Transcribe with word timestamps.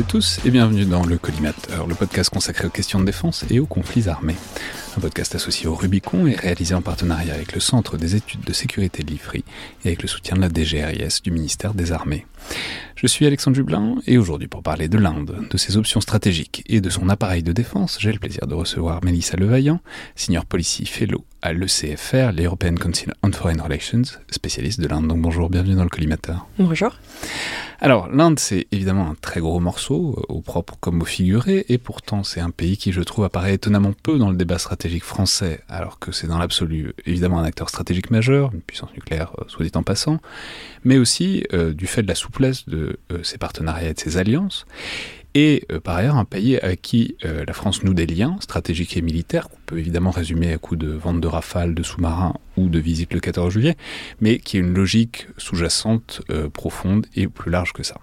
et 0.00 0.02
tous 0.02 0.40
et 0.46 0.50
bienvenue 0.50 0.86
dans 0.86 1.04
le 1.04 1.18
Collimateur, 1.18 1.86
le 1.86 1.94
podcast 1.94 2.30
consacré 2.30 2.66
aux 2.66 2.70
questions 2.70 3.00
de 3.00 3.04
défense 3.04 3.44
et 3.50 3.60
aux 3.60 3.66
conflits 3.66 4.08
armés. 4.08 4.36
Un 4.96 5.00
podcast 5.00 5.34
associé 5.34 5.66
au 5.66 5.74
Rubicon 5.74 6.26
et 6.26 6.34
réalisé 6.34 6.74
en 6.74 6.80
partenariat 6.80 7.34
avec 7.34 7.52
le 7.52 7.60
Centre 7.60 7.98
des 7.98 8.16
études 8.16 8.40
de 8.40 8.52
sécurité 8.54 9.02
de 9.02 9.10
l'IFRI 9.10 9.44
et 9.84 9.88
avec 9.88 10.00
le 10.00 10.08
soutien 10.08 10.36
de 10.36 10.40
la 10.40 10.48
DGRIS 10.48 11.20
du 11.22 11.30
ministère 11.30 11.74
des 11.74 11.92
Armées. 11.92 12.26
Je 12.96 13.06
suis 13.06 13.24
Alexandre 13.24 13.56
Jublin 13.56 13.96
et 14.06 14.18
aujourd'hui 14.18 14.46
pour 14.46 14.62
parler 14.62 14.88
de 14.88 14.98
l'Inde, 14.98 15.46
de 15.50 15.56
ses 15.56 15.78
options 15.78 16.02
stratégiques 16.02 16.62
et 16.66 16.82
de 16.82 16.90
son 16.90 17.08
appareil 17.08 17.42
de 17.42 17.52
défense, 17.52 17.96
j'ai 17.98 18.12
le 18.12 18.18
plaisir 18.18 18.46
de 18.46 18.54
recevoir 18.54 19.02
Mélissa 19.02 19.38
Levaillant, 19.38 19.80
senior 20.16 20.44
policy 20.44 20.84
fellow 20.84 21.24
à 21.42 21.54
l'ECFR, 21.54 22.32
l'European 22.36 22.74
Council 22.74 23.14
on 23.22 23.32
Foreign 23.32 23.62
Relations, 23.62 24.02
spécialiste 24.30 24.80
de 24.80 24.86
l'Inde. 24.86 25.08
Donc 25.08 25.22
bonjour, 25.22 25.48
bienvenue 25.48 25.74
dans 25.74 25.84
le 25.84 25.88
collimateur. 25.88 26.46
Bonjour. 26.58 26.94
Alors 27.80 28.08
l'Inde 28.08 28.38
c'est 28.38 28.66
évidemment 28.72 29.08
un 29.08 29.14
très 29.18 29.40
gros 29.40 29.58
morceau, 29.58 30.16
euh, 30.18 30.34
au 30.34 30.42
propre 30.42 30.76
comme 30.80 31.00
au 31.00 31.06
figuré, 31.06 31.64
et 31.70 31.78
pourtant 31.78 32.22
c'est 32.24 32.40
un 32.40 32.50
pays 32.50 32.76
qui 32.76 32.92
je 32.92 33.00
trouve 33.00 33.24
apparaît 33.24 33.54
étonnamment 33.54 33.94
peu 34.02 34.18
dans 34.18 34.30
le 34.30 34.36
débat 34.36 34.58
stratégique 34.58 35.04
français, 35.04 35.62
alors 35.70 35.98
que 35.98 36.12
c'est 36.12 36.26
dans 36.26 36.36
l'absolu 36.36 36.92
évidemment 37.06 37.38
un 37.38 37.44
acteur 37.44 37.70
stratégique 37.70 38.10
majeur, 38.10 38.50
une 38.52 38.60
puissance 38.60 38.92
nucléaire 38.92 39.32
euh, 39.38 39.44
soit 39.48 39.64
dit 39.64 39.72
en 39.74 39.82
passant, 39.82 40.20
mais 40.84 40.98
aussi 40.98 41.44
euh, 41.54 41.72
du 41.72 41.86
fait 41.86 42.02
de 42.02 42.08
la 42.08 42.14
de 42.66 42.98
ses 43.22 43.38
partenariats 43.38 43.90
et 43.90 43.94
de 43.94 44.00
ses 44.00 44.16
alliances 44.16 44.66
et 45.34 45.64
euh, 45.70 45.80
par 45.80 45.96
ailleurs 45.96 46.16
un 46.16 46.24
pays 46.24 46.58
avec 46.58 46.82
qui 46.82 47.16
euh, 47.24 47.44
la 47.46 47.52
France 47.52 47.82
noue 47.84 47.94
des 47.94 48.06
liens 48.06 48.36
stratégiques 48.40 48.96
et 48.96 49.02
militaires, 49.02 49.48
qu'on 49.48 49.58
peut 49.66 49.78
évidemment 49.78 50.10
résumer 50.10 50.52
à 50.52 50.58
coup 50.58 50.76
de 50.76 50.88
vente 50.88 51.20
de 51.20 51.28
rafales, 51.28 51.74
de 51.74 51.82
sous-marins 51.82 52.34
ou 52.56 52.68
de 52.68 52.78
visite 52.78 53.12
le 53.14 53.20
14 53.20 53.52
juillet, 53.52 53.76
mais 54.20 54.38
qui 54.38 54.56
a 54.56 54.60
une 54.60 54.74
logique 54.74 55.28
sous-jacente 55.36 56.22
euh, 56.30 56.48
profonde 56.48 57.06
et 57.14 57.28
plus 57.28 57.50
large 57.50 57.72
que 57.72 57.82
ça. 57.82 57.96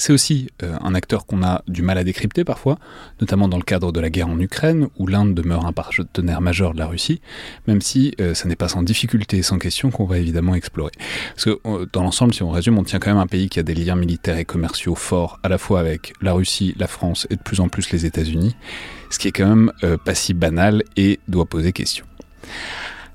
C'est 0.00 0.14
aussi 0.14 0.48
euh, 0.62 0.78
un 0.80 0.94
acteur 0.94 1.26
qu'on 1.26 1.42
a 1.42 1.62
du 1.68 1.82
mal 1.82 1.98
à 1.98 2.04
décrypter 2.04 2.42
parfois, 2.42 2.78
notamment 3.20 3.48
dans 3.48 3.58
le 3.58 3.62
cadre 3.62 3.92
de 3.92 4.00
la 4.00 4.08
guerre 4.08 4.28
en 4.28 4.40
Ukraine, 4.40 4.88
où 4.98 5.06
l'Inde 5.06 5.34
demeure 5.34 5.66
un 5.66 5.74
partenaire 5.74 6.40
majeur 6.40 6.72
de 6.72 6.78
la 6.78 6.86
Russie, 6.86 7.20
même 7.66 7.82
si 7.82 8.14
euh, 8.18 8.32
ce 8.32 8.48
n'est 8.48 8.56
pas 8.56 8.68
sans 8.68 8.82
difficulté 8.82 9.36
et 9.36 9.42
sans 9.42 9.58
question 9.58 9.90
qu'on 9.90 10.06
va 10.06 10.16
évidemment 10.16 10.54
explorer. 10.54 10.92
Parce 11.34 11.44
que 11.44 11.60
euh, 11.66 11.86
dans 11.92 12.02
l'ensemble, 12.02 12.32
si 12.32 12.42
on 12.42 12.50
résume, 12.50 12.78
on 12.78 12.82
tient 12.82 12.98
quand 12.98 13.10
même 13.10 13.20
un 13.20 13.26
pays 13.26 13.50
qui 13.50 13.60
a 13.60 13.62
des 13.62 13.74
liens 13.74 13.94
militaires 13.94 14.38
et 14.38 14.46
commerciaux 14.46 14.94
forts, 14.94 15.38
à 15.42 15.50
la 15.50 15.58
fois 15.58 15.80
avec 15.80 16.14
la 16.22 16.32
Russie, 16.32 16.74
la 16.78 16.86
France 16.86 17.26
et 17.28 17.36
de 17.36 17.42
plus 17.42 17.60
en 17.60 17.68
plus 17.68 17.90
les 17.90 18.06
États-Unis, 18.06 18.56
ce 19.10 19.18
qui 19.18 19.28
est 19.28 19.32
quand 19.32 19.54
même 19.54 19.70
pas 20.06 20.14
si 20.14 20.32
banal 20.32 20.82
et 20.96 21.20
doit 21.28 21.44
poser 21.44 21.74
question. 21.74 22.06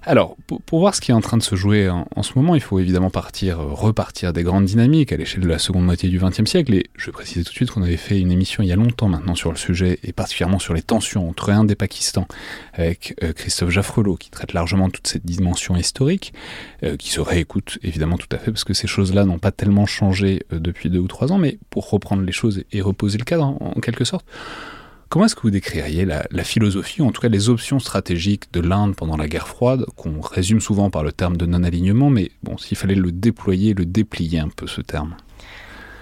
Alors, 0.08 0.38
pour, 0.45 0.80
voir 0.80 0.94
ce 0.94 1.02
qui 1.02 1.09
est 1.09 1.16
en 1.16 1.22
train 1.22 1.38
de 1.38 1.42
se 1.42 1.56
jouer 1.56 1.89
en, 1.89 2.22
ce 2.22 2.34
moment, 2.36 2.53
il 2.53 2.61
faut 2.61 2.78
évidemment 2.80 3.09
partir, 3.09 3.59
euh, 3.59 3.73
repartir 3.73 4.34
des 4.34 4.44
grandes 4.44 4.66
dynamiques 4.66 5.11
à 5.11 5.17
l'échelle 5.17 5.42
de 5.42 5.48
la 5.48 5.58
seconde 5.58 5.84
moitié 5.84 6.09
du 6.09 6.20
XXe 6.20 6.45
siècle. 6.45 6.75
Et 6.75 6.86
je 6.95 7.09
préciser 7.09 7.44
tout 7.44 7.50
de 7.50 7.56
suite 7.56 7.72
qu'on 7.72 7.81
avait 7.81 7.98
fait 7.98 8.20
une 8.20 8.31
émission 8.31 8.61
il 8.61 8.67
y 8.67 8.72
a 8.72 8.76
longtemps 8.76 9.09
maintenant 9.09 9.33
sur 9.33 9.50
le 9.50 9.58
sujet, 9.58 10.00
et 10.03 10.14
particulièrement 10.14 10.59
sur 10.59 10.76
les 10.76 10.83
tensions 10.83 11.28
entre 11.28 11.50
Inde 11.50 11.72
et 11.72 11.76
Pakistan, 11.76 12.28
avec 12.73 13.16
euh, 13.23 13.33
Christophe 13.33 13.72
Jaffrelot, 13.72 14.16
qui 14.16 14.30
traite 14.30 14.53
largement 14.53 14.89
toute 14.89 15.08
cette 15.08 15.26
dimension 15.26 15.76
historique, 15.76 16.33
euh, 16.83 16.98
qui 16.98 17.09
se 17.09 17.20
réécoute 17.20 17.80
évidemment 17.81 18.17
tout 18.17 18.30
à 18.31 18.38
fait, 18.38 18.52
parce 18.52 18.64
que 18.64 18.76
ces 18.76 18.88
choses-là 18.88 19.26
n'ont 19.26 19.39
pas 19.39 19.52
tellement 19.52 19.88
changé 19.88 20.44
depuis 20.52 20.92
deux 20.92 21.00
ou 21.00 21.08
trois 21.08 21.31
ans, 21.31 21.39
mais 21.39 21.58
pour 21.72 21.89
reprendre 21.89 22.22
les 22.22 22.31
choses 22.31 22.64
et, 22.72 22.81
reposer 22.81 23.17
le 23.17 23.23
cadre 23.23 23.58
en 23.59 23.80
quelque 23.81 24.06
sorte, 24.06 24.26
Comment 25.10 25.26
est-ce 25.26 25.36
que 25.36 25.42
vous 25.42 25.52
décririez 25.52 26.05
la, 26.05 26.43
philosophie, 26.43 27.02
ou 27.02 27.08
en 27.08 27.11
tout 27.11 27.21
cas 27.21 27.30
les 27.30 27.49
options 27.49 27.80
stratégiques 27.80 28.52
de 28.52 28.60
l'Inde 28.60 28.95
pendant 28.95 29.17
la 29.17 29.27
guerre 29.27 29.48
froide, 29.48 29.86
qu'on 29.95 30.20
résume 30.20 30.60
souvent 30.60 30.89
par 30.89 31.04
le 31.04 31.11
terme 31.11 31.38
de 31.38 31.45
non-alignement, 31.45 32.10
mais 32.10 32.32
bon, 32.43 32.58
s'il 32.58 32.77
fallait 32.77 32.95
le 32.95 33.11
déployer, 33.11 33.73
le 33.73 33.86
déplier 33.86 34.39
un 34.39 34.49
peu 34.49 34.67
ce 34.67 34.82
terme? 34.82 35.15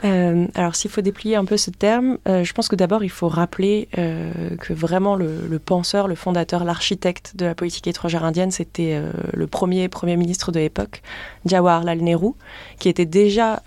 Euh, 0.03 0.47
alors 0.55 0.75
s'il 0.75 0.91
faut 0.91 1.01
déplier 1.01 1.35
un 1.35 1.45
peu 1.45 1.55
ce 1.55 1.69
terme, 1.69 2.17
euh, 2.27 2.43
je 2.43 2.53
pense 2.53 2.67
que 2.67 2.75
d'abord 2.75 3.03
il 3.03 3.09
faut 3.09 3.29
rappeler 3.29 3.87
euh, 3.97 4.55
que 4.57 4.73
vraiment 4.73 5.15
le, 5.15 5.59
penseur, 5.59 6.07
le 6.07 6.15
fondateur, 6.15 6.65
l'architecte 6.65 7.33
de 7.35 7.45
la 7.45 7.55
politique 7.55 7.87
étrangère 7.87 8.25
indienne, 8.25 8.51
c'était 8.51 9.01
le 9.33 9.47
premier 9.47 9.87
Premier 9.87 10.17
ministre 10.17 10.51
de 10.51 10.59
l'époque, 10.59 11.01
Jawaharlal 11.45 11.99
Nehru, 11.99 12.33
qui 12.79 12.89
était 12.89 13.05
déjà 13.05 13.61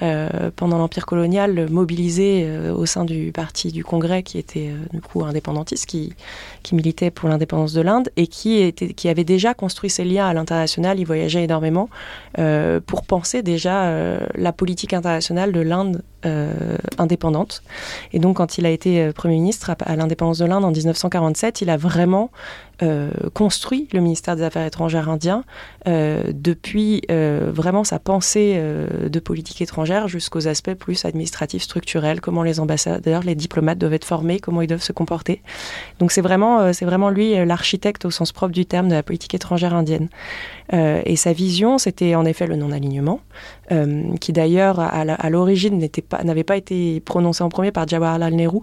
pendant 0.56 0.78
l'Empire 0.78 1.06
colonial 1.06 1.70
mobilisé 1.70 2.46
au 2.70 2.84
sein 2.86 3.04
du 3.04 3.32
parti 3.32 3.72
du 3.72 3.84
Congrès, 3.84 4.22
qui 4.22 4.38
était 4.38 4.72
du 4.92 5.00
coup 5.00 5.24
indépendantiste, 5.24 5.86
qui, 5.86 6.14
militait 6.72 7.10
pour 7.10 7.28
l'indépendance 7.28 7.72
de 7.72 7.80
l'Inde 7.80 8.10
et 8.16 8.26
qui, 8.26 9.08
avait 9.08 9.24
déjà 9.24 9.54
construit 9.54 9.88
ses 9.88 10.04
liens 10.04 10.26
à 10.26 10.34
l'international, 10.34 10.98
il 10.98 11.04
voyageait 11.04 11.44
énormément 11.44 11.88
pour 12.86 13.02
penser 13.06 13.42
déjà 13.42 14.18
la 14.34 14.52
politique 14.52 14.92
internationale 14.92 15.52
de 15.52 15.60
l'Inde 15.60 16.02
indépendante. 16.98 17.62
Et 18.12 18.18
donc, 18.18 18.36
quand 18.36 18.58
il 18.58 18.66
a 18.66 18.70
été 18.70 19.00
euh, 19.00 19.12
Premier 19.12 19.34
ministre 19.34 19.70
à, 19.70 19.96
l'indépendance 19.96 20.38
de 20.38 20.46
l'Inde 20.46 20.64
en 20.64 20.70
1947, 20.70 21.60
il 21.60 21.70
a 21.70 21.76
vraiment 21.76 22.30
euh, 22.30 22.30
construit 23.32 23.88
le 23.92 24.00
ministère 24.00 24.36
des 24.36 24.42
Affaires 24.42 24.66
étrangères 24.66 25.08
indien 25.08 25.44
depuis 25.86 27.02
vraiment 27.08 27.84
sa 27.84 27.98
pensée 27.98 28.60
de 29.08 29.18
politique 29.20 29.62
étrangère 29.62 30.08
jusqu'aux 30.08 30.48
aspects 30.48 30.74
plus 30.74 31.04
administratifs, 31.04 31.62
structurels, 31.62 32.20
comment 32.20 32.42
les 32.42 32.60
ambassadeurs, 32.60 33.22
les 33.22 33.34
diplomates 33.34 33.78
doivent 33.78 33.94
être 33.94 34.04
formés, 34.04 34.40
comment 34.40 34.62
ils 34.62 34.66
doivent 34.66 34.82
se 34.82 34.92
comporter. 34.92 35.42
Donc, 35.98 36.12
c'est 36.12 36.20
vraiment, 36.20 36.72
c'est 36.72 36.84
vraiment 36.84 37.10
lui 37.10 37.34
l'architecte 37.46 38.04
au 38.04 38.10
sens 38.10 38.32
propre 38.32 38.52
du 38.52 38.66
terme 38.66 38.88
de 38.88 38.94
la 38.94 39.02
politique 39.02 39.34
étrangère 39.34 39.74
indienne. 39.74 40.08
et 40.72 41.16
sa 41.16 41.32
vision, 41.32 41.78
c'était 41.78 42.14
en 42.14 42.24
effet 42.24 42.46
le 42.46 42.56
non-alignement, 42.56 43.20
qui 44.20 44.32
d'ailleurs 44.32 44.80
à 44.80 45.30
l'origine 45.30 45.88
n'avait 46.24 46.44
pas 46.44 46.56
été 46.56 47.00
prononcé 47.00 47.42
en 47.42 47.48
premier 47.48 47.72
par 47.72 47.86
Jawaharlal 47.88 48.34
Nehru, 48.34 48.60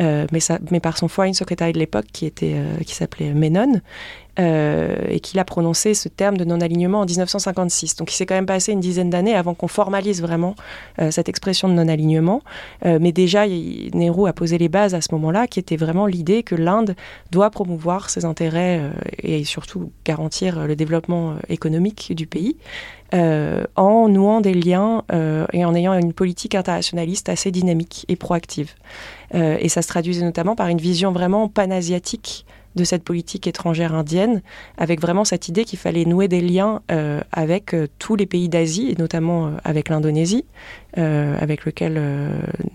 euh, 0.00 0.26
mais, 0.32 0.80
par 0.80 0.98
son 0.98 1.08
foreign 1.08 1.34
secretary 1.34 1.72
de 1.72 1.78
l'époque 1.78 2.06
euh, 2.42 2.76
qui 2.86 2.94
s'appelait 2.94 3.32
Menon. 3.32 3.53
Euh, 4.40 4.96
et 5.08 5.20
qu'il 5.20 5.38
a 5.38 5.44
prononcé 5.44 5.94
ce 5.94 6.08
terme 6.08 6.36
de 6.36 6.44
non-alignement 6.44 7.02
en 7.02 7.04
1956. 7.04 7.94
Donc 7.94 8.12
il 8.12 8.16
s'est 8.16 8.26
quand 8.26 8.34
même 8.34 8.46
passé 8.46 8.72
une 8.72 8.80
dizaine 8.80 9.08
d'années 9.08 9.36
avant 9.36 9.54
qu'on 9.54 9.68
formalise 9.68 10.20
vraiment 10.20 10.56
cette 11.10 11.28
expression 11.28 11.68
de 11.68 11.74
non-alignement. 11.74 12.42
mais 12.84 13.12
déjà, 13.12 13.46
Nehru 13.46 14.28
a 14.28 14.32
posé 14.32 14.58
les 14.58 14.68
bases 14.68 14.92
à 14.92 15.00
ce 15.00 15.10
moment-là, 15.12 15.46
qui 15.46 15.60
était 15.60 15.76
vraiment 15.76 16.06
l'idée 16.06 16.42
que 16.42 16.56
l'Inde 16.56 16.96
doit 17.30 17.50
promouvoir 17.50 18.10
ses 18.10 18.24
intérêts 18.24 18.80
et 19.22 19.44
surtout 19.44 19.92
garantir 20.04 20.66
le 20.66 20.74
développement 20.74 21.36
économique 21.48 22.12
du 22.16 22.26
pays. 22.26 22.56
Euh, 23.14 23.62
en 23.76 24.08
nouant 24.08 24.40
des 24.40 24.54
liens 24.54 25.04
euh, 25.12 25.46
et 25.52 25.64
en 25.64 25.72
ayant 25.76 25.92
une 25.94 26.12
politique 26.12 26.56
internationaliste 26.56 27.28
assez 27.28 27.52
dynamique 27.52 28.04
et 28.08 28.16
proactive. 28.16 28.72
Euh, 29.36 29.56
et 29.60 29.68
ça 29.68 29.82
se 29.82 29.88
traduisait 29.88 30.24
notamment 30.24 30.56
par 30.56 30.66
une 30.66 30.78
vision 30.78 31.12
vraiment 31.12 31.46
panasiatique 31.48 32.44
de 32.76 32.84
cette 32.84 33.04
politique 33.04 33.46
étrangère 33.46 33.94
indienne, 33.94 34.42
avec 34.78 35.00
vraiment 35.00 35.24
cette 35.24 35.48
idée 35.48 35.64
qu'il 35.64 35.78
fallait 35.78 36.04
nouer 36.04 36.28
des 36.28 36.40
liens 36.40 36.82
avec 37.32 37.74
tous 37.98 38.16
les 38.16 38.26
pays 38.26 38.48
d'Asie, 38.48 38.90
et 38.90 39.00
notamment 39.00 39.52
avec 39.64 39.88
l'Indonésie, 39.88 40.44
avec 40.96 41.64
lequel, 41.64 42.00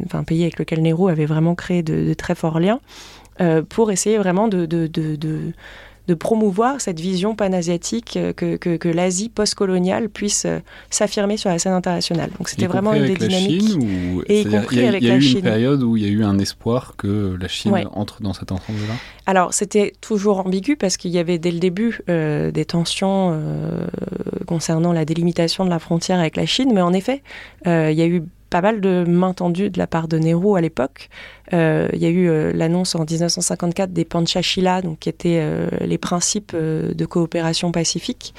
enfin, 0.06 0.20
un 0.20 0.24
pays 0.24 0.44
avec 0.44 0.60
lequel 0.60 0.82
Nehru 0.82 1.12
avait 1.12 1.26
vraiment 1.26 1.56
créé 1.56 1.84
de, 1.84 2.14
très 2.14 2.36
forts 2.36 2.60
liens, 2.60 2.80
pour 3.70 3.92
essayer 3.92 4.18
vraiment 4.18 4.48
de 4.48 4.66
de 6.10 6.16
promouvoir 6.16 6.82
cette 6.82 7.00
vision 7.00 7.36
panasiatique 7.36 8.18
euh, 8.18 8.34
que, 8.34 8.56
que, 8.56 8.90
l'Asie 8.90 9.30
postcoloniale 9.30 10.10
puisse 10.10 10.46
euh, 10.46 10.58
s'affirmer 10.90 11.38
sur 11.38 11.52
la 11.52 11.60
scène 11.60 11.74
internationale. 11.74 12.32
Donc 12.40 12.50
c'était 12.50 12.66
vraiment 12.66 12.96
une 12.96 13.06
des 13.06 13.14
dynamiques. 13.14 13.78
et 14.26 14.42
y 14.42 14.46
compris 14.46 14.88
avec 14.88 15.04
la 15.04 15.20
Chine. 15.20 15.22
Il 15.22 15.22
y 15.22 15.28
a 15.28 15.28
eu 15.28 15.36
une 15.36 15.42
période 15.44 15.84
où 15.84 15.98
il 15.98 16.04
y 16.04 16.08
a 16.08 16.10
eu 16.10 16.24
un 16.24 16.40
espoir 16.40 16.96
que 16.98 17.38
la 17.40 17.48
Chine 17.48 17.76
entre 17.94 18.24
dans 18.24 18.34
cet 18.34 18.52
ensemble-là? 18.52 18.96
Alors 19.28 19.54
c'était 19.54 19.94
toujours 20.02 20.40
ambigu 20.40 20.76
parce 20.76 20.98
qu'il 20.98 21.12
y 21.12 21.20
avait 21.20 21.38
dès 21.38 21.52
le 21.52 21.60
début 21.60 22.00
euh, 22.10 22.50
des 22.50 22.66
tensions 22.66 23.40
concernant 24.48 24.92
la 24.92 25.06
délimitation 25.06 25.64
de 25.64 25.70
la 25.70 25.78
frontière 25.78 26.18
avec 26.18 26.38
la 26.38 26.48
Chine, 26.48 26.72
mais 26.74 26.82
en 26.82 26.94
effet, 26.94 27.22
il 27.66 27.94
y 27.94 28.02
a 28.02 28.08
eu 28.08 28.24
pas 28.50 28.62
mal 28.62 28.82
de 28.82 29.06
mains 29.08 29.34
tendues 29.34 29.70
de 29.70 29.78
la 29.78 29.88
part 29.88 30.08
de 30.08 30.18
Nehru 30.18 30.58
à 30.58 30.62
l'époque. 30.62 31.10
Euh, 31.54 31.88
il 31.94 32.00
y 32.00 32.06
a 32.06 32.10
eu 32.10 32.30
euh, 32.30 32.52
l'annonce 32.54 32.96
en 32.96 33.06
1954 33.06 33.92
des 33.94 34.06
Panchashila, 34.06 34.82
donc 34.82 35.00
qui 35.00 35.10
étaient 35.10 35.40
euh, 35.42 35.68
les 35.82 35.98
principes 35.98 36.56
de 36.56 37.06
coopération 37.06 37.72
pacifique 37.72 38.34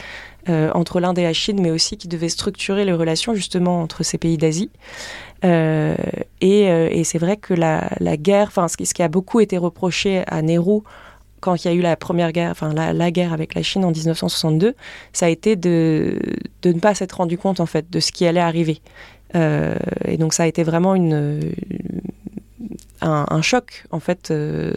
entre 0.49 0.99
l'Inde 0.99 1.19
et 1.19 1.23
la 1.23 1.33
Chine, 1.33 1.61
mais 1.61 1.71
aussi 1.71 1.97
qui 1.97 2.09
devaient 2.09 2.31
structurer 2.31 2.85
les 2.85 2.93
relations 2.93 3.35
justement 3.35 3.83
entre 3.83 4.03
ces 4.03 4.19
pays 4.19 4.37
d'Asie. 4.37 4.71
et, 5.45 7.03
c'est 7.05 7.19
vrai 7.19 7.37
que 7.37 7.55
la, 7.55 8.17
guerre, 8.17 8.49
enfin 8.49 8.67
ce, 8.67 8.77
qui 8.77 9.03
a 9.03 9.09
beaucoup 9.09 9.39
été 9.39 9.59
reproché 9.59 10.25
à 10.27 10.43
Nehru 10.43 10.81
quand 11.41 11.55
il 11.63 11.69
y 11.69 11.71
a 11.71 11.75
eu 11.75 11.83
la 11.83 11.95
première 11.95 12.33
guerre, 12.33 12.51
enfin 12.51 12.73
la, 12.73 13.11
guerre 13.13 13.33
avec 13.33 13.55
la 13.55 13.63
Chine 13.63 13.85
en 13.85 13.93
1962, 13.93 14.75
ça 15.13 15.27
a 15.27 15.29
été 15.29 15.55
de, 15.55 16.19
de 16.63 16.73
ne 16.73 16.81
pas 16.81 16.95
s'être 16.95 17.19
rendu 17.19 17.39
compte 17.39 17.61
en 17.61 17.67
fait 17.67 17.89
de 17.89 18.01
ce 18.01 18.11
qui 18.11 18.27
allait 18.27 18.41
arriver. 18.41 18.81
Euh, 19.35 19.77
et 20.05 20.17
donc 20.17 20.35
ça 20.35 20.45
a 20.45 20.47
été 20.47 20.63
vraiment 20.63 20.95
une, 20.95 21.41
un, 23.01 23.43
choc, 23.43 23.85
en 23.91 24.01
fait. 24.01 24.31
Euh, 24.31 24.73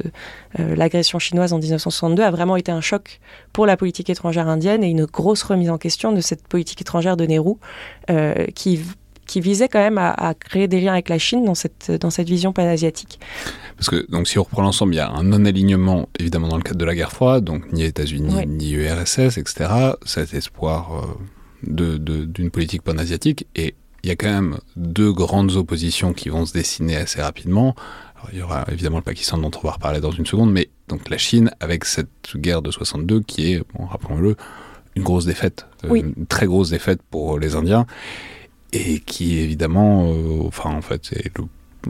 euh, 0.60 0.76
l'agression 0.76 1.20
chinoise 1.20 1.54
en 1.54 1.60
1962 1.60 2.24
a 2.24 2.32
vraiment 2.32 2.56
été 2.56 2.72
un 2.72 2.82
choc 2.82 3.20
pour 3.52 3.66
la 3.66 3.78
politique 3.78 4.10
étrangère 4.10 4.48
indienne 4.48 4.84
et 4.84 4.90
une 4.90 5.06
grosse 5.06 5.44
remise 5.44 5.70
en 5.70 5.78
question 5.78 6.12
de 6.12 6.22
cette 6.22 6.48
politique 6.48 6.82
étrangère 6.82 7.18
de 7.18 7.26
Nehru, 7.26 7.56
qui 8.56 8.80
qui 9.26 9.42
visait 9.42 9.68
quand 9.70 9.80
même 9.80 9.98
à, 9.98 10.34
créer 10.34 10.68
des 10.68 10.82
liens 10.82 10.94
avec 10.94 11.10
la 11.10 11.18
Chine 11.18 11.46
dans 11.46 11.56
cette, 11.56 11.92
dans 11.92 12.10
cette 12.10 12.28
vision 12.28 12.54
panasiatique. 12.54 13.20
Parce 13.78 13.90
que 13.90 14.06
donc 14.12 14.28
si 14.28 14.38
on 14.38 14.44
reprend 14.44 14.62
l'ensemble, 14.62 14.94
il 14.94 14.98
y 14.98 15.00
a 15.00 15.10
un 15.10 15.24
non-alignement 15.24 16.08
évidemment 16.20 16.48
dans 16.48 16.58
le 16.58 16.64
cadre 16.64 16.78
de 16.78 16.86
la 16.86 16.96
guerre 16.96 17.12
froide, 17.12 17.44
donc 17.44 17.72
ni 17.72 17.84
États-Unis 17.84 18.46
ni 18.48 18.72
URSS, 18.72 19.38
etc. 19.38 19.70
Cet 20.06 20.34
espoir 20.34 21.18
euh, 21.72 21.98
d'une 21.98 22.52
politique 22.52 22.82
panasiatique 22.84 23.48
et 23.56 23.76
il 24.04 24.10
y 24.10 24.12
a 24.12 24.16
quand 24.16 24.30
même 24.30 24.58
deux 24.76 25.14
grandes 25.14 25.56
oppositions 25.56 26.14
qui 26.14 26.30
vont 26.30 26.46
se 26.46 26.54
dessiner 26.54 26.98
assez 26.98 27.22
rapidement. 27.22 27.76
il 28.32 28.40
y 28.40 28.42
aura 28.42 28.66
évidemment 28.72 28.98
le 28.98 29.04
Pakistan 29.04 29.38
dont 29.38 29.52
on 29.62 29.66
va 29.66 29.72
reparler 29.72 30.02
dans 30.02 30.12
une 30.12 30.26
seconde, 30.26 30.52
mais 30.52 30.70
donc 30.90 31.10
la 31.10 31.18
Chine 31.18 31.52
avec 31.60 31.86
cette 31.86 32.10
guerre 32.36 32.62
de 32.62 32.70
62 32.70 33.22
qui 33.22 33.54
est, 33.54 33.64
bon, 33.74 33.86
rappelons-le, 33.86 34.36
une 34.96 35.04
grosse 35.04 35.26
défaite, 35.26 35.66
euh, 35.86 35.96
une 35.96 36.26
très 36.28 36.46
grosse 36.46 36.70
défaite 36.70 37.02
pour 37.10 37.40
les 37.40 37.56
Indiens, 37.56 37.86
et 38.74 39.00
qui 39.00 39.40
évidemment, 39.40 40.12
euh, 40.12 40.48
enfin 40.48 40.72
en 40.72 40.82
fait, 40.82 41.02
c'est 41.06 41.32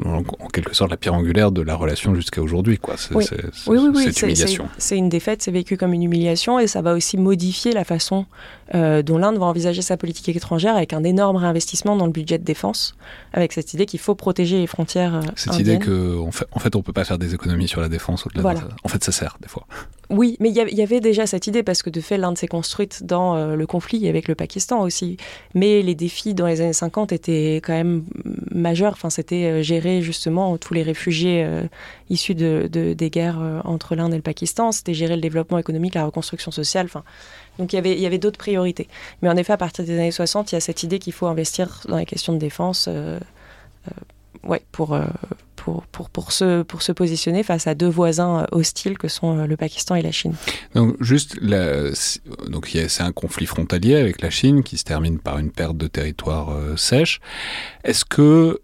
en, 0.06 0.24
quelque 0.50 0.74
sorte 0.74 0.92
la 0.92 0.98
pierre 0.98 1.14
angulaire 1.14 1.52
de 1.52 1.62
la 1.62 1.76
relation 1.76 2.16
jusqu'à 2.16 2.42
aujourd'hui, 2.42 2.78
quoi. 2.78 2.96
oui. 3.12 3.26
oui, 3.68 3.78
oui, 3.94 4.12
humiliation. 4.22 4.68
C'est 4.78 4.98
une 4.98 5.10
défaite, 5.10 5.42
c'est 5.42 5.52
vécu 5.52 5.78
comme 5.78 5.94
une 5.94 6.04
humiliation, 6.04 6.60
et 6.60 6.68
ça 6.68 6.82
va 6.82 6.94
aussi 6.94 7.18
modifier 7.18 7.72
la 7.74 7.84
façon 7.84 8.26
dont 8.74 9.18
l'Inde 9.18 9.38
va 9.38 9.46
envisager 9.46 9.82
sa 9.82 9.98
politique 9.98 10.36
étrangère 10.36 10.76
avec 10.76 10.94
un 10.94 11.04
énorme 11.04 11.38
réinvestissement 11.38 11.96
dans 11.96 12.06
le 12.06 12.12
budget 12.12 12.38
de 12.38 12.44
défense, 12.44 12.96
avec 13.32 13.54
cette 13.54 13.74
idée 13.74 13.86
qu'il 13.86 14.00
faut 14.00 14.16
protéger 14.16 14.58
les 14.58 14.68
frontières. 14.68 15.22
cette 15.36 15.60
idée 15.60 15.80
qu'en 15.80 16.32
fait, 16.32 16.48
en 16.52 16.60
fait, 16.60 16.76
on 16.76 16.82
peut 16.82 16.94
pas 16.94 17.06
faire 17.06 17.20
des 17.20 17.34
économies 17.34 17.68
sur 17.68 17.82
la 17.82 17.90
défense. 17.90 18.26
Au-delà 18.26 18.56
En 18.84 18.88
fait, 18.88 19.04
ça 19.04 19.12
sert 19.12 19.38
des 19.42 19.48
fois. 19.48 19.68
Oui, 20.10 20.38
mais 20.40 20.50
il 20.50 20.56
y, 20.56 20.82
avait 20.82 21.00
déjà 21.00 21.26
cette 21.26 21.48
idée 21.48 21.64
parce 21.64 21.82
que 21.82 21.90
de 21.90 22.02
fait, 22.02 22.18
l'Inde 22.18 22.38
s'est 22.38 22.48
construite 22.48 23.04
dans 23.04 23.36
euh, 23.36 23.56
le 23.56 23.66
conflit 23.66 24.08
avec 24.08 24.28
le 24.28 24.36
Pakistan 24.36 24.82
aussi. 24.82 25.18
Mais 25.56 25.82
les 25.82 25.96
défis 25.96 26.34
dans 26.34 26.46
les 26.46 26.62
années 26.62 26.74
50 26.74 27.12
étaient 27.14 27.62
quand 27.64 27.74
même 27.74 28.04
majeurs. 28.52 28.94
Enfin, 28.94 29.10
c'était 29.10 29.46
euh, 29.46 29.62
gérer 29.64 30.02
justement 30.02 30.58
tous 30.58 30.74
les 30.74 30.84
réfugiés 30.84 31.44
euh, 31.44 31.64
issus 32.10 32.36
de, 32.36 32.68
des 32.68 33.10
guerres 33.10 33.62
entre 33.64 33.96
l'Inde 33.96 34.14
et 34.14 34.18
le 34.18 34.22
Pakistan. 34.22 34.72
C'était 34.72 34.94
gérer 34.94 35.16
le 35.16 35.22
développement 35.22 35.58
économique, 35.58 35.96
la 35.96 36.06
reconstruction 36.06 36.52
sociale. 36.52 36.86
Enfin, 36.86 37.04
donc 37.60 37.74
il 37.74 37.76
y 37.76 38.06
avait, 38.06 38.18
d'autres 38.18 38.38
priorités. 38.38 38.88
Mais 39.22 39.30
en 39.30 39.38
effet, 39.38 39.54
à 39.54 39.58
partir 39.58 39.86
des 39.86 39.94
années 39.94 40.12
60, 40.12 40.52
il 40.52 40.56
y 40.56 40.58
a 40.58 40.62
cette 40.62 40.84
idée 40.84 41.00
qu'il 41.00 41.14
faut 41.14 41.28
investir 41.28 41.82
dans 41.88 41.98
les 41.98 42.06
questions 42.06 42.34
de 42.34 42.40
défense. 42.40 42.90
ouais, 44.44 44.62
pour, 44.72 44.98
pour, 45.64 45.86
pour, 45.88 46.10
pour, 46.10 46.32
se, 46.34 46.62
pour 46.64 46.82
se 46.82 46.92
positionner 46.92 47.42
face 47.44 47.68
à 47.68 47.76
deux 47.76 47.88
voisins 47.88 48.42
euh, 48.42 48.46
hostiles 48.52 48.98
que 48.98 49.08
sont 49.08 49.40
euh, 49.40 49.48
le 49.48 49.56
Pakistan 49.56 49.96
et 49.96 50.02
la 50.02 50.12
Chine. 50.12 50.36
Donc, 50.76 51.02
juste, 51.02 51.42
donc 51.42 52.68
c'est 52.68 53.02
un 53.02 53.12
conflit 53.14 53.46
frontalier 53.46 53.96
avec 53.96 54.22
la 54.22 54.30
Chine 54.30 54.64
qui 54.64 54.78
se 54.78 54.84
termine 54.84 55.20
par 55.20 55.38
une 55.38 55.52
perte 55.52 55.78
de 55.78 55.88
territoire 55.88 56.50
euh, 56.50 56.76
sèche. 56.76 57.22
Est-ce 57.86 58.04
que, 58.04 58.60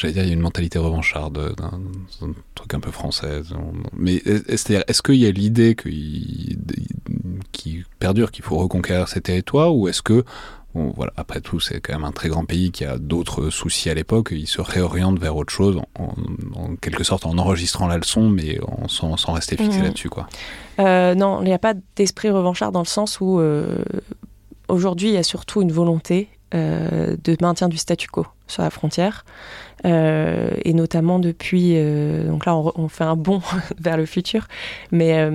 j'allais 0.00 0.14
dire, 0.14 0.22
il 0.24 0.28
y 0.28 0.30
a 0.30 0.34
une 0.34 0.40
mentalité 0.40 0.78
revancharde 0.78 1.54
d'un 1.56 2.32
truc 2.54 2.74
un 2.74 2.80
peu 2.80 2.90
français, 2.90 3.42
mais 3.92 4.22
c'est-à-dire, 4.24 4.84
est-ce 4.88 5.02
qu'il 5.02 5.16
y 5.16 5.26
a 5.26 5.30
l'idée 5.30 5.74
qui, 5.74 6.56
perdure 7.98 8.30
qu'il 8.30 8.42
faut 8.42 8.56
reconquérir 8.56 9.08
ces 9.08 9.20
territoires 9.20 9.74
ou 9.74 9.86
est-ce 9.86 10.00
que 10.00 10.24
voilà, 10.74 11.12
après 11.16 11.40
tout, 11.40 11.58
c'est 11.58 11.80
quand 11.80 11.92
même 11.92 12.04
un 12.04 12.12
très 12.12 12.28
grand 12.28 12.44
pays 12.44 12.70
qui 12.70 12.84
a 12.84 12.96
d'autres 12.96 13.50
soucis 13.50 13.90
à 13.90 13.94
l'époque. 13.94 14.28
Il 14.30 14.46
se 14.46 14.60
réoriente 14.60 15.18
vers 15.18 15.36
autre 15.36 15.52
chose, 15.52 15.80
en, 15.98 16.76
quelque 16.76 17.02
sorte 17.02 17.26
en 17.26 17.36
enregistrant 17.38 17.88
la 17.88 17.98
leçon, 17.98 18.28
mais 18.28 18.58
en, 18.62 18.86
sans, 18.88 19.32
rester 19.32 19.56
fixé 19.56 19.78
mhm. 19.78 19.84
là-dessus. 19.84 20.08
quoi. 20.08 20.28
Euh, 20.78 21.14
non, 21.14 21.40
il 21.42 21.46
n'y 21.46 21.52
a 21.52 21.58
pas 21.58 21.74
d'esprit 21.96 22.30
revanchard 22.30 22.70
dans 22.70 22.80
le 22.80 22.86
sens 22.86 23.20
où 23.20 23.40
euh, 23.40 23.82
aujourd'hui, 24.68 25.08
il 25.08 25.14
y 25.14 25.18
a 25.18 25.24
surtout 25.24 25.60
une 25.60 25.72
volonté 25.72 26.28
euh, 26.54 27.16
de 27.22 27.36
maintien 27.40 27.68
du 27.68 27.76
statu 27.76 28.08
quo 28.08 28.26
sur 28.46 28.62
la 28.62 28.70
frontière. 28.70 29.24
et 29.84 30.72
notamment 30.74 31.18
depuis, 31.18 31.74
donc 32.26 32.46
là 32.46 32.56
on, 32.56 32.88
fait 32.88 33.04
un 33.04 33.16
bond 33.16 33.40
vers 33.78 33.96
le 33.96 34.06
futur, 34.06 34.48
mais, 34.90 35.30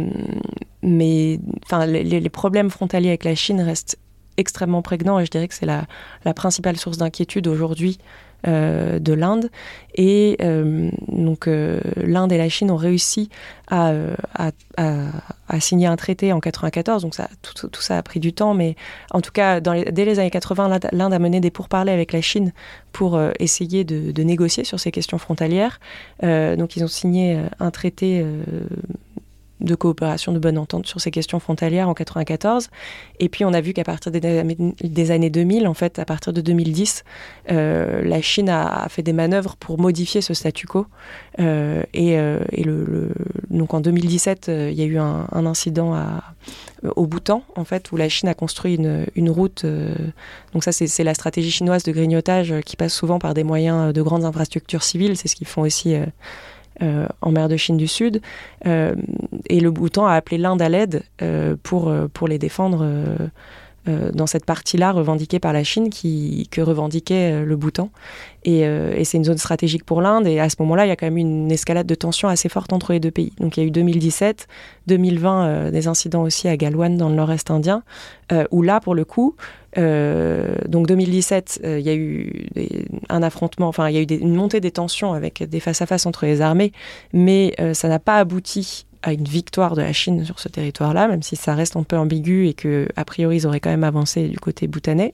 mais 0.83 1.39
les, 1.88 2.03
les, 2.03 2.29
problèmes 2.29 2.69
frontaliers 2.69 3.09
avec 3.09 3.23
la 3.23 3.35
Chine 3.35 3.62
restent 3.62 3.97
extrêmement 4.38 4.81
prégnant 4.81 5.17
et 5.19 5.25
je 5.25 5.31
dirais 5.31 5.47
que 5.47 5.53
c'est 5.53 5.65
la, 5.65 5.85
la, 6.25 6.33
principale 6.33 6.77
source 6.77 6.97
d'inquiétude 6.97 7.47
aujourd'hui 7.47 8.00
euh, 8.47 9.00
de 9.00 9.13
l'Inde. 9.13 9.50
Et 9.95 10.38
euh, 10.41 10.91
donc 11.07 11.47
euh, 11.47 11.79
l'Inde 11.95 12.31
et 12.31 12.38
la 12.38 12.47
Chine 12.47 12.69
ont 12.69 12.75
réussi 12.75 13.29
à, 13.71 13.94
signer 15.59 15.88
un 15.88 15.95
traité 15.95 16.33
en 16.33 16.39
94, 16.39 17.03
donc 17.03 17.15
ça, 17.15 17.30
tout, 17.42 17.81
ça 17.81 17.97
a 17.97 18.03
pris 18.03 18.19
du 18.19 18.33
temps, 18.33 18.53
mais 18.53 18.75
en 19.12 19.21
tout 19.21 19.31
cas, 19.31 19.59
dès 19.59 20.06
les 20.06 20.19
années 20.19 20.31
80, 20.31 20.80
l'Inde 20.92 21.13
a 21.13 21.19
mené 21.19 21.39
des 21.39 21.51
pourparlers 21.51 21.92
avec 21.92 22.13
la 22.13 22.21
Chine 22.21 22.51
pour 22.92 23.19
essayer 23.39 23.83
de, 23.83 24.12
de, 24.12 24.24
négocier 24.24 24.63
sur 24.63 24.80
ces 24.80 24.92
questions 24.92 25.18
frontalières. 25.18 25.80
donc 26.21 26.75
ils 26.75 26.83
ont 26.83 26.88
signé 26.88 27.39
un 27.59 27.71
traité 27.71 28.25
de 29.61 29.75
coopération, 29.75 30.31
de 30.31 30.39
bonne 30.39 30.57
entente 30.57 30.85
sur 30.85 30.99
ces 30.99 31.11
questions 31.11 31.39
frontalières 31.39 31.87
en 31.87 31.93
94. 31.93 32.69
Et 33.19 33.29
puis 33.29 33.45
on 33.45 33.53
a 33.53 33.61
vu 33.61 33.73
qu'à 33.73 33.83
partir 33.83 34.11
des, 34.11 35.11
années 35.11 35.29
2000, 35.29 35.67
en 35.67 35.73
fait, 35.73 35.97
à 35.99 36.05
partir 36.05 36.33
de 36.33 36.41
2010, 36.41 37.03
euh, 37.51 38.03
la 38.03 38.21
Chine 38.21 38.49
a, 38.49 38.87
fait 38.89 39.01
des 39.01 39.13
manœuvres 39.13 39.55
pour 39.55 39.79
modifier 39.79 40.21
ce 40.21 40.33
statu 40.33 40.67
quo. 40.67 40.87
Euh, 41.39 41.83
et, 41.93 42.17
euh, 42.17 42.39
donc 43.49 43.73
en 43.73 43.79
2017, 43.79 44.47
il 44.49 44.73
y 44.73 44.81
a 44.81 44.85
eu 44.85 44.97
un, 44.97 45.45
incident 45.45 45.95
au 46.95 47.05
Bhoutan, 47.05 47.43
en 47.55 47.65
fait, 47.65 47.91
où 47.91 47.97
la 47.97 48.09
Chine 48.09 48.27
a 48.27 48.33
construit 48.33 48.75
une, 48.75 49.05
une 49.15 49.29
route. 49.29 49.65
donc 50.53 50.63
ça, 50.63 50.71
c'est 50.71 51.03
la 51.03 51.13
stratégie 51.13 51.51
chinoise 51.51 51.83
de 51.83 51.91
grignotage 51.91 52.53
qui 52.65 52.75
passe 52.75 52.93
souvent 52.93 53.19
par 53.19 53.33
des 53.33 53.43
moyens 53.43 53.93
de 53.93 54.01
grandes 54.01 54.25
infrastructures 54.25 54.83
civiles. 54.83 55.15
C'est 55.15 55.27
ce 55.27 55.35
qu'ils 55.35 55.47
font 55.47 55.61
aussi 55.61 55.95
euh, 56.81 57.07
en 57.22 57.31
mer 57.31 57.48
de 57.48 57.57
Chine 57.57 57.77
du 57.77 57.88
Sud. 57.88 58.22
Euh, 58.66 58.95
et 59.50 59.60
le 59.60 59.72
Bhoutan 59.72 60.06
a 60.06 60.13
appelé 60.13 60.38
l'Inde 60.38 60.62
à 60.62 60.69
l'aide 60.69 61.04
euh, 61.22 61.56
pour, 61.63 61.94
pour 62.13 62.27
les 62.27 62.38
défendre 62.38 62.86
dans 63.85 64.27
cette 64.27 64.45
partie-là 64.45 64.91
revendiquée 64.91 65.39
par 65.39 65.53
la 65.53 65.63
Chine 65.63 65.89
qui, 65.89 66.47
que 66.51 66.61
revendiquait 66.61 67.43
le 67.43 67.55
Bhoutan. 67.55 67.89
Et, 68.43 68.62
et 68.62 69.03
c'est 69.03 69.17
une 69.17 69.24
zone 69.24 69.38
stratégique 69.38 69.83
pour 69.83 70.01
l'Inde. 70.01 70.27
Et 70.27 70.39
à 70.39 70.50
ce 70.50 70.55
moment-là, 70.60 70.86
il 70.86 70.89
y 70.89 70.91
a 70.91 70.95
quand 70.95 71.05
même 71.05 71.17
une 71.17 71.51
escalade 71.51 71.88
de 71.88 71.95
tensions 71.95 72.27
assez 72.27 72.50
forte 72.50 72.74
entre 72.74 72.93
les 72.93 73.00
deux 73.00 73.12
pays. 73.12 73.33
Donc 73.39 73.57
il 73.57 73.62
y 73.62 73.63
a 73.63 73.67
eu 73.67 73.71
2017, 73.71 74.48
2020, 74.88 75.71
des 75.71 75.88
incidents 75.88 76.24
aussi 76.24 76.48
à 76.48 76.57
Galwan 76.57 76.98
dans 76.98 77.10
le 77.10 77.15
nord-est 77.15 77.51
indien, 77.51 77.83
où 78.51 78.62
là, 78.62 78.79
pour 78.79 78.95
le 78.95 79.05
coup, 79.05 79.36
euh, 79.77 80.55
donc 80.67 80.88
2017, 80.88 81.62
euh, 81.63 81.79
il 81.79 81.86
y 81.86 81.89
a 81.89 81.95
eu 81.95 82.48
un 83.10 83.24
affrontement, 83.24 83.67
enfin 83.67 83.89
il 83.89 83.95
y 83.95 83.98
a 83.98 84.01
eu 84.01 84.05
une 84.05 84.36
montée 84.36 84.62
des 84.62 84.71
tensions 84.71 85.13
avec 85.13 85.43
des 85.43 85.60
face-à-face 85.60 86.05
entre 86.05 86.25
les 86.25 86.41
armées, 86.41 86.71
mais 87.13 87.53
euh, 87.60 87.74
ça 87.74 87.89
n'a 87.89 88.00
pas 88.00 88.17
abouti 88.17 88.86
à 89.05 89.13
une 89.13 89.24
victoire 89.24 89.75
de 89.75 89.81
la 89.81 89.93
Chine 89.93 90.25
sur 90.25 90.39
ce 90.39 90.50
territoire-là, 90.50 91.07
même 91.07 91.24
si 91.24 91.35
ça 91.35 91.53
reste 91.55 91.75
un 91.75 91.83
peu 91.83 91.97
ambigu 91.97 92.47
et 92.47 92.53
que 92.53 92.88
a 92.95 93.05
priori 93.05 93.38
ils 93.38 93.47
auraient 93.47 93.59
quand 93.59 93.69
même 93.69 93.83
avancé 93.83 94.27
du 94.27 94.39
côté 94.39 94.67
bhoutanais. 94.67 95.13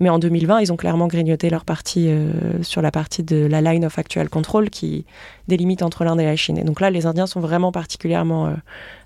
Mais 0.00 0.08
en 0.08 0.18
2020, 0.18 0.60
ils 0.60 0.72
ont 0.72 0.76
clairement 0.76 1.08
grignoté 1.08 1.50
leur 1.50 1.64
partie 1.64 2.08
sur 2.62 2.82
la 2.82 2.90
partie 2.90 3.22
de 3.22 3.46
la 3.46 3.60
line 3.60 3.84
of 3.84 3.98
actual 3.98 4.28
control 4.28 4.70
qui 4.70 5.04
délimite 5.48 5.82
entre 5.82 6.04
l'Inde 6.04 6.20
et 6.20 6.24
la 6.24 6.36
Chine. 6.36 6.56
Et 6.56 6.64
donc 6.64 6.80
là, 6.80 6.90
les 6.90 7.06
Indiens 7.06 7.26
sont 7.26 7.40
vraiment 7.40 7.72
particulièrement 7.72 8.54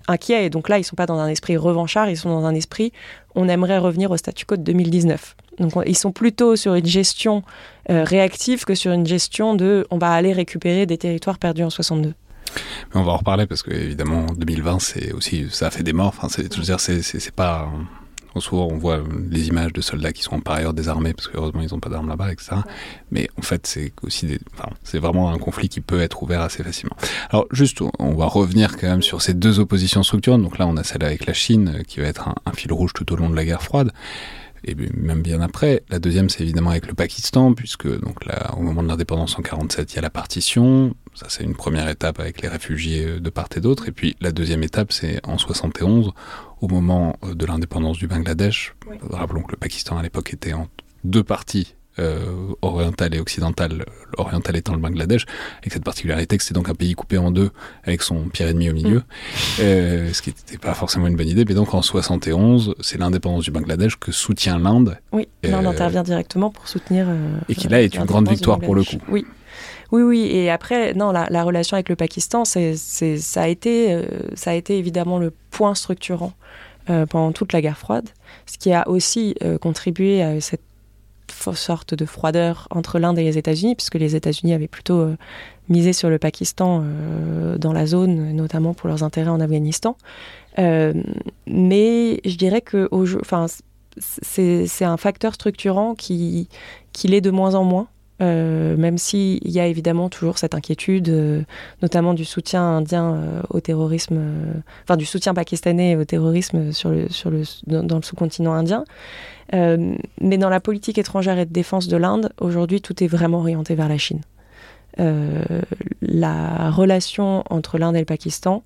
inquiets. 0.07 0.45
Et 0.45 0.49
donc 0.49 0.69
là, 0.69 0.77
ils 0.77 0.83
sont 0.83 0.95
pas 0.95 1.07
dans 1.07 1.17
un 1.17 1.27
esprit 1.27 1.57
revanchard, 1.57 2.09
ils 2.09 2.17
sont 2.17 2.29
dans 2.29 2.45
un 2.45 2.53
esprit 2.53 2.91
on 3.37 3.47
aimerait 3.47 3.77
revenir 3.77 4.11
au 4.11 4.17
statu 4.17 4.45
quo 4.45 4.57
de 4.57 4.63
2019. 4.63 5.35
Donc 5.59 5.73
ils 5.85 5.97
sont 5.97 6.11
plutôt 6.11 6.55
sur 6.55 6.73
une 6.73 6.85
gestion 6.85 7.43
euh, 7.89 8.03
réactive 8.03 8.65
que 8.65 8.75
sur 8.75 8.91
une 8.91 9.05
gestion 9.05 9.55
de 9.55 9.87
on 9.91 9.97
va 9.97 10.11
aller 10.11 10.33
récupérer 10.33 10.85
des 10.85 10.97
territoires 10.97 11.37
perdus 11.37 11.63
en 11.63 11.69
62. 11.69 12.13
Mais 12.93 13.01
on 13.01 13.03
va 13.03 13.13
en 13.13 13.17
reparler 13.17 13.45
parce 13.47 13.63
que 13.63 13.71
évidemment 13.71 14.25
2020 14.37 14.79
c'est 14.79 15.11
aussi 15.13 15.47
ça 15.49 15.67
a 15.67 15.71
fait 15.71 15.83
des 15.83 15.93
morts. 15.93 16.07
Enfin 16.07 16.29
c'est 16.29 16.51
je 16.51 16.57
veux 16.57 16.65
dire 16.65 16.79
c'est 16.79 17.35
pas 17.35 17.69
souvent 18.41 18.67
on 18.71 18.77
voit 18.77 19.03
les 19.29 19.47
images 19.47 19.73
de 19.73 19.81
soldats 19.81 20.13
qui 20.13 20.23
sont 20.23 20.39
par 20.39 20.55
ailleurs 20.55 20.73
désarmés 20.73 21.13
parce 21.13 21.27
que 21.27 21.37
heureusement 21.37 21.61
ils 21.61 21.71
n'ont 21.71 21.79
pas 21.79 21.89
d'armes 21.89 22.09
là-bas, 22.09 22.31
etc. 22.31 22.57
Mais 23.11 23.29
en 23.37 23.41
fait, 23.41 23.67
c'est 23.67 23.93
aussi 24.03 24.25
des, 24.25 24.39
enfin, 24.53 24.69
c'est 24.83 24.99
vraiment 24.99 25.31
un 25.31 25.37
conflit 25.37 25.69
qui 25.69 25.81
peut 25.81 26.01
être 26.01 26.21
ouvert 26.23 26.41
assez 26.41 26.63
facilement. 26.63 26.95
Alors 27.29 27.47
juste, 27.51 27.81
on 27.99 28.15
va 28.15 28.25
revenir 28.25 28.77
quand 28.77 28.87
même 28.87 29.01
sur 29.01 29.21
ces 29.21 29.33
deux 29.33 29.59
oppositions 29.59 30.03
structurantes. 30.03 30.41
Donc 30.41 30.57
là, 30.57 30.67
on 30.67 30.77
a 30.77 30.83
celle 30.83 31.03
avec 31.03 31.25
la 31.25 31.33
Chine 31.33 31.83
qui 31.87 31.99
va 31.99 32.07
être 32.07 32.29
un, 32.45 32.51
fil 32.53 32.71
rouge 32.73 32.93
tout 32.93 33.11
au 33.13 33.15
long 33.15 33.29
de 33.29 33.35
la 33.35 33.45
guerre 33.45 33.61
froide 33.61 33.91
et 34.63 34.75
même 34.75 35.21
bien 35.21 35.41
après. 35.41 35.83
La 35.89 35.99
deuxième, 35.99 36.29
c'est 36.29 36.41
évidemment 36.43 36.71
avec 36.71 36.87
le 36.87 36.93
Pakistan, 36.93 37.53
puisque 37.53 37.87
donc 37.87 38.25
là, 38.25 38.53
au 38.57 38.61
moment 38.61 38.81
de 38.81 38.87
l'indépendance 38.87 39.37
en 39.37 39.41
47, 39.41 39.93
il 39.93 39.95
y 39.95 39.99
a 39.99 40.01
la 40.01 40.09
partition. 40.09 40.95
Ça, 41.17 41.25
c'est 41.29 41.43
une 41.43 41.55
première 41.55 41.89
étape 41.89 42.19
avec 42.19 42.43
les 42.43 42.47
réfugiés 42.47 43.03
euh, 43.03 43.19
de 43.19 43.29
part 43.31 43.49
et 43.55 43.59
d'autre. 43.59 43.87
Et 43.87 43.91
puis 43.91 44.15
la 44.21 44.31
deuxième 44.31 44.61
étape, 44.61 44.91
c'est 44.91 45.19
en 45.25 45.39
71, 45.39 46.11
au 46.61 46.67
moment 46.67 47.17
euh, 47.23 47.33
de 47.33 47.43
l'indépendance 47.43 47.97
du 47.97 48.07
Bangladesh. 48.07 48.75
Rappelons 49.09 49.41
que 49.41 49.53
le 49.53 49.57
Pakistan 49.57 49.97
à 49.97 50.03
l'époque 50.03 50.31
était 50.31 50.53
en 50.53 50.67
deux 51.03 51.23
parties 51.23 51.73
euh, 51.97 52.53
orientale 52.61 53.15
et 53.15 53.19
occidentale, 53.19 53.83
orientale 54.15 54.57
étant 54.57 54.73
le 54.73 54.79
Bangladesh, 54.79 55.25
avec 55.61 55.73
cette 55.73 55.83
particularité 55.83 56.37
que 56.37 56.43
c'est 56.43 56.53
donc 56.53 56.69
un 56.69 56.75
pays 56.75 56.93
coupé 56.93 57.17
en 57.17 57.31
deux 57.31 57.49
avec 57.83 58.03
son 58.03 58.29
pire 58.29 58.47
ennemi 58.47 58.69
au 58.69 58.73
milieu, 58.73 58.99
mm. 58.99 59.03
euh, 59.61 60.13
ce 60.13 60.21
qui 60.21 60.29
n'était 60.29 60.59
pas 60.59 60.75
forcément 60.75 61.07
une 61.07 61.15
bonne 61.15 61.29
idée. 61.29 61.45
Mais 61.45 61.55
donc 61.55 61.73
en 61.73 61.81
71, 61.81 62.75
c'est 62.81 62.99
l'indépendance 62.99 63.45
du 63.45 63.49
Bangladesh 63.49 63.97
que 63.97 64.11
soutient 64.11 64.59
l'Inde. 64.59 64.99
Oui, 65.11 65.27
l'Inde 65.41 65.65
intervient 65.65 66.03
directement 66.03 66.51
pour 66.51 66.67
soutenir. 66.67 67.07
et 67.49 67.55
qui 67.55 67.67
là 67.67 67.81
est 67.81 67.95
une 67.95 68.05
grande 68.05 68.29
victoire 68.29 68.59
pour 68.59 68.75
le 68.75 68.83
coup. 68.83 68.97
Oui. 69.09 69.25
Oui, 69.91 70.01
oui. 70.01 70.21
Et 70.31 70.49
après, 70.49 70.93
non, 70.93 71.11
la, 71.11 71.43
relation 71.43 71.75
avec 71.75 71.89
le 71.89 71.95
Pakistan, 71.95 72.45
c'est, 72.45 72.75
ça, 72.75 73.41
a 73.41 73.47
été, 73.47 74.01
ça 74.35 74.51
a 74.51 74.53
été 74.53 74.77
évidemment 74.77 75.19
le 75.19 75.31
point 75.51 75.75
structurant 75.75 76.33
pendant 77.09 77.31
toute 77.33 77.51
la 77.51 77.61
guerre 77.61 77.77
froide, 77.77 78.09
ce 78.45 78.57
qui 78.57 78.71
a 78.71 78.87
aussi 78.87 79.35
contribué 79.61 80.21
à 80.21 80.39
cette 80.39 80.61
sorte 81.53 81.93
de 81.93 82.05
froideur 82.05 82.67
entre 82.71 82.99
l'Inde 82.99 83.19
et 83.19 83.23
les 83.23 83.37
États-Unis, 83.37 83.75
puisque 83.75 83.95
les 83.95 84.15
États-Unis 84.15 84.53
avaient 84.53 84.67
plutôt 84.67 84.99
euh, 84.99 85.17
misé 85.69 85.93
sur 85.93 86.09
le 86.09 86.19
Pakistan 86.19 86.83
euh, 86.83 87.57
dans 87.57 87.73
la 87.73 87.85
zone, 87.85 88.33
notamment 88.33 88.73
pour 88.73 88.87
leurs 88.87 89.03
intérêts 89.03 89.29
en 89.29 89.39
Afghanistan. 89.39 89.97
Euh, 90.59 90.93
mais 91.45 92.19
je 92.25 92.35
dirais 92.35 92.61
que 92.61 92.89
c'est 93.99 94.85
un 94.85 94.97
facteur 94.97 95.33
structurant 95.33 95.95
qui, 95.95 96.49
qui 96.93 97.07
l'est 97.07 97.21
de 97.21 97.31
moins 97.31 97.55
en 97.55 97.63
moins. 97.63 97.87
Même 98.19 98.97
s'il 98.97 99.47
y 99.47 99.59
a 99.59 99.67
évidemment 99.67 100.09
toujours 100.09 100.37
cette 100.37 100.55
inquiétude, 100.55 101.45
notamment 101.81 102.13
du 102.13 102.25
soutien 102.25 102.63
indien 102.63 103.43
au 103.49 103.59
terrorisme, 103.59 104.19
enfin 104.83 104.97
du 104.97 105.05
soutien 105.05 105.33
pakistanais 105.33 105.95
au 105.95 106.05
terrorisme 106.05 106.71
sur 106.71 106.89
le, 106.89 107.09
sur 107.09 107.29
le, 107.29 107.43
dans 107.67 107.97
le 107.97 108.03
sous-continent 108.03 108.53
indien. 108.53 108.83
Euh, 109.53 109.95
mais 110.21 110.37
dans 110.37 110.49
la 110.49 110.59
politique 110.59 110.97
étrangère 110.97 111.37
et 111.37 111.45
de 111.45 111.53
défense 111.53 111.87
de 111.87 111.97
l'Inde, 111.97 112.31
aujourd'hui, 112.39 112.81
tout 112.81 113.03
est 113.03 113.07
vraiment 113.07 113.39
orienté 113.39 113.75
vers 113.75 113.89
la 113.89 113.97
Chine. 113.97 114.21
Euh, 114.99 115.61
la 116.01 116.71
relation 116.71 117.43
entre 117.49 117.77
l'Inde 117.77 117.95
et 117.95 117.99
le 117.99 118.05
Pakistan 118.05 118.63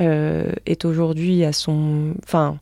euh, 0.00 0.52
est 0.66 0.84
aujourd'hui 0.84 1.44
à 1.44 1.52
son... 1.52 2.14
Enfin, 2.24 2.58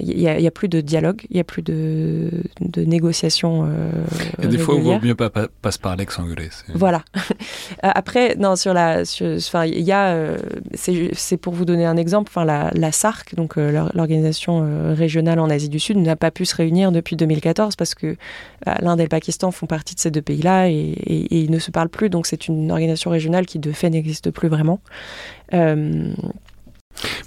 il 0.00 0.16
n'y 0.16 0.46
a, 0.46 0.50
plus 0.50 0.68
de 0.68 0.80
dialogue, 0.80 1.22
il 1.30 1.34
n'y 1.34 1.40
a 1.40 1.44
plus 1.44 1.62
de, 1.62 2.30
de 2.60 2.82
négociation. 2.82 3.66
Euh, 3.68 4.46
des 4.46 4.58
fois, 4.58 4.74
il 4.76 4.82
vaut 4.82 5.00
mieux 5.00 5.14
pas, 5.14 5.30
pas, 5.30 5.70
se 5.70 5.78
parler 5.78 6.06
que 6.06 6.12
s'engueuler. 6.12 6.48
Voilà. 6.74 7.02
Après, 7.82 8.34
non, 8.36 8.56
sur 8.56 8.74
la, 8.74 9.02
enfin, 9.36 9.64
il 9.64 9.80
y 9.80 9.92
a, 9.92 10.08
euh, 10.08 10.38
c'est 11.14 11.36
pour 11.36 11.54
vous 11.54 11.64
donner 11.64 11.86
un 11.86 11.96
exemple, 11.96 12.30
enfin, 12.30 12.44
la, 12.44 12.70
la 12.74 12.92
SARC, 12.92 13.34
donc 13.34 13.58
euh, 13.58 13.88
l'organisation 13.94 14.62
euh, 14.64 14.94
régionale 14.94 15.38
en 15.38 15.50
Asie 15.50 15.68
du 15.68 15.78
Sud, 15.78 15.96
n'a 15.98 16.16
pas 16.16 16.30
pu 16.30 16.44
se 16.44 16.56
réunir 16.56 16.92
depuis 16.92 17.16
2014 17.16 17.76
parce 17.76 17.94
que 17.94 18.16
l'Inde 18.80 19.00
et 19.00 19.04
le 19.04 19.08
Pakistan 19.08 19.50
font 19.50 19.66
partie 19.66 19.94
de 19.94 20.00
ces 20.00 20.10
deux 20.10 20.22
pays-là 20.22 20.68
et, 20.68 20.74
et, 20.74 21.40
ils 21.40 21.50
ne 21.50 21.58
se 21.58 21.70
parlent 21.70 21.88
plus. 21.88 22.10
Donc, 22.10 22.26
c'est 22.26 22.48
une 22.48 22.70
organisation 22.70 23.10
régionale 23.10 23.46
qui, 23.46 23.58
de 23.58 23.72
fait, 23.72 23.90
n'existe 23.90 24.30
plus 24.30 24.48
vraiment. 24.48 24.80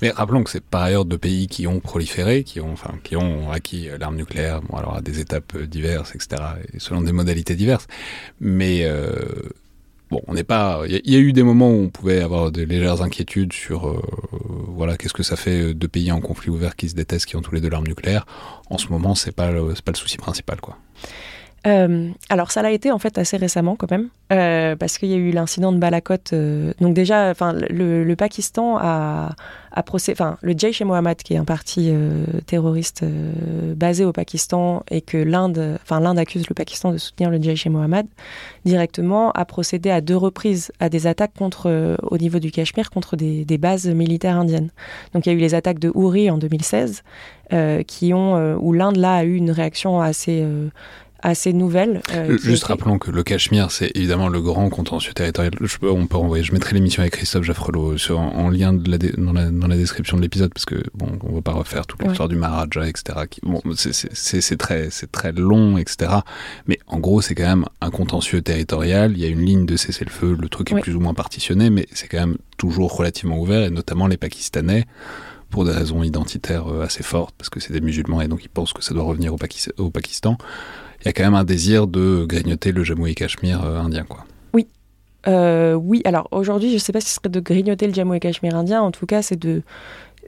Mais 0.02 0.10
rappelons 0.10 0.44
que 0.44 0.50
c'est 0.50 0.64
par 0.64 0.84
ailleurs 0.84 1.06
deux 1.06 1.18
pays 1.18 1.48
qui 1.48 1.68
ont 1.68 1.80
proliféré, 1.80 2.44
qui 2.44 2.60
ont, 2.60 2.74
enfin, 2.74 2.94
qui 3.04 3.16
ont 3.16 3.52
acquis 3.52 3.88
l'arme 4.00 4.16
nucléaire, 4.18 4.62
bon, 4.62 4.78
alors 4.78 4.96
à 4.96 5.02
des 5.02 5.20
étapes 5.20 5.58
diverses, 5.58 6.14
etc., 6.16 6.42
et 6.74 6.80
selon 6.80 7.02
des 7.02 7.12
modalités 7.12 7.56
diverses. 7.56 7.88
Mais 8.40 8.82
euh, 8.84 9.24
bon, 10.12 10.22
on 10.28 10.34
n'est 10.34 10.44
pas. 10.44 10.82
Il 10.88 11.10
y, 11.10 11.16
a 11.16 11.20
eu 11.20 11.34
des 11.34 11.44
moments 11.44 11.70
où 11.70 11.84
on 11.84 11.90
pouvait 11.90 12.22
avoir 12.22 12.52
de 12.52 12.62
légères 12.64 13.02
inquiétudes 13.02 13.54
sur, 13.54 13.88
euh, 13.88 14.02
voilà, 14.68 14.98
qu'est-ce 14.98 15.14
que 15.14 15.24
ça 15.24 15.36
fait 15.36 15.74
deux 15.74 15.88
pays 15.88 16.12
en 16.12 16.22
conflit 16.22 16.50
ouvert 16.50 16.76
qui 16.76 16.90
se 16.90 16.96
détestent, 16.96 17.26
qui 17.26 17.36
ont 17.36 17.42
tous 17.42 17.56
les 17.56 17.62
deux 17.62 17.70
l'arme 17.70 17.88
nucléaire. 17.88 18.26
En 18.70 18.78
ce 18.78 18.88
moment, 18.88 19.16
c'est 19.16 19.32
pas, 19.32 19.52
pas 19.52 19.92
le 19.92 19.98
souci 19.98 20.18
principal, 20.18 20.60
quoi. 20.60 20.78
Euh, 21.66 22.10
alors 22.30 22.52
ça 22.52 22.62
l'a 22.62 22.72
été 22.72 22.92
en 22.92 23.00
fait 23.00 23.18
assez 23.18 23.38
récemment 23.38 23.78
quand 23.78 23.90
même, 23.90 24.10
euh, 24.34 24.76
parce 24.76 24.98
qu'il 24.98 25.10
y 25.10 25.14
a 25.14 25.18
eu 25.18 25.32
l'incident 25.32 25.72
de 25.72 25.78
Balakot. 25.78 26.16
Euh, 26.34 26.74
donc 26.82 26.94
déjà, 26.94 27.30
enfin 27.30 27.54
le, 27.54 28.14
Pakistan 28.16 28.78
a, 28.80 29.30
a 29.72 29.84
procédé, 29.84 30.18
enfin 30.20 30.38
le 30.42 30.54
Jaish-e-Mohammed 30.58 31.18
qui 31.18 31.36
est 31.36 31.38
un 31.38 31.46
parti 31.46 31.92
terroriste 32.46 33.06
basé 33.76 34.04
au 34.06 34.12
Pakistan 34.12 34.84
et 34.92 35.02
que 35.02 35.18
l'Inde, 35.18 35.80
enfin 35.82 36.00
l'Inde 36.00 36.20
accuse 36.20 36.48
le 36.50 36.54
Pakistan 36.54 36.92
de 36.92 36.98
soutenir 36.98 37.30
le 37.30 37.42
Jaish-e-Mohammed 37.42 38.08
directement, 38.66 39.32
a 39.32 39.46
procédé 39.46 39.90
à 39.90 40.02
deux 40.02 40.18
reprises 40.18 40.72
à 40.80 40.90
des 40.90 41.08
attaques 41.08 41.34
contre, 41.38 41.98
au 42.04 42.18
niveau 42.18 42.40
du 42.40 42.52
Cachemire 42.52 42.90
contre 42.90 43.16
des, 43.16 43.46
des, 43.46 43.58
bases 43.58 43.88
militaires 43.88 44.38
indiennes. 44.38 44.70
Donc 45.14 45.26
il 45.26 45.30
y 45.30 45.32
a 45.32 45.36
eu 45.36 45.42
les 45.42 45.56
attaques 45.56 45.80
de 45.80 45.92
Uri 45.96 46.30
en 46.30 46.38
2016, 46.38 47.04
qui 47.88 48.14
ont 48.14 48.56
où 48.58 48.74
l'Inde 48.74 48.98
là 48.98 49.16
a 49.16 49.24
eu 49.24 49.36
une 49.36 49.52
réaction 49.52 50.02
assez 50.02 50.46
assez 51.24 51.54
nouvelle. 51.54 52.02
Euh, 52.14 52.38
juste 52.38 52.66
rappelons 52.66 53.00
que 53.00 53.10
le 53.10 53.24
Cachemire, 53.24 53.72
c'est 53.72 53.92
évidemment 53.96 54.28
le 54.28 54.42
grand 54.42 54.70
contentieux 54.70 55.14
territorial. 55.14 55.54
Je 55.62 55.78
on 55.82 56.06
peut 56.06 56.18
envoyer, 56.18 56.44
je 56.44 56.52
mettrai 56.52 56.76
l'émission 56.76 57.02
avec 57.02 57.14
Christophe 57.14 57.44
Jaffrelot 57.44 57.98
sur, 57.98 58.20
en, 58.20 58.50
lien 58.50 58.74
de 58.74 58.92
la, 58.92 58.98
dans, 58.98 59.32
la, 59.32 59.50
dans, 59.50 59.68
la, 59.68 59.78
description 59.78 60.18
de 60.18 60.22
l'épisode, 60.22 60.54
parce 60.54 60.66
que 60.66 60.84
bon, 60.94 61.08
on 61.24 61.30
ne 61.30 61.36
va 61.36 61.42
pas 61.42 61.54
refaire 61.54 61.88
toute 61.88 62.04
l'histoire 62.04 62.28
du 62.28 62.36
Maharaja, 62.36 62.88
etc. 62.88 63.20
Qui, 63.30 63.40
bon, 63.42 63.62
c'est 63.74 64.58
très, 64.58 64.90
très 65.12 65.32
long, 65.32 65.78
etc. 65.78 66.12
Mais 66.68 66.78
en 66.88 67.00
gros, 67.00 67.22
c'est 67.22 67.36
quand 67.36 67.48
même 67.48 67.66
un 67.80 67.90
contentieux 67.90 68.42
territorial. 68.42 69.14
Il 69.14 69.20
y 69.20 69.26
a 69.26 69.30
une 69.30 69.46
ligne 69.46 69.66
de 69.66 69.78
cessez-le-feu, 69.78 70.38
le 70.40 70.50
truc 70.50 70.72
est 70.74 70.82
plus 70.82 70.96
ou 70.96 71.00
moins 71.00 71.14
partitionné, 71.14 71.70
mais 71.70 71.88
c'est 71.94 72.08
quand 72.08 72.20
même 72.20 72.38
toujours 72.58 72.96
relativement 72.96 73.40
ouvert, 73.40 73.64
et 73.64 73.70
notamment 73.70 74.08
les 74.08 74.18
Pakistanais 74.18 74.86
pour 75.50 75.66
des 75.66 75.72
raisons 75.72 76.04
identitaires 76.04 76.68
euh, 76.68 76.84
assez 76.84 77.04
fortes, 77.04 77.36
parce 77.38 77.50
que 77.50 77.60
c'est 77.60 77.74
des 77.74 77.82
musulmans 77.82 78.22
et 78.22 78.28
donc 78.28 78.44
ils 78.44 78.50
pensent 78.50 78.74
que 78.74 78.84
ça 78.84 78.96
doit 78.96 79.04
revenir 79.04 79.36
au 79.78 79.90
Pakistan 79.92 80.36
il 81.04 81.08
y 81.08 81.10
a 81.10 81.14
quand 81.14 81.24
même 81.24 81.36
un 81.36 81.44
désir 81.44 81.88
de 81.88 82.26
grignoter 82.26 82.72
le 82.72 82.84
Jammu 82.84 83.10
et 83.10 83.14
Cachemire 83.14 83.64
euh, 83.66 83.80
indien, 83.80 84.06
quoi. 84.08 84.26
Oui. 84.54 84.68
Euh, 85.28 85.74
oui, 85.74 86.02
alors 86.06 86.30
aujourd'hui, 86.32 86.70
je 86.70 86.76
ne 86.76 86.80
sais 86.80 86.94
pas 86.94 87.02
si 87.02 87.10
ce 87.10 87.16
serait 87.16 87.30
de 87.30 87.42
grignoter 87.42 87.88
le 87.88 87.94
Jammu 87.94 88.16
et 88.16 88.20
Cachemire 88.22 88.56
indien. 88.56 88.82
En 88.82 88.92
tout 88.92 89.06
cas, 89.06 89.22
c'est 89.22 89.36
de, 89.36 89.64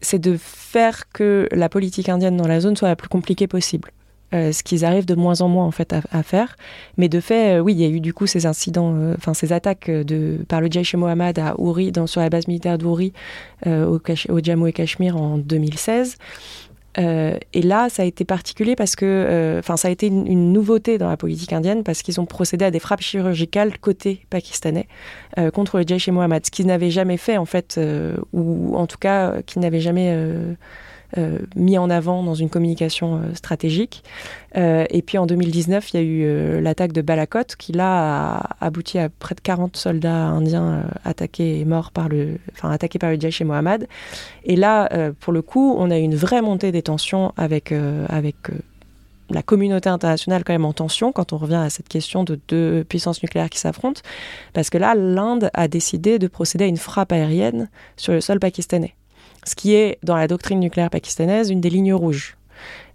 c'est 0.01 0.19
de 0.19 0.35
faire 0.37 1.09
que 1.13 1.47
la 1.53 1.69
politique 1.69 2.09
indienne 2.09 2.35
dans 2.35 2.47
la 2.47 2.59
zone 2.59 2.75
soit 2.75 2.89
la 2.89 2.97
plus 2.97 3.07
compliquée 3.07 3.47
possible. 3.47 3.91
Euh, 4.33 4.51
ce 4.51 4.63
qu'ils 4.63 4.83
arrivent 4.83 5.05
de 5.05 5.15
moins 5.15 5.39
en 5.41 5.47
moins 5.47 5.65
en 5.65 5.71
fait 5.71 5.93
à, 5.93 6.23
faire. 6.23 6.57
Mais 6.97 7.07
de 7.07 7.21
fait, 7.21 7.59
oui, 7.59 7.73
il 7.73 7.79
y 7.79 7.85
a 7.85 7.87
eu 7.87 8.01
du 8.01 8.11
coup 8.11 8.25
ces 8.27 8.45
incidents, 8.45 9.13
enfin 9.15 9.33
ces 9.33 9.53
attaques 9.53 9.89
de, 9.89 10.39
par 10.49 10.59
le 10.59 10.69
Jaish 10.69 10.93
Mohammed 10.95 11.39
à 11.39 11.55
Uri, 11.57 11.93
dans, 11.93 12.07
sur 12.07 12.19
la 12.19 12.29
base 12.29 12.47
militaire 12.47 12.77
d'Uri 12.77 13.13
au, 13.65 14.01
au 14.29 14.39
Jammu 14.43 14.67
et 14.67 14.73
Cachemire 14.73 15.15
en 15.15 15.37
2016. 15.37 16.17
Euh, 16.97 17.37
et 17.53 17.61
là, 17.61 17.89
ça 17.89 18.03
a 18.03 18.05
été 18.05 18.25
particulier 18.25 18.75
parce 18.75 18.95
que, 18.95 19.05
euh, 19.05 19.59
enfin, 19.59 19.77
ça 19.77 19.87
a 19.87 19.91
été 19.91 20.07
une, 20.07 20.53
nouveauté 20.53 20.97
dans 20.97 21.09
la 21.09 21.17
politique 21.17 21.53
indienne 21.53 21.83
parce 21.83 22.01
qu'ils 22.01 22.21
ont 22.21 22.25
procédé 22.25 22.65
à 22.65 22.71
des 22.71 22.79
frappes 22.79 23.01
chirurgicales 23.01 23.77
côté 23.79 24.25
pakistanais 24.29 24.87
euh, 25.37 25.51
contre 25.51 25.77
le 25.77 25.85
Jaish 25.85 26.07
e 26.07 26.11
Mohammed, 26.11 26.45
ce 26.45 26.51
qu'ils 26.51 26.67
n'avaient 26.67 26.91
jamais 26.91 27.17
fait 27.17 27.37
en 27.37 27.45
fait, 27.45 27.79
ou 28.33 28.75
en 28.75 28.87
tout 28.87 28.97
cas 28.97 29.41
qu'ils 29.41 29.61
n'avaient 29.61 29.81
jamais 29.81 30.11
euh, 30.13 30.53
mis 31.55 31.77
en 31.77 31.89
avant 31.89 32.23
dans 32.23 32.35
une 32.35 32.49
communication 32.49 33.15
euh, 33.15 33.33
stratégique. 33.33 34.03
Euh, 34.57 34.85
et 34.89 35.01
puis 35.01 35.17
en 35.17 35.25
2019, 35.25 35.93
il 35.93 35.97
y 35.97 35.99
a 35.99 36.03
eu 36.03 36.61
l'attaque 36.61 36.93
de 36.93 37.01
Balakot 37.01 37.55
qui 37.57 37.73
là 37.73 38.37
a 38.37 38.65
abouti 38.65 38.99
à 38.99 39.09
près 39.09 39.35
de 39.35 39.41
40 39.41 39.75
soldats 39.75 40.27
indiens 40.27 40.83
attaqués 41.03 41.59
et 41.59 41.65
morts 41.65 41.91
par 41.91 42.09
le, 42.09 42.37
enfin 42.53 42.69
attaqués 42.71 42.99
par 42.99 43.11
le 43.11 43.17
et 43.17 43.43
Mohammed. 43.43 43.87
Et 44.43 44.55
là, 44.55 44.89
pour 45.19 45.33
le 45.33 45.41
coup, 45.41 45.75
on 45.77 45.91
a 45.91 45.97
eu 45.97 46.01
une 46.01 46.15
vraie 46.15 46.41
montée 46.41 46.71
des 46.71 46.83
tensions 46.83 47.33
avec 47.37 47.73
avec 48.07 48.35
la 49.29 49.41
communauté 49.41 49.89
internationale 49.89 50.43
quand 50.43 50.53
même 50.53 50.65
en 50.65 50.73
tension 50.73 51.11
quand 51.11 51.33
on 51.33 51.37
revient 51.37 51.55
à 51.55 51.69
cette 51.69 51.89
question 51.89 52.23
de 52.23 52.39
deux 52.47 52.83
puissances 52.83 53.23
nucléaires 53.23 53.49
qui 53.49 53.59
s'affrontent, 53.59 54.01
parce 54.53 54.69
que 54.69 54.77
là, 54.77 54.95
l'Inde 54.95 55.49
a 55.53 55.67
décidé 55.67 56.19
de 56.19 56.27
procéder 56.27 56.65
à 56.65 56.67
une 56.67 56.77
frappe 56.77 57.11
aérienne 57.11 57.69
sur 57.97 58.13
le 58.13 58.21
sol 58.21 58.39
pakistanais 58.39 58.95
ce 59.45 59.55
qui 59.55 59.73
est, 59.73 59.99
dans 60.03 60.15
la 60.15 60.27
doctrine 60.27 60.59
nucléaire 60.59 60.89
pakistanaise, 60.89 61.49
une 61.49 61.61
des 61.61 61.69
lignes 61.69 61.93
rouges. 61.93 62.37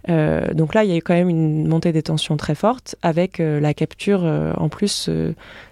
Euh, 0.09 0.53
donc 0.53 0.73
là, 0.73 0.83
il 0.83 0.89
y 0.89 0.93
a 0.93 0.97
eu 0.97 1.01
quand 1.01 1.13
même 1.13 1.29
une 1.29 1.67
montée 1.67 1.91
des 1.91 2.01
tensions 2.01 2.37
très 2.37 2.55
forte 2.55 2.95
avec 3.01 3.39
euh, 3.39 3.59
la 3.59 3.73
capture. 3.73 4.21
Euh, 4.23 4.53
en 4.57 4.69
plus, 4.69 5.09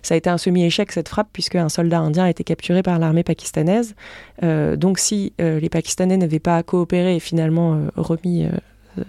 ça 0.02 0.14
a 0.14 0.18
été 0.18 0.30
un 0.30 0.38
semi-échec 0.38 0.92
cette 0.92 1.10
frappe 1.10 1.30
puisque 1.34 1.56
un 1.56 1.70
soldat 1.70 2.00
indien 2.00 2.26
a 2.26 2.30
été 2.30 2.44
capturé 2.44 2.84
par 2.84 3.00
l'armée 3.00 3.24
pakistanaise. 3.24 3.96
donc 4.42 5.00
si 5.00 5.34
les 5.40 5.70
Pakistanais 5.70 6.18
n'avaient 6.18 6.40
pas 6.40 6.62
coopéré 6.64 7.16
et 7.16 7.20
finalement 7.20 7.82
remis 7.96 8.48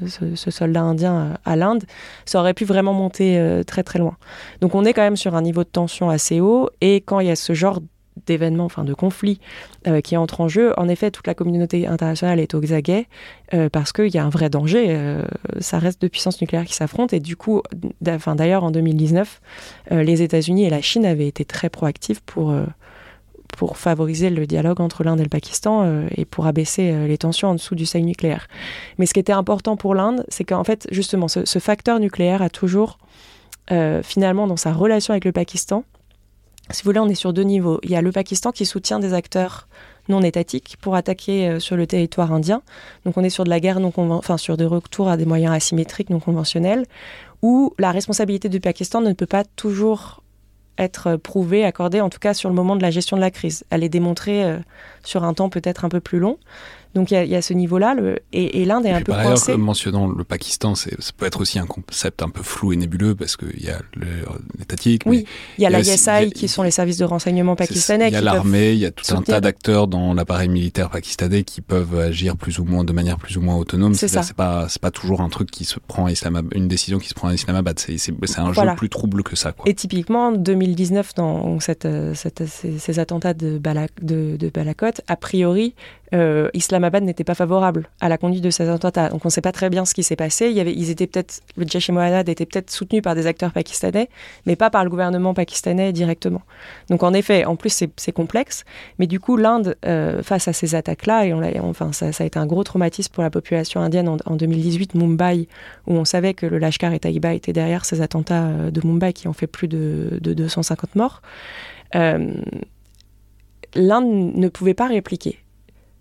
ce, 0.07 0.35
ce, 0.35 0.51
soldat 0.51 0.83
indien 0.83 1.39
à 1.45 1.57
l'Inde, 1.57 1.85
ça 2.25 2.41
aurait 2.41 2.55
pu 2.55 2.65
vraiment 2.65 2.93
monter 2.93 3.63
très 3.67 3.83
très 3.83 3.99
loin. 3.99 4.17
Donc 4.61 4.75
on 4.75 4.85
est 4.85 4.93
quand 4.93 5.03
même 5.03 5.17
sur 5.17 5.35
un 5.35 5.43
niveau 5.43 5.65
de 5.65 5.69
tension 5.69 6.11
assez 6.11 6.41
haut 6.41 6.71
et 6.81 6.97
quand 6.97 7.21
il 7.21 7.29
y 7.29 7.31
a 7.31 7.37
ce 7.37 7.53
genre 7.53 7.81
d'événements, 8.27 8.65
enfin 8.65 8.85
de 8.85 8.95
conflits 8.95 9.41
euh, 9.87 10.01
qui 10.01 10.17
entrent 10.17 10.41
en 10.41 10.49
jeu, 10.49 10.73
en 10.77 10.89
effet, 10.89 11.11
toute 11.11 11.27
la 11.27 11.35
communauté 11.35 11.87
internationale 11.87 12.41
est 12.41 12.55
au 12.55 12.61
xaguet 12.61 13.07
euh, 13.55 13.69
parce 13.69 13.93
qu'il 13.93 14.09
y 14.09 14.19
a 14.19 14.25
un 14.25 14.31
vrai 14.31 14.51
danger. 14.51 14.87
Euh, 14.89 15.25
ça 15.59 15.79
reste 15.79 16.01
deux 16.01 16.09
puissances 16.09 16.41
nucléaires 16.41 16.65
qui 16.65 16.75
s'affrontent 16.75 17.17
et 17.17 17.21
du 17.21 17.37
coup, 17.37 17.63
d'ailleurs 18.01 18.65
en 18.65 18.71
2019, 18.71 19.41
les 19.91 20.23
États-Unis 20.23 20.65
et 20.65 20.71
la 20.71 20.81
Chine 20.81 21.05
avaient 21.05 21.27
été 21.27 21.45
très 21.45 21.69
proactifs 21.69 22.21
pour 22.21 22.55
pour 23.57 23.77
favoriser 23.79 24.31
le 24.31 24.47
dialogue 24.47 24.81
entre 24.81 25.03
l'Inde 25.03 25.21
et 25.21 25.25
le 25.25 25.29
Pakistan 25.29 26.05
et 26.17 26.25
pour 26.25 26.47
abaisser 26.47 27.07
les 27.09 27.19
tensions 27.19 27.49
en 27.49 27.55
dessous 27.55 27.75
du 27.75 27.85
seuil 27.85 28.05
nucléaire. 28.05 28.47
Mais 28.99 29.07
ce 29.07 29.13
qui 29.13 29.21
était 29.21 29.33
important 29.33 29.77
pour 29.77 29.95
l'Inde, 29.95 30.25
c'est 30.29 30.45
qu'en 30.45 30.65
fait, 30.65 30.87
justement, 30.93 31.27
ce, 31.29 31.59
facteur 31.59 31.99
nucléaire 31.99 32.43
a 32.43 32.51
toujours 32.51 32.99
finalement, 34.03 34.47
dans 34.47 34.57
sa 34.57 34.73
relation 34.73 35.13
avec 35.13 35.25
le 35.25 35.33
Pakistan, 35.33 35.85
si 36.71 36.83
vous 36.83 36.89
voulez, 36.89 37.01
on 37.01 37.09
est 37.09 37.15
sur 37.15 37.33
deux 37.33 37.43
niveaux. 37.43 37.81
Il 37.83 37.91
y 37.91 37.97
a 37.97 38.03
le 38.03 38.13
Pakistan 38.13 38.53
qui 38.53 38.67
soutient 38.67 38.99
des 38.99 39.15
acteurs 39.15 39.69
non 40.09 40.23
étatiques 40.23 40.77
pour 40.81 40.95
attaquer 40.95 41.61
sur 41.61 41.77
le 41.77 41.87
territoire 41.87 42.33
indien. 42.33 42.63
Donc 43.05 43.17
on 43.17 43.25
est 43.25 43.31
sur 43.31 43.45
de 43.45 43.51
la 43.51 43.61
guerre 43.61 43.81
non 43.81 43.93
enfin 43.97 44.37
sur 44.37 44.57
des 44.57 44.65
retours 44.65 45.09
à 45.09 45.17
des 45.17 45.27
moyens 45.27 45.55
asymétriques 45.55 46.11
non 46.11 46.21
conventionnels, 46.21 46.87
où 47.43 47.75
la 47.79 47.93
responsabilité 47.93 48.49
du 48.49 48.61
Pakistan 48.61 49.01
ne 49.01 49.13
peut 49.13 49.27
pas 49.27 49.45
toujours 49.45 50.23
être 50.79 51.17
prouvée, 51.17 51.65
accordée, 51.65 52.01
en 52.01 52.09
tout 52.09 52.19
cas 52.19 52.33
sur 52.35 52.49
le 52.49 52.55
moment 52.55 52.75
de 52.75 52.83
la 52.83 52.91
gestion 52.91 53.17
de 53.17 53.21
la 53.21 53.31
crise. 53.31 53.65
Elle 53.71 53.85
est 53.85 53.91
démontrée 53.91 54.59
sur 55.05 55.25
un 55.25 55.35
temps 55.35 55.51
peut-être 55.51 55.85
un 55.85 55.91
peu 55.91 56.01
plus 56.01 56.19
long. 56.19 56.39
Donc 56.95 57.13
il 57.13 57.25
y, 57.27 57.37
a 57.37 57.43
ce 57.43 57.53
niveau-là, 57.53 57.95
et, 58.33 58.63
et 58.63 58.65
l'Inde 58.65 58.85
est 58.85 58.91
un 58.91 59.03
peu 59.03 59.13
par 59.13 59.23
coincée. 59.23 59.53
Ailleurs, 59.53 59.65
mentionnant 59.65 60.09
le 60.09 60.25
Pakistan, 60.25 60.75
ça 60.75 60.91
peut 61.17 61.27
être 61.27 61.41
aussi 61.41 61.61
un 61.61 61.67
concept 61.67 62.21
un 62.23 62.29
peu 62.29 62.43
flou 62.43 62.73
et 62.73 62.77
nébuleux 62.77 63.15
parce 63.15 63.37
qu'il 63.37 63.63
y 63.63 63.71
a 63.71 63.81
l'étatique. 64.59 65.03
Oui, 65.07 65.25
il 65.59 65.63
y 65.63 65.67
a 65.67 65.71
l'ISI 65.71 66.33
qui 66.35 66.49
sont 66.49 66.65
les 66.65 66.73
services 66.73 66.99
de 66.99 67.05
renseignement 67.05 67.55
pakistanais. 67.55 68.09
Il 68.09 68.15
y 68.15 68.17
a 68.17 68.21
l'armée, 68.21 68.73
il 68.73 68.79
y 68.79 68.87
a 68.87 68.91
tout 68.91 69.05
un 69.15 69.23
tas 69.23 69.41
d'acteurs 69.41 69.87
dans 69.87 70.15
l'appareil 70.15 70.49
militaire 70.49 70.91
pakistanais 70.91 71.45
qui 71.45 71.61
peuvent 71.61 71.99
agir 71.99 72.37
plus 72.37 72.59
ou 72.59 72.65
moins 72.65 72.83
de 72.83 72.93
manière 72.93 73.19
plus 73.19 73.37
ou 73.37 73.41
moins 73.41 73.57
autonome. 73.57 73.95
C'est 73.95 74.09
ça. 74.09 74.23
C'est 74.23 74.37
pas, 74.37 74.67
pas 74.81 74.91
toujours 74.91 75.21
un 75.21 75.29
truc 75.29 75.51
qui 75.51 75.65
se 75.65 75.79
prend 75.79 76.07
à 76.07 76.13
Islamabad, 76.13 76.53
une 76.57 76.67
décision 76.67 76.99
qui 76.99 77.09
se 77.09 77.15
prend 77.15 77.29
à 77.29 77.35
Islamabad. 77.35 77.79
C'est 77.79 78.13
un 78.39 78.53
jeu 78.53 78.63
plus 78.77 78.89
trouble 78.89 79.23
que 79.23 79.37
ça. 79.37 79.53
Quoi. 79.53 79.69
Et 79.69 79.75
typiquement, 79.75 80.33
2019, 80.33 81.15
dans 81.15 81.61
cette, 81.61 81.87
cette, 82.15 82.47
ces, 82.47 82.99
attentats 82.99 83.35
de, 83.35 83.59
Balak, 83.59 83.93
de, 84.03 84.37
de 84.37 84.49
Balakot, 84.49 85.01
a 85.07 85.17
priori, 85.17 85.75
euh, 86.13 86.49
Islamabad 86.55 87.03
n'était 87.05 87.25
pas 87.25 87.35
favorable 87.35 87.89
à 88.01 88.09
la 88.09 88.19
conduite 88.19 88.43
de 88.43 88.51
ces 88.51 88.69
attentats. 88.69 89.09
Donc 89.11 89.25
on 89.25 89.29
ne 89.29 89.33
sait 89.33 89.41
pas 89.41 89.53
très 89.53 89.71
bien 89.71 89.85
ce 89.85 89.95
qui 89.95 90.03
s'est 90.03 90.17
passé. 90.17 90.49
Il 90.49 90.57
y 90.57 90.61
avait, 90.61 90.73
ils 90.73 90.91
étaient 90.91 91.07
peut-être, 91.07 91.41
le 91.57 91.67
Jaish 91.67 91.91
e 91.91 91.93
Mohammed 91.93 92.29
était 92.29 92.47
peut-être 92.47 92.71
soutenu 92.71 93.03
par 93.03 93.15
des 93.15 93.27
acteurs 93.27 93.53
pakistanais, 93.53 94.09
mais 94.47 94.57
pas 94.57 94.71
par 94.71 94.85
le 94.85 94.91
gouvernement 94.91 95.35
pakistanais 95.35 95.93
directement. 95.93 96.43
Donc 96.89 97.03
en 97.03 97.13
effet, 97.13 97.45
en 97.45 97.57
plus 97.57 97.85
c'est 97.97 98.13
complexe, 98.13 98.65
mais 98.99 99.07
du 99.07 99.21
coup 99.21 99.37
l'Inde, 99.37 99.77
euh, 99.87 100.23
face 100.23 100.49
à 100.49 100.53
ces 100.53 100.75
attaques-là, 100.75 101.27
et 101.27 101.33
on 101.33 101.71
enfin 101.71 101.93
ça, 101.93 102.07
a 102.19 102.25
été 102.25 102.39
un 102.39 102.47
gros 102.47 102.65
traumatisme 102.65 103.13
pour 103.13 103.23
la 103.23 103.31
population 103.31 103.81
indienne 103.81 104.09
en, 104.09 104.37
2018, 104.37 104.95
Mumbai, 104.95 105.49
où 105.87 105.95
on 105.95 106.05
savait 106.05 106.35
que 106.35 106.47
le 106.47 106.59
Lashkar 106.59 106.93
et 106.93 106.99
Taiba 106.99 107.35
étaient 107.35 107.53
derrière 107.53 107.85
ces 107.85 108.01
attentats 108.01 108.47
euh, 108.47 108.71
de 108.71 108.81
Mumbai 108.85 109.13
qui 109.13 109.29
ont 109.29 109.33
fait 109.33 109.47
plus 109.47 109.69
de, 109.69 110.19
de 110.21 110.35
250 110.35 110.97
morts. 110.97 111.23
L'Inde 113.75 114.35
ne 114.35 114.49
pouvait 114.49 114.75
pas 114.75 114.89
répliquer 114.89 115.39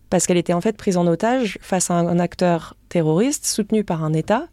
parce 0.09 0.25
qu'elle 0.25 0.37
était 0.37 0.53
en 0.53 0.61
fait 0.61 0.77
prise 0.77 0.97
en 0.97 1.07
otage 1.07 1.57
face 1.61 1.91
à 1.91 1.95
un, 1.95 2.19
acteur 2.19 2.75
terroriste 2.89 3.45
soutenu 3.45 3.83
par 3.83 4.03
un 4.03 4.13
État. 4.13 4.47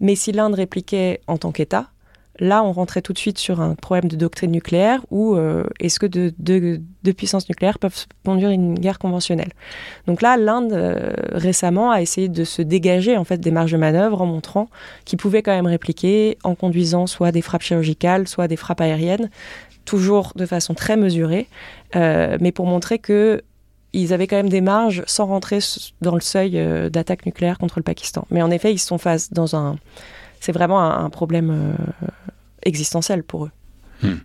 Mais 0.00 0.14
si 0.14 0.32
l'Inde 0.32 0.54
répliquait 0.54 1.20
en 1.26 1.38
tant 1.38 1.52
qu'État, 1.52 1.90
là, 2.38 2.62
on 2.62 2.72
rentrait 2.72 3.00
tout 3.00 3.12
de 3.12 3.18
suite 3.18 3.38
sur 3.38 3.60
un 3.60 3.74
problème 3.74 4.08
de 4.08 4.16
doctrine 4.16 4.50
nucléaire 4.50 5.00
où 5.10 5.36
euh, 5.36 5.64
est-ce 5.80 5.98
que 5.98 6.06
deux 6.06 6.32
de, 6.38 7.12
puissances 7.12 7.48
nucléaires 7.48 7.78
peuvent 7.78 8.06
conduire 8.24 8.50
une 8.50 8.74
guerre 8.74 8.98
conventionnelle? 8.98 9.52
Donc 10.06 10.22
là, 10.22 10.36
l'Inde, 10.36 10.72
euh, 10.72 11.12
récemment, 11.32 11.90
a 11.90 12.02
essayé 12.02 12.28
de 12.28 12.44
se 12.44 12.60
dégager 12.62 13.16
en 13.16 13.24
fait 13.24 13.38
des 13.38 13.50
marges 13.50 13.72
de 13.72 13.78
manœuvre 13.78 14.20
en 14.20 14.26
montrant 14.26 14.68
qu'il 15.04 15.18
pouvait 15.18 15.42
quand 15.42 15.54
même 15.54 15.66
répliquer 15.66 16.36
en 16.44 16.54
conduisant 16.54 17.06
soit 17.06 17.32
des 17.32 17.42
frappes 17.42 17.62
chirurgicales, 17.62 18.28
soit 18.28 18.48
des 18.48 18.56
frappes 18.56 18.80
aériennes, 18.80 19.30
toujours 19.86 20.32
de 20.36 20.44
façon 20.44 20.74
très 20.74 20.96
mesurée, 20.96 21.46
euh, 21.94 22.36
mais 22.40 22.52
pour 22.52 22.66
montrer 22.66 22.98
que 22.98 23.42
ils 24.00 24.12
avaient 24.12 24.26
quand 24.26 24.36
même 24.36 24.48
des 24.48 24.60
marges 24.60 25.02
sans 25.06 25.26
rentrer 25.26 25.58
dans 26.00 26.14
le 26.14 26.20
seuil 26.20 26.58
euh, 26.58 26.90
d'attaque 26.90 27.26
nucléaire 27.26 27.58
contre 27.58 27.78
le 27.78 27.82
Pakistan. 27.82 28.26
Mais 28.30 28.42
en 28.42 28.50
effet, 28.50 28.72
ils 28.72 28.78
sont 28.78 28.98
face 28.98 29.32
dans 29.32 29.56
un. 29.56 29.76
C'est 30.40 30.52
vraiment 30.52 30.80
un, 30.80 31.08
problème 31.10 31.50
euh, 31.50 32.08
existentiel 32.62 33.22
pour 33.22 33.46
eux. 33.46 33.50
Hmm. 34.02 34.16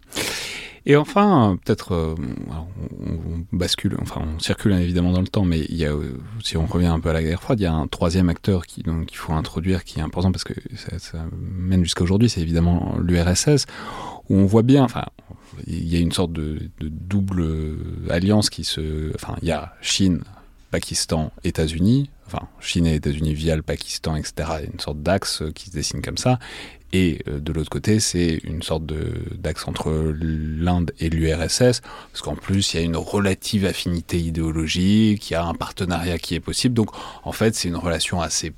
Et 0.85 0.95
enfin, 0.95 1.59
peut-être, 1.63 1.93
euh, 1.93 2.15
on, 2.49 3.55
bascule, 3.55 3.95
enfin, 4.01 4.21
on 4.35 4.39
circule 4.39 4.73
évidemment 4.73 5.11
dans 5.11 5.21
le 5.21 5.27
temps, 5.27 5.45
mais 5.45 5.59
il 5.69 5.75
y 5.75 5.85
a, 5.85 5.93
si 6.43 6.57
on 6.57 6.65
revient 6.65 6.87
un 6.87 6.99
peu 6.99 7.09
à 7.09 7.13
la 7.13 7.21
guerre 7.21 7.41
froide, 7.41 7.59
il 7.59 7.63
y 7.63 7.67
a 7.67 7.73
un 7.73 7.87
troisième 7.87 8.29
acteur 8.29 8.65
qui, 8.65 8.81
donc, 8.81 9.05
qu'il 9.05 9.17
faut 9.17 9.33
introduire, 9.33 9.83
qui 9.83 9.99
est 9.99 10.01
important 10.01 10.31
parce 10.31 10.43
que 10.43 10.53
ça, 10.75 11.25
mène 11.31 11.83
jusqu'à 11.83 12.03
aujourd'hui, 12.03 12.29
c'est 12.29 12.41
évidemment 12.41 12.95
l'URSS, 12.99 13.67
où 14.29 14.37
on 14.37 14.45
voit 14.45 14.63
bien, 14.63 14.83
enfin, 14.83 15.05
il 15.67 15.87
y 15.87 15.95
a 15.97 15.99
une 15.99 16.11
sorte 16.11 16.33
de, 16.33 16.71
double 16.79 17.45
alliance 18.09 18.49
qui 18.49 18.63
se. 18.63 19.13
Enfin, 19.13 19.35
il 19.41 19.49
y 19.49 19.51
a 19.51 19.75
Chine, 19.81 20.23
Pakistan, 20.71 21.31
États-Unis, 21.43 22.09
enfin, 22.25 22.47
Chine 22.59 22.87
et 22.87 22.95
États-Unis 22.95 23.35
via 23.35 23.55
le 23.55 23.61
Pakistan, 23.61 24.15
etc. 24.15 24.49
Une 24.73 24.79
sorte 24.79 25.01
d'axe 25.03 25.43
qui 25.53 25.69
se 25.69 25.71
dessine 25.71 26.01
comme 26.01 26.17
ça. 26.17 26.39
Et 26.93 27.19
euh, 27.27 27.39
de 27.39 27.53
l'autre 27.53 27.69
côté, 27.69 27.99
c'est 27.99 28.39
une 28.43 28.61
sorte 28.61 28.83
d'axe 28.85 29.67
entre 29.67 30.13
l'Inde 30.19 30.91
et 30.99 31.09
l'URSS, 31.09 31.81
parce 31.81 32.21
qu'en 32.21 32.35
plus, 32.35 32.73
il 32.73 32.77
y 32.77 32.79
a 32.79 32.83
une 32.83 32.97
relative 32.97 33.65
affinité 33.65 34.17
idéologique, 34.17 35.29
il 35.29 35.33
y 35.33 35.35
a 35.35 35.45
un 35.45 35.53
partenariat 35.53 36.17
qui 36.17 36.35
est 36.35 36.39
possible. 36.39 36.73
Donc, 36.73 36.91
en 37.23 37.31
fait, 37.31 37.55
c'est 37.55 37.67
une 37.67 37.77
relation 37.77 38.21
assez 38.21 38.53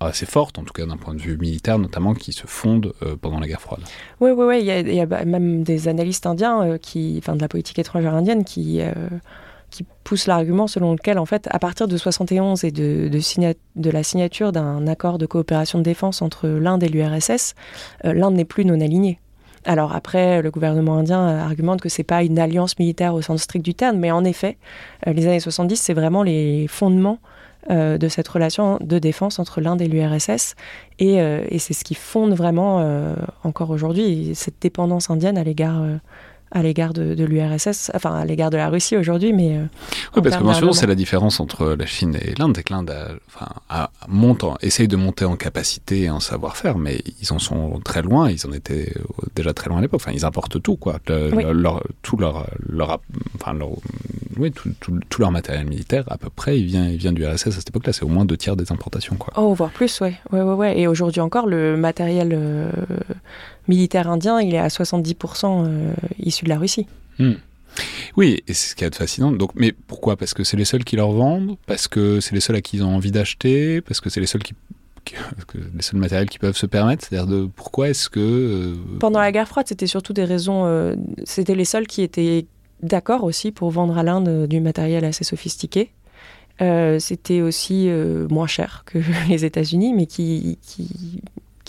assez 0.00 0.26
forte, 0.26 0.58
en 0.58 0.64
tout 0.64 0.72
cas 0.72 0.84
d'un 0.84 0.96
point 0.96 1.14
de 1.14 1.20
vue 1.20 1.38
militaire 1.38 1.78
notamment, 1.78 2.14
qui 2.14 2.32
se 2.32 2.48
fonde 2.48 2.92
euh, 3.02 3.14
pendant 3.14 3.38
la 3.38 3.46
guerre 3.46 3.60
froide. 3.60 3.82
Oui, 4.20 4.32
oui, 4.32 4.44
oui. 4.46 4.58
Il 4.60 4.94
y 4.94 5.00
a, 5.00 5.06
même 5.24 5.62
des 5.62 5.86
analystes 5.86 6.26
indiens, 6.26 6.62
euh, 6.62 6.78
qui, 6.78 7.16
enfin 7.18 7.36
de 7.36 7.40
la 7.40 7.46
politique 7.46 7.78
étrangère 7.78 8.14
indienne, 8.14 8.44
qui, 8.44 8.80
qui 9.72 9.84
poussent 10.04 10.28
l'argument 10.28 10.68
selon 10.68 10.92
lequel, 10.92 11.18
en 11.18 11.26
fait, 11.26 11.48
à 11.50 11.58
partir 11.58 11.88
de 11.88 11.96
71 11.96 12.62
et 12.62 12.70
de, 12.70 13.10
la 13.90 14.02
signature 14.04 14.52
d'un 14.52 14.86
accord 14.86 15.18
de 15.18 15.26
coopération 15.26 15.78
de 15.78 15.84
défense 15.84 16.22
entre 16.22 16.46
l'Inde 16.46 16.84
et 16.84 16.88
l'URSS, 16.88 17.54
l'Inde 18.04 18.34
n'est 18.34 18.44
plus 18.44 18.64
non 18.64 18.80
alignée. 18.80 19.18
Alors 19.64 19.94
après, 19.94 20.42
le 20.42 20.50
gouvernement 20.50 20.98
indien 20.98 21.20
argumente 21.38 21.80
que 21.80 21.88
c'est 21.88 22.04
pas 22.04 22.22
une 22.22 22.38
alliance 22.38 22.78
militaire 22.78 23.14
au 23.14 23.22
sens 23.22 23.42
strict 23.42 23.64
du 23.64 23.74
terme, 23.74 23.96
mais 23.98 24.10
en 24.10 24.24
effet, 24.24 24.58
les 25.06 25.26
années 25.26 25.40
70, 25.40 25.76
c'est 25.76 25.94
vraiment 25.94 26.22
les 26.22 26.66
fondements 26.68 27.18
euh, 27.70 27.96
de 27.96 28.08
cette 28.08 28.26
relation 28.26 28.78
de 28.80 28.98
défense 28.98 29.38
entre 29.38 29.60
l'Inde 29.60 29.80
et 29.82 29.86
l'URSS. 29.86 30.56
Euh, 31.00 31.44
et, 31.48 31.60
c'est 31.60 31.74
ce 31.74 31.84
qui 31.84 31.94
fonde 31.94 32.34
vraiment, 32.34 32.80
euh, 32.80 33.14
encore 33.44 33.70
aujourd'hui, 33.70 34.32
cette 34.34 34.60
dépendance 34.60 35.10
indienne 35.10 35.38
à 35.38 35.44
l'égard 35.44 35.80
à 36.52 36.62
l'égard 36.62 36.92
de, 36.92 37.24
l'URSS, 37.24 37.90
enfin 37.94 38.14
à 38.14 38.24
l'égard 38.24 38.50
de 38.50 38.56
la 38.56 38.68
Russie 38.68 38.96
aujourd'hui, 38.96 39.32
mais... 39.32 39.56
Euh, 39.56 39.64
oui, 40.14 40.22
parce 40.22 40.36
que 40.36 40.42
bien 40.42 40.72
c'est 40.72 40.86
la 40.86 40.94
différence 40.94 41.40
entre 41.40 41.74
la 41.78 41.86
Chine 41.86 42.16
et 42.20 42.34
l'Inde, 42.38 42.54
c'est 42.56 42.62
que 42.62 42.72
l'Inde 42.72 42.94
enfin, 43.26 43.88
monte 44.08 44.44
essaye 44.60 44.88
de 44.88 44.96
monter 44.96 45.24
en 45.24 45.36
capacité 45.36 46.02
et 46.02 46.10
en 46.10 46.20
savoir-faire, 46.20 46.78
mais 46.78 47.02
ils 47.20 47.32
en 47.32 47.38
sont 47.38 47.80
très 47.84 48.02
loin, 48.02 48.30
ils 48.30 48.46
en 48.46 48.52
étaient 48.52 48.92
déjà 49.34 49.52
très 49.54 49.70
loin 49.70 49.78
à 49.78 49.80
l'époque, 49.80 50.00
enfin 50.02 50.12
ils 50.12 50.24
importent 50.24 50.62
tout, 50.62 50.76
quoi, 50.76 50.98
leur, 51.08 51.82
tout 52.02 52.16
leur, 52.16 52.46
leur, 52.68 53.00
enfin, 53.40 53.54
leur, 53.54 53.70
oui, 54.38 54.52
tout, 54.52 54.70
tout, 54.80 55.20
leur 55.20 55.30
matériel 55.30 55.66
militaire, 55.66 56.04
à 56.08 56.18
peu 56.18 56.28
près, 56.28 56.58
il 56.58 56.66
vient, 56.66 56.88
il 56.88 56.98
vient 56.98 57.12
du 57.12 57.26
RSS 57.26 57.46
à 57.46 57.52
cette 57.52 57.68
époque-là, 57.68 57.92
c'est 57.92 58.04
au 58.04 58.08
moins 58.08 58.24
deux 58.24 58.36
tiers 58.36 58.56
des 58.56 58.72
importations, 58.72 59.16
quoi. 59.16 59.32
Oh, 59.36 59.54
voire 59.54 59.70
plus, 59.70 60.00
ouais, 60.00 60.14
ouais, 60.32 60.42
ouais, 60.42 60.54
ouais. 60.54 60.78
et 60.78 60.86
aujourd'hui 60.86 61.20
encore, 61.20 61.46
le 61.46 61.76
matériel... 61.76 62.32
Euh, 62.34 62.70
militaire 63.68 64.08
indien, 64.08 64.40
il 64.40 64.54
est 64.54 64.58
à 64.58 64.68
70% 64.68 65.64
euh, 65.66 65.94
issu 66.18 66.44
de 66.44 66.48
la 66.48 66.58
Russie. 66.58 66.86
Hmm. 67.18 67.34
Oui, 68.16 68.42
et 68.46 68.52
c'est 68.52 68.70
ce 68.70 68.74
qui 68.74 68.84
est 68.84 68.94
fascinant. 68.94 69.32
Donc, 69.32 69.52
mais 69.54 69.72
pourquoi? 69.72 70.16
Parce 70.16 70.34
que 70.34 70.44
c'est 70.44 70.56
les 70.56 70.64
seuls 70.64 70.84
qui 70.84 70.96
leur 70.96 71.12
vendent? 71.12 71.56
Parce 71.66 71.88
que 71.88 72.20
c'est 72.20 72.34
les 72.34 72.40
seuls 72.40 72.56
à 72.56 72.60
qui 72.60 72.76
ils 72.76 72.84
ont 72.84 72.94
envie 72.94 73.12
d'acheter? 73.12 73.80
Parce 73.80 74.00
que 74.00 74.10
c'est 74.10 74.20
les 74.20 74.26
seuls 74.26 74.42
qui, 74.42 74.54
les 75.74 75.82
seuls 75.82 75.98
matériels 75.98 76.28
qui 76.28 76.38
peuvent 76.38 76.56
se 76.56 76.66
permettre? 76.66 77.06
C'est-à-dire 77.06 77.26
de 77.26 77.48
pourquoi 77.56 77.88
est-ce 77.88 78.10
que 78.10 78.20
euh, 78.20 78.74
pendant 78.98 79.20
la 79.20 79.32
guerre 79.32 79.48
froide, 79.48 79.66
c'était 79.66 79.86
surtout 79.86 80.12
des 80.12 80.24
raisons. 80.24 80.66
Euh, 80.66 80.94
c'était 81.24 81.54
les 81.54 81.64
seuls 81.64 81.86
qui 81.86 82.02
étaient 82.02 82.44
d'accord 82.82 83.24
aussi 83.24 83.52
pour 83.52 83.70
vendre 83.70 83.96
à 83.96 84.02
l'Inde 84.02 84.46
du 84.46 84.60
matériel 84.60 85.04
assez 85.04 85.24
sophistiqué. 85.24 85.90
c'était 86.98 87.40
aussi 87.40 87.88
moins 88.28 88.46
cher 88.46 88.82
que 88.84 88.98
les 89.30 89.46
États-Unis, 89.46 89.94
mais 89.94 90.06
qui, 90.06 90.58
qui 90.60 91.22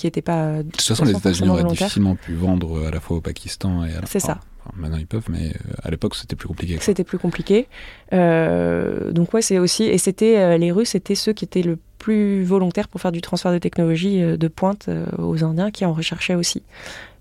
qui 0.04 0.08
n'était 0.08 0.22
pas. 0.22 0.58
De 0.58 0.70
toute 0.70 0.82
façon, 0.82 1.06
les 1.06 1.16
États-Unis 1.16 1.50
auraient 1.50 1.64
difficilement 1.64 2.16
pu 2.16 2.34
vendre 2.34 2.88
à 2.88 2.92
la 2.92 3.00
fois 3.00 3.18
au 3.18 3.22
Pakistan 3.22 3.86
et 3.86 3.94
à 3.94 4.02
la 4.02 4.06
C'est 4.06 4.20
ça. 4.20 4.42
maintenant 4.76 4.98
ils 4.98 5.08
peuvent, 5.08 5.30
mais 5.30 5.48
euh, 5.48 5.74
à 5.82 5.92
l'époque 5.92 6.16
c'était 6.16 6.36
plus 6.36 6.50
compliqué. 6.50 6.78
C'était 6.82 7.06
plus 7.06 7.18
compliqué. 7.18 7.68
Euh, 8.12 9.14
donc 9.14 9.34
ouais, 9.34 9.42
c'est 9.42 9.60
aussi 9.60 9.84
et 9.84 9.98
c'était 9.98 10.38
euh, 10.38 10.58
les 10.58 10.74
Russes 10.74 10.94
étaient 10.96 11.16
ceux 11.16 11.32
qui 11.32 11.46
étaient 11.46 11.62
le 11.62 11.78
plus 12.00 12.44
volontaires 12.44 12.90
pour 12.90 13.00
faire 13.00 13.14
du 13.14 13.22
transfert 13.22 13.54
de 13.54 13.60
technologie 13.60 14.20
de 14.20 14.48
pointe 14.50 14.90
aux 15.18 15.42
Indiens 15.46 15.72
qui 15.72 15.86
en 15.86 15.94
recherchaient 15.94 16.36
aussi. 16.36 16.64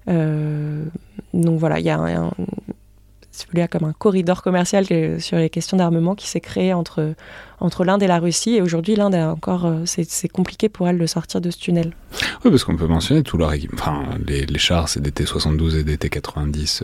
donc 0.08 1.58
voilà, 1.60 1.78
il 1.78 1.86
y 1.86 1.90
a 1.90 1.98
un, 1.98 2.26
un 2.26 2.32
comme 3.70 3.84
un 3.84 3.92
corridor 3.92 4.42
commercial 4.42 4.86
sur 5.20 5.36
les 5.36 5.50
questions 5.50 5.76
d'armement 5.76 6.14
qui 6.14 6.28
s'est 6.28 6.40
créé 6.40 6.72
entre, 6.72 7.14
entre 7.60 7.84
l'Inde 7.84 8.02
et 8.02 8.06
la 8.06 8.18
Russie. 8.18 8.56
Et 8.56 8.62
aujourd'hui, 8.62 8.96
l'Inde 8.96 9.14
a 9.14 9.30
encore, 9.30 9.72
c'est 9.84 10.28
compliqué 10.28 10.68
pour 10.68 10.88
elle 10.88 10.98
de 10.98 11.06
sortir 11.06 11.40
de 11.40 11.50
ce 11.50 11.58
tunnel. 11.58 11.92
Oui, 12.44 12.50
parce 12.50 12.64
qu'on 12.64 12.76
peut 12.76 12.86
mentionner 12.86 13.22
tout 13.22 13.38
leur. 13.38 13.52
Enfin, 13.74 14.04
les, 14.26 14.46
les 14.46 14.58
chars, 14.58 14.88
c'est 14.88 15.00
des 15.00 15.12
T-72 15.12 15.78
et 15.78 15.84
des 15.84 15.96
T-90S. 15.96 16.82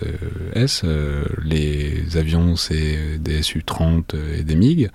les 1.45 2.17
avions, 2.17 2.57
c'est 2.57 3.19
des 3.19 3.43
Su-30 3.43 4.15
et 4.39 4.43
des 4.43 4.57
MiG. 4.57 4.91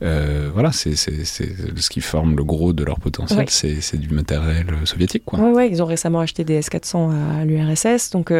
voilà, 0.00 0.72
c'est 0.72 0.96
ce 0.96 1.90
qui 1.90 2.00
forme 2.00 2.36
le 2.36 2.44
gros 2.44 2.72
de 2.72 2.84
leur 2.84 2.98
potentiel, 2.98 3.46
c'est 3.48 3.98
du 3.98 4.10
matériel 4.10 4.66
soviétique. 4.84 5.32
Oui, 5.32 5.50
ouais, 5.50 5.70
ils 5.70 5.82
ont 5.82 5.86
récemment 5.86 6.20
acheté 6.20 6.44
des 6.44 6.54
S-400 6.54 7.40
à 7.40 7.44
l'URSS. 7.44 8.10
Donc, 8.10 8.32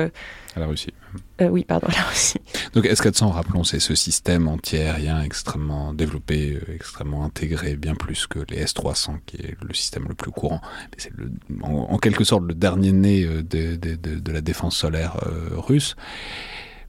à 0.57 0.61
la 0.61 0.67
Russie. 0.67 0.93
Euh, 1.41 1.49
oui, 1.49 1.65
pardon, 1.65 1.87
là 1.91 2.05
aussi. 2.11 2.39
Donc 2.73 2.85
S400, 2.85 3.31
rappelons, 3.31 3.65
c'est 3.65 3.81
ce 3.81 3.95
système 3.95 4.49
anti-aérien 4.49 5.23
extrêmement 5.23 5.93
développé, 5.93 6.55
euh, 6.55 6.75
extrêmement 6.75 7.25
intégré, 7.25 7.77
bien 7.77 7.95
plus 7.95 8.27
que 8.27 8.41
les 8.49 8.65
S300, 8.65 9.19
qui 9.27 9.37
est 9.37 9.57
le 9.63 9.75
système 9.75 10.07
le 10.09 10.15
plus 10.15 10.31
courant. 10.31 10.61
C'est 10.97 11.13
en, 11.63 11.99
quelque 11.99 12.25
sorte 12.25 12.45
le 12.45 12.55
dernier 12.55 12.93
né 12.93 13.25
euh, 13.25 13.43
de, 13.43 13.77
de, 13.77 13.95
de, 13.95 14.33
la 14.33 14.41
défense 14.41 14.77
solaire 14.77 15.17
russe? 15.53 15.95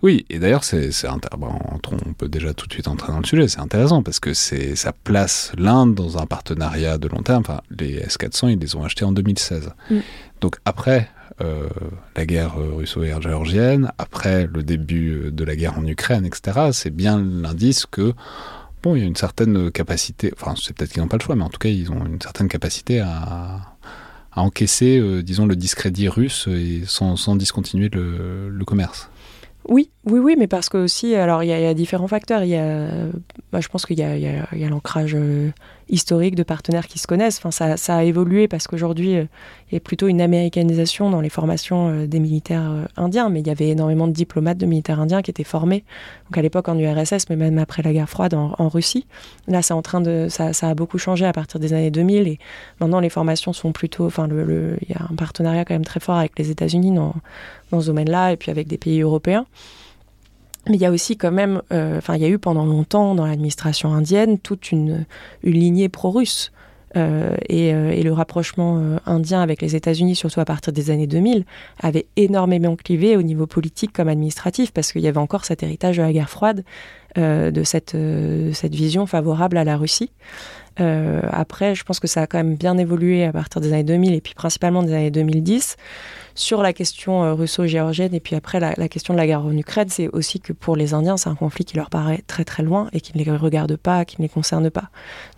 Oui, 0.04 0.26
et 0.30 0.38
d'ailleurs, 0.38 0.64
c'est, 0.64 0.92
on 1.12 2.14
peut 2.14 2.30
déjà 2.30 2.54
tout 2.54 2.68
de 2.68 2.74
suite 2.74 2.88
entrer 2.88 3.12
dans 3.12 3.20
le 3.20 3.26
sujet. 3.26 3.48
C'est 3.48 3.60
intéressant 3.60 4.04
parce 4.04 4.20
que 4.20 4.34
c'est, 4.34 4.76
ça 4.76 4.94
place 4.94 5.52
l'Inde 5.58 5.96
dans 5.96 6.20
un 6.20 6.28
partenariat 6.28 7.00
de 7.00 7.08
long 7.08 7.24
terme. 7.24 7.42
Enfin, 7.42 7.62
les 7.72 8.02
S400, 8.02 8.52
ils 8.52 8.60
les 8.60 8.76
ont 8.76 8.84
achetés 8.84 9.06
en 9.06 9.12
2016. 9.12 9.72
Mm. 9.90 9.98
Donc 10.42 10.58
après 10.66 11.10
euh, 11.40 11.68
la 12.16 12.26
guerre 12.26 12.56
euh, 12.58 12.74
russo-géorgienne, 12.76 13.92
après 14.00 14.48
le 14.52 14.64
début 14.64 15.12
euh, 15.12 15.32
de 15.32 15.44
la 15.44 15.56
guerre 15.56 15.78
en 15.78 15.86
Ukraine, 15.86 16.26
etc., 16.26 16.70
c'est 16.72 16.90
bien 16.90 17.20
l'indice 17.20 17.86
que 17.86 18.14
bon, 18.82 18.96
il 18.96 19.02
y 19.02 19.04
a 19.04 19.08
une 19.08 19.16
certaine 19.16 19.70
capacité, 19.70 20.34
enfin 20.36 20.56
c'est 20.60 20.76
peut-être 20.76 20.92
qu'ils 20.92 21.02
n'ont 21.04 21.08
pas 21.08 21.18
le 21.18 21.22
choix, 21.22 21.36
mais 21.36 21.44
en 21.44 21.50
tout 21.50 21.60
cas 21.60 21.70
ils 21.70 21.92
ont 21.92 22.06
une 22.06 22.20
certaine 22.20 22.48
capacité 22.48 23.02
à, 23.02 23.76
encaisser, 24.36 25.24
disons, 25.24 25.48
le 25.48 25.56
discrédit 25.56 26.10
russe 26.10 26.48
et 26.48 26.84
sans, 26.86 27.36
discontinuer 27.36 27.90
le 27.92 28.64
commerce. 28.66 29.10
Oui, 29.68 29.90
oui, 30.06 30.20
oui, 30.20 30.36
mais 30.38 30.46
parce 30.46 30.70
que 30.70 30.78
aussi, 30.78 31.16
alors 31.16 31.44
il 31.44 31.48
y, 31.48 31.54
a 31.54 31.74
différents 31.74 32.08
facteurs. 32.08 32.44
Y 32.44 32.56
a, 32.56 32.88
bah, 33.52 33.62
je 33.62 33.68
pense 33.68 33.88
qu'il 33.88 33.98
y 33.98 34.04
a, 34.04 34.70
l'ancrage 34.70 35.18
historique 35.90 36.36
de 36.36 36.44
partenaires 36.44 36.88
qui 36.88 37.00
se 37.00 37.08
connaissent. 37.08 37.40
Enfin, 37.44 37.76
ça, 37.78 37.96
a 37.96 38.04
évolué 38.04 38.48
parce 38.48 38.68
qu'aujourd'hui, 38.68 39.16
euh, 39.16 39.26
il 39.72 39.76
y 39.76 39.78
a 39.78 39.80
plutôt 39.80 40.08
une 40.08 40.22
américanisation 40.22 41.10
dans 41.10 41.22
les 41.22 41.30
formations 41.30 41.90
euh, 41.90 42.08
des 42.08 42.20
militaires 42.20 42.88
indiens, 42.96 43.30
mais 43.30 43.42
il 43.42 43.48
y 43.48 43.50
avait 43.50 43.70
énormément 43.70 44.08
de 44.08 44.14
diplomates 44.14 44.58
de 44.58 44.66
militaires 44.66 45.00
indiens 45.00 45.22
qui 45.22 45.32
étaient 45.32 45.44
formés. 45.44 45.84
Donc 46.26 46.38
à 46.38 46.42
l'époque 46.42 46.68
en 46.70 46.78
URSS, 46.78 47.30
mais 47.30 47.36
même 47.36 47.58
après 47.58 47.84
la 47.84 47.94
guerre 47.94 48.10
froide 48.10 48.34
en, 48.34 48.68
Russie. 48.68 49.06
Là, 49.48 49.62
c'est 49.62 49.74
en 49.74 49.82
train 49.82 50.02
de, 50.02 50.28
ça, 50.30 50.52
a 50.62 50.74
beaucoup 50.74 50.98
changé 50.98 51.26
à 51.26 51.32
partir 51.32 51.60
des 51.60 51.74
années 51.74 51.92
2000 51.92 52.28
et 52.28 52.40
maintenant 52.82 53.00
les 53.00 53.10
formations 53.10 53.54
sont 53.54 53.72
plutôt, 53.72 54.06
enfin, 54.06 54.28
le, 54.28 54.78
il 54.82 54.90
y 54.90 54.94
a 54.94 55.04
un 55.10 55.16
partenariat 55.16 55.64
quand 55.64 55.74
même 55.74 55.86
très 55.86 56.02
fort 56.02 56.18
avec 56.18 56.38
les 56.38 56.52
États-Unis 56.52 56.92
dans, 56.92 57.16
dans 57.72 57.80
ce 57.80 57.88
domaine-là 57.88 58.34
et 58.34 58.38
puis 58.38 58.52
avec 58.52 58.68
des 58.68 58.78
pays 58.78 59.02
européens. 59.02 59.46
Mais 60.70 60.76
il 60.76 60.82
y 60.82 60.86
a 60.86 60.92
aussi 60.92 61.18
quand 61.18 61.32
même, 61.32 61.62
euh, 61.72 61.98
enfin, 61.98 62.16
il 62.16 62.22
y 62.22 62.26
a 62.26 62.30
eu 62.30 62.40
pendant 62.40 62.66
longtemps 62.66 63.16
dans 63.16 63.26
l'administration 63.26 63.94
indienne 63.94 64.38
toute 64.40 64.72
une, 64.72 65.06
lignée 65.44 65.90
pro-russe. 65.90 66.52
Euh, 66.96 67.36
euh, 67.52 67.92
et, 67.92 68.02
le 68.02 68.14
rapprochement 68.14 68.82
indien 69.06 69.42
avec 69.42 69.62
les 69.62 69.76
États-Unis, 69.76 70.16
surtout 70.16 70.40
à 70.40 70.46
partir 70.46 70.74
des 70.74 70.90
années 70.90 71.06
2000, 71.06 71.46
avait 71.82 72.08
énormément 72.16 72.76
clivé 72.76 73.18
au 73.18 73.22
niveau 73.22 73.46
politique 73.46 73.92
comme 73.94 74.08
administratif, 74.08 74.72
parce 74.72 74.92
qu'il 74.92 75.02
y 75.02 75.08
avait 75.08 75.18
encore 75.18 75.46
cet 75.46 75.64
héritage 75.64 75.98
de 75.98 76.02
la 76.02 76.14
guerre 76.14 76.30
froide, 76.30 76.64
de 77.18 77.64
cette, 77.64 77.98
cette 78.54 78.76
vision 78.76 79.06
favorable 79.06 79.58
à 79.58 79.64
la 79.64 79.76
Russie. 79.78 80.12
après, 80.78 81.76
je 81.76 81.84
pense 81.84 82.00
que 82.00 82.08
ça 82.08 82.22
a 82.22 82.28
quand 82.28 82.38
même 82.38 82.56
bien 82.56 82.78
évolué 82.78 83.26
à 83.26 83.34
partir 83.34 83.62
des 83.62 83.74
années 83.74 83.84
2000 83.84 84.14
et 84.14 84.22
puis 84.22 84.34
principalement 84.36 84.84
des 84.84 84.94
années 84.94 85.12
2010 85.12 85.78
sur 86.38 86.62
la 86.62 86.72
question 86.72 87.24
euh, 87.24 87.34
russo-géorgienne 87.34 88.14
et 88.14 88.20
puis 88.20 88.36
après 88.36 88.60
la, 88.60 88.88
question 88.88 89.14
de 89.14 89.18
la 89.18 89.26
guerre 89.26 89.44
en 89.44 89.58
Ukraine, 89.58 89.90
c'est 89.90 90.08
aussi 90.10 90.40
que 90.40 90.54
pour 90.54 90.76
les 90.76 90.94
Indiens, 90.94 91.18
c'est 91.18 91.30
un 91.30 91.36
conflit 91.36 91.66
qui 91.66 91.76
leur 91.76 91.90
paraît 91.90 92.24
très 92.28 92.46
très 92.46 92.64
loin 92.64 92.90
et 92.94 93.02
qui 93.02 93.18
ne 93.18 93.24
les 93.24 93.32
regarde 93.32 93.76
pas, 93.76 94.06
qui 94.06 94.22
ne 94.22 94.24
les 94.24 94.30
concerne 94.30 94.70
pas. 94.70 94.90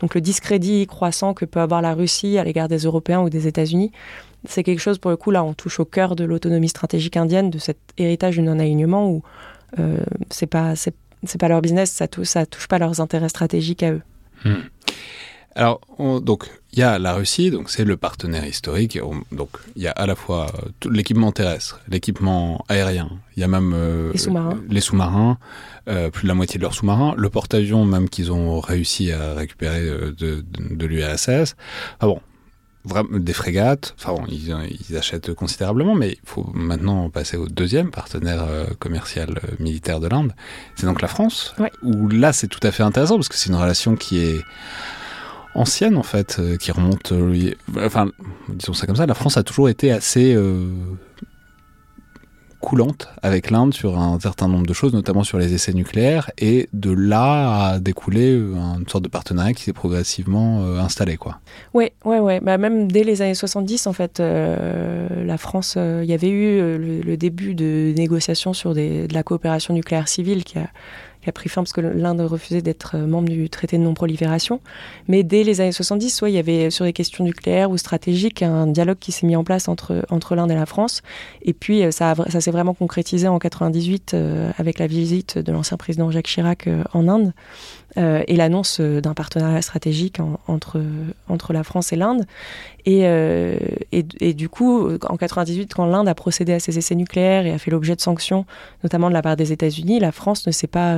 Donc 0.02 0.14
le 0.14 0.22
discrédit 0.22 0.86
croissant 0.88 1.34
que 1.34 1.46
peut 1.46 1.62
avoir 1.62 1.82
la 1.82 1.94
Russie 1.94 2.38
à 2.38 2.44
l'égard 2.44 2.68
des 2.68 2.80
Européens 2.80 3.22
ou 3.22 3.30
des 3.30 3.48
États-Unis, 3.48 3.92
c'est 4.46 4.64
quelque 4.64 4.80
chose 4.80 5.00
pour 5.00 5.10
le 5.10 5.18
coup 5.18 5.32
là, 5.32 5.44
on 5.44 5.54
touche 5.54 5.80
au 5.80 5.86
cœur 5.86 6.18
de 6.18 6.26
l'autonomie 6.26 6.70
stratégique 6.70 7.16
indienne, 7.16 7.50
de 7.50 7.60
cet 7.60 7.78
héritage 7.98 8.36
du 8.36 8.42
non-alignement 8.42 9.10
où 9.10 9.24
euh, 9.80 10.00
c'est 10.30 10.48
pas 10.48 10.76
c'est 10.76 10.94
pas 11.40 11.48
leur 11.48 11.62
business, 11.62 11.92
ça 11.92 12.08
touche, 12.08 12.28
ça 12.28 12.46
touche 12.46 12.68
pas 12.68 12.80
leurs 12.80 13.02
intérêts 13.02 13.30
stratégiques 13.30 13.84
à 13.84 13.92
eux. 13.92 14.02
Hmm. 14.46 14.62
Alors, 15.56 15.82
donc, 16.22 16.46
il 16.72 16.80
y 16.80 16.84
a 16.84 17.00
la 17.00 17.14
Russie, 17.14 17.52
donc 17.52 17.70
c'est 17.70 17.84
le 17.84 17.98
partenaire 17.98 18.46
historique. 18.46 19.00
Donc, 19.32 19.50
il 19.76 19.82
y 19.82 19.88
a 19.88 19.92
à 19.92 20.06
la 20.06 20.16
fois 20.16 20.52
tout 20.80 20.90
l'équipement 20.90 21.32
terrestre, 21.32 21.82
l'équipement 21.90 22.64
aérien, 22.70 23.10
il 23.36 23.42
y 23.42 23.44
a 23.44 23.48
même 23.48 23.74
euh, 23.76 24.12
les 24.70 24.80
sous-marins, 24.80 25.38
euh, 25.90 26.10
plus 26.12 26.24
de 26.24 26.28
la 26.28 26.36
moitié 26.36 26.60
de 26.60 26.62
leurs 26.62 26.76
sous-marins, 26.76 27.14
le 27.18 27.30
porte-avions 27.30 27.84
même 27.84 28.10
qu'ils 28.10 28.32
ont 28.32 28.60
réussi 28.60 29.12
à 29.12 29.34
récupérer 29.34 29.82
euh, 29.82 30.14
de, 30.18 30.46
de, 30.50 30.86
l'URSS. 30.86 31.56
Ah 32.00 32.06
bon, 32.06 32.22
des 33.12 33.34
frégates. 33.34 33.96
Enfin 34.00 34.14
bon, 34.14 34.26
ils, 34.30 34.98
achètent 34.98 35.34
considérablement, 35.34 35.96
mais 35.96 36.12
il 36.12 36.30
faut 36.30 36.50
maintenant 36.54 37.10
passer 37.10 37.38
au 37.38 37.48
deuxième 37.48 37.92
partenaire 37.92 38.48
commercial 38.80 39.40
militaire 39.60 40.00
de 40.00 40.08
l'Inde. 40.08 40.34
C'est 40.76 40.86
donc 40.86 41.02
la 41.02 41.08
France. 41.08 41.54
Où 41.84 42.08
là, 42.08 42.34
c'est 42.34 42.48
tout 42.48 42.60
à 42.64 42.72
fait 42.72 42.84
intéressant 42.84 43.16
parce 43.16 43.30
que 43.30 43.36
c'est 43.36 43.50
une 43.50 43.56
relation 43.56 43.96
qui 43.96 44.20
est 44.20 44.42
ancienne 45.56 45.98
en 45.98 46.04
fait, 46.04 46.38
euh, 46.40 46.58
qui 46.58 46.72
remonte. 46.72 47.12
Euh, 47.12 47.52
enfin, 47.78 48.12
disons 48.48 48.74
ça 48.74 48.88
comme 48.88 48.96
ça, 48.96 49.06
la 49.06 49.14
France 49.14 49.38
a 49.38 49.44
toujours 49.44 49.70
été 49.70 49.92
assez 49.92 50.34
euh, 50.34 50.68
coulante 52.62 53.08
avec 53.22 53.52
l'Inde 53.52 53.74
sur 53.74 53.98
un 53.98 54.20
certain 54.20 54.48
nombre 54.48 54.66
de 54.66 54.74
choses, 54.74 54.94
notamment 54.94 55.24
sur 55.24 55.38
les 55.38 55.54
essais 55.54 55.74
nucléaires, 55.74 56.30
et 56.38 56.70
de 56.74 56.92
là 56.92 57.72
a 57.72 57.80
découlé 57.80 58.32
une 58.32 58.88
sorte 58.88 59.04
de 59.04 59.10
partenariat 59.10 59.54
qui 59.54 59.64
s'est 59.64 59.74
progressivement 59.74 60.64
installé, 60.78 61.18
quoi. 61.18 61.40
Ouais, 61.74 61.94
ouais, 62.06 62.20
ouais. 62.20 62.40
Bah, 62.42 62.58
même 62.58 62.92
dès 62.92 63.04
les 63.04 63.22
années 63.22 63.36
70, 63.36 63.88
en 63.88 63.94
fait, 63.94 64.20
la 64.20 65.38
France, 65.38 65.78
il 65.78 66.06
y 66.06 66.14
avait 66.14 66.30
eu 66.30 66.60
le, 66.78 67.18
début 67.18 67.56
de 67.56 67.94
négociations 67.96 68.54
sur 68.54 68.74
de 68.74 69.08
la 69.14 69.24
coopération 69.24 69.74
nucléaire 69.74 70.08
civile 70.08 70.44
qui 70.44 70.58
a 70.58 70.70
qui 71.22 71.30
a 71.30 71.32
pris 71.32 71.50
fin 71.50 71.62
parce 71.62 71.74
que 71.74 71.82
l'Inde 71.82 72.22
refusait 72.22 72.62
d'être 72.62 72.96
euh, 72.96 73.06
membre 73.06 73.30
du 73.30 73.50
traité 73.50 73.78
de 73.78 73.84
non-prolifération. 73.84 74.62
Mais 75.08 75.24
dès 75.24 75.44
les 75.44 75.62
années 75.62 75.72
70, 75.72 76.10
soit 76.10 76.30
il 76.30 76.36
y 76.36 76.38
avait 76.38 76.70
sur 76.70 76.86
les 76.86 76.94
questions 76.94 77.24
nucléaires 77.24 77.72
ou 77.72 77.78
stratégiques 77.78 78.42
un 78.42 78.68
dialogue 78.68 79.00
qui 79.00 79.12
s'est 79.12 79.28
mis 79.28 79.36
en 79.36 79.44
place 79.44 79.68
entre, 79.68 80.06
entre 80.10 80.36
l'Inde 80.36 80.52
et 80.52 80.56
la 80.56 80.66
France. 80.66 81.02
Et 81.42 81.54
puis 81.54 81.84
euh, 81.84 81.92
ça, 81.92 82.16
ça 82.30 82.42
s'est 82.42 82.52
vraiment 82.52 82.74
concrétisé 82.74 83.28
en 83.28 83.40
98 83.40 84.14
euh, 84.14 84.52
avec 84.58 84.80
la 84.80 84.88
visite 84.88 85.38
de 85.38 85.52
l'ancien 85.52 85.78
président 85.78 86.10
Jacques 86.12 86.28
Chirac 86.28 86.70
en 86.94 87.08
Inde. 87.08 87.34
Euh, 87.98 88.24
et 88.28 88.36
l'annonce 88.36 88.78
euh, 88.80 89.02
d'un 89.02 89.14
partenariat 89.14 89.62
stratégique 89.62 90.20
entre, 90.48 90.82
entre 91.28 91.54
la 91.54 91.64
France 91.64 91.92
et 91.92 91.96
l'Inde. 91.96 92.26
Et, 92.86 93.02
euh, 93.04 93.58
et, 93.92 94.34
du 94.34 94.48
coup, 94.48 94.90
en 95.08 95.18
98, 95.18 95.74
quand 95.74 95.86
l'Inde 95.86 96.08
a 96.08 96.16
procédé 96.16 96.54
à 96.54 96.60
ses 96.60 96.78
essais 96.78 96.96
nucléaires 96.96 97.46
et 97.46 97.52
a 97.52 97.58
fait 97.58 97.72
l'objet 97.72 97.96
de 97.96 98.02
sanctions, 98.02 98.46
notamment 98.84 99.10
de 99.10 99.14
la 99.14 99.22
part 99.22 99.36
des 99.36 99.52
États-Unis, 99.52 100.00
la 100.00 100.12
France 100.12 100.48
ne 100.48 100.52
s'est 100.52 100.68
pas 100.68 100.98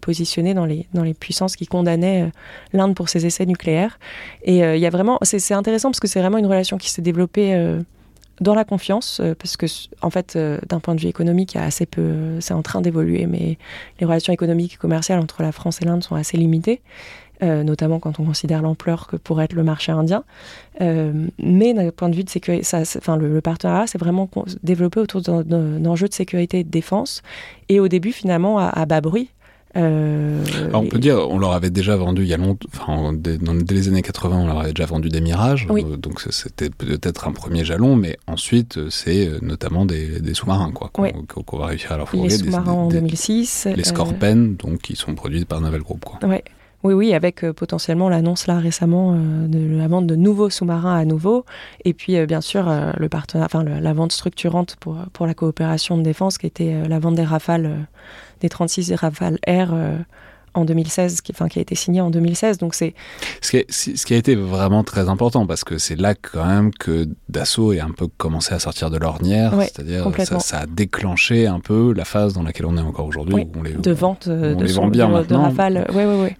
positionnée 0.00 0.54
dans 0.54 0.64
les, 0.64 0.86
dans 0.94 1.04
les 1.04 1.14
puissances 1.14 1.54
qui 1.54 1.66
condamnaient 1.66 2.32
l'Inde 2.72 2.94
pour 2.94 3.08
ses 3.08 3.26
essais 3.26 3.46
nucléaires. 3.46 4.00
Et 4.42 4.58
il 4.60 4.80
y 4.80 4.86
a 4.86 4.90
vraiment, 4.90 5.18
c'est 5.22 5.54
intéressant 5.54 5.90
parce 5.90 6.00
que 6.00 6.08
c'est 6.08 6.20
vraiment 6.20 6.38
une 6.38 6.46
relation 6.46 6.78
qui 6.78 6.90
s'est 6.90 7.02
développée 7.02 7.54
dans 8.40 8.54
la 8.54 8.64
confiance, 8.64 9.20
euh, 9.20 9.34
parce 9.34 9.56
que 9.56 9.66
en 10.02 10.10
fait, 10.10 10.36
euh, 10.36 10.58
d'un 10.68 10.80
point 10.80 10.94
de 10.94 11.00
vue 11.00 11.08
économique, 11.08 11.54
il 11.54 11.58
y 11.58 11.60
a 11.60 11.64
assez 11.64 11.86
peu, 11.86 12.40
c'est 12.40 12.54
en 12.54 12.62
train 12.62 12.80
d'évoluer, 12.80 13.26
mais 13.26 13.58
les 14.00 14.06
relations 14.06 14.32
économiques 14.32 14.74
et 14.74 14.76
commerciales 14.76 15.18
entre 15.20 15.42
la 15.42 15.52
France 15.52 15.80
et 15.82 15.84
l'Inde 15.84 16.02
sont 16.02 16.14
assez 16.14 16.36
limitées. 16.36 16.80
Euh, 17.40 17.62
notamment 17.62 18.00
quand 18.00 18.18
on 18.18 18.24
considère 18.24 18.62
l'ampleur 18.62 19.06
que 19.06 19.14
pourrait 19.14 19.44
être 19.44 19.52
le 19.52 19.62
marché 19.62 19.92
indien. 19.92 20.24
mais 20.80 21.72
d'un 21.72 21.92
point 21.92 22.08
de 22.08 22.16
vue 22.16 22.24
de 22.24 22.28
sécurité, 22.28 22.64
ça, 22.64 22.80
enfin, 22.80 23.16
le, 23.16 23.40
partenariat 23.40 23.86
s'est 23.86 23.98
vraiment 23.98 24.28
développé 24.64 24.98
autour 24.98 25.22
d'enjeux 25.22 26.08
de 26.08 26.14
sécurité 26.14 26.60
et 26.60 26.64
de 26.64 26.70
défense. 26.70 27.22
Et 27.68 27.78
au 27.78 27.86
début, 27.86 28.10
finalement, 28.10 28.58
à 28.58 28.86
bas 28.86 29.00
bruit, 29.00 29.30
euh, 29.76 30.44
on 30.72 30.86
peut 30.86 30.98
dire, 30.98 31.18
on 31.28 31.38
leur 31.38 31.52
avait 31.52 31.70
déjà 31.70 31.94
vendu 31.96 32.22
il 32.22 32.28
y 32.28 32.34
a 32.34 32.38
longtemps, 32.38 32.68
enfin, 32.74 33.12
dès, 33.12 33.38
les 33.70 33.88
années 33.88 34.02
80, 34.02 34.38
on 34.38 34.46
leur 34.46 34.60
avait 34.60 34.72
déjà 34.72 34.86
vendu 34.86 35.10
des 35.10 35.20
Mirages, 35.20 35.66
euh, 35.70 35.96
donc 35.96 36.20
c'était 36.30 36.70
peut-être 36.70 37.28
un 37.28 37.32
premier 37.32 37.64
jalon, 37.64 37.94
mais 37.94 38.18
ensuite 38.26 38.78
euh, 38.78 38.88
c'est 38.90 39.30
notamment 39.42 39.84
des, 39.84 40.20
sous-marins 40.32 40.72
quoi, 40.72 40.90
qu'on 40.90 41.58
va 41.58 41.66
réussir 41.66 41.92
à 41.92 41.98
leur 41.98 42.08
fournir. 42.08 42.30
Les 42.30 42.38
sous-marins 42.38 42.72
en 42.72 42.88
2006. 42.88 43.68
Les 43.76 43.84
Scorpen, 43.84 44.56
donc 44.56 44.80
qui 44.80 44.96
sont 44.96 45.14
produits 45.14 45.44
par 45.44 45.60
Naval 45.60 45.82
Group. 45.82 46.04
Quoi. 46.04 46.18
Oui, 46.84 46.94
oui, 46.94 47.12
avec 47.12 47.44
potentiellement 47.50 48.08
l'annonce 48.08 48.46
là 48.46 48.58
récemment 48.58 49.12
de 49.12 49.76
la 49.76 49.88
vente 49.88 50.06
de 50.06 50.14
nouveaux 50.14 50.48
sous-marins 50.48 50.94
à 50.94 51.04
nouveau, 51.04 51.44
et 51.84 51.92
puis 51.92 52.24
bien 52.24 52.40
sûr 52.40 52.72
le 52.96 53.08
partenaire, 53.08 53.46
enfin 53.46 53.64
la 53.64 53.92
vente 53.92 54.12
structurante 54.12 54.76
pour 54.78 54.96
pour 55.12 55.26
la 55.26 55.34
coopération 55.34 55.98
de 55.98 56.02
défense 56.02 56.38
qui 56.38 56.46
était 56.46 56.88
la 56.88 57.00
vente 57.00 57.16
des 57.16 57.24
Rafales 57.24 57.88
des 58.40 58.48
36 58.48 58.92
Rafale 58.94 59.38
Air 59.46 59.70
euh, 59.72 59.98
en 60.54 60.64
2016, 60.64 61.20
qui, 61.20 61.32
enfin, 61.32 61.48
qui 61.48 61.58
a 61.58 61.62
été 61.62 61.74
signé 61.74 62.00
en 62.00 62.10
2016. 62.10 62.58
Donc 62.58 62.74
c'est 62.74 62.94
ce, 63.40 63.58
ce, 63.68 64.06
qui 64.06 64.14
a 64.14 64.16
été 64.16 64.34
vraiment 64.34 64.84
très 64.84 65.08
important 65.08 65.46
parce 65.46 65.64
que 65.64 65.78
c'est 65.78 65.96
là 65.96 66.14
quand 66.14 66.44
même 66.44 66.72
que 66.72 67.08
Dassault 67.28 67.72
est 67.72 67.80
un 67.80 67.90
peu 67.90 68.08
commencé 68.08 68.54
à 68.54 68.58
sortir 68.58 68.90
de 68.90 68.98
l'ornière, 68.98 69.54
c'est-à-dire 69.60 70.10
ça, 70.24 70.40
ça, 70.40 70.58
a 70.60 70.66
déclenché 70.66 71.46
un 71.46 71.60
peu 71.60 71.92
la 71.92 72.04
phase 72.04 72.32
dans 72.32 72.42
laquelle 72.42 72.66
on 72.66 72.76
est 72.76 72.82
encore 72.82 73.06
aujourd'hui. 73.06 73.46
de 73.46 73.92
vente 73.92 74.28
euh, 74.28 74.54
de, 74.54 74.66
vend 74.66 74.88
bien 74.88 75.08
de, 75.08 75.34
Rafale. 75.34 75.86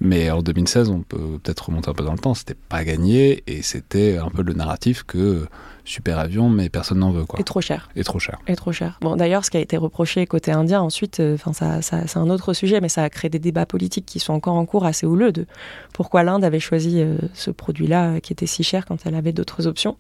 Mais 0.01 0.31
en 0.31 0.43
2016, 0.43 0.91
on 0.91 1.01
peut 1.01 1.39
peut-être 1.43 1.67
remonter 1.67 1.91
un 1.91 1.95
peu 1.95 2.05
dans 2.05 2.13
le 2.13 2.19
temps, 2.19 2.35
c'était 2.35 2.57
pas 2.69 2.85
gagné 2.85 3.43
et 3.47 3.63
c'était 3.63 4.19
un 4.19 4.31
peu 4.31 4.43
le 4.43 4.55
narratif 4.55 5.05
que 5.05 5.47
super 5.89 6.19
avion, 6.19 6.49
mais 6.49 6.69
personne 6.69 6.99
n'en 6.99 7.11
veut. 7.11 7.25
Quoi. 7.25 7.41
Et 7.41 7.45
trop 7.45 7.61
cher. 7.61 7.89
Et 7.97 8.05
trop 8.05 8.19
cher. 8.19 8.39
Et 8.47 8.57
trop 8.57 8.73
cher. 8.73 8.99
Bon, 9.01 9.17
d'ailleurs, 9.17 9.45
ce 9.45 9.51
qui 9.51 9.57
a 9.57 9.61
été 9.61 9.77
reproché 9.77 10.27
côté 10.27 10.53
indien, 10.53 10.81
ensuite, 10.81 11.21
euh, 11.21 11.35
enfin, 11.35 11.53
ça, 11.53 11.83
ça 11.83 12.07
c'est 12.07 12.19
un 12.19 12.31
autre 12.31 12.53
sujet, 12.53 12.81
mais 12.81 12.89
ça 12.89 13.03
a 13.03 13.11
créé 13.11 13.29
des 13.29 13.39
débats 13.39 13.67
politiques 13.67 14.07
qui 14.07 14.21
sont 14.21 14.33
encore 14.33 14.55
en 14.55 14.67
cours 14.67 14.85
assez 14.85 15.07
houleux 15.07 15.33
de 15.33 15.47
pourquoi 15.93 16.23
l'Inde 16.23 16.45
avait 16.45 16.61
choisi 16.61 17.01
euh, 17.01 17.17
ce 17.35 17.51
produit-là 17.51 18.21
qui 18.21 18.33
était 18.33 18.47
si 18.47 18.63
cher 18.63 18.85
quand 18.87 19.07
elle 19.07 19.15
avait 19.15 19.33
d'autres 19.33 19.67
options. 19.67 19.97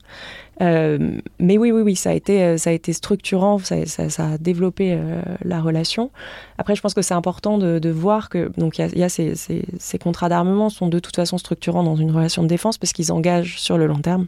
Euh, 0.60 0.98
mais 1.38 1.56
oui, 1.56 1.70
oui, 1.70 1.82
oui, 1.82 1.96
ça 1.96 2.10
a 2.10 2.12
été, 2.14 2.58
ça 2.58 2.70
a 2.70 2.72
été 2.72 2.92
structurant, 2.92 3.58
ça, 3.58 3.76
a 4.18 4.38
développé 4.38 4.98
la 5.44 5.60
relation. 5.60 6.10
Après, 6.58 6.74
je 6.74 6.82
pense 6.82 6.94
que 6.94 7.02
c'est 7.02 7.14
important 7.14 7.58
de, 7.58 7.90
voir 7.90 8.28
que 8.28 8.50
donc 8.56 8.78
il 8.78 8.98
y 8.98 9.02
a, 9.02 9.08
ces, 9.08 9.98
contrats 10.02 10.28
d'armement 10.28 10.68
sont 10.68 10.88
de 10.88 10.98
toute 10.98 11.16
façon 11.16 11.38
structurants 11.38 11.84
dans 11.84 11.96
une 11.96 12.10
relation 12.10 12.42
de 12.42 12.48
défense 12.48 12.78
parce 12.78 12.92
qu'ils 12.92 13.12
engagent 13.12 13.58
sur 13.58 13.78
le 13.78 13.86
long 13.86 14.00
terme. 14.00 14.26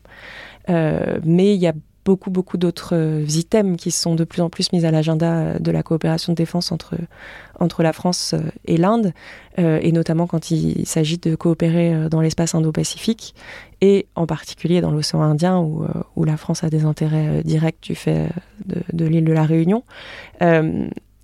Euh, 0.68 1.18
mais 1.24 1.54
il 1.54 1.60
y 1.60 1.66
a 1.66 1.72
beaucoup, 2.04 2.30
beaucoup 2.30 2.56
d'autres 2.56 2.94
euh, 2.94 3.24
items 3.28 3.76
qui 3.76 3.90
sont 3.90 4.14
de 4.14 4.24
plus 4.24 4.40
en 4.40 4.48
plus 4.48 4.72
mis 4.72 4.84
à 4.84 4.90
l'agenda 4.90 5.32
euh, 5.32 5.58
de 5.58 5.70
la 5.70 5.82
coopération 5.82 6.32
de 6.32 6.36
défense 6.36 6.72
entre, 6.72 6.96
entre 7.58 7.82
la 7.82 7.92
France 7.92 8.34
et 8.64 8.76
l'Inde, 8.76 9.12
et 9.58 9.92
notamment 9.92 10.26
quand 10.26 10.50
il 10.50 10.86
s'agit 10.86 11.18
de 11.18 11.34
coopérer 11.34 12.08
dans 12.08 12.22
l'espace 12.22 12.54
Indo-Pacifique, 12.54 13.34
et 13.82 14.06
en 14.14 14.26
particulier 14.26 14.80
dans 14.80 14.90
l'océan 14.90 15.20
Indien, 15.20 15.58
où, 15.58 15.84
où, 16.16 16.24
la 16.24 16.38
France 16.38 16.64
a 16.64 16.70
des 16.70 16.86
intérêts 16.86 17.42
directs 17.44 17.82
du 17.82 17.94
fait 17.94 18.28
de, 18.64 18.80
de 18.94 19.04
l'île 19.04 19.26
de 19.26 19.32
la 19.34 19.44
Réunion. 19.44 19.82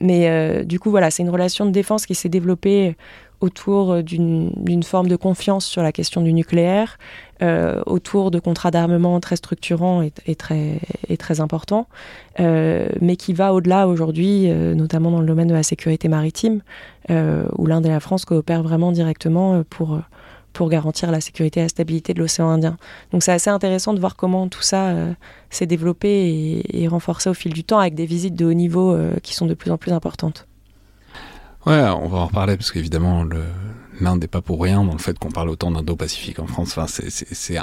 mais 0.01 0.65
du 0.67 0.79
coup, 0.79 0.91
voilà, 0.91 1.11
c'est 1.11 1.23
une 1.23 1.31
relation 1.31 1.65
de 1.65 1.71
défense 1.71 2.05
qui 2.05 2.15
s'est 2.15 2.29
développée 2.29 2.95
autour 3.40 4.03
d'une 4.03 4.83
forme 4.83 5.09
de 5.09 5.16
confiance 5.16 5.66
sur 5.66 5.83
la 5.83 5.92
question 5.92 6.22
du 6.22 6.33
nucléaire, 6.33 6.99
euh, 7.42 7.83
autour 7.85 8.31
de 8.31 8.38
contrats 8.38 8.70
d'armement 8.70 9.20
très 9.20 9.37
structurants 9.37 10.01
et, 10.01 10.35
très, 10.37 11.40
importants, 11.40 11.87
euh, 12.40 12.88
mais 13.03 13.16
qui 13.16 13.35
va 13.35 13.53
au-delà 13.53 13.88
aujourd'hui, 13.88 14.49
euh, 14.49 14.75
notamment 14.75 15.11
dans 15.11 15.20
le 15.20 15.27
domaine 15.27 15.49
de 15.49 15.53
la 15.53 15.62
sécurité 15.62 16.09
maritime, 16.09 16.62
où 17.11 17.66
l'Inde 17.66 17.87
et 17.87 17.90
la 17.90 18.01
France 18.01 18.25
coopèrent 18.25 18.62
vraiment 18.62 18.90
directement 18.90 19.62
pour, 19.68 20.01
garantir 20.70 21.11
la 21.11 21.20
sécurité 21.20 21.61
et 21.61 21.64
la 21.64 21.68
stabilité 21.68 22.14
de 22.14 22.20
l'océan 22.20 22.49
Indien. 22.49 22.79
Donc 23.12 23.22
c'est 23.22 23.33
assez 23.33 23.51
intéressant 23.51 23.92
de 23.92 24.01
voir 24.01 24.16
comment 24.16 24.49
tout 24.49 24.62
ça 24.62 24.94
s'est 25.51 25.66
développé 25.66 26.62
et, 26.72 26.88
renforcé 26.88 27.29
au 27.29 27.35
fil 27.35 27.53
du 27.53 27.62
temps 27.62 27.79
avec 27.79 27.94
des 27.94 28.07
visites 28.07 28.35
de 28.35 28.46
haut 28.46 28.55
niveau 28.55 28.96
qui 29.22 29.35
sont 29.35 29.44
de 29.44 29.55
plus 29.55 29.70
en 29.70 29.77
plus 29.77 29.92
importantes. 29.92 30.49
Ouais, 31.66 31.83
on 31.83 32.07
va 32.07 32.18
en 32.18 32.26
reparler 32.26 32.57
parce 32.57 32.70
qu'évidemment, 32.70 33.24
l'Inde 34.00 34.20
n'est 34.20 34.29
pas 34.29 34.40
pour 34.40 34.62
rien 34.62 34.85
dans 34.85 34.92
le 34.92 34.98
fait 34.98 35.18
qu'on 35.18 35.33
parle 35.33 35.48
autant 35.50 35.72
d'Indo-Pacifique 35.72 36.38
en 36.38 36.46
France. 36.46 36.79
Enfin, 36.79 36.87
c'est 36.87 37.59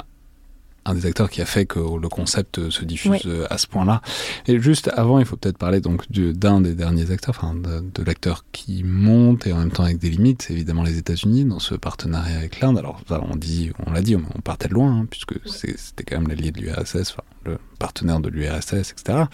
un 0.84 0.94
des 0.94 1.06
acteurs 1.06 1.30
qui 1.30 1.40
a 1.40 1.46
fait 1.46 1.66
que 1.66 1.78
le 1.78 2.08
concept 2.08 2.70
se 2.70 2.84
diffuse 2.84 3.22
euh, 3.26 3.46
à 3.50 3.58
ce 3.58 3.66
point-là. 3.66 4.02
Et 4.46 4.60
juste 4.60 4.90
avant, 4.94 5.18
il 5.18 5.24
faut 5.24 5.36
peut-être 5.36 5.58
parler 5.58 5.80
donc 5.80 6.10
d'un 6.10 6.60
des 6.60 6.74
derniers 6.74 7.10
acteurs, 7.10 7.34
enfin 7.36 7.54
de, 7.54 8.04
l'acteur 8.04 8.44
qui 8.52 8.84
monte 8.84 9.46
et 9.46 9.52
en 9.52 9.58
même 9.58 9.70
temps 9.70 9.84
avec 9.84 9.98
des 9.98 10.10
limites, 10.10 10.42
c'est 10.42 10.52
évidemment 10.52 10.82
les 10.82 10.98
États-Unis 10.98 11.44
dans 11.44 11.58
ce 11.58 11.74
partenariat 11.74 12.36
avec 12.36 12.60
l'Inde. 12.60 12.78
Alors 12.78 13.00
on 13.08 13.36
dit, 13.36 13.70
on 13.86 13.92
l'a 13.92 14.02
dit, 14.02 14.16
on, 14.16 14.40
partait 14.40 14.68
de 14.68 14.74
loin 14.74 15.00
hein, 15.00 15.06
puisque 15.08 15.34
c'était 15.46 16.04
quand 16.04 16.18
même 16.18 16.28
l'allié 16.28 16.50
de 16.50 16.60
l'URSS, 16.60 17.16
le 17.46 17.58
partenaire 17.78 18.20
de 18.20 18.28
l'URSS, 18.28 18.92
etc. 18.92 19.24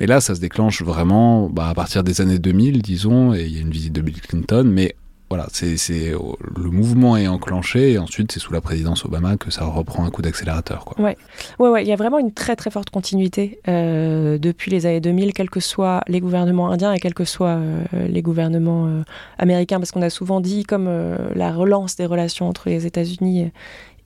Mais 0.00 0.06
là, 0.06 0.20
ça 0.20 0.34
se 0.34 0.40
déclenche 0.40 0.82
vraiment 0.82 1.48
bah, 1.48 1.68
à 1.68 1.74
partir 1.74 2.02
des 2.02 2.20
années 2.20 2.38
2000, 2.38 2.82
disons, 2.82 3.32
et 3.32 3.44
il 3.44 3.54
y 3.54 3.58
a 3.58 3.60
une 3.60 3.70
visite 3.70 3.92
de 3.92 4.00
Bill 4.00 4.20
Clinton, 4.20 4.64
mais 4.64 4.96
voilà, 5.30 5.46
c'est 5.50 6.10
le 6.10 6.70
mouvement 6.70 7.16
est 7.16 7.26
enclenché 7.26 7.92
et 7.92 7.98
ensuite 7.98 8.30
c'est 8.30 8.40
sous 8.40 8.52
la 8.52 8.60
présidence 8.60 9.04
Obama 9.04 9.36
que 9.36 9.50
ça 9.50 9.64
reprend 9.64 10.04
un 10.04 10.10
coup 10.10 10.22
d'accélérateur. 10.22 10.84
Quoi. 10.84 11.04
Ouais. 11.04 11.16
ouais, 11.58 11.68
ouais, 11.68 11.82
il 11.82 11.88
y 11.88 11.92
a 11.92 11.96
vraiment 11.96 12.18
une 12.18 12.32
très 12.32 12.56
très 12.56 12.70
forte 12.70 12.90
continuité 12.90 13.58
euh, 13.68 14.38
depuis 14.38 14.70
les 14.70 14.86
années 14.86 15.00
2000, 15.00 15.32
quels 15.32 15.50
que 15.50 15.60
soient 15.60 16.02
les 16.08 16.20
gouvernements 16.20 16.70
indiens 16.70 16.92
et 16.92 17.00
quels 17.00 17.14
que 17.14 17.24
soient 17.24 17.58
euh, 17.58 17.84
les 18.08 18.22
gouvernements 18.22 18.86
euh, 18.86 19.02
américains, 19.38 19.78
parce 19.78 19.90
qu'on 19.90 20.02
a 20.02 20.10
souvent 20.10 20.40
dit 20.40 20.64
comme 20.64 20.88
la 21.34 21.52
relance 21.52 21.96
des 21.96 22.06
relations 22.06 22.48
entre 22.48 22.68
les 22.68 22.86
États-Unis 22.86 23.50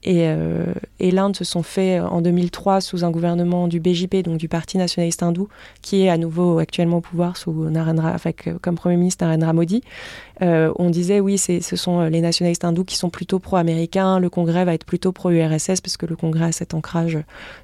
et, 0.03 0.27
euh, 0.27 0.73
et 0.99 1.11
l'Inde 1.11 1.35
se 1.35 1.43
sont 1.43 1.63
faits 1.63 2.01
en 2.01 2.21
2003 2.21 2.79
sous 2.79 3.03
un 3.03 3.11
gouvernement 3.11 3.67
du 3.67 3.79
BJP, 3.79 4.23
donc 4.23 4.37
du 4.37 4.47
Parti 4.47 4.77
nationaliste 4.77 5.23
hindou, 5.23 5.49
qui 5.81 6.03
est 6.03 6.09
à 6.09 6.17
nouveau 6.17 6.59
actuellement 6.59 6.97
au 6.97 7.01
pouvoir 7.01 7.35
sous 7.35 7.51
Narendra, 7.69 8.09
avec, 8.09 8.49
comme 8.61 8.75
Premier 8.75 8.95
ministre 8.95 9.25
Narendra 9.25 9.51
Modi. 9.53 9.83
Euh, 10.41 10.71
on 10.77 10.89
disait 10.89 11.19
oui, 11.19 11.37
ce 11.37 11.75
sont 11.75 12.01
les 12.03 12.21
nationalistes 12.21 12.63
hindous 12.63 12.85
qui 12.85 12.95
sont 12.95 13.09
plutôt 13.09 13.39
pro-américains, 13.39 14.19
le 14.19 14.29
Congrès 14.29 14.63
va 14.63 14.73
être 14.73 14.85
plutôt 14.85 15.11
pro-URSS 15.11 15.81
parce 15.81 15.97
que 15.97 16.05
le 16.05 16.15
Congrès 16.15 16.45
a 16.45 16.51
cet 16.53 16.73
ancrage 16.73 17.19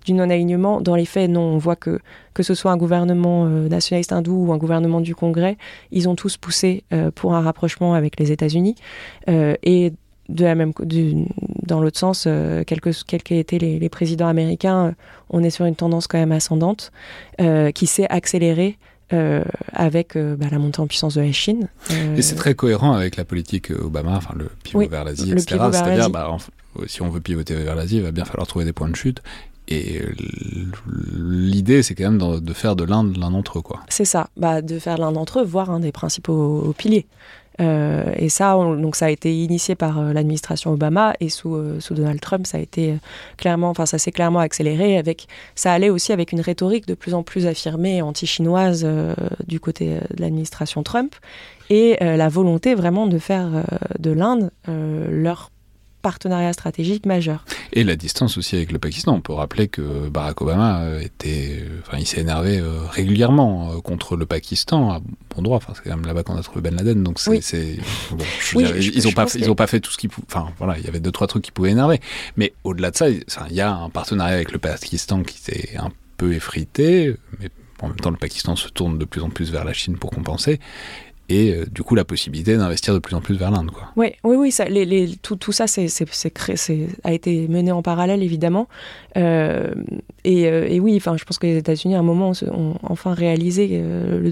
du 0.06 0.13
non-alignement. 0.13 0.82
Dans 0.82 0.95
les 0.95 1.06
faits, 1.06 1.30
non, 1.30 1.41
on 1.41 1.58
voit 1.58 1.76
que 1.76 2.00
que 2.34 2.43
ce 2.43 2.54
soit 2.54 2.71
un 2.71 2.78
gouvernement 2.78 3.45
euh, 3.45 3.69
nationaliste 3.69 4.12
hindou 4.12 4.48
ou 4.48 4.52
un 4.52 4.58
gouvernement 4.58 5.00
du 5.00 5.15
Congrès, 5.15 5.58
ils 5.91 6.10
ont 6.10 6.15
tous 6.15 6.36
poussé 6.36 6.84
euh, 6.91 7.10
pour 7.10 7.34
un 7.34 7.39
rapprochement 7.39 7.93
avec 7.93 8.19
les 8.19 8.34
États-Unis. 8.34 8.76
et 9.28 9.93
de 10.29 10.43
la 10.43 10.55
même, 10.55 10.73
du, 10.81 11.25
dans 11.63 11.81
l'autre 11.81 11.99
sens, 11.99 12.25
euh, 12.27 12.63
quels 12.65 12.81
qu'aient 12.81 13.39
été 13.39 13.59
les, 13.59 13.79
les, 13.79 13.89
présidents 13.89 14.27
américains, 14.27 14.88
euh, 14.88 14.91
on 15.29 15.43
est 15.43 15.49
sur 15.49 15.65
une 15.65 15.75
tendance 15.75 16.07
quand 16.07 16.17
même 16.17 16.31
ascendante 16.31 16.91
euh, 17.41 17.71
qui 17.71 17.88
s'est 17.88 18.07
accélérée 18.09 18.77
euh, 19.13 19.43
avec 19.71 20.15
euh, 20.15 20.35
bah, 20.35 20.47
la 20.51 20.57
montée 20.57 20.79
en 20.79 20.88
puissance 20.88 21.15
de 21.15 21.21
la 21.21 21.31
Chine. 21.31 21.69
Et 22.17 22.21
c'est 22.21 22.35
très 22.35 22.55
cohérent 22.55 22.93
avec 22.93 23.17
la 23.17 23.25
politique 23.25 23.69
Obama, 23.71 24.17
enfin 24.17 24.33
le 24.35 24.49
pivot 24.63 24.88
vers 24.88 25.03
l'Asie, 25.03 25.31
etc. 25.31 25.57
C'est-à-dire, 25.71 26.09
bah, 26.09 26.35
si 26.88 27.01
on 27.01 27.09
veut 27.09 27.21
pivoter 27.21 27.55
vers 27.55 27.75
l'Asie, 27.75 27.97
il 27.97 28.03
va 28.03 28.11
bien 28.11 28.25
falloir 28.25 28.47
trouver 28.47 28.65
des 28.65 28.73
points 28.73 28.89
de 28.89 28.95
chute. 28.95 29.21
Et 29.67 30.01
l'idée, 31.17 31.81
c'est 31.81 31.95
quand 31.95 32.11
même 32.11 32.39
de, 32.39 32.53
faire 32.53 32.75
de 32.75 32.83
l'Inde 32.83 33.17
l'un 33.17 33.31
d'entre 33.31 33.59
eux. 33.59 33.63
C'est 33.89 34.05
ça, 34.05 34.29
bah, 34.38 34.61
de 34.61 34.77
faire 34.77 34.97
l'un 34.97 35.11
d'entre 35.11 35.39
eux, 35.39 35.43
voire 35.43 35.71
un 35.71 35.79
des 35.79 35.91
principaux 35.91 36.73
piliers. 36.77 37.07
Euh, 37.62 38.04
et 38.18 38.30
ça, 38.30 38.54
donc 38.54 38.96
ça 38.96 39.06
a 39.06 39.10
été 39.10 39.34
initié 39.44 39.76
par 39.76 40.00
euh, 40.00 40.13
l'administration 40.13 40.72
Obama 40.72 41.13
et 41.20 41.30
sous, 41.30 41.56
euh, 41.56 41.80
sous, 41.80 41.94
Donald 41.94 42.20
Trump, 42.20 42.46
ça 42.46 42.58
a 42.58 42.62
été 42.62 42.96
clairement, 43.38 43.70
enfin 43.70 43.86
ça 43.86 43.98
s'est 43.98 44.12
clairement 44.12 44.39
accéléré. 44.39 44.98
Avec, 44.98 45.28
ça 45.56 45.72
allait 45.72 45.89
aussi 45.89 46.12
avec 46.12 46.32
une 46.32 46.41
rhétorique 46.41 46.88
de 46.88 46.94
plus 46.94 47.13
en 47.13 47.24
plus 47.24 47.48
affirmée 47.48 48.02
anti-chinoise 48.02 48.86
du 49.48 49.60
côté 49.60 50.00
de 50.15 50.22
l'administration 50.22 50.84
Trump 50.84 51.15
et 51.70 51.98
la 52.02 52.30
volonté 52.30 52.76
vraiment 52.76 53.08
de 53.08 53.18
faire 53.18 53.63
de 54.00 54.12
l'Inde 54.12 54.52
leur 54.68 55.52
partenariat 56.06 56.54
stratégique 56.54 57.08
majeur. 57.08 57.44
Et 57.74 57.84
la 57.84 57.96
distance 57.96 58.38
aussi 58.38 58.56
avec 58.56 58.72
le 58.72 58.78
Pakistan. 58.78 59.15
On 59.15 59.22
peut 59.22 59.34
rappeler 59.34 59.68
que 59.68 60.08
Barack 60.08 60.39
Obama 60.39 61.02
était, 61.02 61.63
enfin, 61.82 61.98
il 61.98 62.06
s'est 62.06 62.22
énervé 62.22 62.60
euh, 62.60 62.86
régulièrement 62.91 63.72
euh, 63.72 63.82
contre 63.82 64.15
le 64.15 64.28
Pakistan 64.28 64.91
à 64.91 65.00
bon 65.00 65.41
droit. 65.41 65.58
Enfin, 65.58 65.74
c'est 65.76 65.82
quand 65.82 65.96
même 65.96 66.06
là-bas 66.06 66.22
qu'on 66.22 66.38
a 66.38 66.44
trouvé 66.44 66.62
Ben 66.62 66.76
Laden. 66.76 67.02
Donc 67.02 67.20
c'est, 67.20 67.80
bon, 68.12 68.24
ils 68.54 69.08
ont 69.08 69.13
pas, 69.13 69.26
ils 69.34 69.50
ont 69.50 69.56
pas 69.56 69.65
fait 69.65 69.80
tout 69.80 69.89
ce 69.89 69.98
qu'ils, 69.98 70.12
enfin 70.28 70.52
voilà, 70.60 70.78
il 70.78 70.86
y 70.86 70.88
avait 70.88 71.00
deux 71.00 71.12
trois 71.12 71.26
trucs 71.26 71.44
qui 71.44 71.52
pouvaient 71.52 71.72
énerver. 71.72 72.00
Mais 72.38 72.54
au-delà 72.63 72.91
de 72.91 72.98
ça, 72.98 73.10
il 73.10 73.24
y 73.56 73.62
a 73.62 73.74
un 73.74 73.89
partenariat 73.89 74.36
avec 74.36 74.52
le 74.52 74.60
Pakistan 74.60 75.24
qui 75.24 75.39
s'est 75.39 75.76
un 75.76 75.89
peu 76.18 76.34
effrité, 76.34 77.15
mais 77.39 77.50
en 77.82 77.88
même 77.88 77.98
temps, 77.98 78.12
le 78.12 78.18
Pakistan 78.18 78.56
se 78.56 78.70
tourne 78.70 79.00
de 79.00 79.06
plus 79.06 79.22
en 79.22 79.32
plus 79.32 79.52
vers 79.52 79.65
la 79.65 79.74
Chine 79.74 79.98
pour 79.98 80.12
compenser 80.12 80.60
et 81.29 81.53
euh, 81.53 81.65
du 81.65 81.83
coup 81.83 81.95
la 81.95 82.05
possibilité 82.05 82.57
d'investir 82.57 82.93
de 82.93 82.99
plus 82.99 83.15
en 83.15 83.21
plus 83.21 83.35
vers 83.35 83.51
l'Inde. 83.51 83.71
Oui, 83.95 84.13
oui, 84.23 84.35
oui, 84.35 84.53
les, 84.69 85.15
tout, 85.17 85.51
ça 85.51 85.65
a 85.65 87.13
été 87.13 87.47
mené 87.47 87.71
en 87.71 87.81
parallèle 87.81 88.21
évidemment. 88.21 88.67
Euh, 89.17 89.73
et, 90.23 90.47
euh, 90.47 90.67
et, 90.69 90.79
oui, 90.79 90.99
je 90.99 91.23
pense 91.23 91.39
que 91.39 91.47
les 91.47 91.57
États-Unis 91.57 91.95
à 91.95 91.99
un 91.99 92.03
moment 92.03 92.31
ont 92.51 92.75
enfin 92.83 93.13
réalisé, 93.13 93.81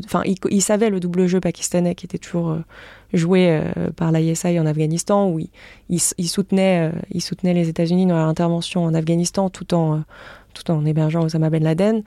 enfin, 0.06 0.24
ils, 0.50 0.62
savaient 0.62 0.90
le 0.90 1.00
double 1.00 1.28
jeu 1.28 1.40
pakistanais 1.40 1.96
qui 1.96 2.06
était 2.06 2.18
toujours 2.18 2.58
joué 3.14 3.62
par 3.96 4.12
l'ISI 4.12 4.60
en 4.60 4.66
Afghanistan, 4.66 5.30
où 5.30 5.40
ils, 5.40 5.50
ils, 5.90 6.28
soutenaient, 6.28 6.92
ils 7.12 7.22
soutenaient 7.22 7.54
les 7.54 7.70
États-Unis 7.70 8.06
dans 8.06 8.16
leur 8.16 8.28
intervention 8.28 8.84
en 8.84 8.94
Afghanistan 8.94 9.50
tout 9.50 9.74
en, 9.74 10.04
tout 10.54 10.70
en 10.72 10.86
hébergeant 10.86 11.24
Osama 11.24 11.50
Ben 11.50 11.64
Laden 11.64 12.04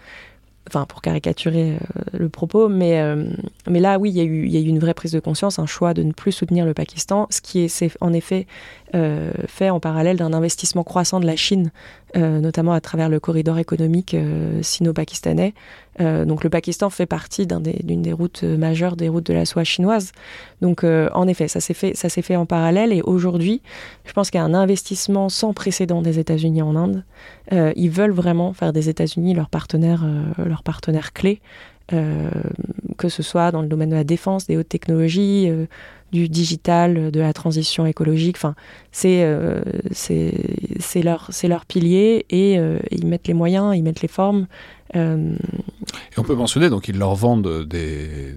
enfin 0.68 0.84
pour 0.86 1.00
caricaturer 1.00 1.74
euh, 1.74 2.18
le 2.18 2.28
propos, 2.28 2.68
mais, 2.68 3.00
euh, 3.00 3.24
là 3.66 3.98
oui, 3.98 4.10
il 4.10 4.16
y, 4.16 4.20
a 4.20 4.24
eu, 4.24 4.68
une 4.68 4.78
vraie 4.78 4.94
prise 4.94 5.12
de 5.12 5.20
conscience, 5.20 5.58
un 5.58 5.66
choix 5.66 5.94
de 5.94 6.02
ne 6.02 6.12
plus 6.12 6.32
soutenir 6.32 6.64
le 6.64 6.74
Pakistan, 6.74 7.26
ce 7.30 7.40
qui 7.40 7.60
est, 7.60 7.96
en 8.00 8.12
effet 8.12 8.46
euh, 8.94 9.32
fait 9.46 9.70
en 9.70 9.80
parallèle 9.80 10.16
d'un 10.16 10.32
investissement 10.32 10.84
croissant 10.84 11.20
de 11.20 11.26
la 11.26 11.36
Chine 11.36 11.70
notamment 12.14 12.72
à 12.72 12.80
travers 12.80 13.10
le 13.10 13.20
corridor 13.20 13.58
économique 13.58 14.16
sino-pakistanais. 14.62 15.52
Donc 15.98 16.44
le 16.44 16.50
Pakistan 16.50 16.90
fait 16.90 17.06
partie 17.06 17.46
d'une 17.46 18.02
des, 18.02 18.12
routes 18.12 18.42
majeures 18.42 18.96
des 18.96 19.08
routes 19.08 19.26
de 19.26 19.32
la 19.32 19.46
soie 19.46 19.64
chinoise. 19.64 20.12
Donc 20.60 20.84
en 20.84 21.26
effet, 21.26 21.48
ça 21.48 21.60
s'est 21.60 21.74
fait, 21.74 21.96
ça 21.96 22.08
fait 22.08 22.36
en 22.36 22.44
parallèle. 22.44 22.92
Et 22.92 23.00
aujourd'hui, 23.02 23.62
je 24.04 24.12
pense 24.12 24.30
qu'il 24.30 24.38
y 24.38 24.42
a 24.42 24.44
un 24.44 24.54
investissement 24.54 25.28
sans 25.28 25.54
précédent 25.54 26.02
des 26.02 26.18
États-Unis 26.18 26.60
en 26.60 26.76
Inde. 26.76 27.04
ils 27.50 27.90
veulent 27.90 28.12
vraiment 28.12 28.52
faire 28.52 28.72
des 28.72 28.90
États-Unis 28.90 29.32
leur 29.32 29.48
partenaire, 29.48 30.04
leur 30.36 30.62
partenaire 30.62 31.14
clé. 31.14 31.40
Euh, 31.92 32.30
que 32.98 33.08
ce 33.08 33.22
soit 33.22 33.52
dans 33.52 33.62
le 33.62 33.68
domaine 33.68 33.90
de 33.90 33.94
la 33.94 34.02
défense, 34.02 34.46
des 34.46 34.56
hautes 34.56 34.68
technologies, 34.68 35.46
euh, 35.48 35.66
du 36.12 36.28
digital, 36.28 37.12
de 37.12 37.20
la 37.20 37.32
transition 37.32 37.86
écologique. 37.86 38.36
Enfin, 38.38 38.56
c'est 38.90 39.22
euh, 39.22 39.60
leur, 40.96 41.30
leur 41.44 41.66
pilier 41.66 42.24
et 42.30 42.54
ils 42.90 43.06
mettent 43.06 43.28
les 43.28 43.34
moyens, 43.34 43.76
ils 43.76 43.82
mettent 43.82 44.02
les 44.02 44.08
formes. 44.08 44.46
Euh, 44.94 45.36
et 46.12 46.18
on 46.18 46.22
peut 46.22 46.34
mentionner, 46.34 46.70
donc 46.70 46.88
ils 46.88 46.98
leur 46.98 47.14
vendent 47.14 47.64
des, 47.64 48.34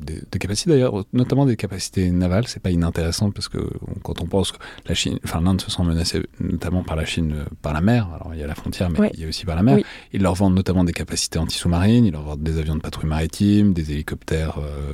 des, 0.00 0.38
capacités 0.38 0.70
d'ailleurs, 0.70 1.04
notamment 1.12 1.46
des 1.46 1.56
capacités 1.56 2.10
navales. 2.10 2.46
C'est 2.46 2.62
pas 2.62 2.70
inintéressant 2.70 3.30
parce 3.30 3.48
que 3.48 3.58
quand 4.02 4.20
on 4.22 4.26
pense 4.26 4.52
que 4.52 4.58
la 4.86 4.94
Chine, 4.94 5.18
enfin 5.24 5.40
l'Inde 5.40 5.60
se 5.60 5.70
sent 5.70 5.82
menacée 5.82 6.22
notamment 6.40 6.82
par 6.82 6.96
la 6.96 7.04
Chine 7.04 7.34
euh, 7.36 7.44
par 7.62 7.72
la 7.72 7.80
mer. 7.80 8.08
Alors 8.14 8.34
il 8.34 8.40
y 8.40 8.42
a 8.42 8.46
la 8.46 8.54
frontière, 8.54 8.90
mais 8.90 9.10
il 9.14 9.20
y 9.20 9.24
a 9.24 9.28
aussi 9.28 9.44
par 9.44 9.56
la 9.56 9.62
mer. 9.62 9.78
Ils 10.12 10.22
leur 10.22 10.34
vendent 10.34 10.54
notamment 10.54 10.84
des 10.84 10.92
capacités 10.92 11.38
anti-sous-marines. 11.38 12.04
Ils 12.06 12.12
leur 12.12 12.22
vendent 12.22 12.42
des 12.42 12.58
avions 12.58 12.76
de 12.76 12.80
patrouille 12.80 13.10
maritime, 13.10 13.72
des 13.72 13.92
hélicoptères 13.92 14.58
euh, 14.58 14.92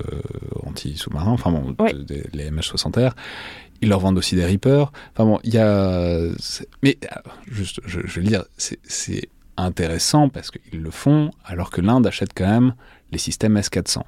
anti-sous-marins. 0.66 1.32
Enfin 1.32 1.52
bon, 1.52 1.74
les 2.32 2.50
MH60R. 2.50 3.12
Ils 3.80 3.88
leur 3.88 3.98
vendent 3.98 4.18
aussi 4.18 4.36
des 4.36 4.46
Reapers. 4.46 4.92
Enfin 5.12 5.24
bon, 5.24 5.40
il 5.42 5.54
y 5.54 5.58
a. 5.58 6.20
Mais 6.82 6.98
juste, 7.50 7.80
je, 7.84 8.00
je 8.04 8.20
veux 8.20 8.26
dire, 8.26 8.44
c'est 8.56 9.28
intéressant 9.56 10.28
parce 10.28 10.50
qu'ils 10.50 10.80
le 10.80 10.90
font 10.90 11.30
alors 11.44 11.70
que 11.70 11.80
l'Inde 11.80 12.06
achète 12.06 12.30
quand 12.34 12.46
même 12.46 12.74
les 13.12 13.18
systèmes 13.18 13.56
S-400. 13.56 14.02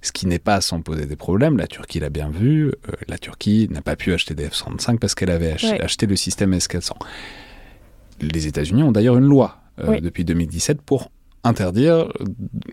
Ce 0.00 0.12
qui 0.12 0.26
n'est 0.26 0.38
pas 0.38 0.60
sans 0.60 0.80
poser 0.80 1.06
des 1.06 1.16
problèmes, 1.16 1.56
la 1.56 1.66
Turquie 1.66 2.00
l'a 2.00 2.10
bien 2.10 2.30
vu, 2.30 2.68
euh, 2.68 2.72
la 3.08 3.18
Turquie 3.18 3.68
n'a 3.70 3.82
pas 3.82 3.96
pu 3.96 4.12
acheter 4.12 4.34
des 4.34 4.46
F-35 4.48 4.98
parce 4.98 5.14
qu'elle 5.14 5.30
avait 5.30 5.52
acheté, 5.52 6.06
le 6.06 6.16
système 6.16 6.54
S-400. 6.54 6.92
Les 8.20 8.46
États-Unis 8.46 8.84
ont 8.84 8.92
d'ailleurs 8.92 9.16
une 9.16 9.26
loi 9.26 9.58
euh, 9.80 10.00
depuis 10.00 10.24
2017 10.24 10.80
pour 10.82 11.10
interdire, 11.42 12.08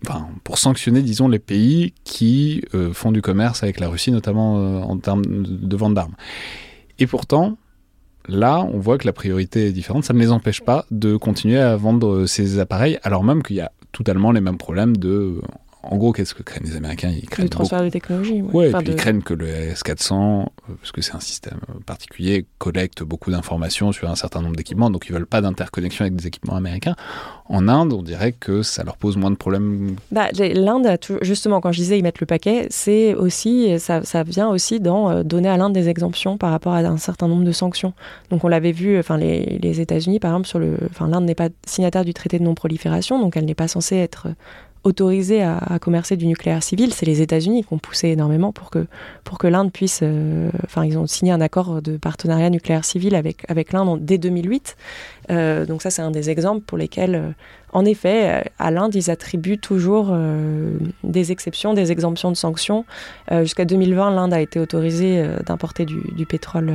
enfin, 0.07 0.29
pour 0.43 0.57
sanctionner, 0.57 1.01
disons, 1.01 1.27
les 1.27 1.39
pays 1.39 1.93
qui 2.03 2.63
euh, 2.73 2.93
font 2.93 3.11
du 3.11 3.21
commerce 3.21 3.63
avec 3.63 3.79
la 3.79 3.89
Russie, 3.89 4.11
notamment 4.11 4.83
en 4.83 4.97
termes 4.97 5.25
de 5.25 5.75
vente 5.75 5.95
d'armes. 5.95 6.15
Et 6.99 7.07
pourtant, 7.07 7.57
Là, 8.27 8.61
on 8.61 8.79
voit 8.79 8.97
que 8.97 9.05
la 9.05 9.13
priorité 9.13 9.67
est 9.67 9.71
différente. 9.71 10.03
Ça 10.03 10.13
ne 10.13 10.19
les 10.19 10.31
empêche 10.31 10.61
pas 10.61 10.85
de 10.91 11.15
continuer 11.17 11.59
à 11.59 11.75
vendre 11.75 12.25
ces 12.25 12.59
appareils, 12.59 12.99
alors 13.03 13.23
même 13.23 13.43
qu'il 13.43 13.57
y 13.57 13.61
a 13.61 13.71
totalement 13.91 14.31
les 14.31 14.41
mêmes 14.41 14.57
problèmes 14.57 14.95
de 14.97 15.41
en 15.83 15.97
gros, 15.97 16.11
qu'est-ce 16.11 16.35
que 16.35 16.43
craignent 16.43 16.67
les 16.67 16.75
Américains? 16.75 17.09
Ils 17.09 17.27
craignent 17.27 17.45
le 17.45 17.49
transfert 17.49 17.83
de 17.83 17.89
technologie. 17.89 18.41
Ouais, 18.41 18.71
ils 18.85 18.95
craignent 18.95 19.21
que 19.21 19.33
le 19.33 19.47
S400, 19.47 20.13
euh, 20.13 20.45
parce 20.79 20.91
que 20.91 21.01
c'est 21.01 21.15
un 21.15 21.19
système 21.19 21.59
particulier, 21.85 22.45
collecte 22.59 23.01
beaucoup 23.01 23.31
d'informations 23.31 23.91
sur 23.91 24.09
un 24.09 24.15
certain 24.15 24.41
nombre 24.41 24.55
d'équipements, 24.55 24.91
donc 24.91 25.07
ils 25.09 25.13
veulent 25.13 25.25
pas 25.25 25.41
d'interconnexion 25.41 26.03
avec 26.03 26.15
des 26.15 26.27
équipements 26.27 26.55
américains. 26.55 26.95
En 27.45 27.67
Inde, 27.67 27.93
on 27.93 28.03
dirait 28.03 28.31
que 28.31 28.61
ça 28.61 28.83
leur 28.83 28.95
pose 28.95 29.17
moins 29.17 29.31
de 29.31 29.35
problèmes. 29.35 29.95
Bah, 30.11 30.29
L'Inde, 30.31 30.97
justement, 31.21 31.61
quand 31.61 31.71
je 31.71 31.79
disais 31.79 31.97
ils 31.97 32.03
mettent 32.03 32.21
le 32.21 32.27
paquet, 32.27 32.67
c'est 32.69 33.15
aussi, 33.15 33.79
ça, 33.79 34.03
ça, 34.03 34.23
vient 34.23 34.49
aussi 34.49 34.79
dans 34.79 35.09
euh, 35.09 35.23
donner 35.23 35.49
à 35.49 35.57
l'Inde 35.57 35.73
des 35.73 35.89
exemptions 35.89 36.37
par 36.37 36.51
rapport 36.51 36.73
à 36.73 36.79
un 36.79 36.97
certain 36.97 37.27
nombre 37.27 37.43
de 37.43 37.51
sanctions. 37.51 37.93
Donc 38.29 38.43
on 38.43 38.47
l'avait 38.47 38.71
vu, 38.71 38.99
enfin 38.99 39.17
les, 39.17 39.59
les 39.61 39.81
États-Unis, 39.81 40.19
par 40.19 40.31
exemple, 40.31 40.47
sur 40.47 40.59
le, 40.59 40.77
enfin 40.91 41.07
l'Inde 41.07 41.25
n'est 41.25 41.35
pas 41.35 41.49
signataire 41.65 42.05
du 42.05 42.13
traité 42.13 42.37
de 42.37 42.43
non-prolifération, 42.43 43.19
donc 43.19 43.35
elle 43.35 43.45
n'est 43.45 43.55
pas 43.55 43.67
censée 43.67 43.95
être 43.95 44.27
autorisés 44.83 45.43
à, 45.43 45.77
commercer 45.79 46.17
du 46.17 46.25
nucléaire 46.25 46.63
civil, 46.63 46.93
c'est 46.93 47.05
les 47.05 47.21
États-Unis 47.21 47.63
qui 47.63 47.73
ont 47.73 47.77
poussé 47.77 48.09
énormément 48.09 48.51
pour 48.51 48.71
que, 48.71 48.87
pour 49.23 49.37
que 49.37 49.47
l'Inde 49.47 49.71
puisse. 49.71 49.99
Euh, 50.01 50.49
enfin, 50.65 50.85
ils 50.85 50.97
ont 50.97 51.05
signé 51.05 51.31
un 51.31 51.41
accord 51.41 51.81
de 51.81 51.97
partenariat 51.97 52.49
nucléaire 52.49 52.83
civil 52.83 53.15
avec, 53.15 53.45
avec 53.47 53.73
l'Inde 53.73 54.03
dès 54.03 54.17
2008. 54.17 54.75
Euh, 55.29 55.65
donc, 55.65 55.83
ça, 55.83 55.91
c'est 55.91 56.01
un 56.01 56.09
des 56.09 56.31
exemples 56.31 56.61
pour 56.61 56.79
lesquels, 56.79 57.15
euh, 57.15 57.29
en 57.73 57.85
effet, 57.85 58.43
à 58.57 58.71
l'Inde, 58.71 58.95
ils 58.95 59.11
attribuent 59.11 59.59
toujours 59.59 60.13
des 61.05 61.31
exceptions, 61.31 61.73
des 61.73 61.93
exemptions 61.93 62.29
de 62.29 62.35
sanctions. 62.35 62.83
Jusqu'à 63.31 63.63
2020, 63.63 64.11
l'Inde 64.11 64.33
a 64.33 64.41
été 64.41 64.59
autorisée 64.59 65.25
d'importer 65.45 65.85
du, 65.85 66.01
du, 66.17 66.25
pétrole 66.25 66.73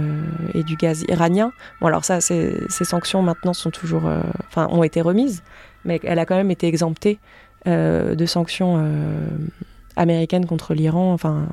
et 0.55 0.63
du 0.63 0.77
gaz 0.77 1.05
iranien. 1.09 1.53
Bon, 1.83 1.89
alors, 1.89 2.07
ça, 2.07 2.23
ces, 2.23 2.57
sanctions 2.71 3.21
maintenant 3.21 3.53
sont 3.53 3.71
toujours. 3.71 4.11
Enfin, 4.49 4.69
ont 4.71 4.83
été 4.83 5.03
remises, 5.03 5.43
mais 5.85 6.01
elle 6.03 6.19
a 6.19 6.25
quand 6.25 6.37
même 6.37 6.51
été 6.51 6.67
exemptée 6.67 7.19
de 7.67 8.27
sanctions 8.27 8.77
euh, 8.79 9.27
américaines 9.97 10.47
contre 10.47 10.75
l'Iran, 10.75 11.13
enfin, 11.13 11.49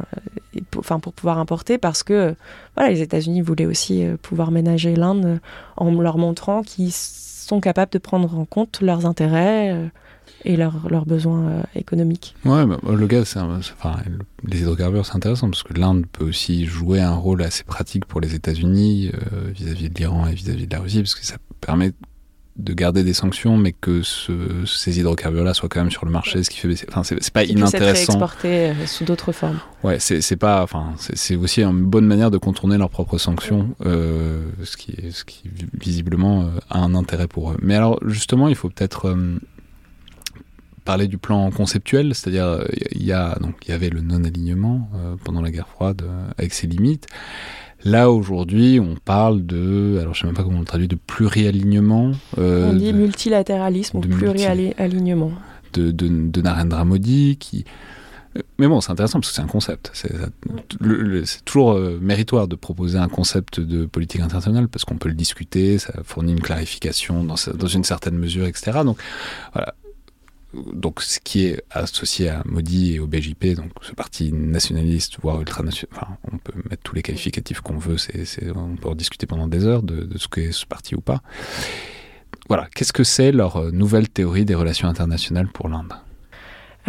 enfin 0.78 1.00
pour 1.00 1.14
pouvoir 1.14 1.40
importer, 1.40 1.78
parce 1.78 2.04
que 2.04 2.36
voilà, 2.76 2.92
les 2.92 3.02
États-Unis 3.02 3.42
voulaient 3.42 3.66
aussi 3.66 4.06
euh, 4.06 4.16
pouvoir 4.22 4.52
ménager 4.52 4.96
l'Inde 4.96 5.40
en 5.78 5.92
leur 5.92 6.18
montrant 6.18 6.62
qu'ils 6.62 6.92
sont 6.92 7.60
capables 7.60 7.92
de 7.92 7.98
prendre 7.98 8.38
en 8.38 8.46
compte 8.46 8.82
leurs 8.82 9.06
intérêts 9.06 9.90
et 10.46 10.56
leurs, 10.56 10.88
leurs 10.90 11.06
besoins 11.06 11.64
économiques. 11.76 12.36
Ouais, 12.46 12.64
le 12.66 13.08
gaz, 13.08 13.36
enfin, 13.38 13.98
les 14.48 14.62
hydrocarbures, 14.62 15.06
c'est 15.06 15.16
intéressant 15.16 15.50
parce 15.50 15.64
que 15.64 15.74
l'Inde 15.74 16.06
peut 16.12 16.26
aussi 16.26 16.66
jouer 16.66 17.02
un 17.02 17.16
rôle 17.16 17.42
assez 17.42 17.64
pratique 17.64 18.06
pour 18.06 18.22
les 18.22 18.36
États-Unis 18.36 19.12
vis-à-vis 19.54 19.90
de 19.90 19.96
l'Iran 19.96 20.28
et 20.28 20.34
vis-à-vis 20.34 20.68
de 20.68 20.74
la 20.74 20.82
Russie, 20.82 21.00
parce 21.00 21.16
que 21.16 21.26
ça 21.26 21.36
permet 21.60 21.92
de 22.56 22.74
garder 22.74 23.04
des 23.04 23.14
sanctions, 23.14 23.58
mais 23.58 23.72
que 23.72 24.02
ces 24.04 25.00
hydrocarbures-là 25.00 25.54
soient 25.54 25.70
quand 25.70 25.82
même 25.82 25.92
sur 25.92 26.06
le 26.06 26.12
marché, 26.12 26.44
ce 26.44 26.50
qui 26.50 26.60
fait 26.60 26.68
baisser. 26.68 26.86
Enfin, 26.90 27.04
c'est 27.04 27.34
pas 27.34 27.44
inintéressant. 27.44 28.14
exporté 28.14 28.48
euh, 28.48 28.86
sous 28.86 29.06
d'autres 29.06 29.32
formes. 29.32 29.60
Ouais, 29.84 29.98
c'est 30.00 30.36
pas. 30.36 30.62
Enfin, 30.62 30.94
c'est 30.98 31.36
aussi 31.36 31.64
une 31.64 31.84
bonne 31.84 32.06
manière 32.06 32.30
de 32.30 32.38
contourner 32.38 32.78
leurs 32.78 32.92
propres 32.92 33.18
sanctions, 33.18 33.76
euh, 33.86 34.44
ce, 34.64 34.78
qui, 34.78 34.96
ce 35.12 35.24
qui 35.26 35.44
visiblement 35.74 36.44
euh, 36.44 36.60
a 36.70 36.80
un 36.80 36.94
intérêt 36.94 37.28
pour 37.28 37.52
eux. 37.52 37.58
Mais 37.62 37.76
alors, 37.76 38.00
justement, 38.06 38.48
il 38.48 38.56
faut 38.56 38.70
peut-être 38.70 39.18
parler 40.86 41.08
du 41.08 41.18
plan 41.18 41.50
conceptuel, 41.50 42.14
c'est-à-dire 42.14 42.68
il 42.92 43.04
y 43.04 43.14
a 43.14 43.38
donc 43.40 43.56
il 43.66 43.72
y 43.72 43.74
avait 43.74 43.90
le 43.90 44.02
non-alignement 44.02 44.90
pendant 45.24 45.42
la 45.42 45.50
guerre 45.50 45.70
froide 45.70 46.04
avec 46.38 46.54
ses 46.54 46.68
limites. 46.68 47.08
Là, 47.86 48.10
aujourd'hui, 48.10 48.80
on 48.80 48.96
parle 48.96 49.46
de, 49.46 49.98
alors 50.00 50.14
je 50.14 50.22
sais 50.22 50.26
même 50.26 50.36
pas 50.36 50.44
comment 50.44 50.58
on 50.58 50.62
le 50.62 50.66
traduit, 50.66 50.88
de 50.88 50.96
plurialignement. 50.96 52.12
Euh, 52.38 52.70
on 52.72 52.74
dit 52.74 52.94
multilatéralisme 52.94 53.98
ou 53.98 54.02
plurialignement. 54.02 55.32
De, 55.74 55.92
de, 55.92 56.08
de, 56.08 56.42
Narendra 56.42 56.86
Modi 56.86 57.38
qui. 57.38 57.66
Euh, 58.38 58.42
mais 58.58 58.68
bon, 58.68 58.80
c'est 58.80 58.92
intéressant 58.92 59.20
parce 59.20 59.30
que 59.30 59.36
c'est 59.36 59.42
un 59.42 59.48
concept. 59.48 59.92
C'est 59.94 61.46
toujours 61.46 61.74
euh, 61.74 62.00
méritoire 62.02 62.48
de 62.48 62.56
proposer 62.56 62.98
un 62.98 63.10
concept 63.10 63.60
de 63.60 63.86
politique 63.86 64.22
internationale 64.22 64.70
parce 64.70 64.86
qu'on 64.86 64.98
peut 64.98 65.10
le 65.10 65.16
discuter, 65.16 65.78
ça 65.78 65.94
fournit 66.04 66.32
une 66.32 66.42
clarification 66.42 67.24
dans, 67.24 67.36
dans 67.54 67.68
une 67.68 67.84
certaine 67.84 68.18
mesure, 68.18 68.46
etc. 68.46 68.80
Donc 68.86 68.98
voilà, 69.52 69.74
donc 70.74 71.02
ce 71.02 71.20
qui 71.20 71.46
est 71.46 71.64
associé 71.72 72.30
à 72.30 72.44
Modi 72.46 72.96
et 72.96 73.00
au 73.00 73.08
BJP, 73.08 73.56
donc 73.56 73.72
ce 73.82 73.94
parti 73.94 74.32
nationaliste, 74.32 75.18
voire 75.22 75.40
ultranational, 75.40 75.90
enfin 75.96 76.18
on 76.32 76.38
peut 76.38 76.54
mettre 76.70 76.84
tous 76.84 76.96
les 76.96 77.02
qualificatifs 77.02 77.62
qu'on 77.62 77.78
veut, 77.78 77.98
c'est, 77.98 78.26
on 78.56 78.76
peut 78.76 78.90
en 78.90 78.96
discuter 78.96 79.26
pendant 79.26 79.48
des 79.48 79.66
heures 79.66 79.84
de, 79.84 80.08
ce 80.18 80.28
qu'est 80.28 80.52
ce 80.52 80.66
parti 80.66 80.96
ou 80.96 81.02
pas. 81.02 81.22
Voilà, 82.48 82.68
qu'est-ce 82.76 82.94
que 82.94 83.04
c'est 83.04 83.32
leur 83.32 83.58
euh, 83.58 83.72
nouvelle 83.72 84.10
théorie 84.10 84.46
des 84.46 84.56
relations 84.56 84.88
internationales 84.88 85.48
pour 85.48 85.70
l'Inde? 85.70 85.94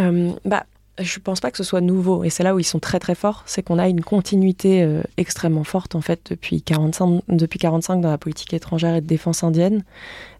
Euh, 0.01 0.33
bah, 0.43 0.65
je 0.99 1.19
pense 1.19 1.39
pas 1.39 1.51
que 1.51 1.57
ce 1.57 1.63
soit 1.63 1.81
nouveau, 1.81 2.23
et 2.23 2.29
c'est 2.29 2.43
là 2.43 2.55
où 2.55 2.59
ils 2.59 2.65
sont 2.65 2.79
très 2.79 2.99
très 2.99 3.15
forts, 3.15 3.43
c'est 3.45 3.63
qu'on 3.63 3.79
a 3.79 3.87
une 3.87 4.01
continuité 4.01 4.83
euh, 4.83 5.01
extrêmement 5.17 5.63
forte 5.63 5.95
en 5.95 6.01
fait 6.01 6.21
depuis 6.29 6.61
45, 6.61 7.21
depuis 7.27 7.59
45 7.59 8.01
dans 8.01 8.09
la 8.09 8.17
politique 8.17 8.53
étrangère 8.53 8.95
et 8.95 9.01
de 9.01 9.07
défense 9.07 9.43
indienne. 9.43 9.83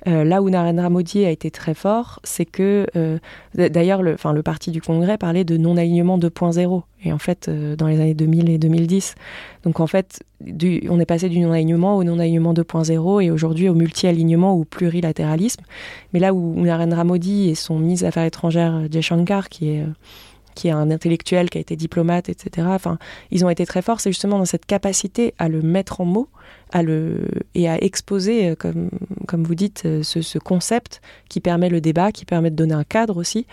Euh, 0.08 0.24
là 0.24 0.42
où 0.42 0.50
Narendra 0.50 0.90
Modi 0.90 1.26
a 1.26 1.32
été 1.32 1.50
très 1.50 1.74
fort, 1.74 2.20
c'est 2.24 2.46
que, 2.46 2.86
euh, 2.96 3.18
d'ailleurs, 3.56 4.04
le, 4.04 4.16
le 4.34 4.44
parti 4.44 4.72
du 4.72 4.82
Congrès 4.82 5.18
parlait 5.18 5.44
de 5.44 5.58
non-alignement 5.58 6.20
2.0, 6.20 6.84
et 7.04 7.12
en 7.12 7.18
fait, 7.18 7.50
dans 7.50 7.88
les 7.88 8.00
années 8.00 8.14
2000 8.14 8.50
et 8.50 8.58
2010. 8.58 9.16
Donc 9.64 9.80
en 9.80 9.88
fait, 9.88 10.24
on 10.90 11.00
est 11.00 11.06
passé 11.06 11.30
du 11.30 11.40
non-alignement 11.40 11.98
au 11.98 12.04
non-alignement 12.04 12.54
2.0 12.54 13.24
et 13.24 13.32
aujourd'hui 13.32 13.70
au 13.70 13.74
multi-alignement 13.74 14.56
ou 14.56 14.66
plurilatéralisme. 14.66 15.64
Mais 16.14 16.20
là 16.20 16.34
où 16.34 16.62
Narendra 16.62 17.04
Modi 17.04 17.50
et 17.50 17.56
son 17.56 17.80
ministre 17.80 18.06
des 18.06 18.08
Affaires 18.10 18.26
étrangères, 18.26 18.82
Jay 18.90 19.02
Shankar, 19.02 19.50
qui 19.50 19.70
est 19.70 19.84
qui 20.56 20.70
est 20.70 20.72
un 20.72 20.90
intellectuel, 20.90 21.50
qui 21.50 21.60
a 21.60 21.62
été 21.62 21.76
diplomate, 21.76 22.30
etc. 22.30 22.68
Enfin, 22.72 22.98
ils 23.30 23.46
ont 23.46 23.50
été 23.50 23.66
très 23.66 23.82
forts. 23.82 24.00
C'est 24.00 24.10
justement 24.10 24.40
dans 24.40 24.46
cette 24.46 24.66
capacité 24.66 25.36
à 25.38 25.50
le 25.50 25.62
mettre 25.62 26.02
en 26.02 26.06
mots 26.06 26.30
et 26.74 27.70
à 27.70 27.82
exposer, 27.82 28.50
euh, 28.50 28.56
comme, 28.56 29.44
vous 29.44 29.56
dites, 29.56 29.84
euh, 29.86 30.04
ce, 30.04 30.22
ce, 30.22 30.38
concept 30.38 31.02
qui 31.30 31.40
permet 31.40 31.70
le 31.70 31.80
débat, 31.80 32.12
qui 32.12 32.26
permet 32.26 32.50
de 32.50 32.56
donner 32.56 32.74
un 32.74 32.84
cadre 32.84 33.18
aussi. 33.18 33.46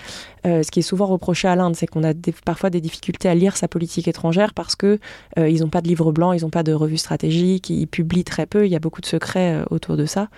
Euh, 0.44 0.62
ce 0.62 0.70
qui 0.70 0.80
est 0.80 0.82
souvent 0.82 1.06
reproché 1.06 1.46
à 1.46 1.54
l'Inde, 1.54 1.76
c'est 1.76 1.86
qu'on 1.86 2.02
a 2.02 2.12
parfois 2.44 2.70
des 2.70 2.80
difficultés 2.80 3.28
à 3.28 3.34
lire 3.34 3.56
sa 3.56 3.68
politique 3.68 4.08
étrangère 4.08 4.54
parce 4.54 4.74
que 4.74 4.98
ils 5.36 5.60
n'ont 5.60 5.68
pas 5.68 5.80
de 5.80 5.88
livre 5.88 6.12
blanc, 6.12 6.32
ils 6.32 6.42
n'ont 6.42 6.50
pas 6.50 6.62
de 6.62 6.72
revue 6.72 6.96
stratégique, 6.96 7.70
ils 7.70 7.86
publient 7.86 8.24
très 8.24 8.46
peu, 8.46 8.66
il 8.66 8.72
y 8.72 8.76
a 8.76 8.80
beaucoup 8.80 9.00
de 9.00 9.06
secrets 9.06 9.62
autour 9.70 9.96
de 9.96 10.04
ça. 10.04 10.28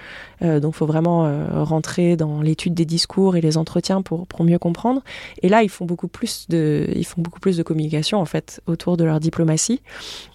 Donc 0.40 0.74
il 0.74 0.76
faut 0.76 0.86
vraiment 0.86 1.48
rentrer 1.64 2.16
dans 2.16 2.42
l'étude 2.42 2.74
des 2.74 2.84
discours 2.84 3.36
et 3.36 3.40
les 3.40 3.56
entretiens 3.56 4.02
pour, 4.02 4.26
pour 4.26 4.44
mieux 4.44 4.58
comprendre. 4.58 5.02
Et 5.42 5.48
là, 5.48 5.62
ils 5.62 5.68
font 5.68 5.84
beaucoup 5.84 6.08
plus 6.08 6.46
de, 6.48 6.88
ils 6.94 7.04
font 7.04 7.22
beaucoup 7.22 7.40
plus 7.40 7.56
de 7.56 7.62
communication 7.62 8.20
en 8.20 8.24
fait 8.24 8.60
autour 8.66 8.96
de 8.96 9.04
leur 9.04 9.20
diplomatie. 9.20 9.80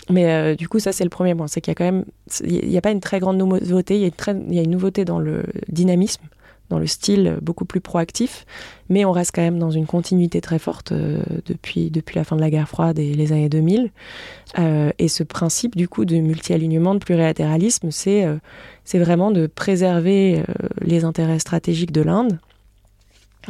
Mais 0.10 0.32
euh, 0.32 0.56
du 0.56 0.68
coup, 0.68 0.80
ça, 0.80 0.92
c'est 0.92 1.04
le 1.04 1.10
premier 1.10 1.36
point. 1.36 1.48
C'est 1.48 1.62
qu'il 1.62 1.72
y 1.72 1.74
a 1.74 1.76
quand 1.76 1.86
même, 1.86 2.06
il 2.44 2.68
n'y 2.68 2.78
a 2.78 2.82
pas 2.82 2.92
une 2.92 3.00
très 3.00 3.20
grande 3.20 3.38
nouveauté. 3.38 3.96
Il 3.96 4.02
y, 4.02 4.04
a 4.04 4.08
une 4.08 4.12
très, 4.12 4.36
il 4.36 4.54
y 4.54 4.60
a 4.60 4.64
une 4.64 4.72
nouveauté 4.72 5.06
dans 5.06 5.20
le 5.20 5.44
dynamisme, 5.68 6.24
dans 6.70 6.80
le 6.80 6.88
style 6.88 7.38
beaucoup 7.42 7.66
plus 7.66 7.80
proactif. 7.80 8.46
Mais 8.90 9.06
on 9.06 9.12
reste 9.12 9.32
quand 9.36 9.44
même 9.44 9.60
dans 9.60 9.70
une 9.70 9.86
continuité 9.86 10.42
très 10.42 10.58
forte 10.58 10.92
euh, 10.92 11.22
depuis, 11.46 11.92
depuis 11.92 12.16
la 12.16 12.24
fin 12.24 12.36
de 12.36 12.42
la 12.42 12.50
guerre 12.50 12.68
froide 12.68 12.98
et 12.98 13.14
les 13.14 13.32
années 13.32 13.50
2000. 13.50 13.92
Euh, 14.58 14.92
et 14.98 15.08
ce 15.08 15.24
principe, 15.24 15.76
du 15.76 15.88
coup, 15.88 16.06
de 16.06 16.16
multi-alignement, 16.18 16.96
de 16.96 17.00
plurilatéralisme, 17.00 17.92
c'est 17.92 18.28
c'est 18.84 19.00
vraiment 19.00 19.30
de 19.30 19.46
préserver 19.46 20.44
les 20.82 21.04
intérêts 21.04 21.38
stratégiques 21.38 21.92
de 21.92 22.02
l'Inde, 22.02 22.40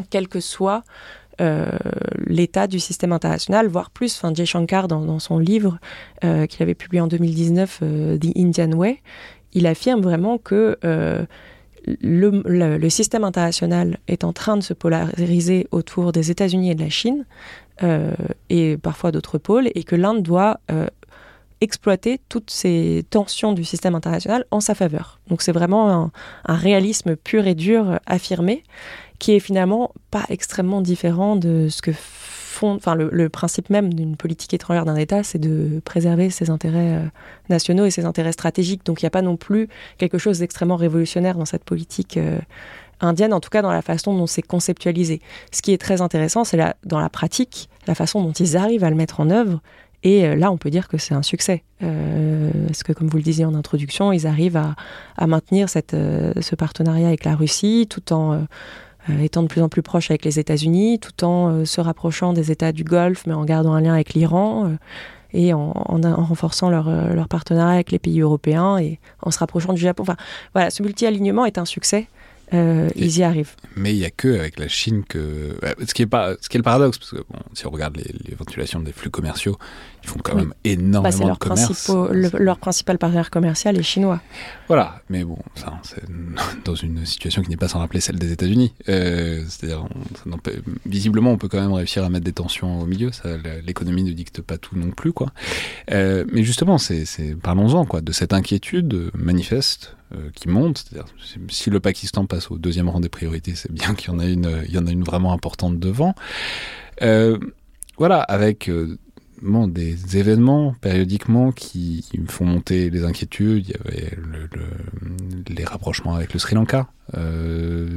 quel 0.10 0.28
que 0.28 0.42
soit 0.42 0.84
l'état 2.26 2.68
du 2.68 2.80
système 2.80 3.12
international, 3.12 3.68
voire 3.68 3.90
plus. 3.90 4.16
Enfin, 4.18 4.34
Jay 4.34 4.46
Shankar, 4.46 4.88
dans, 4.88 5.20
son 5.20 5.40
livre 5.40 5.80
euh, 6.24 6.46
qu'il 6.46 6.64
avait 6.64 6.76
publié 6.76 7.02
en 7.02 7.08
2019, 7.08 7.80
euh, 7.82 8.18
The 8.18 8.38
Indian 8.38 8.72
Way, 8.72 9.02
il 9.54 9.68
affirme 9.68 10.02
vraiment 10.02 10.38
que 10.38 10.78
euh, 10.84 11.26
le, 12.02 12.90
système 12.90 13.24
international 13.24 13.98
est 14.08 14.24
en 14.24 14.34
train 14.34 14.58
de 14.58 14.62
se 14.62 14.74
polariser 14.74 15.68
autour 15.72 16.12
des 16.12 16.32
États-Unis 16.32 16.72
et 16.72 16.76
de 16.76 16.84
la 16.84 16.90
Chine, 16.90 17.26
euh, 17.84 18.12
et 18.50 18.78
parfois 18.78 19.12
d'autres 19.12 19.38
pôles, 19.38 19.70
et 19.74 19.84
que 19.84 19.96
l'Inde 19.96 20.22
doit 20.22 20.60
euh, 20.72 20.88
exploiter 21.62 22.20
toutes 22.30 22.52
ces 22.52 23.06
tensions 23.10 23.54
du 23.54 23.64
système 23.64 23.96
international 23.96 24.46
en 24.52 24.60
sa 24.60 24.76
faveur. 24.76 25.20
Donc 25.28 25.42
c'est 25.42 25.52
vraiment 25.52 26.12
un 26.46 26.56
réalisme 26.56 27.16
pur 27.16 27.48
et 27.48 27.56
dur 27.56 28.00
affirmé 28.06 28.64
qui 29.20 29.34
est 29.34 29.40
finalement 29.40 29.92
pas 30.12 30.24
extrêmement 30.30 30.82
différent 30.82 31.36
de 31.36 31.68
ce 31.70 31.82
que 31.82 31.92
font. 31.94 32.76
Enfin, 32.76 32.96
le, 32.96 33.30
principe 33.30 33.70
même 33.70 33.94
d'une 33.94 34.16
politique 34.16 34.54
étrangère 34.54 34.86
d'un 34.86 34.96
État, 34.96 35.24
c'est 35.24 35.40
de 35.40 35.82
préserver 35.86 36.30
ses 36.30 36.50
intérêts 36.50 36.98
euh, 36.98 37.06
nationaux 37.50 37.86
et 37.86 37.92
ses 37.92 38.06
intérêts 38.06 38.32
stratégiques. 38.32 38.86
Donc, 38.86 39.02
il 39.02 39.06
n'y 39.06 39.08
a 39.08 39.12
pas 39.12 39.22
non 39.22 39.38
plus 39.38 39.68
quelque 39.98 40.18
chose 40.18 40.40
d'extrêmement 40.40 40.78
révolutionnaire 40.78 41.38
dans 41.38 41.46
cette 41.46 41.64
politique 41.64 42.18
euh, 42.18 42.40
indienne, 43.02 43.34
en 43.34 43.40
tout 43.40 43.50
cas 43.50 43.62
dans 43.62 43.72
la 43.72 43.82
façon 43.82 44.18
dont 44.18 44.28
c'est 44.28 44.42
conceptualisé. 44.42 45.22
Ce 45.52 45.62
qui 45.62 45.74
est 45.74 45.78
très 45.78 46.02
intéressant, 46.02 46.44
c'est 46.44 46.60
dans 46.86 47.00
la 47.00 47.10
pratique, 47.10 47.70
la 47.88 47.96
façon 47.96 48.22
dont 48.22 48.34
ils 48.34 48.58
arrivent 48.58 48.84
à 48.84 48.90
le 48.90 48.96
mettre 48.96 49.20
en 49.20 49.30
œuvre. 49.30 49.62
Et 50.04 50.26
euh, 50.26 50.36
là, 50.36 50.50
on 50.52 50.58
peut 50.58 50.70
dire 50.70 50.88
que 50.88 50.98
c'est 50.98 51.14
un 51.14 51.24
succès. 51.24 51.64
Parce 51.80 52.84
que, 52.84 52.94
comme 52.94 53.08
vous 53.08 53.18
le 53.18 53.24
disiez 53.24 53.46
en 53.46 53.54
introduction, 53.56 54.12
ils 54.12 54.28
arrivent 54.28 54.58
à, 54.58 55.28
maintenir 55.28 55.70
ce 55.70 56.56
partenariat 56.56 57.08
avec 57.08 57.24
la 57.24 57.36
Russie 57.36 57.88
tout 57.90 58.14
en 58.14 58.46
étant 59.20 59.44
de 59.44 59.48
plus 59.48 59.62
en 59.62 59.70
plus 59.70 59.82
proche 59.82 60.12
avec 60.12 60.26
les 60.26 60.40
États-Unis, 60.40 61.00
tout 61.00 61.24
en 61.24 61.52
euh, 61.52 61.66
se 61.66 61.82
rapprochant 61.82 62.34
des 62.34 62.52
États 62.52 62.72
du 62.72 62.84
Golfe, 62.84 63.26
mais 63.26 63.34
en 63.34 63.46
gardant 63.46 63.74
un 63.74 63.82
lien 63.82 63.94
avec 63.94 64.14
l'Iran, 64.14 64.68
euh, 64.68 64.78
et 65.32 65.54
en, 65.54 65.72
en, 65.76 66.04
en, 66.04 66.24
renforçant 66.24 66.70
leur, 66.70 66.90
euh, 66.90 67.14
leur, 67.14 67.28
partenariat 67.28 67.76
avec 67.76 67.92
les 67.92 68.00
pays 68.00 68.22
européens, 68.22 68.78
et 68.78 69.00
en 69.22 69.32
se 69.32 69.40
rapprochant 69.40 69.74
du 69.74 69.82
Japon. 69.82 70.04
Enfin, 70.04 70.18
voilà, 70.54 70.70
ce 70.70 70.84
multi-alignement 70.84 71.46
est 71.46 71.58
un 71.58 71.66
succès. 71.66 72.08
Euh, 72.52 72.90
ils 72.96 73.20
y 73.20 73.24
arrivent. 73.24 73.56
Mais 73.76 73.94
il 73.94 74.00
n'y 74.00 74.06
a 74.06 74.10
que 74.10 74.40
avec 74.40 74.58
la 74.60 74.68
Chine 74.68 75.04
que. 75.08 75.56
Ce 75.86 75.94
qui 75.94 76.02
est, 76.02 76.08
pas, 76.08 76.34
ce 76.42 76.50
qui 76.50 76.58
est 76.58 76.60
le 76.60 76.64
paradoxe, 76.64 76.98
parce 76.98 77.12
que 77.12 77.18
bon, 77.18 77.40
si 77.54 77.68
on 77.68 77.70
regarde 77.70 77.98
les, 77.98 78.04
les 78.04 78.84
des 78.84 78.92
flux 78.92 79.12
commerciaux, 79.12 79.58
ils 80.04 80.10
font 80.10 80.20
quand 80.24 80.36
oui. 80.36 80.42
même 80.44 80.54
énormément 80.64 81.28
bah, 81.28 81.34
de 81.34 81.38
commerce. 81.38 81.90
Le, 81.90 82.30
leur 82.40 82.58
principal 82.58 82.98
partenaire 82.98 83.30
commercial 83.30 83.78
est 83.78 83.84
chinois. 83.84 84.22
Voilà, 84.68 85.02
mais 85.10 85.24
bon, 85.24 85.38
ça, 85.56 85.80
c'est 85.84 86.04
dans 86.66 86.76
une 86.76 87.06
situation 87.06 87.42
qui 87.42 87.50
n'est 87.50 87.58
pas 87.58 87.68
sans 87.68 87.80
rappeler 87.80 88.00
celle 88.00 88.18
des 88.18 88.32
États-Unis. 88.32 88.74
Euh, 88.88 89.44
C'est-à-dire, 89.48 89.86
visiblement, 90.86 91.32
on 91.32 91.38
peut 91.38 91.48
quand 91.48 91.60
même 91.60 91.74
réussir 91.74 92.04
à 92.04 92.10
mettre 92.10 92.26
des 92.26 92.34
tensions 92.34 92.82
au 92.82 92.86
milieu. 92.86 93.12
L'économie 93.66 94.04
ne 94.04 94.12
dicte 94.12 94.42
pas 94.42 94.58
tout 94.58 94.78
non 94.78 94.92
plus, 94.92 95.12
quoi. 95.12 95.32
Euh, 95.92 96.26
mais 96.32 96.44
justement, 96.44 96.78
c'est 96.78 97.06
parlons-en, 97.42 97.86
quoi, 97.86 98.02
de 98.02 98.12
cette 98.12 98.34
inquiétude 98.34 99.12
manifeste 99.16 99.96
euh, 100.14 100.30
qui 100.34 100.50
monte. 100.50 100.80
C'est-à-dire, 100.80 101.12
si 101.50 101.70
le 101.70 101.80
Pakistan 101.80 102.26
passe 102.26 102.52
au 102.52 102.58
deuxième 102.58 102.90
rang 102.90 103.00
des 103.00 103.10
priorités, 103.10 103.56
c'est 103.56 103.72
bien 103.72 103.96
qu'il 103.96 104.12
y 104.12 104.16
en 104.16 104.20
a 104.20 104.26
une, 104.26 104.64
il 104.68 104.74
y 104.74 104.78
en 104.78 104.88
a 104.88 104.92
une 104.92 105.04
vraiment 105.04 105.34
importante 105.34 105.80
devant. 105.80 106.16
Voilà, 107.98 108.22
avec 108.22 108.72
des 109.42 110.18
événements 110.18 110.74
périodiquement 110.82 111.52
qui, 111.52 112.06
font 112.28 112.46
monter 112.46 112.90
les 112.90 113.04
inquiétudes. 113.04 113.68
Il 113.68 113.72
y 113.72 113.76
avait 113.76 114.18
le, 114.18 114.50
le, 114.54 115.54
les 115.54 115.64
rapprochements 115.64 116.16
avec 116.16 116.34
le 116.34 116.40
Sri 116.40 116.56
Lanka, 116.56 116.88
euh, 117.18 117.88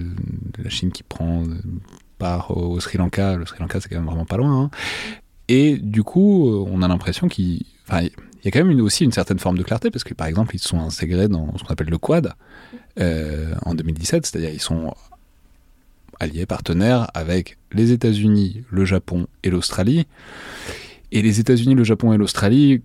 la 0.62 0.70
Chine 0.70 0.93
qui 0.93 1.03
prend 1.03 1.45
part 2.18 2.57
au, 2.57 2.78
Sri 2.80 2.99
Lanka. 2.99 3.36
Le 3.36 3.47
Sri 3.47 3.61
Lanka, 3.61 3.80
c'est 3.80 3.88
quand 3.88 3.97
même 3.97 4.07
vraiment 4.07 4.26
pas 4.26 4.36
loin. 4.36 4.64
Hein. 4.64 4.70
Et 5.49 5.76
du 5.76 6.03
coup, 6.03 6.49
on 6.49 6.82
a 6.82 6.88
l'impression 6.88 7.28
qu'il. 7.28 7.64
Y 8.45 8.49
a 8.49 8.51
quand 8.51 8.64
même 8.64 8.80
aussi 8.80 9.05
une 9.05 9.12
certaine 9.12 9.38
forme 9.38 9.57
de 9.57 9.62
clarté, 9.62 9.90
parce 9.90 10.03
que 10.03 10.14
par 10.14 10.26
exemple, 10.26 10.55
ils 10.57 10.61
sont 10.61 10.80
intégrés 10.80 11.28
dans 11.28 11.57
ce 11.57 11.62
qu'on 11.62 11.72
appelle 11.72 11.90
le 11.90 11.99
Quad 11.99 12.34
euh, 12.99 13.55
en 13.64 13.74
2017, 13.74 14.26
c'est-à-dire 14.26 14.51
ils 14.51 14.61
sont 14.61 14.95
alliés, 16.18 16.47
partenaires 16.47 17.11
avec 17.14 17.59
les 17.72 17.93
États-Unis, 17.93 18.64
le 18.70 18.84
Japon 18.84 19.26
et 19.43 19.51
l'Australie. 19.51 20.07
Et 21.12 21.22
les 21.22 21.40
États-Unis, 21.40 21.74
le 21.74 21.84
Japon 21.84 22.12
et 22.12 22.16
l'Australie, 22.16 22.82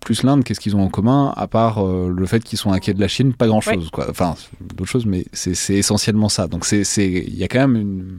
plus 0.00 0.22
l'Inde, 0.22 0.44
qu'est-ce 0.44 0.60
qu'ils 0.60 0.76
ont 0.76 0.82
en 0.82 0.88
commun, 0.88 1.32
à 1.36 1.48
part 1.48 1.84
euh, 1.84 2.08
le 2.16 2.26
fait 2.26 2.42
qu'ils 2.42 2.58
sont 2.58 2.72
inquiets 2.72 2.94
de 2.94 3.00
la 3.00 3.08
Chine 3.08 3.34
Pas 3.34 3.48
grand-chose, 3.48 3.84
ouais. 3.84 3.90
quoi. 3.92 4.06
Enfin, 4.08 4.36
d'autres 4.60 4.90
choses, 4.90 5.04
mais 5.04 5.26
c'est 5.32 5.74
essentiellement 5.74 6.28
ça. 6.28 6.46
Donc, 6.46 6.64
il 6.70 7.36
y 7.36 7.44
a 7.44 7.48
quand 7.48 7.60
même 7.60 7.76
une 7.76 8.18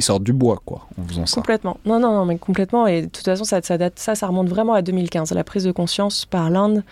ils 0.00 0.02
sortent 0.02 0.24
du 0.24 0.32
bois, 0.32 0.62
quoi, 0.64 0.86
en 0.98 1.06
faisant 1.06 1.26
ça. 1.26 1.34
Complètement. 1.34 1.76
Non, 1.84 2.00
non, 2.00 2.14
non, 2.14 2.24
mais 2.24 2.38
complètement. 2.38 2.86
Et 2.86 3.02
de 3.02 3.06
toute 3.08 3.24
façon, 3.24 3.44
ça, 3.44 3.60
ça, 3.62 3.76
date, 3.76 3.98
ça, 3.98 4.14
ça 4.14 4.26
remonte 4.26 4.48
vraiment 4.48 4.72
à 4.72 4.80
2015, 4.80 5.32
la 5.32 5.44
prise 5.44 5.64
de 5.64 5.72
conscience 5.72 6.24
par 6.24 6.48
l'Inde. 6.48 6.82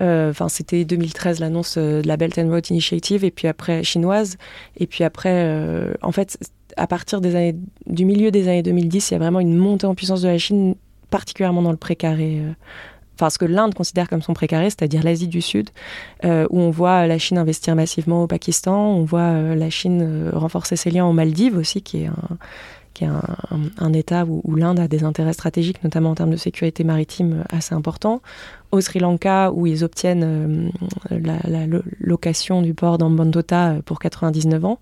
Enfin, 0.00 0.46
euh, 0.46 0.48
c'était 0.48 0.84
2013 0.84 1.38
l'annonce 1.38 1.78
de 1.78 2.02
la 2.04 2.16
Belt 2.16 2.36
and 2.38 2.48
Road 2.48 2.68
Initiative, 2.70 3.24
et 3.24 3.30
puis 3.30 3.46
après 3.46 3.84
chinoise, 3.84 4.36
et 4.78 4.88
puis 4.88 5.04
après, 5.04 5.44
euh, 5.44 5.94
en 6.02 6.10
fait, 6.10 6.38
à 6.76 6.88
partir 6.88 7.20
des 7.20 7.36
années, 7.36 7.56
du 7.86 8.04
milieu 8.04 8.32
des 8.32 8.48
années 8.48 8.64
2010, 8.64 9.10
il 9.10 9.14
y 9.14 9.16
a 9.16 9.20
vraiment 9.20 9.40
une 9.40 9.56
montée 9.56 9.86
en 9.86 9.94
puissance 9.94 10.22
de 10.22 10.28
la 10.28 10.38
Chine, 10.38 10.74
particulièrement 11.10 11.62
dans 11.62 11.70
le 11.70 11.76
précaré. 11.76 12.40
Euh, 12.40 12.52
enfin 13.14 13.30
ce 13.30 13.38
que 13.38 13.44
l'Inde 13.44 13.74
considère 13.74 14.08
comme 14.08 14.22
son 14.22 14.34
précaré, 14.34 14.66
c'est-à-dire 14.66 15.02
l'Asie 15.02 15.28
du 15.28 15.40
Sud, 15.40 15.70
euh, 16.24 16.46
où 16.50 16.60
on 16.60 16.70
voit 16.70 17.06
la 17.06 17.18
Chine 17.18 17.38
investir 17.38 17.74
massivement 17.74 18.22
au 18.22 18.26
Pakistan, 18.26 18.76
on 18.76 19.04
voit 19.04 19.20
euh, 19.20 19.54
la 19.54 19.70
Chine 19.70 20.30
renforcer 20.32 20.76
ses 20.76 20.90
liens 20.90 21.06
aux 21.06 21.12
Maldives 21.12 21.56
aussi, 21.56 21.80
qui 21.80 22.02
est 22.02 22.06
un, 22.06 22.36
qui 22.92 23.04
est 23.04 23.08
un, 23.78 23.92
État 23.92 24.24
où, 24.26 24.54
l'Inde 24.54 24.80
a 24.80 24.88
des 24.88 25.04
intérêts 25.04 25.34
stratégiques, 25.34 25.84
notamment 25.84 26.10
en 26.10 26.14
termes 26.14 26.30
de 26.30 26.36
sécurité 26.36 26.82
maritime 26.82 27.44
assez 27.50 27.74
importants. 27.74 28.22
Au 28.72 28.80
Sri 28.80 29.00
Lanka, 29.00 29.52
où 29.52 29.66
ils 29.66 29.84
obtiennent 29.84 30.72
la, 31.10 31.38
la, 31.44 31.66
location 32.00 32.62
du 32.62 32.72
port 32.72 32.96
d'Ambandota 32.96 33.76
pour 33.84 33.98
99 33.98 34.64
ans. 34.64 34.78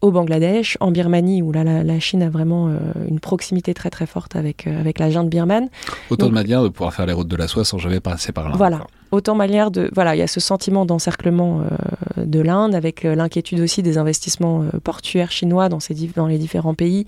Au 0.00 0.12
Bangladesh, 0.12 0.76
en 0.80 0.92
Birmanie, 0.92 1.42
où 1.42 1.50
là, 1.50 1.64
la, 1.64 1.82
la 1.82 1.98
Chine 1.98 2.22
a 2.22 2.30
vraiment 2.30 2.68
euh, 2.68 2.78
une 3.08 3.18
proximité 3.18 3.74
très 3.74 3.90
très 3.90 4.06
forte 4.06 4.36
avec, 4.36 4.66
euh, 4.66 4.80
avec 4.80 5.00
la 5.00 5.10
junte 5.10 5.28
birmane. 5.28 5.68
Autant 6.08 6.26
Donc, 6.26 6.30
de 6.30 6.34
manières 6.34 6.62
de 6.62 6.68
pouvoir 6.68 6.94
faire 6.94 7.06
les 7.06 7.12
routes 7.12 7.26
de 7.26 7.34
la 7.34 7.48
soie 7.48 7.64
sans 7.64 7.78
jamais 7.78 7.98
passer 7.98 8.30
par 8.30 8.48
là. 8.48 8.54
Voilà. 8.56 8.86
Autant 9.10 9.32
de 9.32 9.38
manières 9.38 9.72
de. 9.72 9.90
Voilà, 9.94 10.14
il 10.14 10.18
y 10.18 10.22
a 10.22 10.28
ce 10.28 10.38
sentiment 10.38 10.86
d'encerclement 10.86 11.62
euh, 11.62 12.24
de 12.24 12.40
l'Inde, 12.40 12.76
avec 12.76 13.02
l'inquiétude 13.02 13.58
aussi 13.60 13.82
des 13.82 13.98
investissements 13.98 14.64
portuaires 14.84 15.32
chinois 15.32 15.68
dans, 15.68 15.80
ces, 15.80 15.94
dans 16.14 16.26
les 16.26 16.38
différents 16.38 16.74
pays, 16.74 17.06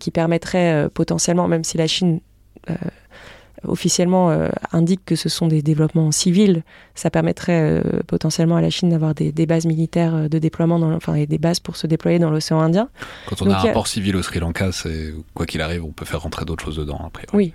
qui 0.00 0.10
permettraient 0.10 0.88
potentiellement, 0.92 1.46
même 1.46 1.62
si 1.62 1.76
la 1.76 1.86
Chine 1.86 2.20
officiellement 3.66 4.30
euh, 4.30 4.48
indique 4.72 5.04
que 5.04 5.16
ce 5.16 5.28
sont 5.28 5.46
des 5.46 5.62
développements 5.62 6.10
civils, 6.12 6.62
ça 6.94 7.10
permettrait 7.10 7.80
euh, 7.84 8.00
potentiellement 8.06 8.56
à 8.56 8.60
la 8.60 8.70
Chine 8.70 8.90
d'avoir 8.90 9.14
des, 9.14 9.32
des, 9.32 9.46
bases 9.46 9.66
militaires 9.66 10.14
euh, 10.14 10.28
de 10.28 10.38
déploiement, 10.38 10.78
dans, 10.78 10.92
enfin, 10.92 11.14
et 11.14 11.26
des 11.26 11.38
bases 11.38 11.60
pour 11.60 11.76
se 11.76 11.86
déployer 11.86 12.18
dans 12.18 12.30
l'océan 12.30 12.60
Indien. 12.60 12.88
Quand 13.26 13.42
on 13.42 13.46
Donc, 13.46 13.54
a 13.54 13.60
un 13.60 13.70
a... 13.70 13.72
port 13.72 13.86
civil 13.86 14.16
au 14.16 14.22
Sri 14.22 14.40
Lanka, 14.40 14.72
c'est 14.72 15.14
quoi 15.34 15.46
qu'il 15.46 15.60
arrive, 15.60 15.84
on 15.84 15.92
peut 15.92 16.04
faire 16.04 16.22
rentrer 16.22 16.44
d'autres 16.44 16.64
choses 16.64 16.76
dedans 16.76 17.00
après. 17.06 17.26
Oui. 17.32 17.52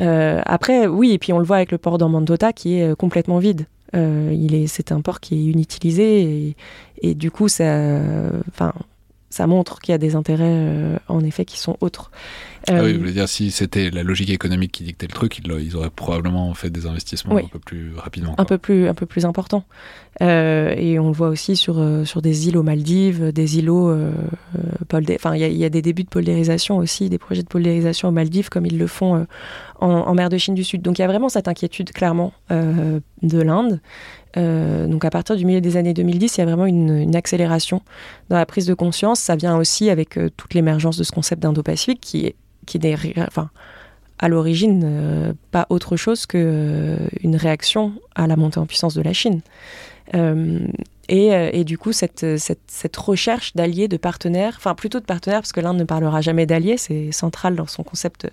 Euh, 0.00 0.40
après, 0.46 0.86
oui, 0.86 1.12
et 1.12 1.18
puis 1.18 1.32
on 1.32 1.38
le 1.38 1.44
voit 1.44 1.56
avec 1.56 1.70
le 1.70 1.78
port 1.78 1.98
d'Ambandota 1.98 2.52
qui 2.52 2.78
est 2.78 2.96
complètement 2.96 3.38
vide. 3.38 3.66
Il 3.96 4.56
est, 4.56 4.66
c'est 4.66 4.90
un 4.90 5.00
port 5.00 5.20
qui 5.20 5.36
est 5.36 5.52
inutilisé 5.52 6.22
et, 6.22 6.56
et 7.00 7.14
du 7.14 7.30
coup, 7.30 7.46
ça, 7.46 7.62
enfin, 8.48 8.72
ça 9.30 9.46
montre 9.46 9.78
qu'il 9.78 9.92
y 9.92 9.94
a 9.94 9.98
des 9.98 10.16
intérêts 10.16 10.98
en 11.06 11.20
effet 11.20 11.44
qui 11.44 11.60
sont 11.60 11.76
autres. 11.80 12.10
Ah 12.68 12.82
oui, 12.82 12.92
je 12.94 12.98
voulais 12.98 13.12
dire, 13.12 13.28
si 13.28 13.50
c'était 13.50 13.90
la 13.90 14.02
logique 14.02 14.30
économique 14.30 14.72
qui 14.72 14.84
dictait 14.84 15.06
le 15.06 15.12
truc, 15.12 15.38
ils, 15.38 15.76
auraient 15.76 15.90
probablement 15.90 16.52
fait 16.54 16.70
des 16.70 16.86
investissements 16.86 17.36
un 17.36 17.42
peu 17.44 17.58
plus 17.58 17.94
rapidement. 17.96 18.34
Un 18.38 18.44
peu 18.44 18.58
plus, 18.58 18.88
un 18.88 18.94
peu 18.94 19.06
plus 19.06 19.24
importants. 19.24 19.64
et 20.20 20.98
on 20.98 21.08
le 21.08 21.12
voit 21.12 21.28
aussi 21.28 21.56
sur, 21.56 21.82
sur 22.04 22.22
des 22.22 22.48
îles 22.48 22.56
aux 22.56 22.62
Maldives, 22.62 23.32
des 23.32 23.58
îlots. 23.58 23.90
Euh, 23.90 24.12
enfin, 25.14 25.34
il 25.34 25.56
y, 25.56 25.64
a 25.64 25.68
des 25.68 25.82
débuts 25.82 26.04
de 26.04 26.08
polarisation 26.08 26.78
aussi, 26.78 27.08
des 27.08 27.18
projets 27.18 27.42
de 27.42 27.48
polarisation 27.48 28.08
aux 28.08 28.12
Maldives, 28.12 28.48
comme 28.48 28.66
ils 28.66 28.78
le 28.78 28.86
font 28.86 29.26
en, 29.80 30.14
mer 30.14 30.28
de 30.28 30.38
Chine 30.38 30.54
du 30.54 30.64
Sud. 30.64 30.82
Donc 30.82 30.98
il 30.98 31.02
y 31.02 31.04
a 31.04 31.08
vraiment 31.08 31.28
cette 31.28 31.48
inquiétude, 31.48 31.92
clairement, 31.92 32.32
de 32.50 33.40
l'Inde. 33.40 33.80
Euh, 34.36 34.86
donc 34.86 35.04
à 35.04 35.10
partir 35.10 35.36
du 35.36 35.44
milieu 35.44 35.60
des 35.60 35.76
années 35.76 35.94
2010, 35.94 36.36
il 36.36 36.40
y 36.40 36.42
a 36.42 36.46
vraiment 36.46 36.66
une, 36.66 37.14
accélération 37.14 37.82
dans 38.28 38.36
la 38.36 38.46
prise 38.46 38.66
de 38.66 38.74
conscience. 38.74 39.20
Ça 39.20 39.36
vient 39.36 39.56
aussi 39.56 39.90
avec 39.90 40.16
euh, 40.16 40.30
toute 40.36 40.54
l'émergence 40.54 40.96
de 40.96 41.04
ce 41.04 41.12
concept 41.12 41.42
d'Indo-Pacifique 41.42 42.00
qui 42.00 42.26
est, 42.26 42.34
qui 42.64 42.78
est 42.78 43.18
enfin, 43.18 43.50
à 44.18 44.28
l'origine 44.28 44.82
euh, 44.84 45.32
pas 45.50 45.66
autre 45.70 45.96
chose 45.96 46.26
qu'une 46.26 47.36
réaction 47.36 47.92
à 48.14 48.26
la 48.26 48.36
montée 48.36 48.58
en 48.58 48.66
puissance 48.66 48.94
de 48.94 49.02
la 49.02 49.12
Chine. 49.12 49.40
Et, 51.08 51.28
et, 51.28 51.64
du 51.64 51.76
coup, 51.76 51.92
cette, 51.92 52.24
cette, 52.38 52.96
recherche 52.96 53.54
d'alliés, 53.54 53.88
de 53.88 53.98
partenaires, 53.98 54.54
enfin 54.56 54.74
plutôt 54.74 55.00
de 55.00 55.04
partenaires, 55.04 55.40
parce 55.40 55.52
que 55.52 55.60
l'Inde 55.60 55.76
ne 55.76 55.84
parlera 55.84 56.22
jamais 56.22 56.46
d'alliés, 56.46 56.78
c'est 56.78 57.12
central 57.12 57.56
dans 57.56 57.66
son 57.66 57.82
concept 57.82 58.26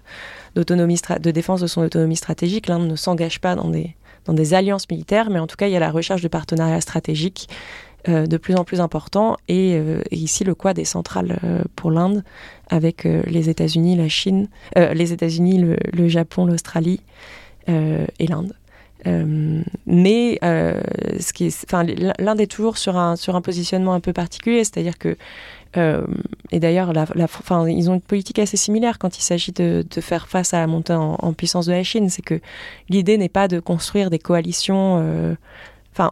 d'autonomie, 0.55 0.99
de 1.19 1.31
défense 1.31 1.59
de 1.59 1.67
son 1.67 1.81
autonomie 1.81 2.15
stratégique. 2.15 2.67
L'Inde 2.67 2.87
ne 2.87 2.95
s'engage 2.95 3.41
pas 3.41 3.55
dans 3.55 3.67
des, 3.67 3.95
dans 4.25 4.33
des 4.33 4.53
alliances 4.53 4.89
militaires, 4.89 5.29
mais 5.29 5.39
en 5.39 5.47
tout 5.47 5.55
cas, 5.55 5.67
il 5.67 5.73
y 5.73 5.75
a 5.75 5.79
la 5.79 5.91
recherche 5.91 6.21
de 6.21 6.27
partenariats 6.27 6.81
stratégiques 6.81 7.49
euh, 7.49 7.90
de 8.07 8.37
plus 8.37 8.55
en 8.55 8.63
plus 8.63 8.81
importants. 8.81 9.37
Et, 9.47 9.75
euh, 9.75 10.01
ici, 10.11 10.43
le 10.43 10.55
Quad 10.55 10.79
est 10.79 10.85
central 10.85 11.39
euh, 11.43 11.61
pour 11.75 11.91
l'Inde, 11.91 12.23
avec 12.69 13.03
les 13.03 13.49
États-Unis, 13.49 13.97
la 13.97 14.07
Chine, 14.07 14.47
les 14.75 15.11
États-Unis, 15.11 15.75
le, 15.93 16.07
Japon, 16.07 16.45
l'Australie 16.45 17.01
et 17.67 18.27
l'Inde. 18.27 18.53
mais 19.85 20.39
l'Inde 20.41 22.39
est 22.39 22.49
toujours 22.49 22.77
sur 22.77 22.97
un, 22.97 23.17
sur 23.17 23.35
un 23.35 23.41
positionnement 23.41 23.93
un 23.93 23.99
peu 23.99 24.13
particulier, 24.13 24.63
c'est-à-dire 24.63 24.97
que 24.97 25.17
euh, 25.77 26.05
et 26.51 26.59
d'ailleurs, 26.59 26.91
ils 27.67 27.89
ont 27.89 27.93
une 27.93 28.01
politique 28.01 28.39
assez 28.39 28.57
similaire 28.57 28.99
quand 28.99 29.17
il 29.17 29.21
s'agit 29.21 29.51
de, 29.51 29.85
faire 30.01 30.27
face 30.27 30.53
à 30.53 30.59
la 30.59 30.67
montée 30.67 30.93
en, 30.93 31.33
puissance 31.33 31.65
de 31.65 31.71
la 31.71 31.83
Chine. 31.83 32.09
C'est 32.09 32.21
que 32.21 32.39
l'idée 32.89 33.17
n'est 33.17 33.29
pas 33.29 33.47
de 33.47 33.59
construire 33.59 34.09
des 34.09 34.19
coalitions, 34.19 34.99
euh, 35.01 35.35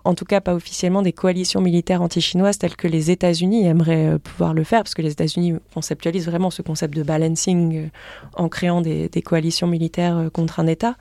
en 0.03 0.13
tout 0.13 0.25
cas 0.25 0.41
pas 0.41 0.53
officiellement, 0.53 1.01
des 1.01 1.13
coalitions 1.13 1.61
militaires 1.61 2.01
anti-chinoises 2.01 2.57
telles 2.57 2.75
que 2.75 2.87
les 2.87 3.11
États-Unis 3.11 3.65
aimeraient 3.65 4.13
euh, 4.13 4.17
pouvoir 4.17 4.53
le 4.53 4.63
faire, 4.63 4.83
parce 4.83 4.93
que 4.93 5.01
les 5.01 5.11
États-Unis 5.11 5.55
conceptualisent 5.73 6.27
vraiment 6.27 6.49
ce 6.49 6.61
concept 6.61 6.95
de 6.95 7.03
balancing 7.03 7.89
en 8.35 8.49
créant 8.49 8.81
des, 8.81 9.09
coalitions 9.23 9.67
militaires 9.67 10.29
contre 10.33 10.59
un 10.59 10.67
État. 10.67 10.95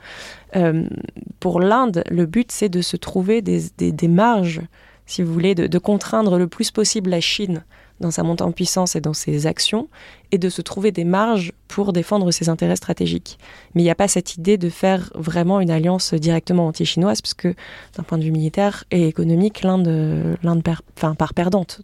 pour 1.39 1.59
l'Inde, 1.59 2.03
le 2.09 2.25
but, 2.25 2.51
c'est 2.51 2.69
de 2.69 2.81
se 2.81 2.97
trouver 2.97 3.41
des, 3.41 4.07
marges, 4.07 4.61
si 5.05 5.23
vous 5.23 5.33
voulez, 5.33 5.55
de 5.55 5.79
contraindre 5.79 6.37
le 6.37 6.47
plus 6.47 6.71
possible 6.71 7.09
la 7.09 7.21
Chine 7.21 7.63
dans 7.99 8.11
sa 8.11 8.23
montée 8.23 8.43
en 8.43 8.51
puissance 8.51 8.95
et 8.95 9.01
dans 9.01 9.13
ses 9.13 9.47
actions, 9.47 9.89
et 10.31 10.37
de 10.37 10.49
se 10.49 10.61
trouver 10.61 10.91
des 10.91 11.03
marges 11.03 11.51
pour 11.67 11.93
défendre 11.93 12.31
ses 12.31 12.49
intérêts 12.49 12.75
stratégiques. 12.75 13.37
Mais 13.73 13.81
il 13.81 13.85
n'y 13.85 13.91
a 13.91 13.95
pas 13.95 14.07
cette 14.07 14.35
idée 14.35 14.57
de 14.57 14.69
faire 14.69 15.11
vraiment 15.15 15.59
une 15.59 15.71
alliance 15.71 16.13
directement 16.13 16.67
anti-chinoise, 16.67 17.21
puisque 17.21 17.47
d'un 17.47 18.03
point 18.03 18.17
de 18.17 18.23
vue 18.23 18.31
militaire 18.31 18.83
et 18.91 19.07
économique, 19.07 19.61
l'Inde, 19.63 20.37
l'Inde 20.43 20.63
enfin, 20.97 21.15
part 21.15 21.33
perdante. 21.33 21.81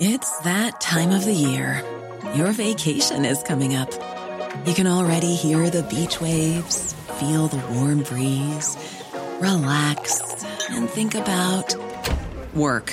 It's 0.00 0.40
that 0.42 0.80
time 0.80 1.12
of 1.12 1.24
the 1.24 1.34
year. 1.34 1.84
Your 2.34 2.50
vacation 2.50 3.24
is 3.24 3.42
coming 3.42 3.76
up. 3.76 3.90
You 4.66 4.74
can 4.74 4.86
already 4.86 5.34
hear 5.34 5.70
the 5.70 5.82
beach 5.82 6.20
waves, 6.20 6.94
feel 7.18 7.46
the 7.46 7.60
warm 7.72 8.02
breeze, 8.02 8.76
relax 9.40 10.44
and 10.70 10.88
think 10.88 11.14
about 11.14 11.74
work. 12.54 12.92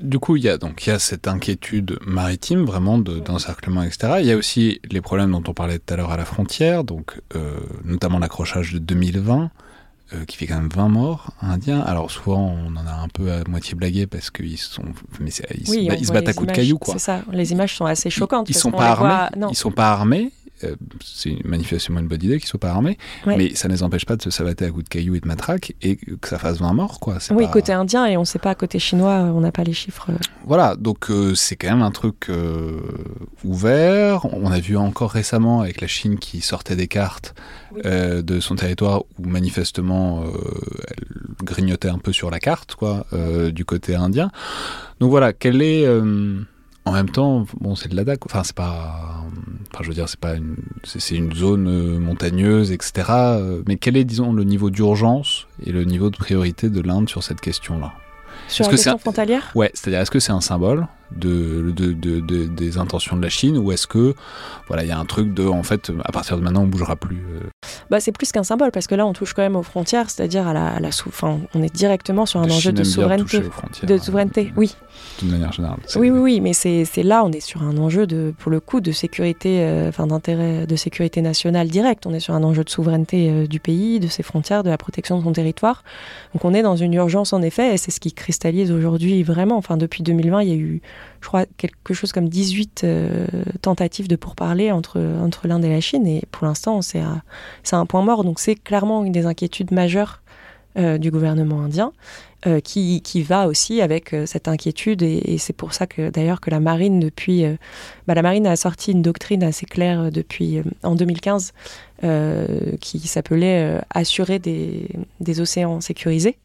Du 0.00 0.18
coup, 0.18 0.36
il 0.36 0.44
y 0.44 0.48
a 0.48 0.58
donc 0.58 0.86
il 0.86 0.90
y 0.90 0.92
a 0.92 0.98
cette 0.98 1.26
inquiétude 1.26 1.98
maritime 2.06 2.64
vraiment 2.64 2.98
d'encerclement, 2.98 3.82
etc. 3.82 4.18
Il 4.20 4.26
y 4.26 4.32
a 4.32 4.36
aussi 4.36 4.80
les 4.90 5.00
problèmes 5.00 5.32
dont 5.32 5.42
on 5.48 5.54
parlait 5.54 5.78
tout 5.78 5.92
à 5.92 5.96
l'heure 5.96 6.12
à 6.12 6.16
la 6.16 6.24
frontière, 6.24 6.84
donc 6.84 7.20
euh, 7.34 7.58
notamment 7.84 8.18
l'accrochage 8.18 8.72
de 8.72 8.78
2020. 8.78 9.50
Euh, 10.14 10.24
qui 10.24 10.38
fait 10.38 10.46
quand 10.46 10.56
même 10.56 10.70
20 10.70 10.88
morts 10.88 11.32
indiens. 11.42 11.80
Alors 11.82 12.10
souvent 12.10 12.56
on 12.56 12.74
en 12.76 12.86
a 12.86 12.94
un 12.94 13.08
peu 13.08 13.30
à 13.30 13.42
moitié 13.46 13.74
blagué 13.74 14.06
parce 14.06 14.30
qu'ils 14.30 14.56
sont, 14.56 14.80
mais 15.20 15.28
ils, 15.54 15.68
ils 15.68 16.06
se 16.06 16.12
battent 16.12 16.28
à 16.28 16.32
coups 16.32 16.48
de 16.48 16.54
cailloux 16.54 16.78
quoi. 16.78 16.94
C'est 16.94 16.98
ça. 16.98 17.20
Les 17.30 17.52
images 17.52 17.76
sont 17.76 17.84
assez 17.84 18.08
choquantes. 18.08 18.48
Ils, 18.48 18.56
ils 18.56 18.58
sont 18.58 18.70
pas 18.70 18.88
armés. 18.88 19.36
Ils 19.50 19.54
sont 19.54 19.70
pas 19.70 19.90
armés. 19.90 20.32
Euh, 20.64 20.74
c'est 21.04 21.44
manifestement 21.44 22.00
une 22.00 22.08
bonne 22.08 22.22
idée 22.22 22.38
qu'ils 22.38 22.48
soient 22.48 22.60
pas 22.60 22.70
armés, 22.70 22.98
mais 23.26 23.54
ça 23.54 23.68
ne 23.68 23.74
les 23.74 23.82
empêche 23.82 24.04
pas 24.04 24.16
de 24.16 24.22
se 24.22 24.30
sabater 24.30 24.64
à 24.64 24.70
coups 24.70 24.84
de 24.84 24.88
cailloux 24.88 25.14
et 25.14 25.20
de 25.20 25.26
matraque 25.26 25.74
et 25.82 25.96
que 25.96 26.28
ça 26.28 26.38
fasse 26.38 26.58
20 26.58 26.72
morts. 26.72 27.00
Quoi. 27.00 27.18
Oui, 27.30 27.46
côté 27.50 27.72
indien, 27.72 28.06
et 28.06 28.16
on 28.16 28.20
ne 28.20 28.26
sait 28.26 28.38
pas, 28.38 28.54
côté 28.54 28.78
chinois, 28.78 29.14
on 29.34 29.40
n'a 29.40 29.52
pas 29.52 29.64
les 29.64 29.72
chiffres. 29.72 30.10
Voilà, 30.44 30.76
donc 30.76 31.10
euh, 31.10 31.34
c'est 31.34 31.56
quand 31.56 31.68
même 31.68 31.82
un 31.82 31.90
truc 31.90 32.28
euh, 32.28 32.80
ouvert. 33.44 34.26
On 34.34 34.50
a 34.50 34.60
vu 34.60 34.76
encore 34.76 35.10
récemment 35.10 35.60
avec 35.60 35.80
la 35.80 35.86
Chine 35.86 36.18
qui 36.18 36.40
sortait 36.40 36.76
des 36.76 36.88
cartes 36.88 37.34
de 37.84 38.40
son 38.40 38.56
territoire 38.56 39.02
où 39.18 39.28
manifestement 39.28 40.24
elle 40.88 41.44
grignotait 41.44 41.88
un 41.88 41.98
peu 41.98 42.12
sur 42.12 42.30
la 42.30 42.40
carte 42.40 42.74
quoi, 42.74 43.06
du 43.52 43.64
côté 43.64 43.94
indien. 43.94 44.30
Donc 45.00 45.10
voilà, 45.10 45.32
quelle 45.32 45.62
est 45.62 45.86
en 46.88 46.92
même 46.92 47.10
temps, 47.10 47.46
bon, 47.60 47.74
c'est 47.74 47.88
de 47.88 47.96
la 47.96 48.04
DAC. 48.04 48.26
Enfin, 48.26 48.42
c'est 48.44 48.56
pas. 48.56 49.24
Enfin, 49.72 49.82
je 49.82 49.88
veux 49.88 49.94
dire, 49.94 50.08
c'est 50.08 50.18
pas 50.18 50.34
une. 50.34 50.56
C'est 50.84 51.14
une 51.14 51.32
zone 51.34 51.68
euh, 51.68 51.98
montagneuse, 51.98 52.72
etc. 52.72 53.08
Euh, 53.10 53.62
mais 53.66 53.76
quel 53.76 53.96
est, 53.96 54.04
disons, 54.04 54.32
le 54.32 54.44
niveau 54.44 54.70
d'urgence 54.70 55.46
et 55.64 55.72
le 55.72 55.84
niveau 55.84 56.10
de 56.10 56.16
priorité 56.16 56.70
de 56.70 56.80
l'Inde 56.80 57.08
sur 57.08 57.22
cette 57.22 57.40
question-là? 57.40 57.92
Sur 58.48 58.64
la 58.64 58.70
question 58.70 58.98
frontalière? 58.98 59.50
Ouais, 59.54 59.70
c'est-à-dire, 59.74 60.00
est-ce 60.00 60.10
que 60.10 60.20
c'est 60.20 60.32
un 60.32 60.40
symbole? 60.40 60.86
De, 61.16 61.72
de, 61.72 62.46
des 62.46 62.78
intentions 62.78 63.16
de 63.16 63.22
la 63.22 63.28
Chine 63.28 63.58
ou 63.58 63.72
est-ce 63.72 63.86
que 63.86 64.14
voilà 64.66 64.82
il 64.82 64.88
y 64.88 64.92
a 64.92 64.98
un 64.98 65.04
truc 65.04 65.32
de 65.34 65.46
en 65.46 65.62
fait 65.62 65.90
à 66.04 66.12
partir 66.12 66.36
de 66.36 66.42
maintenant 66.42 66.62
on 66.62 66.66
bougera 66.66 66.96
plus 66.96 67.16
euh. 67.16 67.40
Bah, 67.90 68.00
c'est 68.00 68.12
plus 68.12 68.30
qu'un 68.32 68.42
symbole 68.42 68.70
parce 68.70 68.86
que 68.86 68.94
là 68.94 69.06
on 69.06 69.12
touche 69.12 69.32
quand 69.32 69.42
même 69.42 69.56
aux 69.56 69.62
frontières 69.62 70.10
c'est-à-dire 70.10 70.46
à 70.46 70.52
la, 70.52 70.68
à 70.68 70.80
la 70.80 70.92
sous 70.92 71.08
enfin, 71.08 71.38
on 71.54 71.62
est 71.62 71.74
directement 71.74 72.26
sur 72.26 72.40
un 72.40 72.50
enjeu 72.50 72.72
de 72.72 72.84
souveraineté. 72.84 73.40
de 73.82 73.94
hein. 73.94 73.98
souveraineté 73.98 74.52
oui. 74.56 74.74
D'une 75.20 75.30
manière 75.30 75.52
générale 75.52 75.78
oui 75.96 76.10
oui 76.10 76.18
oui 76.18 76.40
mais 76.40 76.52
c'est 76.52 76.84
là 77.02 77.24
on 77.24 77.32
est 77.32 77.40
sur 77.40 77.62
un 77.62 77.76
enjeu 77.78 78.06
de 78.06 78.34
pour 78.38 78.50
le 78.50 78.60
coup 78.60 78.80
de 78.80 78.92
sécurité 78.92 79.62
euh, 79.62 79.88
enfin 79.88 80.06
d'intérêt 80.06 80.66
de 80.66 80.76
sécurité 80.76 81.22
nationale 81.22 81.68
direct 81.68 82.06
on 82.06 82.12
est 82.12 82.20
sur 82.20 82.34
un 82.34 82.42
enjeu 82.42 82.64
de 82.64 82.70
souveraineté 82.70 83.30
euh, 83.30 83.46
du 83.46 83.60
pays 83.60 84.00
de 84.00 84.08
ses 84.08 84.22
frontières 84.22 84.62
de 84.62 84.70
la 84.70 84.78
protection 84.78 85.18
de 85.18 85.24
son 85.24 85.32
territoire. 85.32 85.84
Donc 86.34 86.44
on 86.44 86.54
est 86.54 86.62
dans 86.62 86.76
une 86.76 86.94
urgence 86.94 87.32
en 87.32 87.42
effet 87.42 87.74
et 87.74 87.76
c'est 87.76 87.90
ce 87.90 88.00
qui 88.00 88.12
cristallise 88.12 88.70
aujourd'hui 88.72 89.22
vraiment. 89.22 89.56
Enfin 89.56 89.76
depuis 89.76 90.02
2020 90.02 90.42
il 90.42 90.48
y 90.48 90.52
a 90.52 90.56
eu 90.56 90.80
je 91.20 91.26
crois, 91.26 91.46
quelque 91.56 91.94
chose 91.94 92.12
comme 92.12 92.28
18 92.28 92.82
euh, 92.84 93.26
tentatives 93.60 94.08
de 94.08 94.16
pourparler 94.16 94.70
entre, 94.70 95.00
entre 95.20 95.48
l'Inde 95.48 95.64
et 95.64 95.70
la 95.70 95.80
Chine. 95.80 96.06
Et 96.06 96.22
pour 96.30 96.46
l'instant, 96.46 96.80
c'est 96.82 97.00
un 97.00 97.86
point 97.86 98.02
mort. 98.02 98.24
Donc 98.24 98.38
c'est 98.38 98.54
clairement 98.54 99.04
une 99.04 99.12
des 99.12 99.26
inquiétudes 99.26 99.72
majeures 99.72 100.22
euh, 100.78 100.98
du 100.98 101.10
gouvernement 101.10 101.62
indien, 101.62 101.92
euh, 102.46 102.60
qui, 102.60 103.00
qui, 103.02 103.22
va 103.22 103.48
aussi 103.48 103.80
avec 103.80 104.14
cette 104.26 104.46
inquiétude. 104.46 105.02
Et, 105.02 105.38
c'est 105.38 105.52
pour 105.52 105.74
ça 105.74 105.86
que 105.86 106.10
d'ailleurs 106.10 106.40
que 106.40 106.50
la 106.50 106.60
marine, 106.60 107.00
depuis... 107.00 107.44
Bah, 108.06 108.14
la 108.14 108.22
marine 108.22 108.46
a 108.46 108.54
sorti 108.54 108.92
une 108.92 109.02
doctrine 109.02 109.42
assez 109.42 109.66
claire 109.66 110.12
depuis 110.12 110.62
en 110.84 110.94
2015 110.94 111.52
qui 112.80 113.00
s'appelait 113.00 113.80
Assurer 113.90 114.38
des, 114.38 114.88
des 115.18 115.40
océans 115.40 115.80
sécurisés. 115.80 116.38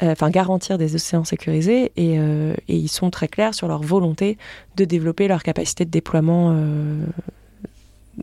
Euh, 0.00 0.12
enfin 0.12 0.30
garantir 0.30 0.78
des 0.78 0.94
océans 0.94 1.24
sécurisés 1.24 1.90
euh, 1.98 2.54
et, 2.68 2.76
ils 2.76 2.88
sont 2.88 3.10
très 3.10 3.26
clairs 3.26 3.52
sur 3.52 3.66
leur 3.66 3.82
volonté 3.82 4.38
de 4.76 4.84
développer 4.84 5.26
leur 5.26 5.42
capacité 5.42 5.84
de 5.84 5.90
déploiement 5.90 6.52
euh, 6.54 7.04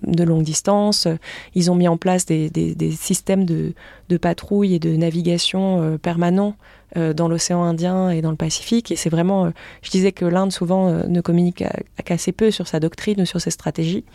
de 0.03 0.23
longue 0.23 0.43
distance. 0.43 1.07
Ils 1.53 1.71
ont 1.71 1.75
mis 1.75 1.87
en 1.87 1.97
place 1.97 2.25
des, 2.25 2.51
systèmes 2.91 3.45
de, 3.45 3.73
patrouille 4.17 4.75
et 4.75 4.79
de 4.79 4.95
navigation 4.95 5.97
permanents 6.01 6.55
dans 6.95 7.27
l'océan 7.27 7.63
Indien 7.63 8.09
et 8.09 8.21
dans 8.21 8.31
le 8.31 8.37
Pacifique. 8.37 8.91
Et 8.91 8.95
c'est 8.95 9.09
vraiment, 9.09 9.51
je 9.81 9.89
disais 9.89 10.11
que 10.13 10.23
l'Inde 10.23 10.51
souvent 10.51 10.89
ne 10.89 11.21
communique 11.21 11.63
qu'assez 12.05 12.31
peu 12.31 12.51
sur 12.51 12.67
sa 12.67 12.79
doctrine 12.79 13.21
ou 13.21 13.25
sur 13.25 13.41
ses 13.41 13.51
stratégies. 13.51 14.05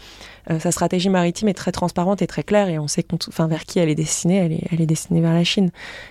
sa 0.58 0.70
stratégie 0.72 1.10
maritime 1.10 1.48
est 1.48 1.54
très 1.54 1.72
transparente 1.72 2.22
et 2.22 2.26
très 2.26 2.42
claire 2.42 2.68
et 2.68 2.78
on 2.78 2.88
sait 2.88 3.04
enfin, 3.28 3.48
vers 3.48 3.64
qui 3.64 3.80
elle 3.80 3.90
est 3.90 3.94
destinée. 3.94 4.36
Elle 4.36 4.52
est, 4.52 4.66
elle 4.72 4.80
est 4.80 4.86
destinée 4.86 5.20
vers 5.20 5.34
la 5.34 5.44
Chine. 5.44 5.70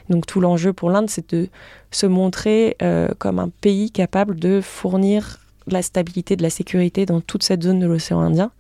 Donc 0.09 0.27
tout 0.27 0.41
l'enjeu 0.41 0.73
pour 0.73 0.91
l'Inde, 0.91 1.09
c'est 1.09 1.33
de 1.33 1.49
se 1.91 2.05
montrer 2.05 2.77
comme 3.17 3.39
un 3.39 3.49
pays 3.61 3.89
capable 3.89 4.39
de 4.39 4.61
fournir 4.61 5.39
de 5.69 5.73
la 5.73 5.81
stabilité, 5.81 6.35
de 6.35 6.43
la 6.43 6.49
sécurité 6.49 7.05
dans 7.05 7.21
toute 7.21 7.43
cette 7.43 7.63
zone 7.63 7.79
de 7.79 7.87
l'océan 7.87 8.19
Indien. 8.19 8.51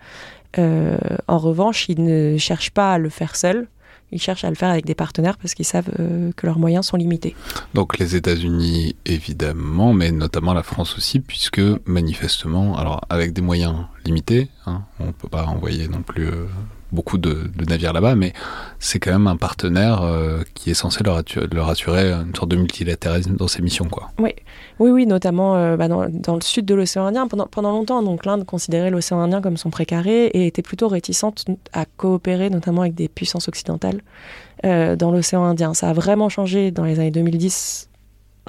Euh, 0.57 0.97
en 1.27 1.37
revanche, 1.37 1.87
ils 1.89 2.03
ne 2.03 2.37
cherchent 2.37 2.71
pas 2.71 2.93
à 2.93 2.97
le 2.97 3.09
faire 3.09 3.35
seuls. 3.35 3.67
Ils 4.11 4.19
cherchent 4.19 4.43
à 4.43 4.49
le 4.49 4.55
faire 4.55 4.69
avec 4.69 4.85
des 4.85 4.95
partenaires 4.95 5.37
parce 5.37 5.53
qu'ils 5.53 5.65
savent 5.65 5.91
euh, 5.99 6.31
que 6.35 6.47
leurs 6.47 6.57
moyens 6.57 6.87
sont 6.87 6.97
limités. 6.97 7.35
Donc 7.75 7.99
les 7.99 8.15
États-Unis, 8.15 8.95
évidemment, 9.05 9.93
mais 9.93 10.11
notamment 10.11 10.53
la 10.53 10.63
France 10.63 10.97
aussi, 10.97 11.19
puisque 11.19 11.61
manifestement, 11.85 12.75
alors 12.75 13.01
avec 13.09 13.33
des 13.33 13.41
moyens 13.41 13.75
limités, 14.05 14.49
hein, 14.65 14.81
on 14.99 15.07
ne 15.07 15.11
peut 15.11 15.27
pas 15.27 15.45
envoyer 15.45 15.87
non 15.87 16.01
plus 16.01 16.27
euh, 16.27 16.47
beaucoup 16.91 17.17
de, 17.17 17.51
navires 17.67 17.93
là-bas, 17.93 18.15
mais 18.15 18.33
c'est 18.79 18.99
quand 18.99 19.11
même 19.11 19.27
un 19.27 19.37
partenaire 19.37 20.01
euh, 20.01 20.41
qui 20.53 20.71
est 20.71 20.73
censé 20.73 21.03
leur, 21.03 21.69
assurer, 21.69 22.11
une 22.11 22.35
sorte 22.35 22.49
de 22.49 22.55
multilatéralisme 22.55 23.35
dans 23.35 23.47
ses 23.47 23.61
missions. 23.61 23.85
Quoi. 23.85 24.09
Oui, 24.17 24.31
oui, 24.79 24.91
oui 24.91 25.05
notamment 25.05 25.55
euh, 25.55 25.77
bah, 25.77 25.87
dans, 25.87 26.03
le 26.35 26.41
sud 26.41 26.65
de 26.65 26.75
l'océan 26.75 27.05
Indien. 27.05 27.27
Pendant, 27.27 27.47
pendant 27.47 27.71
longtemps, 27.71 28.01
l'Inde 28.25 28.45
considérait 28.45 28.89
l'océan 28.89 29.19
Indien 29.19 29.41
comme 29.41 29.57
son 29.57 29.69
précaré 29.69 30.25
et 30.27 30.47
était 30.47 30.61
plutôt 30.61 30.87
réticente 30.87 31.45
à 31.73 31.85
coopérer, 31.85 32.49
notamment 32.49 32.81
avec 32.81 32.95
des 32.95 33.07
puissances 33.07 33.47
occidentales, 33.47 34.01
euh, 34.65 34.95
dans 34.95 35.11
l'océan 35.11 35.43
Indien. 35.43 35.73
Ça 35.73 35.89
a 35.89 35.93
vraiment 35.93 36.29
changé 36.29 36.71
dans 36.71 36.83
les 36.83 36.99
années 36.99 37.11
2010 37.11 37.88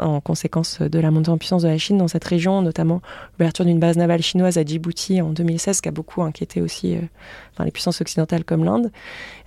en 0.00 0.20
conséquence 0.20 0.80
de 0.80 0.98
la 0.98 1.10
montée 1.10 1.30
en 1.30 1.38
puissance 1.38 1.62
de 1.62 1.68
la 1.68 1.78
Chine 1.78 1.98
dans 1.98 2.08
cette 2.08 2.24
région, 2.24 2.62
notamment 2.62 3.02
l'ouverture 3.38 3.64
d'une 3.64 3.78
base 3.78 3.96
navale 3.96 4.22
chinoise 4.22 4.58
à 4.58 4.64
Djibouti 4.64 5.20
en 5.20 5.30
2016, 5.30 5.80
qui 5.80 5.88
a 5.88 5.92
beaucoup 5.92 6.22
inquiété 6.22 6.60
aussi 6.60 6.96
euh, 6.96 7.64
les 7.64 7.70
puissances 7.70 8.00
occidentales 8.00 8.44
comme 8.44 8.64
l'Inde. 8.64 8.90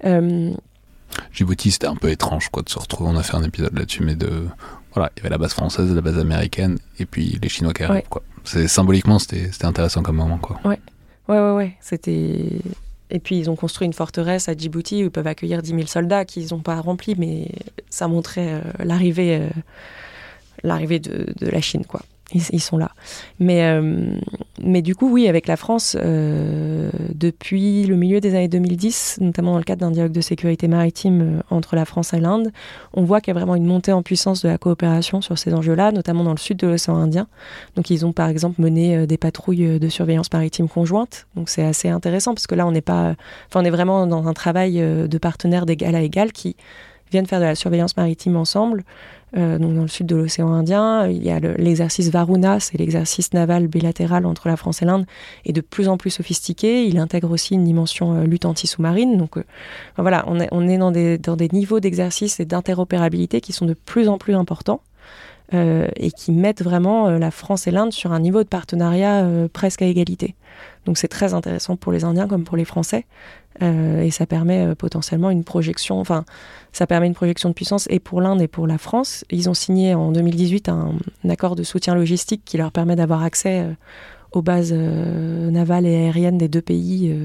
Euh, 0.05 0.51
Djibouti, 1.31 1.71
c'était 1.71 1.87
un 1.87 1.95
peu 1.95 2.09
étrange 2.09 2.49
quoi, 2.49 2.63
de 2.63 2.69
se 2.69 2.79
retrouver, 2.79 3.09
on 3.13 3.17
a 3.17 3.23
fait 3.23 3.35
un 3.35 3.43
épisode 3.43 3.77
là-dessus, 3.77 4.03
mais 4.03 4.15
de... 4.15 4.47
Voilà, 4.93 5.11
il 5.15 5.19
y 5.19 5.21
avait 5.21 5.29
la 5.29 5.39
base 5.39 5.53
française, 5.53 5.91
la 5.93 6.01
base 6.01 6.19
américaine, 6.19 6.77
et 6.99 7.05
puis 7.05 7.39
les 7.41 7.49
Chinois 7.49 7.73
qui 7.73 7.83
arrivent. 7.83 8.07
Quoi. 8.09 8.21
Symboliquement, 8.43 9.17
c'était 9.17 9.65
intéressant 9.65 10.03
comme 10.03 10.17
moment. 10.17 10.37
Quoi. 10.37 10.59
Ouais, 10.63 10.79
ouais, 11.27 11.39
ouais. 11.39 11.51
ouais. 11.53 11.77
C'était... 11.81 12.59
Et 13.09 13.19
puis 13.19 13.37
ils 13.37 13.49
ont 13.49 13.55
construit 13.55 13.85
une 13.85 13.93
forteresse 13.93 14.49
à 14.49 14.55
Djibouti 14.55 15.03
où 15.03 15.05
ils 15.05 15.11
peuvent 15.11 15.27
accueillir 15.27 15.61
10 15.61 15.69
000 15.69 15.81
soldats 15.85 16.25
qu'ils 16.25 16.47
n'ont 16.51 16.61
pas 16.61 16.79
rempli, 16.81 17.15
mais 17.17 17.47
ça 17.89 18.07
montrait 18.07 18.53
euh, 18.53 18.61
l'arrivée 18.83 19.35
l'arrivée 20.63 20.99
de, 20.99 21.25
la 21.41 21.61
Chine, 21.61 21.85
quoi. 21.85 22.01
Ils, 22.33 22.61
sont 22.61 22.77
là. 22.77 22.89
Mais, 23.39 23.63
euh, 23.63 24.17
mais 24.59 24.81
du 24.81 24.95
coup, 24.95 25.11
oui, 25.11 25.27
avec 25.27 25.45
la 25.45 25.55
France, 25.55 25.95
euh, 25.99 26.89
depuis 27.13 27.83
le 27.85 27.95
milieu 27.95 28.21
des 28.21 28.33
années 28.33 28.47
2010, 28.47 29.19
notamment 29.21 29.51
dans 29.51 29.59
le 29.59 29.63
cadre 29.63 29.81
d'un 29.81 29.91
dialogue 29.91 30.13
de 30.13 30.21
sécurité 30.21 30.67
maritime 30.67 31.21
euh, 31.21 31.41
entre 31.51 31.75
la 31.75 31.85
France 31.85 32.11
et 32.13 32.19
l'Inde, 32.19 32.51
on 32.95 33.03
voit 33.03 33.21
qu'il 33.21 33.35
y 33.35 33.37
a 33.37 33.39
vraiment 33.39 33.53
une 33.53 33.65
montée 33.65 33.91
en 33.91 34.01
puissance 34.01 34.41
de 34.41 34.47
la 34.47 34.57
coopération 34.57 35.21
sur 35.21 35.37
ces 35.37 35.53
enjeux-là, 35.53 35.91
notamment 35.91 36.23
dans 36.23 36.31
le 36.31 36.37
sud 36.37 36.57
de 36.57 36.65
l'océan 36.65 36.95
Indien. 36.95 37.27
Donc, 37.75 37.91
ils 37.91 38.03
ont 38.03 38.13
par 38.13 38.29
exemple 38.29 38.59
mené 38.59 39.05
des 39.05 39.17
patrouilles 39.17 39.77
de 39.77 39.89
surveillance 39.89 40.31
maritime 40.33 40.67
conjointes. 40.67 41.27
Donc, 41.35 41.49
c'est 41.49 41.63
assez 41.63 41.89
intéressant 41.89 42.33
parce 42.33 42.47
que 42.47 42.55
là, 42.55 42.65
on 42.65 42.71
n'est 42.71 42.81
pas, 42.81 43.15
enfin, 43.49 43.61
on 43.61 43.65
est 43.65 43.69
vraiment 43.69 44.07
dans 44.07 44.27
un 44.27 44.33
travail 44.33 44.79
de 44.79 45.17
partenaires 45.19 45.67
d'égal 45.67 45.93
à 45.93 46.01
égal 46.01 46.31
qui 46.31 46.55
viennent 47.11 47.27
faire 47.27 47.39
de 47.39 47.45
la 47.45 47.55
surveillance 47.55 47.95
maritime 47.95 48.35
ensemble. 48.35 48.83
Euh, 49.35 49.57
donc 49.57 49.73
dans 49.73 49.81
le 49.81 49.87
sud 49.87 50.05
de 50.05 50.15
l'océan 50.15 50.53
Indien. 50.53 51.07
Il 51.07 51.23
y 51.23 51.31
a 51.31 51.39
l'exercice 51.39 52.09
Varuna, 52.09 52.59
c'est 52.59 52.77
l'exercice 52.77 53.33
naval 53.33 53.67
bilatéral 53.67 54.25
entre 54.25 54.47
la 54.47 54.57
France 54.57 54.81
et 54.81 54.85
l'Inde, 54.85 55.05
est 55.45 55.53
de 55.53 55.61
plus 55.61 55.87
en 55.87 55.97
plus 55.97 56.11
sophistiqué. 56.11 56.85
Il 56.85 56.99
intègre 56.99 57.31
aussi 57.31 57.55
une 57.55 57.63
dimension 57.63 58.15
euh, 58.15 58.23
lutte 58.25 58.45
anti-sous-marine. 58.45 59.17
Donc 59.17 59.37
euh, 59.37 59.43
voilà, 59.97 60.25
on 60.27 60.39
est, 60.39 60.77
dans, 60.77 60.91
des, 60.91 61.17
dans 61.17 61.35
des 61.35 61.49
niveaux 61.51 61.79
d'exercice 61.79 62.39
et 62.39 62.45
d'interopérabilité 62.45 63.41
qui 63.41 63.53
sont 63.53 63.65
de 63.65 63.73
plus 63.73 64.07
en 64.07 64.17
plus 64.17 64.35
importants. 64.35 64.81
et 65.51 66.11
qui 66.11 66.31
mettent 66.31 66.63
vraiment 66.63 67.11
la 67.11 67.29
France 67.29 67.67
et 67.67 67.71
l'Inde 67.71 67.93
sur 67.93 68.11
un 68.11 68.19
niveau 68.19 68.41
de 68.41 68.47
partenariat 68.47 69.27
presque 69.53 69.83
à 69.83 69.85
égalité. 69.85 70.33
Donc 70.85 70.97
c'est 70.97 71.07
très 71.07 71.33
intéressant 71.33 71.75
pour 71.75 71.91
les 71.91 72.03
Indiens 72.03 72.27
comme 72.27 72.43
pour 72.43 72.57
les 72.57 72.65
Français. 72.65 73.05
Euh, 73.61 74.01
et 74.01 74.11
ça 74.11 74.25
permet 74.25 74.65
euh, 74.65 74.75
potentiellement 74.75 75.29
une 75.29 75.43
projection, 75.43 75.99
enfin, 75.99 76.25
ça 76.71 76.87
permet 76.87 77.07
une 77.07 77.13
projection 77.13 77.49
de 77.49 77.53
puissance 77.53 77.87
et 77.91 77.99
pour 77.99 78.19
l'Inde 78.19 78.41
et 78.41 78.47
pour 78.47 78.67
la 78.67 78.77
France. 78.77 79.25
Ils 79.29 79.49
ont 79.49 79.53
signé 79.53 79.93
en 79.93 80.11
2018 80.11 80.69
un, 80.69 80.95
accord 81.29 81.55
de 81.55 81.63
soutien 81.63 81.95
logistique 81.95 82.41
qui 82.45 82.57
leur 82.57 82.71
permet 82.71 82.95
d'avoir 82.95 83.23
accès 83.23 83.61
euh, 83.61 83.73
aux 84.31 84.41
bases 84.41 84.73
navales 84.73 85.85
et 85.85 85.95
aériennes 85.95 86.39
des 86.39 86.47
deux 86.47 86.61
pays 86.61 87.15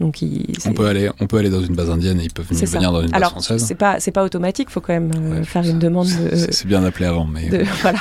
donc 0.00 0.18
on 0.66 0.72
peut 0.72 0.86
aller, 0.86 1.08
on 1.20 1.28
peut 1.28 1.38
aller 1.38 1.50
dans 1.50 1.62
une 1.62 1.76
base 1.76 1.88
indienne 1.88 2.18
et 2.20 2.24
ils 2.24 2.32
peuvent 2.32 2.46
venir 2.50 2.90
dans 2.90 3.00
une 3.00 3.10
base 3.10 3.16
Alors, 3.16 3.30
française. 3.30 3.64
C'est 3.64 3.76
pas, 3.76 4.00
c'est 4.00 4.10
pas 4.10 4.24
automatique. 4.24 4.66
Il 4.70 4.72
faut 4.72 4.80
quand 4.80 4.92
même 4.92 5.12
euh, 5.14 5.44
faire 5.44 5.64
une 5.64 5.78
demande. 5.78 6.08
c'est 6.08 6.66
bien 6.66 6.82
appelé 6.82 7.06
avant, 7.06 7.26
mais 7.26 7.48
voilà. 7.82 8.00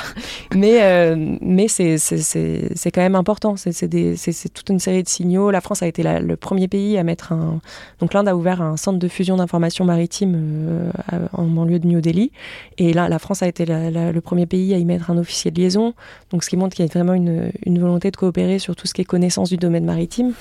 Mais 0.56 0.80
euh, 0.82 1.38
mais 1.40 1.68
c'est 1.68 2.00
c'est 2.00 2.92
quand 2.92 3.02
même 3.02 3.14
important. 3.14 3.56
C'est 3.58 4.52
toute 4.54 4.70
une 4.70 4.80
série 4.80 5.04
de 5.04 5.08
signaux. 5.08 5.52
La 5.52 5.62
France 5.62 5.84
a 5.84 5.88
été 5.88 6.02
le 6.02 6.36
premier 6.36 6.68
pays 6.68 6.98
à 6.98 7.04
mettre 7.04 7.32
un. 7.32 7.62
Donc 8.00 8.16
l'Inde 8.16 8.28
a 8.28 8.36
ouvert 8.36 8.64
un 8.64 8.76
centre 8.76 8.98
de 8.98 9.08
fusion 9.08 9.38
d'information 9.38 9.86
maritime 9.86 10.34
euh, 10.36 10.90
en 11.32 11.44
banlieue 11.44 11.78
de 11.78 11.86
New 11.86 12.02
Delhi, 12.02 12.32
et 12.80 12.92
là 12.94 13.08
la 13.08 13.20
France 13.20 13.44
a 13.44 13.48
été 13.48 13.66
le 13.68 14.20
premier 14.20 14.48
pays 14.48 14.74
à 14.74 14.80
y 14.80 14.86
mettre 14.86 15.12
un 15.12 15.18
officier 15.20 15.52
de 15.52 15.62
liaison. 15.62 15.94
Donc 16.32 16.44
ce 16.44 16.50
qui 16.50 16.58
montre 16.58 16.76
qu'il 16.76 16.86
y 16.86 16.90
a 16.90 16.92
vraiment 16.92 17.14
une, 17.14 17.52
une 17.68 17.78
volonté 17.78 18.10
de 18.10 18.18
coopérer 18.18 18.58
sur 18.58 18.76
tout 18.76 18.88
ce 18.88 18.96
qui 18.96 19.02
est 19.02 19.06
connaissance 19.06 19.50
du 19.50 19.58
domaine 19.58 19.86
maritime. 19.86 20.34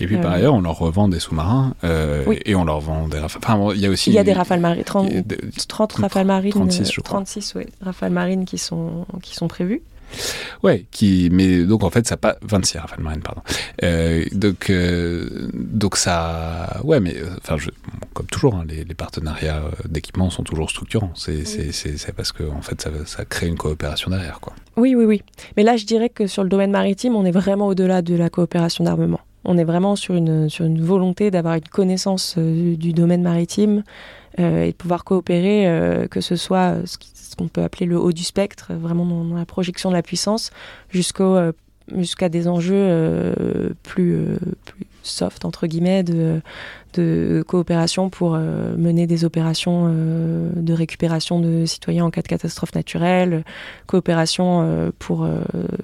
Et 0.00 0.06
puis 0.06 0.18
par 0.18 0.30
ailleurs, 0.30 0.54
on 0.54 0.60
leur 0.60 0.91
vend 0.92 1.08
des 1.08 1.18
sous-marins 1.18 1.74
euh, 1.84 2.24
et 2.44 2.54
on 2.54 2.64
leur 2.64 2.80
vend 2.80 3.08
des 3.08 3.18
rafales. 3.18 3.42
Enfin, 3.44 3.74
il 3.74 3.80
y 3.80 3.86
a 3.86 3.90
aussi. 3.90 4.10
Il 4.10 4.14
y 4.14 4.18
a 4.18 4.24
des 4.24 4.32
rafales 4.32 4.60
marines, 4.60 4.84
30, 4.84 5.08
30 5.68 5.92
rafales 5.94 6.26
marines. 6.26 6.52
36, 6.52 6.92
je 6.92 7.00
crois. 7.00 7.18
36, 7.18 7.54
oui, 7.56 7.64
rafales 7.80 8.12
marines 8.12 8.44
qui 8.44 8.58
sont, 8.58 9.06
qui 9.22 9.34
sont 9.34 9.48
prévues. 9.48 9.82
Ouais, 10.62 10.84
qui, 10.90 11.30
mais 11.32 11.64
donc 11.64 11.82
en 11.82 11.90
fait, 11.90 12.06
ça 12.06 12.16
pas 12.16 12.36
26 12.42 12.78
rafales 12.78 13.00
marines, 13.00 13.22
pardon. 13.22 13.42
Euh, 13.82 14.24
donc, 14.32 14.70
euh, 14.70 15.48
donc 15.54 15.96
ça, 15.96 16.80
ouais, 16.84 17.00
mais 17.00 17.16
enfin, 17.38 17.56
comme 18.12 18.26
toujours, 18.26 18.54
hein, 18.54 18.64
les, 18.68 18.84
partenariats 18.94 19.62
d'équipement 19.88 20.28
sont 20.30 20.42
toujours 20.42 20.70
structurants. 20.70 21.12
C'est 21.14 21.44
c'est 21.44 22.12
parce 22.14 22.32
que 22.32 22.44
en 22.44 22.60
fait, 22.60 22.80
ça, 22.80 22.90
ça, 23.06 23.24
crée 23.24 23.48
une 23.48 23.56
coopération 23.56 24.10
derrière, 24.10 24.38
quoi. 24.40 24.52
Oui, 24.76 24.94
oui, 24.94 25.04
oui. 25.04 25.22
Mais 25.56 25.62
là, 25.62 25.76
je 25.76 25.86
dirais 25.86 26.08
que 26.08 26.26
sur 26.26 26.42
le 26.42 26.48
domaine 26.48 26.70
maritime, 26.70 27.16
on 27.16 27.24
est 27.24 27.32
vraiment 27.32 27.66
au-delà 27.66 28.02
de 28.02 28.14
la 28.14 28.30
coopération 28.30 28.84
d'armement. 28.84 29.20
On 29.44 29.58
est 29.58 29.64
vraiment 29.64 29.96
sur 29.96 30.14
une, 30.14 30.48
volonté 30.80 31.30
d'avoir 31.30 31.54
une 31.54 31.68
connaissance 31.68 32.36
euh, 32.38 32.76
du 32.76 32.92
domaine 32.92 33.22
maritime 33.22 33.82
euh, 34.38 34.64
et 34.64 34.72
de 34.72 34.76
pouvoir 34.76 35.04
coopérer, 35.04 35.66
euh, 35.66 36.06
que 36.06 36.20
ce 36.20 36.36
soit 36.36 36.76
ce 36.86 37.36
qu'on 37.36 37.48
peut 37.48 37.62
appeler 37.62 37.86
le 37.86 37.98
haut 37.98 38.12
du 38.12 38.24
spectre, 38.24 38.72
vraiment 38.74 39.04
dans, 39.04 39.36
la 39.36 39.46
projection 39.46 39.90
de 39.90 39.94
la 39.94 40.02
puissance, 40.02 40.50
jusqu'au 40.90 41.38
jusqu'à 41.96 42.28
des 42.28 42.46
enjeux 42.46 43.34
plus, 43.82 44.16
plus 44.64 44.86
soft 45.02 45.44
entre 45.44 45.66
guillemets 45.66 46.04
de, 46.04 46.40
de 46.92 47.44
coopération 47.46 48.10
pour 48.10 48.34
euh, 48.34 48.76
mener 48.76 49.06
des 49.06 49.24
opérations 49.24 49.86
euh, 49.86 50.50
de 50.54 50.72
récupération 50.72 51.40
de 51.40 51.64
citoyens 51.66 52.04
en 52.04 52.10
cas 52.10 52.22
de 52.22 52.28
catastrophe 52.28 52.74
naturelle, 52.74 53.44
coopération 53.86 54.62
euh, 54.62 54.90
pour, 54.98 55.28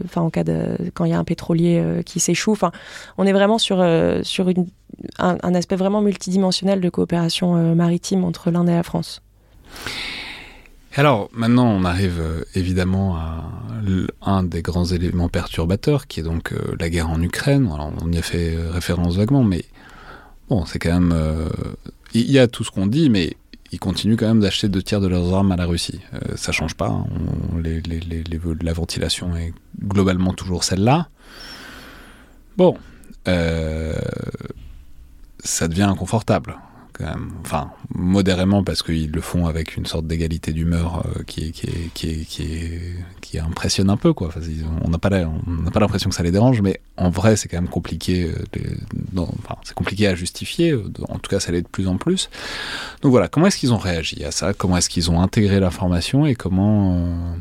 enfin 0.04 0.22
en 0.22 0.30
cas 0.30 0.44
de 0.44 0.76
quand 0.94 1.04
il 1.04 1.10
y 1.10 1.14
a 1.14 1.18
un 1.18 1.24
pétrolier 1.24 2.02
qui 2.04 2.20
s'échoue. 2.20 2.56
On 3.16 3.26
est 3.26 3.32
vraiment 3.32 3.58
sur 3.58 3.84
sur 4.22 4.48
un, 5.18 5.54
aspect 5.54 5.76
vraiment 5.76 6.00
multidimensionnel 6.00 6.80
de 6.80 6.88
coopération 6.88 7.74
maritime 7.74 8.24
entre 8.24 8.50
l'Inde 8.50 8.68
et 8.68 8.72
la 8.72 8.82
France. 8.82 9.22
Alors 10.96 11.28
maintenant, 11.32 11.68
on 11.68 11.84
arrive 11.84 12.22
évidemment 12.54 13.16
à 13.16 13.44
un 14.22 14.42
des 14.42 14.62
grands 14.62 14.86
éléments 14.86 15.28
perturbateurs, 15.28 16.06
qui 16.06 16.20
est 16.20 16.24
donc 16.24 16.54
la 16.78 16.88
guerre 16.88 17.10
en 17.10 17.20
Ukraine. 17.22 17.68
On 18.02 18.10
y 18.12 18.18
a 18.18 18.22
fait 18.22 18.56
référence 18.70 19.16
vaguement, 19.16 19.44
mais 19.44 19.64
Bon, 20.48 20.64
c'est 20.64 20.78
quand 20.78 20.92
même. 20.92 21.12
Euh, 21.12 21.48
il 22.14 22.30
y 22.30 22.38
a 22.38 22.48
tout 22.48 22.64
ce 22.64 22.70
qu'on 22.70 22.86
dit, 22.86 23.10
mais 23.10 23.36
ils 23.70 23.78
continuent 23.78 24.16
quand 24.16 24.26
même 24.26 24.40
d'acheter 24.40 24.68
deux 24.68 24.82
tiers 24.82 25.00
de 25.00 25.08
leurs 25.08 25.34
armes 25.34 25.52
à 25.52 25.56
la 25.56 25.66
Russie. 25.66 26.00
Euh, 26.14 26.36
ça 26.36 26.52
change 26.52 26.74
pas. 26.74 26.88
Hein. 26.88 27.06
la 27.62 28.72
ventilation 28.72 29.36
est 29.36 29.52
globalement 29.78 30.32
toujours 30.32 30.64
celle-là. 30.64 31.08
Bon, 32.56 32.76
euh, 33.28 33.94
ça 35.40 35.68
devient 35.68 35.82
inconfortable 35.82 36.56
quand 36.98 37.06
même. 37.06 37.30
Enfin, 37.44 37.70
modérément 37.94 38.64
parce 38.64 38.82
qu'ils 38.82 39.10
le 39.10 39.20
font 39.20 39.46
avec 39.46 39.76
une 39.76 39.86
sorte 39.86 40.06
d'égalité 40.06 40.52
d'humeur 40.52 41.04
qui, 41.26 41.48
est, 41.48 41.50
qui, 41.52 41.68
qui, 41.94 42.24
qui, 42.26 42.70
qui 43.20 43.38
impressionne 43.38 43.90
un 43.90 43.96
peu, 43.96 44.12
quoi. 44.12 44.28
Enfin, 44.28 44.40
on 44.84 44.90
n'a 44.90 44.98
pas 44.98 45.10
l'impression 45.10 46.10
que 46.10 46.16
ça 46.16 46.22
les 46.22 46.30
dérange, 46.30 46.60
mais 46.60 46.80
en 46.96 47.10
vrai, 47.10 47.36
c'est 47.36 47.48
quand 47.48 47.58
même 47.58 47.68
compliqué. 47.68 48.30
enfin, 49.16 49.56
c'est 49.62 49.74
compliqué 49.74 50.06
à 50.06 50.14
justifier. 50.14 50.74
En 51.08 51.18
tout 51.18 51.30
cas, 51.30 51.40
ça 51.40 51.52
l'est 51.52 51.62
de 51.62 51.68
plus 51.68 51.88
en 51.88 51.96
plus. 51.96 52.30
Donc 53.02 53.10
voilà, 53.10 53.28
comment 53.28 53.46
est-ce 53.46 53.58
qu'ils 53.58 53.72
ont 53.72 53.78
réagi 53.78 54.24
à 54.24 54.30
ça? 54.30 54.52
Comment 54.52 54.76
est-ce 54.76 54.88
qu'ils 54.88 55.10
ont 55.10 55.20
intégré 55.20 55.60
l'information? 55.60 56.26
Et 56.26 56.34
comment, 56.34 57.36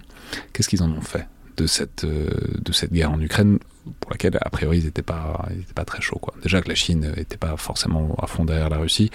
qu'est-ce 0.53 0.69
qu'ils 0.69 0.83
en 0.83 0.91
ont 0.91 1.01
fait? 1.01 1.27
De 1.57 1.67
cette, 1.67 2.05
de 2.05 2.71
cette 2.71 2.93
guerre 2.93 3.11
en 3.11 3.19
Ukraine 3.19 3.59
pour 3.99 4.11
laquelle, 4.11 4.37
a 4.39 4.49
priori, 4.49 4.79
ils 4.79 4.85
n'étaient 4.85 5.01
pas, 5.01 5.47
pas 5.75 5.85
très 5.85 6.01
chauds. 6.01 6.19
Quoi. 6.19 6.33
Déjà 6.43 6.61
que 6.61 6.69
la 6.69 6.75
Chine 6.75 7.13
n'était 7.17 7.37
pas 7.37 7.55
forcément 7.57 8.15
à 8.21 8.27
fond 8.27 8.45
derrière 8.45 8.69
la 8.69 8.77
Russie. 8.77 9.11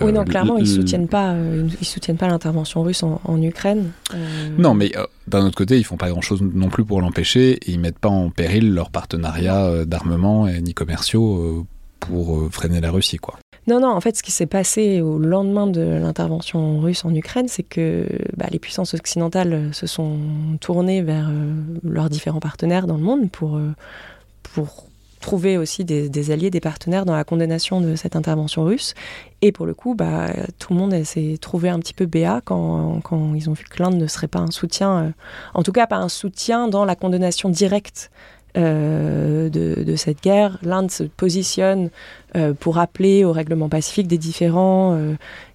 Oui, 0.00 0.12
non, 0.12 0.22
euh, 0.22 0.24
clairement, 0.24 0.58
ils 0.58 0.66
soutiennent 0.66 1.06
pas, 1.06 1.32
euh, 1.32 1.68
ils 1.80 1.86
soutiennent 1.86 2.16
pas 2.16 2.26
l'intervention 2.26 2.82
russe 2.82 3.02
en, 3.02 3.42
Ukraine. 3.42 3.92
Euh. 4.12 4.48
Non, 4.58 4.74
mais 4.74 4.92
d'un 5.28 5.46
autre 5.46 5.56
côté, 5.56 5.78
ils 5.78 5.84
font 5.84 5.96
pas 5.96 6.08
grand-chose 6.10 6.42
non 6.42 6.68
plus 6.68 6.84
pour 6.84 7.00
l'empêcher 7.00 7.52
et 7.52 7.70
ils 7.70 7.78
mettent 7.78 7.98
pas 7.98 8.08
en 8.08 8.30
péril 8.30 8.74
leurs 8.74 8.90
partenariats 8.90 9.84
d'armement 9.84 10.48
ni 10.48 10.74
commerciaux 10.74 11.66
pour 12.00 12.48
freiner 12.52 12.80
la 12.80 12.90
Russie, 12.90 13.18
quoi. 13.18 13.38
Non, 13.66 13.80
non, 13.80 13.88
en 13.88 14.00
fait, 14.00 14.16
ce 14.16 14.22
qui 14.22 14.30
s'est 14.30 14.46
passé 14.46 15.00
au 15.00 15.18
lendemain 15.18 15.66
de 15.66 15.80
l'intervention 15.80 16.80
russe 16.80 17.04
en 17.04 17.14
Ukraine, 17.14 17.48
c'est 17.48 17.62
que 17.62 18.06
bah, 18.36 18.46
les 18.50 18.58
puissances 18.58 18.94
occidentales 18.94 19.70
se 19.72 19.86
sont 19.86 20.18
tournées 20.60 21.02
vers 21.02 21.30
leurs 21.82 22.10
différents 22.10 22.40
partenaires 22.40 22.86
dans 22.86 22.96
le 22.96 23.02
monde 23.02 23.30
pour, 23.30 23.58
pour 24.42 24.84
trouver 25.24 25.56
aussi 25.56 25.86
des, 25.86 26.30
alliés, 26.30 26.50
des 26.50 26.60
partenaires 26.60 27.06
dans 27.06 27.16
la 27.16 27.24
condamnation 27.24 27.80
de 27.80 27.96
cette 27.96 28.14
intervention 28.14 28.64
russe. 28.64 28.92
Et 29.40 29.52
pour 29.52 29.64
le 29.64 29.72
coup, 29.72 29.94
bah, 29.94 30.28
tout 30.58 30.74
le 30.74 30.78
monde 30.78 31.02
s'est 31.04 31.38
trouvé 31.40 31.70
un 31.70 31.78
petit 31.78 31.94
peu 31.94 32.04
béat 32.04 32.42
quand, 32.44 33.00
quand 33.02 33.32
ils 33.34 33.48
ont 33.48 33.54
vu 33.54 33.64
que 33.64 33.82
l'Inde 33.82 33.96
ne 33.96 34.06
serait 34.06 34.28
pas 34.28 34.40
un 34.40 34.50
soutien, 34.50 34.98
euh, 34.98 35.10
en 35.54 35.62
tout 35.62 35.72
cas 35.72 35.86
pas 35.86 35.96
un 35.96 36.10
soutien 36.10 36.68
dans 36.68 36.84
la 36.84 36.94
condamnation 36.94 37.48
directe 37.48 38.10
euh, 38.56 39.48
de, 39.48 39.96
cette 39.96 40.22
guerre. 40.22 40.58
L'Inde 40.62 40.90
se 40.90 41.04
positionne 41.04 41.90
euh, 42.36 42.52
pour 42.54 42.76
rappeler 42.76 43.24
au 43.24 43.32
règlement 43.32 43.68
pacifique 43.68 44.06
des 44.06 44.18
différents 44.18 44.98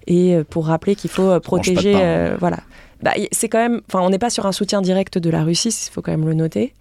et 0.06 0.38
pour 0.50 0.66
rappeler 0.66 0.94
qu'il 0.94 1.10
faut 1.10 1.38
protéger, 1.40 1.94
voilà, 2.38 2.58
bah, 3.02 3.12
c'est 3.32 3.48
quand 3.48 3.58
même, 3.58 3.80
enfin, 3.88 4.04
on 4.04 4.10
n'est 4.10 4.18
pas 4.18 4.28
sur 4.28 4.46
un 4.46 4.52
soutien 4.52 4.82
direct 4.82 5.16
de 5.16 5.30
la 5.30 5.42
Russie, 5.42 5.68
il 5.70 5.90
faut 5.90 6.02
quand 6.02 6.10
même 6.10 6.26
le 6.26 6.34
noter. 6.34 6.74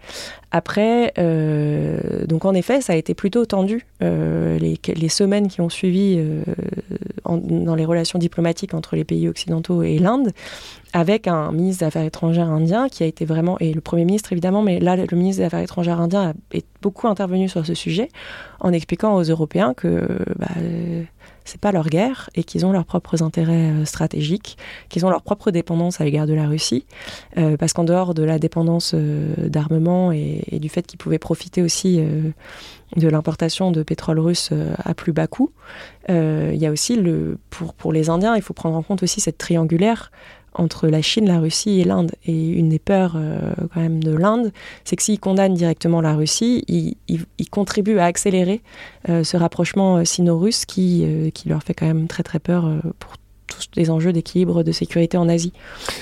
Après, 0.51 1.13
euh, 1.17 2.25
donc 2.25 2.43
en 2.43 2.53
effet, 2.53 2.81
ça 2.81 2.93
a 2.93 2.95
été 2.97 3.13
plutôt 3.13 3.45
tendu 3.45 3.85
euh, 4.03 4.59
les, 4.59 4.77
les, 4.95 5.09
semaines 5.09 5.47
qui 5.47 5.61
ont 5.61 5.69
suivi 5.69 6.21
dans 7.37 7.75
les 7.75 7.85
relations 7.85 8.19
diplomatiques 8.19 8.73
entre 8.73 8.95
les 8.95 9.03
pays 9.03 9.27
occidentaux 9.27 9.83
et 9.83 9.99
l'Inde, 9.99 10.31
avec 10.93 11.27
un 11.27 11.51
ministre 11.51 11.81
des 11.81 11.87
Affaires 11.87 12.03
étrangères 12.03 12.49
indien 12.49 12.89
qui 12.89 13.03
a 13.03 13.05
été 13.05 13.25
vraiment, 13.25 13.57
et 13.59 13.73
le 13.73 13.81
Premier 13.81 14.05
ministre 14.05 14.31
évidemment, 14.31 14.61
mais 14.61 14.79
là, 14.79 14.95
le 14.95 15.17
ministre 15.17 15.41
des 15.41 15.45
Affaires 15.45 15.59
étrangères 15.59 15.99
indien 15.99 16.29
a 16.29 16.57
beaucoup 16.81 17.07
intervenu 17.07 17.47
sur 17.49 17.65
ce 17.65 17.73
sujet 17.73 18.09
en 18.59 18.73
expliquant 18.73 19.15
aux 19.15 19.23
Européens 19.23 19.73
que 19.73 20.07
bah, 20.37 20.47
c'est 21.49 21.59
pas 21.59 21.71
leur 21.71 21.89
guerre 21.89 22.29
et 22.35 22.43
qu'ils 22.43 22.65
ont 22.65 22.71
leurs 22.71 22.85
propres 22.85 23.23
intérêts 23.23 23.71
euh, 23.71 23.85
stratégiques, 23.85 24.57
qu'ils 24.87 25.05
ont 25.05 25.09
leur 25.09 25.23
propre 25.23 25.51
dépendance 25.51 25.99
à 25.99 26.03
l'égard 26.03 26.27
de 26.27 26.33
la 26.33 26.47
Russie, 26.47 26.85
euh, 27.37 27.57
parce 27.57 27.73
qu'en 27.73 27.83
dehors 27.83 28.13
de 28.13 28.23
la 28.23 28.37
dépendance 28.37 28.91
euh, 28.93 29.49
d'armement 29.49 30.11
et, 30.11 30.59
du 30.59 30.69
fait 30.69 30.83
qu'ils 30.83 30.99
pouvaient 30.99 31.19
profiter 31.19 31.61
aussi 31.61 32.01
de 32.97 33.07
l'importation 33.07 33.71
de 33.71 33.81
pétrole 33.81 34.19
russe 34.19 34.51
à 34.83 34.93
plus 34.93 35.13
bas 35.13 35.25
coût, 35.25 35.51
il 36.09 36.55
y 36.55 36.65
a 36.65 36.71
aussi 36.71 36.97
le 36.97 37.37
pour 37.49 37.73
pour 37.73 37.93
les 37.93 38.09
Indiens, 38.09 38.35
il 38.35 38.41
faut 38.41 38.53
prendre 38.53 38.75
en 38.75 38.83
compte 38.83 39.03
aussi 39.03 39.21
cette 39.21 39.37
triangulaire 39.37 40.11
entre 40.53 40.87
la 40.87 41.01
Chine, 41.01 41.27
la 41.27 41.39
Russie 41.39 41.79
et 41.79 41.83
l'Inde. 41.83 42.11
Et 42.25 42.49
une 42.49 42.69
des 42.69 42.79
peurs 42.79 43.13
euh, 43.15 43.39
quand 43.73 43.81
même 43.81 44.03
de 44.03 44.11
l'Inde, 44.11 44.51
c'est 44.83 44.95
que 44.95 45.03
s'ils 45.03 45.19
condamnent 45.19 45.53
directement 45.53 46.01
la 46.01 46.15
Russie, 46.15 46.63
ils, 46.67 46.95
ils, 47.07 47.49
contribuent 47.49 47.99
à 47.99 48.05
accélérer 48.05 48.61
euh, 49.09 49.23
ce 49.23 49.37
rapprochement 49.37 49.97
euh, 49.97 50.05
sino-russe 50.05 50.65
qui, 50.65 51.05
qui 51.33 51.49
leur 51.49 51.63
fait 51.63 51.73
quand 51.73 51.85
même 51.85 52.07
très 52.07 52.23
très 52.23 52.39
peur 52.39 52.69
pour 52.99 53.13
tous 53.47 53.67
les 53.75 53.89
enjeux 53.89 54.13
d'équilibre 54.13 54.63
de 54.63 54.71
sécurité 54.71 55.17
en 55.17 55.27
Asie. 55.27 55.53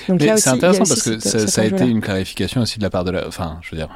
Donc 0.08 0.20
c'est 0.20 0.48
intéressant 0.48 0.84
parce 0.84 1.02
que 1.02 1.18
ça, 1.18 1.62
a 1.62 1.64
été 1.64 1.84
une 1.84 2.00
clarification 2.00 2.62
aussi 2.62 2.78
de 2.78 2.84
la 2.84 2.90
part 2.90 3.04
de 3.04 3.10
la... 3.10 3.26
Enfin, 3.26 3.58
je 3.62 3.70
veux 3.70 3.76
dire, 3.76 3.88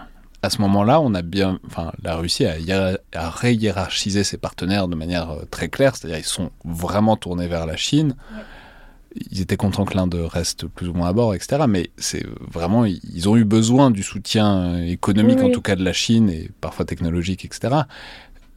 à 0.43 0.51
ce 0.51 0.61
moment-là, 0.63 1.01
on 1.01 1.15
a 1.15 1.23
bien, 1.23 1.61
enfin, 1.67 1.93
la 2.03 2.17
Russie 2.17 2.45
a, 2.47 2.57
a 3.15 3.31
ré-hiérarchisé 3.31 4.25
ses 4.25 4.39
partenaires 4.39 4.89
de 4.89 4.97
manière 4.97 5.37
très 5.51 5.69
claire, 5.69 5.95
c'est-à-dire 5.95 6.19
ils 6.19 6.25
sont 6.25 6.51
vraiment 6.65 7.17
tournés 7.17 7.47
vers 7.47 7.67
la 7.67 7.77
Chine 7.77 8.15
ils 9.31 9.41
étaient 9.41 9.57
contents 9.57 9.85
que 9.85 9.95
l'Inde 9.95 10.15
reste 10.15 10.67
plus 10.67 10.89
ou 10.89 10.95
moins 10.95 11.09
à 11.09 11.13
bord, 11.13 11.35
etc. 11.35 11.65
Mais 11.69 11.91
c'est 11.97 12.25
vraiment, 12.51 12.85
ils 12.85 13.29
ont 13.29 13.37
eu 13.37 13.45
besoin 13.45 13.91
du 13.91 14.03
soutien 14.03 14.83
économique, 14.83 15.41
en 15.41 15.51
tout 15.51 15.63
cas 15.63 15.77
de 15.77 15.85
la 15.85 15.93
Chine 15.93 16.31
et 16.31 16.51
parfois 16.61 16.85
technologique, 16.85 17.45
etc. 17.45 17.83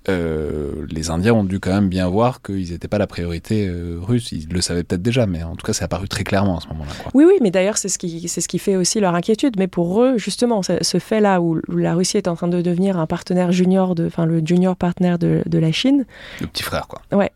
Euh, 0.08 0.86
les 0.89 1.10
Indiens 1.10 1.34
ont 1.34 1.43
dû 1.43 1.60
quand 1.60 1.74
même 1.74 1.89
bien 1.89 2.08
voir 2.08 2.41
qu'ils 2.41 2.72
n'étaient 2.72 2.88
pas 2.88 2.99
la 2.99 3.08
priorité 3.08 3.68
euh, 3.68 3.97
russe. 3.99 4.32
Ils 4.32 4.47
le 4.49 4.62
savaient 4.62 4.84
peut-être 4.84 5.01
déjà, 5.01 5.26
mais 5.26 5.41
en 5.41 5.56
tout 5.56 5.66
cas, 5.66 5.74
c'est 5.74 5.84
apparu 5.84 6.08
très 6.08 6.24
clairement 6.24 6.58
à 6.58 6.62
ce 6.62 6.68
moment-là. 6.68 6.91
Oui, 7.14 7.26
oui, 7.26 7.34
mais 7.41 7.49
d'ailleurs, 7.49 7.78
c'est 7.78 7.89
ce 7.89 7.97
qui, 7.97 8.28
c'est 8.28 8.41
ce 8.41 8.47
qui 8.47 8.60
fait 8.60 8.76
aussi 8.76 8.99
leur 8.99 9.16
inquiétude. 9.16 9.56
Mais 9.58 9.68
pour 9.68 10.03
eux, 10.03 10.18
justement, 10.18 10.62
ce 10.64 10.97
fait-là 10.99 11.41
où, 11.41 11.60
la 11.70 11.95
Russie 11.95 12.18
est 12.18 12.28
en 12.28 12.36
train 12.36 12.47
de 12.47 12.62
devenir 12.62 12.99
un 12.99 13.08
partenaire 13.08 13.51
junior, 13.51 13.95
enfin 14.06 14.26
le 14.26 14.45
junior 14.45 14.76
partenaire 14.76 15.18
de, 15.18 15.41
de 15.45 15.58
la 15.58 15.72
Chine. 15.72 16.06
Le 16.39 16.47
petit 16.47 16.64
frère, 16.64 16.88
quoi. 16.88 17.01
Ouais. 17.12 17.32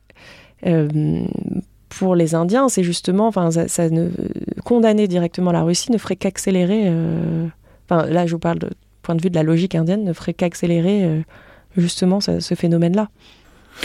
Euh, 0.67 1.25
pour 1.99 2.15
les 2.15 2.33
Indiens, 2.33 2.69
c'est 2.69 2.81
justement, 2.81 3.27
enfin, 3.27 3.51
ça, 3.51 3.89
ne, 3.89 4.07
condamner 4.63 5.09
directement 5.09 5.51
la 5.51 5.63
Russie 5.63 5.91
ne 5.91 5.97
ferait 5.97 6.15
qu'accélérer. 6.15 6.83
Euh, 6.85 7.45
enfin, 7.89 8.05
là, 8.05 8.25
je 8.25 8.31
vous 8.31 8.39
parle 8.39 8.57
de 8.57 8.69
point 9.01 9.15
de 9.15 9.21
vue 9.21 9.29
de 9.29 9.35
la 9.35 9.43
logique 9.43 9.75
indienne, 9.75 10.05
ne 10.05 10.13
ferait 10.13 10.33
qu'accélérer 10.33 11.03
euh, 11.03 11.19
justement 11.75 12.21
ce, 12.21 12.55
phénomène-là. 12.55 13.09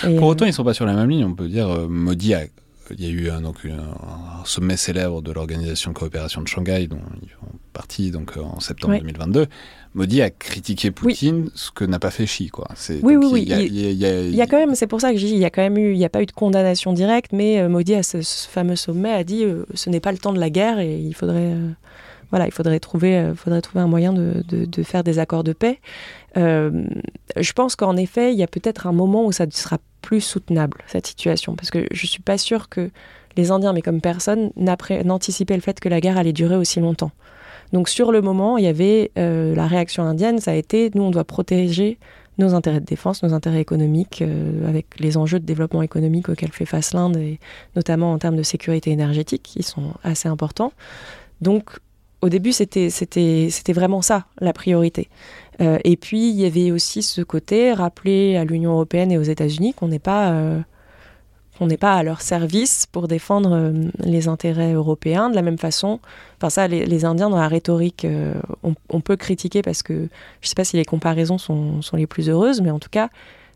Pour 0.01 0.29
autant, 0.29 0.47
ils 0.47 0.53
sont 0.53 0.63
pas 0.63 0.75
sur 0.75 0.87
la 0.87 0.95
même 0.95 1.11
ligne. 1.11 1.25
On 1.25 1.35
peut 1.35 1.49
dire, 1.49 1.69
euh, 1.69 1.89
Modi 1.89 2.35
a 2.35 2.43
il 2.91 3.05
y 3.05 3.07
a 3.07 3.11
eu 3.11 3.31
un, 3.31 3.41
donc, 3.41 3.65
un, 3.65 4.45
sommet 4.45 4.77
célèbre 4.77 5.23
de 5.23 5.33
l'organisation 5.33 5.93
de 5.93 5.97
coopération 5.97 6.43
de 6.43 6.49
Shanghai, 6.49 6.87
dont 6.87 7.01
ils 7.23 7.31
font 7.31 7.47
partie 7.73 8.11
donc, 8.11 8.37
en 8.37 8.61
septembre 8.61 8.99
2022. 8.99 9.47
Modi 9.95 10.23
a 10.23 10.31
critiqué 10.31 10.91
Poutine, 10.91 11.51
ce 11.55 11.71
que 11.71 11.85
n'a 11.85 12.01
pas 12.01 12.11
fait 12.11 12.25
Xi. 12.25 12.49
Quoi. 12.49 12.67
Oui, 13.03 13.17
oui, 13.17 13.27
oui. 13.31 13.43
Il 13.43 13.93
y, 13.93 14.43
a 14.43 14.47
quand 14.47 14.59
même, 14.59 14.75
c'est 14.75 14.89
pour 14.89 15.01
ça 15.01 15.13
que 15.13 15.19
j'ai 15.19 15.29
il 15.29 15.39
y 15.39 15.45
a 15.45 15.51
quand 15.51 15.63
même 15.63 15.79
eu, 15.79 15.93
il 15.93 15.99
n'y 15.99 16.05
a 16.05 16.09
pas 16.09 16.21
eu 16.21 16.27
de 16.27 16.33
condamnation 16.33 16.93
directe, 16.93 17.33
mais 17.33 17.61
euh, 17.61 17.69
Modi, 17.69 17.95
à 17.95 18.03
ce, 18.03 18.19
fameux 18.23 18.77
sommet, 18.77 19.13
a 19.13 19.23
dit 19.23 19.45
euh, 19.45 19.65
ce 19.75 19.91
n'est 19.91 20.01
pas 20.01 20.11
le 20.11 20.19
temps 20.19 20.33
de 20.33 20.41
la 20.41 20.51
guerre 20.51 20.81
et 20.81 20.99
il 20.99 21.15
faudrait. 21.15 21.53
Euh, 21.53 21.71
voilà, 22.31 22.47
il 22.47 22.53
faudrait 22.53 22.81
trouver, 22.81 23.33
faudrait 23.37 23.61
trouver 23.61 23.85
un 23.85 23.87
moyen 23.87 24.13
de, 24.13 24.43
de, 24.49 24.83
faire 24.83 25.05
des 25.05 25.21
accords 25.21 25.45
de 25.45 25.53
paix. 25.53 25.79
je 26.35 27.53
pense 27.53 27.77
qu'en 27.77 27.97
effet, 27.97 28.33
il 28.33 28.39
y 28.39 28.43
a 28.43 28.49
peut-être 28.49 28.89
un 28.89 28.93
moment 28.93 29.25
où 29.25 29.31
ça 29.31 29.47
sera 29.53 29.79
plus 30.05 30.21
soutenable, 30.21 30.79
cette 30.87 31.07
situation. 31.07 31.57
Parce 31.57 31.71
que 31.71 31.87
je 31.91 32.07
suis 32.07 32.23
pas 32.23 32.37
sûre 32.37 32.69
que 32.69 32.91
les 33.37 33.51
Indiens, 33.51 33.73
mais 33.73 33.83
comme 33.83 34.03
personne, 34.03 34.51
n'anticipaient 34.57 35.57
le 35.57 35.63
fait 35.63 35.81
que 35.81 35.89
la 35.89 36.01
guerre 36.01 36.19
allait 36.19 36.35
durer 36.35 36.57
aussi 36.57 36.79
longtemps. 36.79 37.11
Donc 37.73 37.89
sur 37.89 38.13
le 38.13 38.21
moment, 38.21 38.59
il 38.59 38.65
y 38.65 38.69
avait 38.69 39.11
euh, 39.19 39.55
la 39.55 39.67
réaction 39.67 40.05
indienne, 40.05 40.39
ça 40.39 40.53
a 40.53 40.55
été, 40.55 40.91
nous, 40.95 41.03
on 41.03 41.11
doit 41.11 41.25
protéger 41.25 41.99
nos 42.37 42.55
intérêts 42.55 42.81
de 42.81 42.85
défense, 42.85 43.23
nos 43.23 43.33
intérêts 43.33 43.61
économiques, 43.61 44.21
euh, 44.21 44.69
avec 44.69 44.87
les 45.01 45.17
enjeux 45.17 45.41
de 45.41 45.47
développement 45.47 45.83
économique 45.83 46.29
auxquels 46.29 46.53
fait 46.53 46.67
face 46.67 46.93
l'Inde, 46.93 47.17
et 47.17 47.41
notamment 47.75 48.13
en 48.13 48.19
termes 48.19 48.37
de 48.37 48.43
sécurité 48.43 48.91
énergétique, 48.91 49.43
qui 49.43 49.63
sont 49.63 49.95
assez 50.03 50.29
importants. 50.29 50.73
Donc 51.41 51.79
au 52.25 52.31
début, 52.31 52.53
c'était 52.53 52.89
vraiment 53.75 54.01
ça, 54.01 54.25
la 54.41 54.55
priorité. 54.55 55.11
Euh, 55.61 55.79
et 55.85 55.99
puis, 55.99 56.31
il 56.31 56.37
y 56.41 56.47
avait 56.47 56.71
aussi 56.71 57.03
ce 57.03 57.21
côté, 57.21 57.75
rappeler 57.75 58.39
à 58.39 58.45
l'Union 58.45 58.73
européenne 58.73 59.13
et 59.13 59.19
aux 59.19 59.23
États-Unis 59.23 59.75
qu'on 59.75 59.89
n'est 59.89 59.99
pas, 59.99 60.31
euh, 60.31 60.61
pas 61.79 61.97
à 61.97 62.03
leur 62.03 62.23
service 62.23 62.87
pour 62.87 63.09
défendre 63.09 63.53
euh, 63.53 63.73
les 63.99 64.27
intérêts 64.27 64.73
européens. 64.73 65.29
De 65.29 65.35
la 65.35 65.43
même 65.43 65.59
façon, 65.59 66.01
enfin 66.39 66.49
ça, 66.49 66.67
les, 66.67 67.05
Indiens, 67.05 67.29
dans 67.29 67.37
la 67.37 67.49
rhétorique, 67.49 68.07
on, 68.63 69.01
peut 69.03 69.17
critiquer 69.17 69.61
parce 69.61 69.83
que 69.83 69.93
je 69.93 70.01
ne 70.01 70.49
sais 70.49 70.55
pas 70.55 70.65
si 70.65 70.79
les 70.79 70.87
comparaisons 70.87 71.37
sont 71.37 71.83
les 71.93 72.07
plus 72.07 72.31
heureuses, 72.31 72.63
mais 72.63 72.71
en 72.71 72.79
tout 72.79 72.91
cas, 72.91 73.11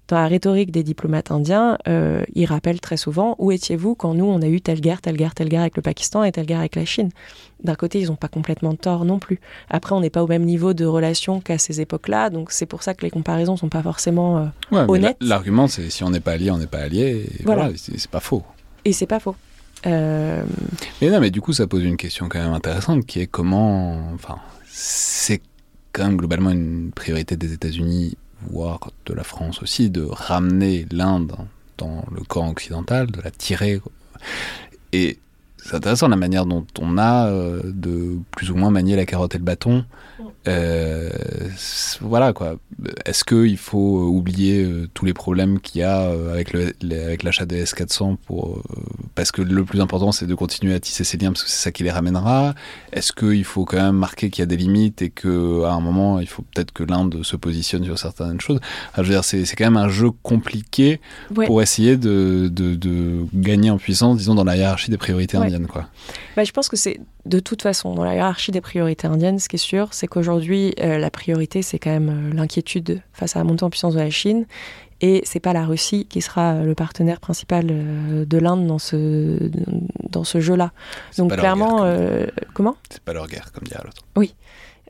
dans 0.08 0.16
la 0.16 0.26
rhétorique 0.26 0.70
des 0.70 0.82
diplomates 0.82 1.30
indiens, 1.30 1.76
euh, 1.86 2.24
ils 2.34 2.46
rappellent 2.46 2.80
très 2.80 2.96
souvent 2.96 3.36
où 3.38 3.52
étiez-vous 3.52 3.94
quand 3.94 4.14
nous, 4.14 4.24
on 4.24 4.40
a 4.40 4.46
eu 4.46 4.60
telle 4.60 4.80
guerre, 4.80 5.02
telle 5.02 5.16
guerre, 5.16 5.34
telle 5.34 5.50
guerre 5.50 5.60
avec 5.60 5.76
le 5.76 5.82
Pakistan 5.82 6.24
et 6.24 6.32
telle 6.32 6.46
guerre 6.46 6.60
avec 6.60 6.76
la 6.76 6.86
Chine? 6.86 7.10
D'un 7.62 7.74
côté, 7.74 8.00
ils 8.00 8.06
n'ont 8.08 8.16
pas 8.16 8.28
complètement 8.28 8.74
tort 8.74 9.04
non 9.04 9.18
plus. 9.18 9.38
Après, 9.68 9.94
on 9.94 10.00
n'est 10.00 10.10
pas 10.10 10.22
au 10.22 10.26
même 10.26 10.44
niveau 10.44 10.72
de 10.72 10.86
relation 10.86 11.40
qu'à 11.40 11.58
ces 11.58 11.82
époques-là, 11.82 12.30
donc 12.30 12.52
c'est 12.52 12.66
pour 12.66 12.82
ça 12.82 12.94
que 12.94 13.04
les 13.04 13.10
comparaisons 13.10 13.56
sont 13.56 13.68
pas 13.68 13.82
forcément 13.82 14.50
euh, 14.72 14.86
honnêtes. 14.86 15.18
L'argument, 15.20 15.68
c'est 15.68 15.90
si 15.90 16.02
on 16.04 16.10
n'est 16.10 16.20
pas 16.20 16.32
allié, 16.32 16.50
on 16.50 16.58
n'est 16.58 16.66
pas 16.66 16.78
allié. 16.78 17.26
Et 17.38 17.42
voilà, 17.44 17.70
c'est 17.76 18.10
pas 18.10 18.20
faux. 18.20 18.42
Et 18.84 18.92
c'est 18.92 19.06
pas 19.06 19.20
faux. 19.20 19.36
Euh... 19.86 20.42
Mais 21.02 21.10
non, 21.10 21.20
mais 21.20 21.30
du 21.30 21.40
coup, 21.40 21.52
ça 21.52 21.66
pose 21.66 21.84
une 21.84 21.96
question 21.98 22.28
quand 22.28 22.38
même 22.38 22.54
intéressante, 22.54 23.04
qui 23.04 23.20
est 23.20 23.26
comment, 23.26 24.10
enfin, 24.14 24.38
c'est 24.66 25.42
quand 25.92 26.04
même 26.04 26.16
globalement 26.16 26.50
une 26.50 26.92
priorité 26.92 27.36
des 27.36 27.52
États-Unis 27.52 28.16
voire 28.42 28.90
de 29.06 29.14
la 29.14 29.24
France 29.24 29.62
aussi, 29.62 29.90
de 29.90 30.02
ramener 30.02 30.86
l'Inde 30.90 31.32
dans 31.76 32.04
le 32.12 32.22
camp 32.22 32.50
occidental, 32.50 33.10
de 33.10 33.20
la 33.20 33.30
tirer. 33.30 33.80
Et 34.92 35.18
c'est 35.64 35.74
intéressant 35.74 36.08
la 36.08 36.16
manière 36.16 36.46
dont 36.46 36.64
on 36.80 36.98
a 36.98 37.26
euh, 37.26 37.60
de 37.64 38.18
plus 38.30 38.50
ou 38.50 38.56
moins 38.56 38.70
manier 38.70 38.96
la 38.96 39.06
carotte 39.06 39.34
et 39.34 39.38
le 39.38 39.44
bâton. 39.44 39.84
Euh, 40.46 41.10
voilà 42.00 42.32
quoi. 42.32 42.56
Est-ce 43.04 43.24
qu'il 43.24 43.58
faut 43.58 44.06
oublier 44.06 44.64
euh, 44.64 44.88
tous 44.94 45.04
les 45.04 45.12
problèmes 45.12 45.60
qu'il 45.60 45.80
y 45.80 45.84
a 45.84 46.08
avec, 46.32 46.52
le, 46.52 46.72
avec 46.90 47.22
l'achat 47.22 47.44
des 47.44 47.64
S400 47.64 48.16
pour, 48.24 48.62
parce 49.14 49.30
que 49.30 49.42
le 49.42 49.64
plus 49.64 49.80
important 49.80 50.10
c'est 50.12 50.26
de 50.26 50.34
continuer 50.34 50.74
à 50.74 50.80
tisser 50.80 51.04
ces 51.04 51.18
liens 51.18 51.32
parce 51.32 51.44
que 51.44 51.50
c'est 51.50 51.64
ça 51.64 51.72
qui 51.72 51.82
les 51.82 51.90
ramènera. 51.90 52.54
Est-ce 52.92 53.12
qu'il 53.12 53.44
faut 53.44 53.64
quand 53.64 53.82
même 53.82 53.96
marquer 53.96 54.30
qu'il 54.30 54.42
y 54.42 54.44
a 54.44 54.46
des 54.46 54.56
limites 54.56 55.02
et 55.02 55.10
qu'à 55.10 55.28
un 55.28 55.80
moment 55.80 56.20
il 56.20 56.28
faut 56.28 56.44
peut-être 56.54 56.72
que 56.72 56.84
l'Inde 56.84 57.22
se 57.22 57.36
positionne 57.36 57.84
sur 57.84 57.98
certaines 57.98 58.40
choses? 58.40 58.60
Je 58.96 59.02
veux 59.02 59.08
dire, 59.08 59.24
c'est, 59.24 59.44
quand 59.56 59.66
même 59.66 59.76
un 59.76 59.88
jeu 59.88 60.10
compliqué 60.22 61.00
pour 61.34 61.62
essayer 61.62 61.96
de, 61.96 62.48
de, 62.48 63.26
gagner 63.34 63.70
en 63.70 63.78
puissance, 63.78 64.18
disons, 64.18 64.34
dans 64.34 64.44
la 64.44 64.56
hiérarchie 64.56 64.90
des 64.90 64.98
priorités 64.98 65.36
Quoi. 65.68 65.86
Bah, 66.36 66.44
je 66.44 66.52
pense 66.52 66.68
que 66.68 66.76
c'est 66.76 67.00
de 67.28 67.40
toute 67.40 67.62
façon, 67.62 67.94
dans 67.94 68.04
la 68.04 68.14
hiérarchie 68.14 68.52
des 68.52 68.60
priorités 68.60 69.06
indiennes, 69.06 69.38
ce 69.38 69.48
qui 69.48 69.56
est 69.56 69.58
sûr, 69.58 69.92
c'est 69.92 70.06
qu'aujourd'hui, 70.06 70.74
euh, 70.80 70.98
la 70.98 71.10
priorité, 71.10 71.60
c'est 71.62 71.78
quand 71.78 71.90
même 71.90 72.08
euh, 72.08 72.34
l'inquiétude 72.34 73.02
face 73.12 73.36
à 73.36 73.40
la 73.40 73.44
montée 73.44 73.64
en 73.64 73.70
puissance 73.70 73.94
de 73.94 74.00
la 74.00 74.10
Chine. 74.10 74.46
Et 75.00 75.20
c'est 75.24 75.40
pas 75.40 75.52
la 75.52 75.64
Russie 75.64 76.06
qui 76.06 76.22
sera 76.22 76.62
le 76.62 76.74
partenaire 76.74 77.20
principal 77.20 77.66
euh, 77.70 78.24
de 78.24 78.38
l'Inde 78.38 78.66
dans 78.66 78.78
ce, 78.78 79.50
dans 80.08 80.24
ce 80.24 80.40
jeu-là. 80.40 80.72
Donc 81.18 81.36
clairement, 81.36 81.84
comment? 82.54 82.76
C'est 82.90 83.02
pas 83.02 83.12
leur 83.12 83.28
guerre, 83.28 83.52
comme 83.52 83.64
dirait 83.64 83.82
l'autre. 83.84 84.02
Oui. 84.16 84.34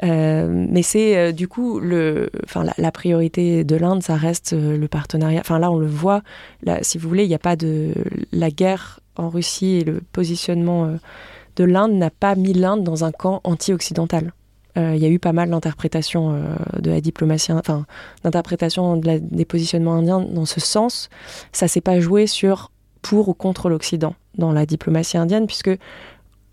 mais 0.03 0.83
c'est 0.83 1.33
du 1.35 1.49
coup 1.49 1.81
le, 1.81 2.31
enfin 2.45 2.65
la, 2.79 2.93
priorité 2.93 3.65
de 3.65 3.77
l'Inde, 3.77 4.03
ça 4.03 4.15
reste 4.15 4.55
le 4.55 4.89
partenariat. 4.89 5.41
Enfin 5.41 5.59
là, 5.59 5.71
on 5.71 5.79
le 5.79 5.87
voit. 5.87 6.23
Là, 6.63 6.79
si 6.83 6.97
vous 6.97 7.07
voulez, 7.07 7.25
il 7.25 7.29
n'y 7.29 7.35
a 7.35 7.41
pas 7.41 7.57
de 7.57 7.93
la 8.33 8.51
guerre 8.51 9.01
en 9.19 9.29
Russie 9.29 9.77
et 9.77 9.85
le 9.85 10.01
positionnement 10.13 10.97
de 11.57 11.65
l'Inde 11.65 11.93
n'a 11.93 12.11
pas 12.11 12.35
mis 12.35 12.53
l'Inde 12.53 12.85
dans 12.85 13.05
un 13.05 13.13
camp 13.13 13.41
anti-occidental. 13.45 14.33
Euh, 14.79 14.95
il 14.95 15.03
y 15.03 15.07
a 15.07 15.09
eu 15.09 15.19
pas 15.19 15.33
mal 15.33 15.51
d'interprétations 15.51 16.35
euh, 16.35 16.81
de 16.81 16.91
la 16.91 17.01
diplomatie, 17.01 17.53
enfin 17.53 17.85
d'interprétations 18.23 18.97
des 18.97 19.45
positionnements 19.45 19.95
indiens 19.95 20.21
dans 20.21 20.47
ce 20.47 20.61
sens. 20.61 21.09
Ça 21.53 21.69
s'est 21.69 21.81
pas 21.81 22.01
joué 22.01 22.27
sur 22.27 22.71
pour 23.03 23.29
ou 23.29 23.35
contre 23.35 23.69
l'Occident 23.69 24.15
dans 24.37 24.53
la 24.53 24.67
diplomatie 24.67 25.17
indienne, 25.17 25.47
puisque 25.47 25.71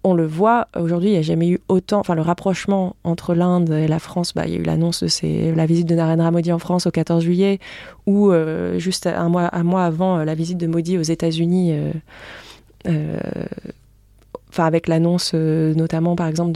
on 0.03 0.13
le 0.13 0.25
voit 0.25 0.67
aujourd'hui, 0.79 1.09
il 1.09 1.13
n'y 1.13 1.19
a 1.19 1.23
jamais 1.23 1.49
eu 1.49 1.59
autant, 1.67 1.99
enfin 1.99 2.15
le 2.15 2.21
rapprochement 2.21 2.95
entre 3.03 3.33
l'Inde 3.33 3.71
et 3.71 3.87
la 3.87 3.99
France, 3.99 4.33
bah, 4.33 4.45
il 4.45 4.53
y 4.53 4.55
a 4.55 4.59
eu 4.59 4.63
l'annonce 4.63 5.03
de 5.03 5.55
la 5.55 5.65
visite 5.65 5.87
de 5.87 5.95
Narendra 5.95 6.29
Modi 6.31 6.51
en 6.51 6.59
France 6.59 6.85
au 6.85 6.91
14 6.91 7.23
juillet, 7.23 7.59
ou 8.05 8.31
euh, 8.31 8.77
juste 8.77 9.07
un 9.07 9.29
mois 9.29 9.47
avant 9.47 10.23
la 10.23 10.35
visite 10.35 10.59
de 10.59 10.67
Modi 10.67 10.97
aux 10.97 11.03
États-Unis 11.03 11.75
enfin 14.55 14.65
avec 14.65 14.87
l'annonce 14.87 15.31
euh, 15.33 15.73
notamment 15.73 16.15
par 16.15 16.27
exemple 16.27 16.53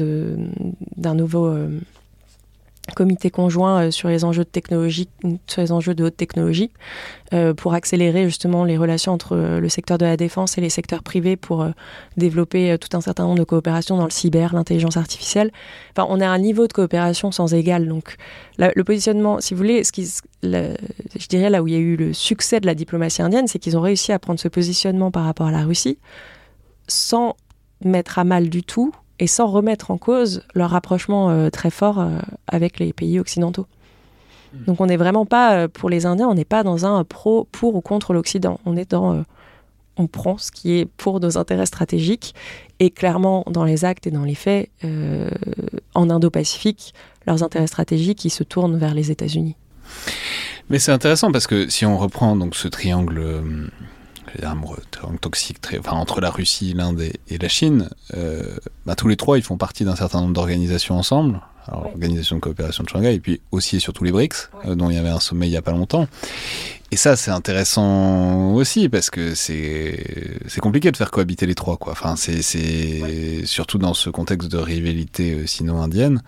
d'un 0.95 1.15
nouveau 1.15 1.47
euh, 1.47 1.67
comité 2.93 3.29
conjoint 3.29 3.85
euh, 3.85 3.91
sur 3.91 4.09
les 4.09 4.23
enjeux 4.25 4.43
de 4.43 4.49
technologie, 4.49 5.09
sur 5.47 5.61
les 5.61 5.71
enjeux 5.71 5.95
de 5.95 6.03
haute 6.03 6.17
technologie, 6.17 6.71
pour 7.57 7.75
accélérer 7.75 8.25
justement 8.25 8.63
les 8.63 8.75
relations 8.75 9.13
entre 9.13 9.35
le 9.35 9.69
secteur 9.69 9.99
de 9.99 10.05
la 10.05 10.17
défense 10.17 10.57
et 10.57 10.61
les 10.61 10.71
secteurs 10.71 11.03
privés 11.03 11.35
pour 11.35 11.63
développer 12.17 12.75
tout 12.79 12.97
un 12.97 13.01
certain 13.01 13.25
nombre 13.25 13.37
de 13.37 13.43
coopérations 13.43 13.97
dans 13.97 14.05
le 14.05 14.09
cyber, 14.09 14.55
l'intelligence 14.55 14.97
artificielle. 14.97 15.51
Enfin, 15.91 16.07
on 16.09 16.21
a 16.21 16.27
un 16.27 16.39
niveau 16.39 16.65
de 16.65 16.73
coopération 16.73 17.31
sans 17.31 17.53
égal. 17.53 17.87
Donc, 17.87 18.15
le 18.57 18.83
positionnement, 18.83 19.39
si 19.41 19.53
vous 19.53 19.59
voulez, 19.59 19.83
ce 19.83 19.91
qui, 19.91 20.11
je 20.41 21.27
dirais 21.27 21.51
là 21.51 21.61
où 21.61 21.67
il 21.67 21.73
y 21.75 21.77
a 21.77 21.79
eu 21.79 21.95
le 21.97 22.13
succès 22.13 22.59
de 22.59 22.65
la 22.65 22.73
diplomatie 22.73 23.21
indienne, 23.21 23.47
c'est 23.47 23.59
qu'ils 23.59 23.77
ont 23.77 23.81
réussi 23.81 24.11
à 24.11 24.17
prendre 24.17 24.39
ce 24.39 24.47
positionnement 24.47 25.11
par 25.11 25.25
rapport 25.25 25.47
à 25.47 25.51
la 25.51 25.63
Russie 25.65 25.99
sans 26.87 27.35
mettre 27.83 28.19
à 28.19 28.23
mal 28.23 28.49
du 28.49 28.63
tout 28.63 28.93
et 29.19 29.27
sans 29.27 29.47
remettre 29.47 29.91
en 29.91 29.97
cause 29.97 30.43
leur 30.55 30.71
rapprochement 30.71 31.29
euh, 31.29 31.49
très 31.49 31.69
fort 31.69 31.99
euh, 31.99 32.17
avec 32.47 32.79
les 32.79 32.93
pays 32.93 33.19
occidentaux. 33.19 33.67
Hmm. 34.53 34.63
Donc 34.65 34.81
on 34.81 34.87
n'est 34.87 34.97
vraiment 34.97 35.25
pas, 35.25 35.55
euh, 35.55 35.67
pour 35.67 35.89
les 35.89 36.05
Indiens, 36.05 36.27
on 36.27 36.33
n'est 36.33 36.45
pas 36.45 36.63
dans 36.63 36.85
un 36.85 37.03
pro, 37.03 37.47
pour 37.51 37.75
ou 37.75 37.81
contre 37.81 38.13
l'Occident. 38.13 38.59
On 38.65 38.77
est 38.77 38.91
dans, 38.91 39.23
on 39.97 40.07
prend 40.07 40.37
ce 40.37 40.51
qui 40.51 40.77
est 40.77 40.85
pour 40.85 41.19
nos 41.19 41.37
intérêts 41.37 41.65
stratégiques 41.65 42.33
et 42.79 42.89
clairement 42.89 43.43
dans 43.47 43.65
les 43.65 43.83
actes 43.83 44.07
et 44.07 44.11
dans 44.11 44.23
les 44.23 44.35
faits, 44.35 44.69
en 45.93 46.09
Indo-Pacifique, 46.09 46.93
leurs 47.27 47.43
intérêts 47.43 47.67
stratégiques, 47.67 48.23
ils 48.23 48.29
se 48.29 48.45
tournent 48.45 48.77
vers 48.77 48.93
les 48.93 49.11
États-Unis. 49.11 49.57
Mais 50.69 50.79
c'est 50.79 50.93
intéressant 50.93 51.33
parce 51.33 51.47
que 51.47 51.67
si 51.67 51.85
on 51.85 51.97
reprend 51.97 52.37
donc 52.37 52.55
ce 52.55 52.69
triangle 52.69 53.41
amoureux 54.43 54.81
toxique 55.21 55.61
très, 55.61 55.79
enfin, 55.79 55.93
entre 55.93 56.21
la 56.21 56.29
Russie, 56.29 56.73
l'Inde 56.73 57.01
et, 57.01 57.37
la 57.37 57.47
Chine, 57.47 57.89
euh, 58.15 58.57
bah, 58.85 58.95
tous 58.95 59.07
les 59.07 59.17
trois, 59.17 59.37
ils 59.37 59.43
font 59.43 59.57
partie 59.57 59.85
d'un 59.85 59.95
certain 59.95 60.21
nombre 60.21 60.33
d'organisations 60.33 60.97
ensemble. 60.97 61.41
Alors, 61.67 61.83
l'Organisation 61.83 62.37
de 62.37 62.41
coopération 62.41 62.83
de 62.83 62.89
Shanghai, 62.89 63.13
et 63.13 63.19
puis 63.19 63.41
aussi 63.51 63.77
et 63.77 63.79
surtout 63.79 64.03
les 64.03 64.11
BRICS, 64.11 64.49
euh, 64.65 64.75
dont 64.75 64.89
il 64.89 64.95
y 64.95 64.99
avait 64.99 65.09
un 65.09 65.19
sommet 65.19 65.47
il 65.47 65.51
n'y 65.51 65.57
a 65.57 65.61
pas 65.61 65.71
longtemps. 65.71 66.07
Et 66.91 66.95
ça, 66.95 67.15
c'est 67.15 67.29
intéressant 67.29 68.53
aussi, 68.53 68.89
parce 68.89 69.11
que 69.11 69.35
c'est 69.35 70.59
compliqué 70.59 70.91
de 70.91 70.97
faire 70.97 71.11
cohabiter 71.11 71.45
les 71.45 71.53
trois. 71.53 71.77
Quoi. 71.77 71.91
Enfin, 71.91 72.15
c'est 72.15 73.45
surtout 73.45 73.77
dans 73.77 73.93
ce 73.93 74.09
contexte 74.09 74.49
de 74.51 74.57
rivalité 74.57 75.33
euh, 75.33 75.45
sino-indienne. 75.45 76.23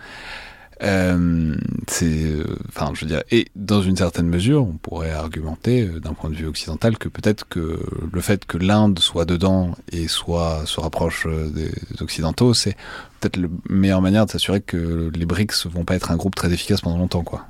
Euh, 0.82 1.54
c'est, 1.86 2.06
euh, 2.06 2.44
enfin, 2.68 2.90
je 2.94 3.02
veux 3.02 3.06
dire, 3.06 3.22
et 3.30 3.46
dans 3.54 3.82
une 3.82 3.96
certaine 3.96 4.26
mesure, 4.26 4.62
on 4.62 4.78
pourrait 4.78 5.12
argumenter 5.12 5.82
euh, 5.82 6.00
d'un 6.00 6.12
point 6.12 6.28
de 6.28 6.34
vue 6.34 6.46
occidental 6.46 6.98
que 6.98 7.08
peut-être 7.08 7.48
que 7.48 7.78
le 8.12 8.20
fait 8.20 8.44
que 8.46 8.58
l'Inde 8.58 8.98
soit 8.98 9.24
dedans 9.24 9.76
et 9.92 10.08
soit 10.08 10.66
se 10.66 10.80
rapproche 10.80 11.26
des, 11.26 11.70
occidentaux, 12.00 12.52
c'est 12.52 12.74
peut-être 13.20 13.36
la 13.36 13.48
meilleure 13.70 14.02
manière 14.02 14.26
de 14.26 14.32
s'assurer 14.32 14.60
que 14.60 15.10
les 15.14 15.24
BRICS 15.24 15.66
vont 15.66 15.84
pas 15.84 15.94
être 15.94 16.10
un 16.10 16.16
groupe 16.16 16.34
très 16.34 16.52
efficace 16.52 16.80
pendant 16.80 16.98
longtemps, 16.98 17.22
quoi. 17.22 17.46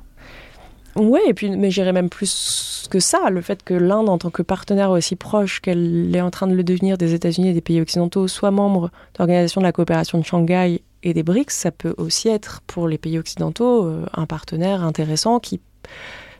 Oui, 0.95 1.19
et 1.27 1.33
puis, 1.33 1.49
mais 1.49 1.71
j'irais 1.71 1.91
même 1.91 2.09
plus 2.09 2.87
que 2.91 2.99
ça. 2.99 3.31
Le 3.31 3.41
fait 3.41 3.63
que 3.63 3.73
l'Inde, 3.73 4.09
en 4.09 4.19
tant 4.19 4.29
que 4.29 4.43
partenaire 4.43 4.91
aussi 4.91 5.15
proche 5.15 5.59
qu'elle 5.59 6.15
est 6.15 6.21
en 6.21 6.29
train 6.29 6.45
de 6.45 6.53
le 6.53 6.63
devenir 6.63 6.99
des 6.99 7.15
États-Unis 7.15 7.49
et 7.49 7.53
des 7.53 7.61
pays 7.61 7.81
occidentaux, 7.81 8.27
soit 8.27 8.51
membre 8.51 8.89
de 8.89 9.19
l'Organisation 9.19 9.61
de 9.61 9.65
la 9.65 9.71
coopération 9.71 10.19
de 10.19 10.23
Shanghai 10.23 10.83
et 11.03 11.13
des 11.13 11.23
BRICS, 11.23 11.51
ça 11.51 11.71
peut 11.71 11.93
aussi 11.97 12.29
être 12.29 12.61
pour 12.65 12.87
les 12.87 12.97
pays 12.97 13.19
occidentaux 13.19 13.85
euh, 13.85 14.05
un 14.13 14.25
partenaire 14.25 14.83
intéressant 14.83 15.39
qui, 15.39 15.59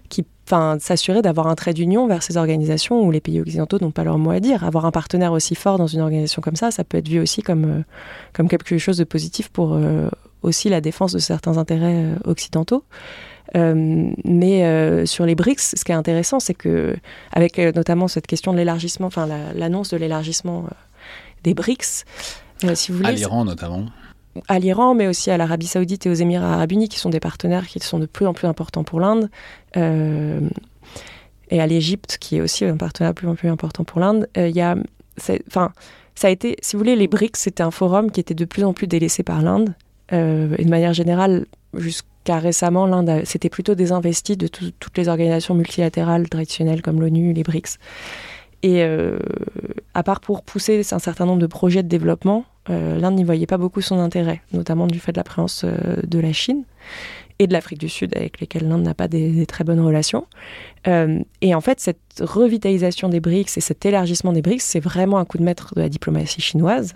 qui 0.09 0.25
s'assurer 0.79 1.21
d'avoir 1.21 1.47
un 1.47 1.55
trait 1.55 1.73
d'union 1.73 2.05
vers 2.07 2.21
ces 2.21 2.37
organisations 2.37 3.01
où 3.01 3.11
les 3.11 3.21
pays 3.21 3.39
occidentaux 3.41 3.77
n'ont 3.79 3.91
pas 3.91 4.03
leur 4.03 4.17
mot 4.17 4.31
à 4.31 4.39
dire. 4.39 4.63
Avoir 4.63 4.85
un 4.85 4.91
partenaire 4.91 5.31
aussi 5.31 5.55
fort 5.55 5.77
dans 5.77 5.87
une 5.87 6.01
organisation 6.01 6.41
comme 6.41 6.55
ça, 6.55 6.69
ça 6.69 6.83
peut 6.83 6.97
être 6.97 7.07
vu 7.07 7.19
aussi 7.19 7.41
comme, 7.41 7.65
euh, 7.65 7.83
comme 8.33 8.47
quelque 8.47 8.77
chose 8.77 8.97
de 8.97 9.03
positif 9.03 9.49
pour 9.49 9.73
euh, 9.73 10.09
aussi 10.41 10.69
la 10.69 10.81
défense 10.81 11.13
de 11.13 11.19
certains 11.19 11.57
intérêts 11.57 12.15
occidentaux. 12.25 12.83
mais 13.55 15.05
sur 15.05 15.25
les 15.25 15.35
BRICS, 15.35 15.75
ce 15.77 15.83
qui 15.85 15.91
est 15.91 15.95
intéressant, 15.95 16.39
c'est 16.39 16.53
que, 16.53 16.95
avec 17.31 17.57
notamment 17.57 18.09
cette 18.09 18.27
question 18.27 18.51
de 18.51 18.57
l'élargissement, 18.57 19.07
enfin 19.07 19.27
l'annonce 19.55 19.89
de 19.89 19.97
l'élargissement 19.97 20.65
des 21.43 21.53
BRICS, 21.53 22.03
si 22.73 22.91
vous 22.91 22.97
voulez. 22.97 23.09
À 23.09 23.11
l'Iran 23.13 23.45
notamment 23.45 23.85
à 24.47 24.59
l'Iran, 24.59 24.95
mais 24.95 25.07
aussi 25.07 25.31
à 25.31 25.37
l'Arabie 25.37 25.67
Saoudite 25.67 26.05
et 26.05 26.09
aux 26.09 26.13
Émirats 26.13 26.53
Arabes 26.53 26.71
Unis, 26.71 26.89
qui 26.89 26.99
sont 26.99 27.09
des 27.09 27.19
partenaires 27.19 27.67
qui 27.67 27.79
sont 27.79 27.99
de 27.99 28.05
plus 28.05 28.25
en 28.25 28.33
plus 28.33 28.47
importants 28.47 28.83
pour 28.83 28.99
l'Inde, 28.99 29.29
euh, 29.77 30.39
et 31.49 31.61
à 31.61 31.67
l'Égypte, 31.67 32.17
qui 32.19 32.37
est 32.37 32.41
aussi 32.41 32.65
un 32.65 32.77
partenaire 32.77 33.13
de 33.13 33.17
plus 33.17 33.27
en 33.27 33.35
plus 33.35 33.49
important 33.49 33.83
pour 33.83 33.99
l'Inde. 33.99 34.27
Euh, 34.37 34.49
y 34.49 34.61
a, 34.61 34.75
enfin, 35.47 35.71
ça 36.15 36.27
a 36.27 36.31
été, 36.31 36.57
si 36.61 36.75
vous 36.75 36.79
voulez, 36.79 36.95
les 36.95 37.07
BRICS, 37.07 37.39
c'était 37.39 37.63
un 37.63 37.71
forum 37.71 38.11
qui 38.11 38.19
était 38.19 38.33
de 38.33 38.45
plus 38.45 38.63
en 38.63 38.73
plus 38.73 38.87
délaissé 38.87 39.23
par 39.23 39.41
l'Inde, 39.41 39.73
euh, 40.11 40.55
et 40.57 40.65
de 40.65 40.69
manière 40.69 40.93
générale, 40.93 41.45
jusqu'à 41.73 42.39
récemment, 42.39 42.85
l'Inde 42.85 43.25
s'était 43.25 43.49
plutôt 43.49 43.75
désinvestie 43.75 44.37
de 44.37 44.47
toutes 44.47 44.97
les 44.97 45.09
organisations 45.09 45.55
multilatérales 45.55 46.29
traditionnelles 46.29 46.81
comme 46.81 47.01
l'ONU, 47.01 47.33
les 47.33 47.43
BRICS. 47.43 47.77
Et 48.63 48.83
à 49.93 50.03
part 50.03 50.19
pour 50.19 50.43
pousser 50.43 50.81
un 50.91 50.99
certain 50.99 51.25
nombre 51.25 51.41
de 51.41 51.47
projets 51.47 51.83
de 51.83 51.87
développement, 51.87 52.45
euh, 52.69 52.97
l'Inde 52.97 53.15
n'y 53.15 53.23
voyait 53.23 53.45
pas 53.45 53.57
beaucoup 53.57 53.81
son 53.81 53.99
intérêt, 53.99 54.41
notamment 54.53 54.87
du 54.87 54.99
fait 54.99 55.11
de 55.11 55.17
la 55.17 55.23
présence 55.23 55.63
euh, 55.65 55.97
de 56.03 56.19
la 56.19 56.33
Chine 56.33 56.63
et 57.39 57.47
de 57.47 57.53
l'Afrique 57.53 57.79
du 57.79 57.89
Sud, 57.89 58.15
avec 58.15 58.39
lesquels 58.39 58.67
l'Inde 58.67 58.83
n'a 58.83 58.93
pas 58.93 59.07
des, 59.07 59.45
très 59.45 59.63
bonnes 59.63 59.79
relations. 59.79 60.25
Euh, 60.87 61.19
et 61.41 61.53
en 61.55 61.61
fait, 61.61 61.79
cette 61.79 61.99
revitalisation 62.21 63.09
des 63.09 63.19
BRICS 63.19 63.57
et 63.57 63.61
cet 63.61 63.85
élargissement 63.85 64.33
des 64.33 64.41
BRICS, 64.41 64.63
c'est 64.63 64.79
vraiment 64.79 65.17
un 65.17 65.25
coup 65.25 65.37
de 65.37 65.43
maître 65.43 65.73
de 65.75 65.81
la 65.81 65.89
diplomatie 65.89 66.41
chinoise, 66.41 66.95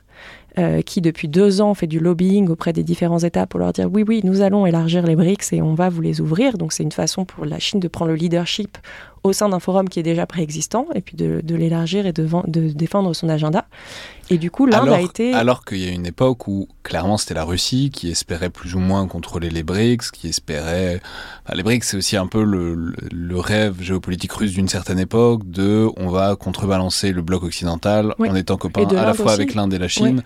qui 0.88 1.01
depuis 1.01 1.28
deux 1.28 1.61
ans 1.61 1.76
fait 1.76 1.86
du 1.86 1.99
lobbying 1.99 2.49
auprès 2.49 2.74
des 2.74 2.84
différents 2.84 3.20
États 3.20 3.45
pour 3.45 3.59
leur 3.59 3.74
dire 3.74 3.91
oui, 3.93 4.03
oui, 4.07 4.22
nous 4.24 4.41
allons 4.41 4.65
élargir 4.65 5.05
les 5.05 5.15
BRICS 5.15 5.53
et 5.53 5.61
on 5.61 5.76
va 5.76 5.89
vous 5.89 6.01
les 6.01 6.20
ouvrir. 6.20 6.57
Donc 6.57 6.74
c'est 6.74 6.82
une 6.82 6.91
façon 6.91 7.26
pour 7.26 7.45
la 7.45 7.59
Chine 7.59 7.80
de 7.80 7.88
prendre 7.88 8.09
le 8.09 8.18
leadership 8.18 8.80
au 9.28 9.34
sein 9.34 9.49
d'un 9.49 9.59
forum 9.59 9.89
qui 9.89 9.99
est 9.99 10.03
déjà 10.03 10.25
préexistant, 10.25 10.88
et 10.95 11.01
puis 11.01 11.15
de, 11.15 11.41
l'élargir 11.55 12.05
et 12.05 12.13
de, 12.13 12.28
de, 12.47 12.69
défendre 12.69 13.13
son 13.13 13.30
agenda. 13.30 13.65
Et 14.30 14.38
du 14.38 14.51
coup, 14.51 14.65
l'Inde 14.65 14.89
a 14.89 14.99
été... 14.99 15.34
Alors 15.34 15.63
qu'il 15.63 15.78
y 15.78 15.88
a 15.88 15.91
une 15.91 16.05
époque 16.05 16.47
où, 16.47 16.67
clairement, 16.84 17.17
c'était 17.17 17.34
la 17.34 17.45
Russie 17.45 17.91
qui 17.93 18.09
espérait 18.09 18.49
plus 18.49 18.75
ou 18.75 18.80
moins 18.80 19.07
contrôler 19.07 19.49
les 19.49 19.63
BRICS, 19.63 20.11
qui 20.11 20.28
espérait... 20.28 21.01
les 21.53 21.63
BRICS, 21.63 21.84
c'est 21.84 21.97
aussi 21.97 22.17
un 22.17 22.28
peu 22.28 22.43
le, 22.43 22.93
le, 23.11 23.39
rêve 23.39 23.82
géopolitique 23.82 24.34
russe 24.34 24.53
d'une 24.53 24.67
certaine 24.67 24.99
époque, 24.99 25.49
de 25.49 25.88
on 25.95 26.09
va 26.09 26.36
contrebalancer 26.36 27.13
le 27.13 27.21
bloc 27.21 27.43
occidental 27.43 28.13
en 28.19 28.36
étant 28.36 28.57
copain 28.57 28.88
à 28.88 29.05
la 29.05 29.13
fois 29.13 29.32
avec 29.32 29.53
l'Inde 29.53 29.73
et 29.73 29.80
la 29.80 29.88
Chine. 29.88 30.23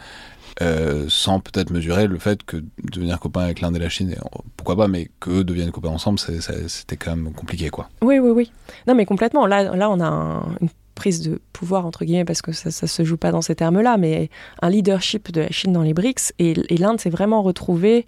Euh, 0.62 1.06
sans 1.08 1.39
peut-être 1.39 1.72
mesurer 1.72 2.08
le 2.08 2.20
fait 2.20 2.43
que 2.43 2.58
devenir 2.91 3.20
copain 3.20 3.41
avec 3.41 3.62
l'Inde 3.62 3.76
et 3.78 3.80
la 3.80 3.89
Chine, 3.89 4.16
pourquoi 4.58 4.76
pas, 4.76 4.88
mais 4.88 5.10
qu'eux 5.20 5.43
deviennent 5.43 5.72
copains 5.72 5.89
ensemble, 5.89 6.20
c'était 6.20 6.97
quand 6.97 7.16
même 7.16 7.34
compliqué, 7.34 7.70
quoi. 7.70 7.89
Oui, 8.02 8.20
oui, 8.20 8.32
oui. 8.32 8.52
Non, 8.88 8.95
mais 8.95 9.06
complètement. 9.06 9.47
Là, 9.47 9.76
là 9.76 9.89
on 9.89 10.02
a 10.02 10.43
une 10.62 10.70
prise 10.95 11.22
de 11.22 11.41
pouvoir, 11.54 11.86
entre 11.86 12.06
guillemets, 12.06 12.26
parce 12.26 12.41
que 12.41 12.52
ça 12.52 12.70
ne 12.70 12.88
se 12.88 13.04
joue 13.04 13.18
pas 13.18 13.32
dans 13.32 13.41
ces 13.41 13.56
termes-là, 13.56 13.97
mais 13.97 14.30
un 14.62 14.70
leadership 14.70 15.32
de 15.32 15.41
la 15.41 15.52
Chine 15.52 15.74
dans 15.74 15.84
les 15.84 15.93
BRICS, 15.93 16.34
et, 16.38 16.54
et 16.70 16.78
l'Inde 16.78 16.99
s'est 16.99 17.10
vraiment 17.10 17.41
retrouvée 17.41 18.06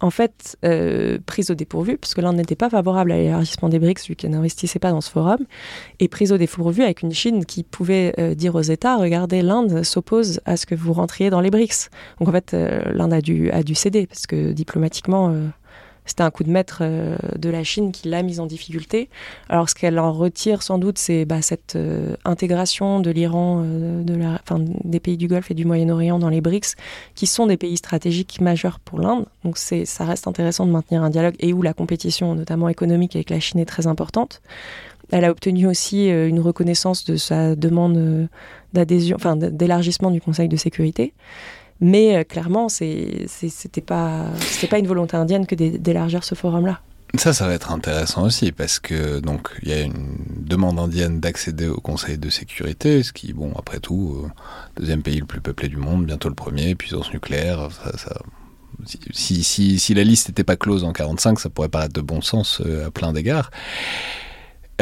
en 0.00 0.10
fait, 0.10 0.56
euh, 0.64 1.18
prise 1.24 1.50
au 1.50 1.54
dépourvu, 1.54 1.96
puisque 1.96 2.18
l'Inde 2.18 2.36
n'était 2.36 2.56
pas 2.56 2.68
favorable 2.68 3.12
à 3.12 3.16
l'élargissement 3.16 3.68
des 3.68 3.78
BRICS, 3.78 4.08
vu 4.08 4.16
qu'elle 4.16 4.30
n'investissait 4.30 4.78
pas 4.78 4.90
dans 4.90 5.00
ce 5.00 5.10
forum, 5.10 5.38
et 6.00 6.08
prise 6.08 6.32
au 6.32 6.38
dépourvu 6.38 6.82
avec 6.82 7.02
une 7.02 7.12
Chine 7.12 7.44
qui 7.44 7.62
pouvait 7.62 8.14
euh, 8.18 8.34
dire 8.34 8.54
aux 8.54 8.62
États, 8.62 8.96
regardez, 8.96 9.42
l'Inde 9.42 9.82
s'oppose 9.84 10.40
à 10.44 10.56
ce 10.56 10.66
que 10.66 10.74
vous 10.74 10.92
rentriez 10.92 11.30
dans 11.30 11.40
les 11.40 11.50
BRICS. 11.50 11.90
Donc 12.18 12.28
en 12.28 12.32
fait, 12.32 12.52
euh, 12.52 12.80
l'Inde 12.92 13.12
a 13.12 13.20
dû, 13.20 13.50
a 13.50 13.62
dû 13.62 13.74
céder, 13.74 14.06
parce 14.06 14.26
que 14.26 14.52
diplomatiquement, 14.52 15.34
c'était 16.06 16.22
un 16.22 16.30
coup 16.30 16.44
de 16.44 16.50
maître 16.50 16.78
euh, 16.80 17.16
de 17.36 17.50
la 17.50 17.64
Chine 17.64 17.92
qui 17.92 18.08
l'a 18.08 18.22
mise 18.22 18.40
en 18.40 18.46
difficulté. 18.46 19.08
Alors 19.48 19.68
ce 19.68 19.74
qu'elle 19.74 19.98
en 19.98 20.12
retire 20.12 20.62
sans 20.62 20.78
doute, 20.78 20.98
c'est 20.98 21.24
bah, 21.24 21.42
cette 21.42 21.76
euh, 21.76 22.14
intégration 22.24 23.00
de 23.00 23.10
l'Iran, 23.10 23.62
euh, 23.64 24.02
des 24.84 25.00
pays 25.00 25.16
du 25.16 25.28
Golfe 25.28 25.50
et 25.50 25.54
du 25.54 25.64
Moyen-Orient 25.64 26.18
dans 26.18 26.28
les 26.28 26.40
BRICS, 26.40 26.76
qui 27.14 27.26
sont 27.26 27.46
des 27.46 27.56
pays 27.56 27.76
stratégiques 27.76 28.40
majeurs 28.40 28.78
pour 28.80 29.00
l'Inde. 29.00 29.26
Donc 29.44 29.58
ça 29.58 30.04
reste 30.04 30.26
intéressant 30.26 30.66
de 30.66 30.70
maintenir 30.70 31.02
un 31.02 31.10
dialogue 31.10 31.34
et 31.40 31.52
où 31.52 31.62
la 31.62 31.72
compétition, 31.72 32.34
notamment 32.34 32.68
économique 32.68 33.16
avec 33.16 33.30
la 33.30 33.40
Chine, 33.40 33.60
est 33.60 33.66
très 33.66 33.86
importante. 33.86 34.40
Elle 35.12 35.24
a 35.24 35.30
obtenu 35.30 35.66
aussi 35.68 36.08
une 36.08 36.40
reconnaissance 36.40 37.04
de 37.04 37.16
sa 37.16 37.54
demande 37.54 38.28
d'adhésion, 38.72 39.16
enfin 39.16 39.36
d'élargissement 39.36 40.10
du 40.10 40.20
Conseil 40.20 40.48
de 40.48 40.56
sécurité. 40.56 41.12
Mais 41.80 42.16
euh, 42.16 42.24
clairement, 42.24 42.68
c'était 42.68 43.80
pas, 43.84 44.26
pas 44.70 44.78
une 44.78 44.86
volonté 44.86 45.16
indienne 45.16 45.46
que 45.46 45.54
d'élargir 45.54 46.24
ce 46.24 46.34
forum-là. 46.34 46.80
Ça, 47.14 47.32
ça 47.32 47.46
va 47.46 47.54
être 47.54 47.70
intéressant 47.70 48.24
aussi 48.24 48.52
parce 48.52 48.78
que 48.78 49.20
donc 49.20 49.50
il 49.62 49.68
y 49.68 49.72
a 49.72 49.80
une 49.80 50.16
demande 50.28 50.78
indienne 50.78 51.20
d'accéder 51.20 51.68
au 51.68 51.80
Conseil 51.80 52.18
de 52.18 52.28
sécurité, 52.28 53.02
ce 53.02 53.12
qui, 53.12 53.32
bon, 53.32 53.52
après 53.56 53.78
tout, 53.78 54.24
euh, 54.24 54.28
deuxième 54.76 55.02
pays 55.02 55.20
le 55.20 55.26
plus 55.26 55.40
peuplé 55.40 55.68
du 55.68 55.76
monde, 55.76 56.04
bientôt 56.04 56.28
le 56.28 56.34
premier, 56.34 56.74
puissance 56.74 57.12
nucléaire. 57.12 57.68
Si, 59.12 59.42
si, 59.42 59.78
si, 59.78 59.94
la 59.94 60.04
liste 60.04 60.28
n'était 60.28 60.44
pas 60.44 60.56
close 60.56 60.84
en 60.84 60.92
45, 60.92 61.40
ça 61.40 61.48
pourrait 61.48 61.70
paraître 61.70 61.94
de 61.94 62.02
bon 62.02 62.20
sens 62.20 62.60
euh, 62.64 62.88
à 62.88 62.90
plein 62.90 63.12
d'égards. 63.12 63.50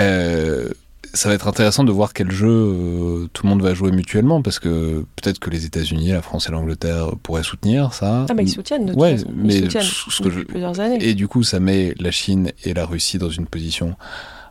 Euh, 0.00 0.70
ça 1.14 1.28
va 1.28 1.34
être 1.34 1.48
intéressant 1.48 1.84
de 1.84 1.92
voir 1.92 2.12
quel 2.12 2.30
jeu 2.30 2.48
euh, 2.48 3.28
tout 3.32 3.44
le 3.44 3.50
monde 3.50 3.62
va 3.62 3.72
jouer 3.72 3.90
mutuellement, 3.92 4.42
parce 4.42 4.58
que 4.58 5.04
peut-être 5.16 5.38
que 5.38 5.48
les 5.48 5.64
États-Unis, 5.64 6.10
la 6.10 6.22
France 6.22 6.48
et 6.48 6.52
l'Angleterre 6.52 7.12
pourraient 7.22 7.42
soutenir 7.42 7.94
ça. 7.94 8.26
Ah, 8.28 8.34
bah 8.34 8.42
ils 8.42 8.50
soutiennent 8.50 8.86
de 8.86 8.92
toute 8.92 9.00
façon. 9.00 9.26
Mais 9.34 9.56
ils 9.56 9.70
soutiennent 9.70 10.44
plusieurs 10.44 10.80
années. 10.80 10.98
Et 11.00 11.14
du 11.14 11.28
coup, 11.28 11.42
ça 11.42 11.60
met 11.60 11.94
la 11.98 12.10
Chine 12.10 12.52
et 12.64 12.74
la 12.74 12.84
Russie 12.84 13.18
dans 13.18 13.30
une 13.30 13.46
position 13.46 13.96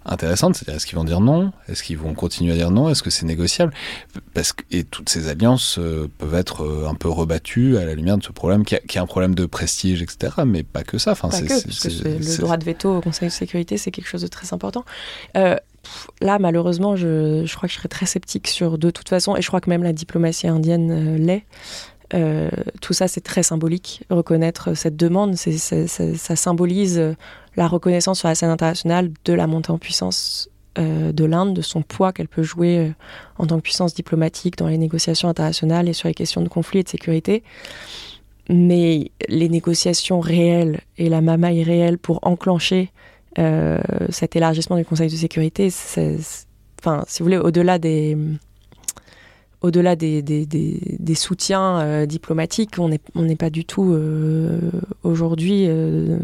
intéressante, 0.06 0.56
c'est-à-dire 0.56 0.76
est-ce 0.76 0.86
qu'ils 0.86 0.98
vont 0.98 1.04
dire 1.04 1.22
non? 1.22 1.52
Est-ce 1.68 1.84
qu'ils 1.84 1.98
vont 1.98 2.14
continuer 2.14 2.54
à 2.54 2.56
dire 2.56 2.72
non? 2.72 2.90
Est-ce 2.90 3.04
que 3.04 3.10
c'est 3.10 3.26
négociable? 3.26 3.74
Parce 4.34 4.54
que 4.54 4.64
et 4.72 4.84
toutes 4.84 5.10
ces 5.10 5.30
alliances 5.30 5.78
euh, 5.80 6.10
peuvent 6.18 6.36
être 6.36 6.64
euh, 6.64 6.88
un 6.90 6.96
peu 6.96 7.10
rebattues 7.10 7.78
à 7.78 7.86
la 7.86 7.96
lumière 7.96 8.18
de 8.18 8.24
ce 8.24 8.32
problème 8.32 8.66
qui, 8.66 8.76
est 8.76 8.98
un 8.98 9.06
problème 9.06 9.36
de 9.36 9.46
prestige, 9.46 10.02
etc. 10.02 10.34
Mais 10.46 10.64
pas 10.64 10.84
que 10.84 10.98
ça. 10.98 11.12
Enfin, 11.12 11.30
pas 11.30 11.42
que, 11.42 11.48
parce 11.48 11.80
que 11.80 12.08
le 12.08 12.38
droit 12.42 12.58
de 12.58 12.66
veto 12.66 12.98
au 12.98 13.02
Conseil 13.02 13.30
de 13.30 13.34
sécurité, 13.34 13.78
c'est 13.78 13.92
quelque 13.92 14.08
chose 14.08 14.22
de 14.22 14.28
très 14.28 14.54
important. 14.54 14.84
Euh, 15.38 15.56
là, 16.22 16.40
malheureusement, 16.40 16.96
je, 16.96 17.52
crois 17.56 17.68
que 17.68 17.74
je 17.74 17.78
serais 17.80 17.90
très 17.90 18.06
sceptique 18.06 18.48
sur 18.48 18.78
de 18.78 18.92
toute 18.92 19.10
façon, 19.10 19.36
et 19.36 19.42
je 19.42 19.48
crois 19.48 19.62
que 19.62 19.70
même 19.70 19.84
la 19.84 19.94
diplomatie 19.94 20.48
indienne 20.48 20.92
euh, 20.92 21.18
l'est. 21.18 21.46
Euh, 22.14 22.50
tout 22.82 22.94
ça, 22.94 23.08
c'est 23.08 23.22
très 23.22 23.44
symbolique. 23.44 24.04
Reconnaître 24.10 24.76
cette 24.76 24.96
demande, 24.96 25.36
ça, 25.36 26.36
symbolise 26.36 27.16
la 27.56 27.68
reconnaissance 27.68 28.20
sur 28.20 28.28
la 28.28 28.36
scène 28.36 28.52
internationale 28.52 29.12
de 29.26 29.34
la 29.34 29.48
montée 29.48 29.72
en 29.72 29.80
puissance 29.80 30.50
euh, 30.78 31.12
de 31.12 31.26
l'Inde, 31.26 31.56
de 31.56 31.62
son 31.62 31.82
poids 31.82 32.14
qu'elle 32.14 32.28
peut 32.28 32.44
jouer 32.44 32.94
en 33.40 33.48
tant 33.48 33.56
que 33.58 33.62
puissance 33.62 33.96
diplomatique 33.96 34.58
dans 34.58 34.68
les 34.68 34.78
négociations 34.78 35.28
internationales 35.28 35.90
et 35.90 35.94
sur 35.94 36.08
les 36.08 36.14
questions 36.14 36.42
de 36.42 36.50
conflit 36.50 36.82
et 36.82 36.84
de 36.84 36.90
sécurité. 36.90 37.44
Mais 38.48 39.12
les 39.28 39.50
négociations 39.50 40.20
réelles 40.20 40.82
et 40.98 41.10
la 41.10 41.22
mamaille 41.22 41.64
réelle 41.64 41.98
pour 41.98 42.20
enclencher 42.22 42.92
euh, 43.40 43.80
cet 44.10 44.36
élargissement 44.36 44.78
du 44.78 44.86
Conseil 44.86 45.10
de 45.10 45.16
sécurité, 45.16 45.70
enfin, 46.80 47.04
si 47.08 47.20
vous 47.20 47.26
voulez, 47.26 47.38
au-delà 47.38 47.80
des, 47.80 48.18
au-delà 49.62 49.96
des, 49.96 50.22
des, 50.22 51.16
soutiens 51.16 51.80
euh, 51.80 52.06
diplomatiques, 52.06 52.78
on 52.78 52.90
n'est 52.90 53.00
on 53.16 53.36
pas 53.36 53.50
du 53.50 53.66
tout 53.66 53.94
euh, 53.94 54.60
aujourd'hui. 55.04 55.68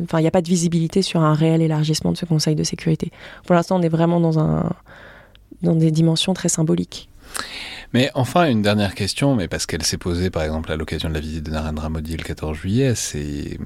Enfin, 0.04 0.20
il 0.20 0.22
n'y 0.22 0.28
a 0.28 0.32
pas 0.32 0.42
de 0.42 0.50
visibilité 0.50 1.02
sur 1.02 1.22
un 1.22 1.34
réel 1.34 1.62
élargissement 1.62 2.12
de 2.12 2.18
ce 2.18 2.26
Conseil 2.26 2.56
de 2.56 2.64
sécurité. 2.64 3.12
Pour 3.46 3.56
l'instant, 3.56 3.80
on 3.80 3.82
est 3.82 3.90
vraiment 3.90 4.20
dans, 4.20 4.40
un, 4.40 4.70
dans 5.62 5.76
des 5.76 5.92
dimensions 5.92 6.34
très 6.34 6.50
symboliques. 6.50 7.10
Mais 7.94 8.12
enfin, 8.14 8.48
une 8.50 8.62
dernière 8.62 8.94
question, 8.94 9.36
mais 9.36 9.48
parce 9.48 9.66
qu'elle 9.66 9.84
s'est 9.84 9.98
posée 9.98 10.30
par 10.30 10.44
exemple 10.44 10.72
à 10.72 10.76
l'occasion 10.76 11.10
de 11.10 11.16
la 11.16 11.20
visite 11.20 11.44
de 11.44 11.52
Narendra 11.52 11.90
Modi 11.90 12.16
le 12.18 12.24
14 12.24 12.56
juillet, 12.56 12.94
c'est 12.94 13.58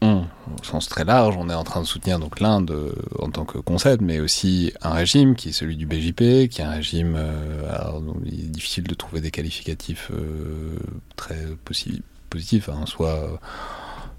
on, 0.00 0.24
au 0.60 0.64
sens 0.64 0.88
très 0.88 1.04
large, 1.04 1.36
on 1.38 1.48
est 1.48 1.54
en 1.54 1.64
train 1.64 1.80
de 1.80 1.86
soutenir 1.86 2.18
donc 2.18 2.40
l'Inde 2.40 2.70
euh, 2.70 2.92
en 3.18 3.30
tant 3.30 3.44
que 3.44 3.58
concept, 3.58 4.02
mais 4.02 4.20
aussi 4.20 4.72
un 4.82 4.92
régime 4.92 5.34
qui 5.34 5.50
est 5.50 5.52
celui 5.52 5.76
du 5.76 5.86
BJP, 5.86 6.48
qui 6.48 6.60
est 6.60 6.64
un 6.64 6.70
régime. 6.70 7.14
Euh, 7.16 7.74
alors, 7.74 8.02
il 8.24 8.40
est 8.40 8.48
difficile 8.48 8.84
de 8.84 8.94
trouver 8.94 9.20
des 9.20 9.30
qualificatifs 9.30 10.10
euh, 10.12 10.76
très 11.16 11.46
positifs, 12.30 12.68
hein, 12.68 12.84
soit 12.86 13.40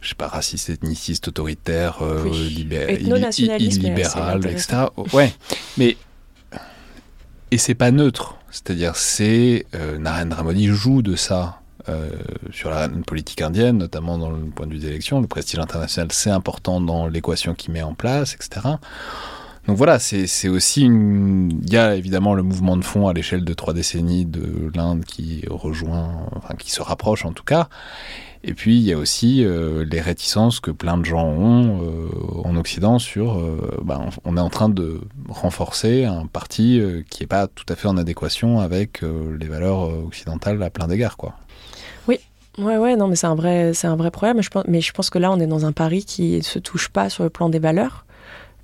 je 0.01 0.09
sais 0.09 0.15
pas, 0.15 0.27
raciste, 0.27 0.69
ethniciste, 0.69 1.27
autoritaire, 1.27 1.99
illibéral, 2.25 4.47
etc. 4.47 4.85
Ouais, 5.11 5.33
mais 5.77 5.97
et 7.51 7.57
c'est 7.57 7.75
pas 7.75 7.91
neutre, 7.91 8.37
c'est-à-dire 8.49 8.95
c'est 8.95 9.65
Narendra 9.99 10.43
Modi 10.43 10.67
joue 10.67 11.01
de 11.01 11.15
ça 11.15 11.58
euh, 11.89 12.09
sur 12.51 12.69
la 12.69 12.87
politique 12.89 13.41
indienne, 13.41 13.77
notamment 13.77 14.17
dans 14.17 14.29
le 14.29 14.45
point 14.45 14.67
de 14.67 14.73
vue 14.73 14.79
des 14.79 14.87
élections. 14.87 15.21
Le 15.21 15.27
prestige 15.27 15.59
international, 15.59 16.09
c'est 16.11 16.29
important 16.29 16.81
dans 16.81 17.07
l'équation 17.07 17.55
qu'il 17.55 17.73
met 17.73 17.81
en 17.81 17.93
place, 17.93 18.35
etc. 18.35 18.61
Donc 19.67 19.77
voilà, 19.77 19.99
c'est 19.99 20.49
aussi 20.49 20.83
une... 20.83 21.59
Il 21.63 21.71
y 21.71 21.77
a 21.77 21.95
évidemment 21.95 22.33
le 22.33 22.43
mouvement 22.43 22.77
de 22.77 22.83
fond 22.83 23.07
à 23.07 23.13
l'échelle 23.13 23.43
de 23.43 23.53
trois 23.53 23.73
décennies 23.73 24.25
de 24.25 24.71
l'Inde 24.75 25.03
qui 25.05 25.43
rejoint, 25.49 26.29
qui 26.57 26.71
se 26.71 26.81
rapproche 26.81 27.25
en 27.25 27.33
tout 27.33 27.43
cas. 27.43 27.69
Et 28.43 28.53
puis 28.53 28.77
il 28.77 28.83
y 28.83 28.93
a 28.93 28.97
aussi 28.97 29.43
euh, 29.43 29.85
les 29.85 29.99
réticences 29.99 30.59
que 30.59 30.71
plein 30.71 30.97
de 30.97 31.05
gens 31.05 31.27
ont 31.27 31.83
euh, 31.83 32.07
en 32.45 32.55
Occident 32.55 32.97
sur, 32.97 33.37
ben, 33.83 34.09
on 34.23 34.37
est 34.37 34.41
en 34.41 34.49
train 34.49 34.69
de 34.69 35.01
renforcer 35.27 36.05
un 36.05 36.25
parti 36.25 36.81
qui 37.09 37.23
n'est 37.23 37.27
pas 37.27 37.47
tout 37.47 37.65
à 37.69 37.75
fait 37.75 37.87
en 37.87 37.97
adéquation 37.97 38.59
avec 38.59 39.01
les 39.01 39.47
valeurs 39.47 39.81
occidentales 40.05 40.61
à 40.63 40.69
plein 40.69 40.87
d'égards, 40.87 41.17
quoi. 41.17 41.35
Ouais, 42.57 42.77
ouais, 42.77 42.95
non, 42.95 43.07
mais 43.07 43.15
c'est 43.15 43.27
un 43.27 43.35
vrai, 43.35 43.73
c'est 43.73 43.87
un 43.87 43.95
vrai 43.95 44.11
problème. 44.11 44.37
Mais 44.37 44.43
je, 44.43 44.49
pense, 44.49 44.63
mais 44.67 44.81
je 44.81 44.91
pense 44.91 45.09
que 45.09 45.17
là, 45.17 45.31
on 45.31 45.39
est 45.39 45.47
dans 45.47 45.65
un 45.65 45.71
pari 45.71 46.03
qui 46.03 46.37
ne 46.37 46.41
se 46.41 46.59
touche 46.59 46.89
pas 46.89 47.09
sur 47.09 47.23
le 47.23 47.29
plan 47.29 47.49
des 47.49 47.59
valeurs 47.59 48.05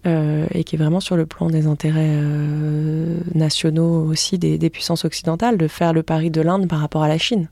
euh, 0.05 0.45
et 0.51 0.63
qui 0.63 0.75
est 0.75 0.79
vraiment 0.79 0.99
sur 0.99 1.15
le 1.15 1.25
plan 1.25 1.49
des 1.49 1.67
intérêts 1.67 2.09
euh, 2.09 3.19
nationaux 3.33 4.05
aussi 4.05 4.37
des, 4.37 4.69
puissances 4.69 5.05
occidentales, 5.05 5.57
de 5.57 5.67
faire 5.67 5.93
le 5.93 6.03
pari 6.03 6.29
de 6.29 6.41
l'Inde 6.41 6.67
par 6.67 6.79
rapport 6.79 7.03
à 7.03 7.07
la 7.07 7.17
Chine. 7.17 7.47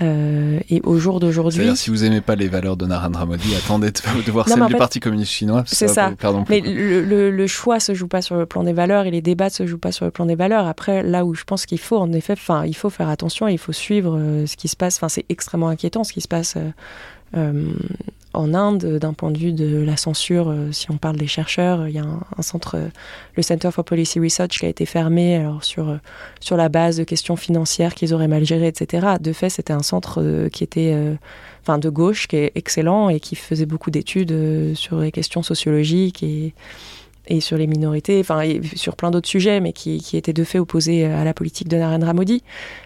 Euh, 0.00 0.58
et 0.68 0.80
au 0.84 0.98
jour 0.98 1.20
d'aujourd'hui. 1.20 1.76
si 1.76 1.90
vous 1.90 2.04
aimez 2.04 2.20
pas 2.20 2.34
les 2.34 2.48
valeurs 2.48 2.76
de 2.76 2.86
Narendra 2.86 3.26
Modi, 3.26 3.54
attendez 3.64 3.90
de, 3.90 4.30
voir 4.30 4.48
celle 4.48 4.64
du 4.66 4.74
Parti 4.74 5.00
communiste 5.00 5.32
chinois. 5.32 5.64
C'est 5.66 5.88
ça. 5.88 6.12
Mais 6.48 6.60
le, 6.60 7.30
le, 7.30 7.46
choix 7.46 7.80
se 7.80 7.94
joue 7.94 8.08
pas 8.08 8.22
sur 8.22 8.36
le 8.36 8.46
plan 8.46 8.62
des 8.62 8.72
valeurs 8.72 9.06
et 9.06 9.10
les 9.10 9.20
débats 9.20 9.50
se 9.50 9.66
jouent 9.66 9.78
pas 9.78 9.92
sur 9.92 10.04
le 10.04 10.10
plan 10.10 10.26
des 10.26 10.34
valeurs. 10.34 10.66
Après, 10.66 11.02
là 11.02 11.24
où 11.24 11.34
je 11.34 11.44
pense 11.44 11.66
qu'il 11.66 11.78
faut, 11.78 11.98
en 11.98 12.12
effet, 12.12 12.32
enfin, 12.32 12.64
il 12.64 12.74
faut 12.74 12.90
faire 12.90 13.08
attention, 13.08 13.48
il 13.48 13.58
faut 13.58 13.72
suivre 13.72 14.16
euh, 14.18 14.46
ce 14.46 14.56
qui 14.56 14.68
se 14.68 14.76
passe. 14.76 14.96
Enfin, 14.96 15.08
c'est 15.08 15.26
extrêmement 15.28 15.68
inquiétant 15.68 16.04
ce 16.04 16.12
qui 16.12 16.20
se 16.20 16.28
passe 16.28 16.56
euh, 17.36 17.72
en 18.34 18.54
Inde, 18.54 18.98
d'un 18.98 19.12
point 19.12 19.30
de 19.30 19.38
vue 19.38 19.52
de 19.52 19.82
la 19.82 19.96
censure, 19.96 20.48
euh, 20.48 20.72
si 20.72 20.90
on 20.90 20.96
parle 20.96 21.16
des 21.16 21.26
chercheurs, 21.26 21.88
il 21.88 21.94
y 21.94 21.98
a 21.98 22.04
un, 22.04 22.42
centre, 22.42 22.76
euh, 22.76 22.88
le 23.36 23.42
Center 23.42 23.70
for 23.70 23.84
Policy 23.84 24.20
Research, 24.20 24.58
qui 24.58 24.66
a 24.66 24.68
été 24.68 24.86
fermé 24.86 25.36
alors 25.36 25.64
sur, 25.64 25.98
sur 26.40 26.56
la 26.56 26.68
base 26.68 26.96
de 26.96 27.04
questions 27.04 27.36
financières 27.36 27.94
qu'ils 27.94 28.14
auraient 28.14 28.28
mal 28.28 28.44
gérées, 28.44 28.68
etc. 28.68 29.06
De 29.20 29.32
fait, 29.32 29.50
c'était 29.50 29.72
un 29.72 29.82
centre 29.82 30.48
qui 30.48 30.64
était 30.64 30.96
enfin, 31.62 31.78
de 31.78 31.88
gauche, 31.88 32.26
qui 32.28 32.36
est 32.36 32.52
excellent 32.54 33.08
et 33.08 33.20
qui 33.20 33.36
faisait 33.36 33.66
beaucoup 33.66 33.90
d'études 33.90 34.74
sur 34.74 35.00
les 35.00 35.12
questions 35.12 35.42
sociologiques 35.42 36.22
et, 36.22 36.54
et 37.28 37.40
sur 37.40 37.56
les 37.56 37.66
minorités, 37.66 38.20
enfin 38.20 38.42
sur 38.74 38.96
plein 38.96 39.10
d'autres 39.10 39.28
sujets, 39.28 39.60
mais 39.60 39.72
qui, 39.72 40.00
qui, 40.00 40.16
étaient 40.16 40.32
de 40.32 40.44
fait 40.44 40.58
opposés 40.58 41.04
à 41.04 41.24
la 41.24 41.34
politique 41.34 41.68
de 41.68 41.76
Narendra 41.76 42.14
Modi. 42.14 42.42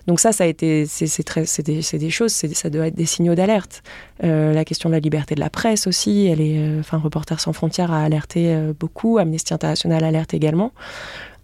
Donc 0.07 0.21
ça, 0.21 0.33
ça 0.33 0.45
a 0.45 0.47
été, 0.47 0.87
c'est 0.87 1.63
des, 1.63 1.81
des, 1.99 2.11
choses, 2.11 2.33
ça 2.33 2.71
doit 2.71 2.89
être 2.89 2.95
des 2.95 3.07
signaux 3.07 3.35
d'alerte. 3.35 3.83
Euh, 4.25 4.53
la 4.53 4.65
question 4.65 4.89
de 4.89 4.95
la 4.95 5.01
liberté 5.01 5.35
de 5.35 5.41
la 5.41 5.51
presse 5.51 5.87
aussi, 5.87 6.27
elle 6.27 6.41
est, 6.41 6.59
euh, 6.59 6.81
enfin 6.81 6.99
Reporters 6.99 7.41
sans 7.41 7.53
frontières 7.53 7.93
a 7.93 8.03
alerté 8.03 8.55
euh, 8.55 8.73
beaucoup, 8.79 9.19
Amnesty 9.19 9.53
International 9.55 10.05
alerte 10.05 10.35
également. 10.35 10.73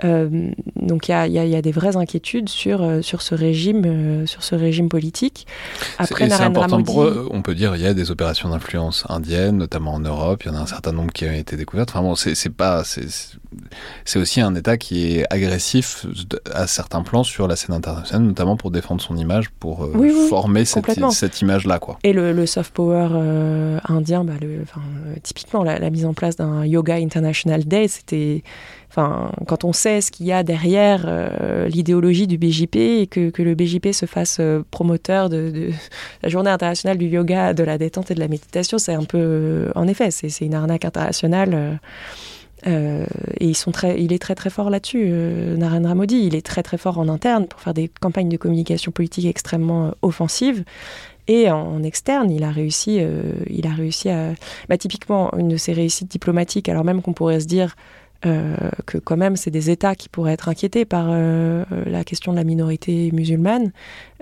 Euh, 0.05 0.50
donc 0.76 1.09
il 1.09 1.12
y 1.12 1.14
a, 1.14 1.26
y, 1.26 1.32
y 1.32 1.57
a, 1.57 1.62
des 1.62 1.72
vraies 1.72 1.96
inquiétudes 1.96 2.48
sur, 2.48 2.82
euh, 2.82 3.03
sur, 3.03 3.22
ce, 3.22 3.34
régime, 3.34 3.82
euh, 3.84 4.26
sur 4.26 4.42
ce 4.42 4.55
régime 4.55 4.88
politique. 4.88 5.46
Après, 5.98 6.28
c'est 6.28 6.42
important 6.42 6.82
pour 6.82 7.05
eux, 7.05 7.28
on 7.30 7.42
peut 7.42 7.55
dire 7.55 7.76
il 7.76 7.82
y 7.82 7.86
a 7.86 7.94
des 7.94 8.11
opérations 8.11 8.48
d'influence 8.48 9.05
indiennes, 9.09 9.57
notamment 9.57 9.94
en 9.94 10.00
Europe, 10.00 10.42
il 10.44 10.48
y 10.48 10.50
en 10.50 10.57
a 10.57 10.61
un 10.61 10.66
certain 10.66 10.92
nombre 10.92 11.12
qui 11.12 11.24
ont 11.24 11.32
été 11.32 11.57
découvertes. 11.57 11.90
Enfin 11.90 12.03
bon, 12.03 12.14
c'est 12.14 12.50
pas... 12.50 12.82
C'est 14.05 14.18
aussi 14.18 14.40
un 14.40 14.55
État 14.55 14.78
qui 14.78 15.18
est 15.18 15.26
agressif 15.30 16.07
à 16.55 16.66
certains 16.66 17.03
plans 17.03 17.22
sur 17.22 17.46
la 17.48 17.57
scène 17.57 17.74
internationale, 17.74 18.26
notamment 18.26 18.57
pour 18.57 18.70
défendre 18.70 19.03
son 19.03 19.16
image, 19.16 19.50
pour 19.50 19.90
oui, 19.94 20.11
oui, 20.14 20.28
former 20.28 20.64
cette, 20.64 20.86
cette 21.11 21.40
image-là. 21.42 21.78
Quoi. 21.78 21.98
Et 22.03 22.14
le, 22.14 22.32
le 22.32 22.46
soft 22.46 22.72
power 22.72 23.09
euh, 23.12 23.78
indien, 23.88 24.24
bah, 24.24 24.34
le, 24.40 24.62
enfin, 24.62 24.80
typiquement 25.22 25.64
la, 25.64 25.78
la 25.78 25.90
mise 25.90 26.07
en 26.07 26.14
place 26.14 26.36
d'un 26.36 26.64
Yoga 26.64 26.94
International 26.94 27.64
Day, 27.64 27.88
c'était 27.88 28.42
Quand 28.95 29.64
on 29.64 29.72
sait 29.72 30.03
ce 30.03 30.11
qu'il 30.11 30.26
y 30.26 30.32
a 30.32 30.43
derrière 30.43 31.05
euh, 31.07 31.66
l'idéologie 31.68 32.26
du 32.26 32.36
BJP 32.36 32.76
et 32.76 33.07
que, 33.07 33.30
le 33.43 33.55
BJP 33.55 33.93
se 33.93 34.05
fasse 34.05 34.36
euh, 34.38 34.62
promoteur 34.70 35.30
de, 35.30 35.70
la 36.22 36.28
journée 36.28 36.51
internationale 36.51 36.99
du 36.99 37.07
yoga, 37.07 37.55
de 37.55 37.64
la 37.64 37.78
détente 37.78 38.11
et 38.11 38.14
de 38.14 38.20
la 38.20 38.28
méditation, 38.28 38.76
c'est 38.76 38.93
un 38.93 39.05
peu, 39.05 39.18
euh, 39.18 39.72
en 39.74 39.88
effet, 39.88 40.11
c'est 40.11 40.45
une 40.45 40.55
arnaque 40.55 40.84
internationale. 40.84 41.80
Et 42.64 43.53
il 43.99 44.12
est 44.12 44.22
très 44.22 44.34
très 44.36 44.51
fort 44.51 44.70
là-dessus, 44.70 45.09
Narendra 45.57 45.97
Modi. 45.97 46.26
Il 46.26 46.36
est 46.36 46.47
très 46.47 46.62
très 46.62 46.78
fort 46.78 46.99
en 46.99 47.09
interne 47.09 47.49
pour 47.49 47.59
faire 47.59 47.74
des 47.74 47.88
campagnes 47.88 48.28
de 48.28 48.36
communication 48.36 48.93
politique 48.93 49.26
extrêmement 49.26 49.95
offensives. 50.03 50.62
Et 51.26 51.51
en, 51.51 51.82
externe, 51.82 52.30
il 52.30 52.45
a 52.45 52.53
réussi, 52.53 53.01
il 53.51 53.66
a 53.66 53.70
réussi 53.70 54.11
à, 54.11 54.34
bah, 54.68 54.78
typiquement 54.78 55.36
une 55.36 55.49
de 55.49 55.57
ses 55.57 55.72
réussites 55.72 56.09
diplomatiques. 56.09 56.68
Alors 56.68 56.84
même 56.84 57.03
qu'on 57.03 57.14
pourrait 57.14 57.40
se 57.40 57.47
dire 57.47 57.74
euh, 58.24 58.56
que 58.86 58.98
quand 58.98 59.16
même 59.16 59.36
c'est 59.36 59.50
des 59.50 59.70
États 59.70 59.94
qui 59.94 60.08
pourraient 60.08 60.32
être 60.32 60.48
inquiétés 60.48 60.84
par 60.84 61.06
euh, 61.08 61.64
la 61.86 62.04
question 62.04 62.32
de 62.32 62.36
la 62.36 62.44
minorité 62.44 63.10
musulmane. 63.12 63.72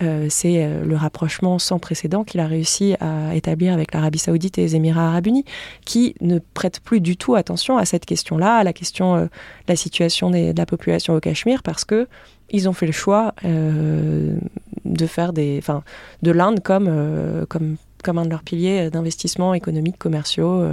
Euh, 0.03 0.27
c'est 0.31 0.65
euh, 0.65 0.85
le 0.85 0.97
rapprochement 0.97 1.59
sans 1.59 1.79
précédent 1.79 2.25
qu'il 2.25 2.41
a 2.41 2.47
réussi 2.47 2.95
à 3.01 3.35
établir 3.35 3.75
avec 3.75 3.93
l'Arabie 3.93 4.19
saoudite 4.19 4.57
et 4.57 4.63
les 4.63 4.77
Émirats 4.77 5.09
arabes 5.09 5.27
unis, 5.27 5.45
qui 5.85 6.15
ne 6.21 6.39
prêtent 6.39 6.81
plus 6.81 7.01
du 7.01 7.17
tout 7.17 7.35
attention 7.35 7.77
à 7.77 7.85
cette 7.85 8.07
question-là, 8.07 8.57
à 8.57 8.65
la 8.65 8.73
question 8.73 9.17
euh, 9.17 9.25
de 9.25 9.29
la 9.69 9.77
situation 9.77 10.31
de 10.31 10.57
la 10.57 10.67
population 10.67 11.15
au 11.15 11.21
Cachemire, 11.21 11.63
parce 11.63 11.85
que 11.85 12.09
ils 12.53 12.69
ont 12.69 12.73
fait 12.73 12.87
le 12.87 12.93
choix 12.93 13.33
de 13.45 15.07
faire 15.07 15.33
des, 15.33 15.59
enfin, 15.59 15.85
de 16.23 16.33
l'Inde 16.33 16.61
comme, 16.65 17.47
comme 17.49 17.77
comme 18.03 18.19
un 18.19 18.25
de 18.25 18.31
leurs 18.31 18.43
piliers 18.43 18.91
d'investissement 18.91 19.55
économique, 19.55 19.99
commerciaux, 19.99 20.65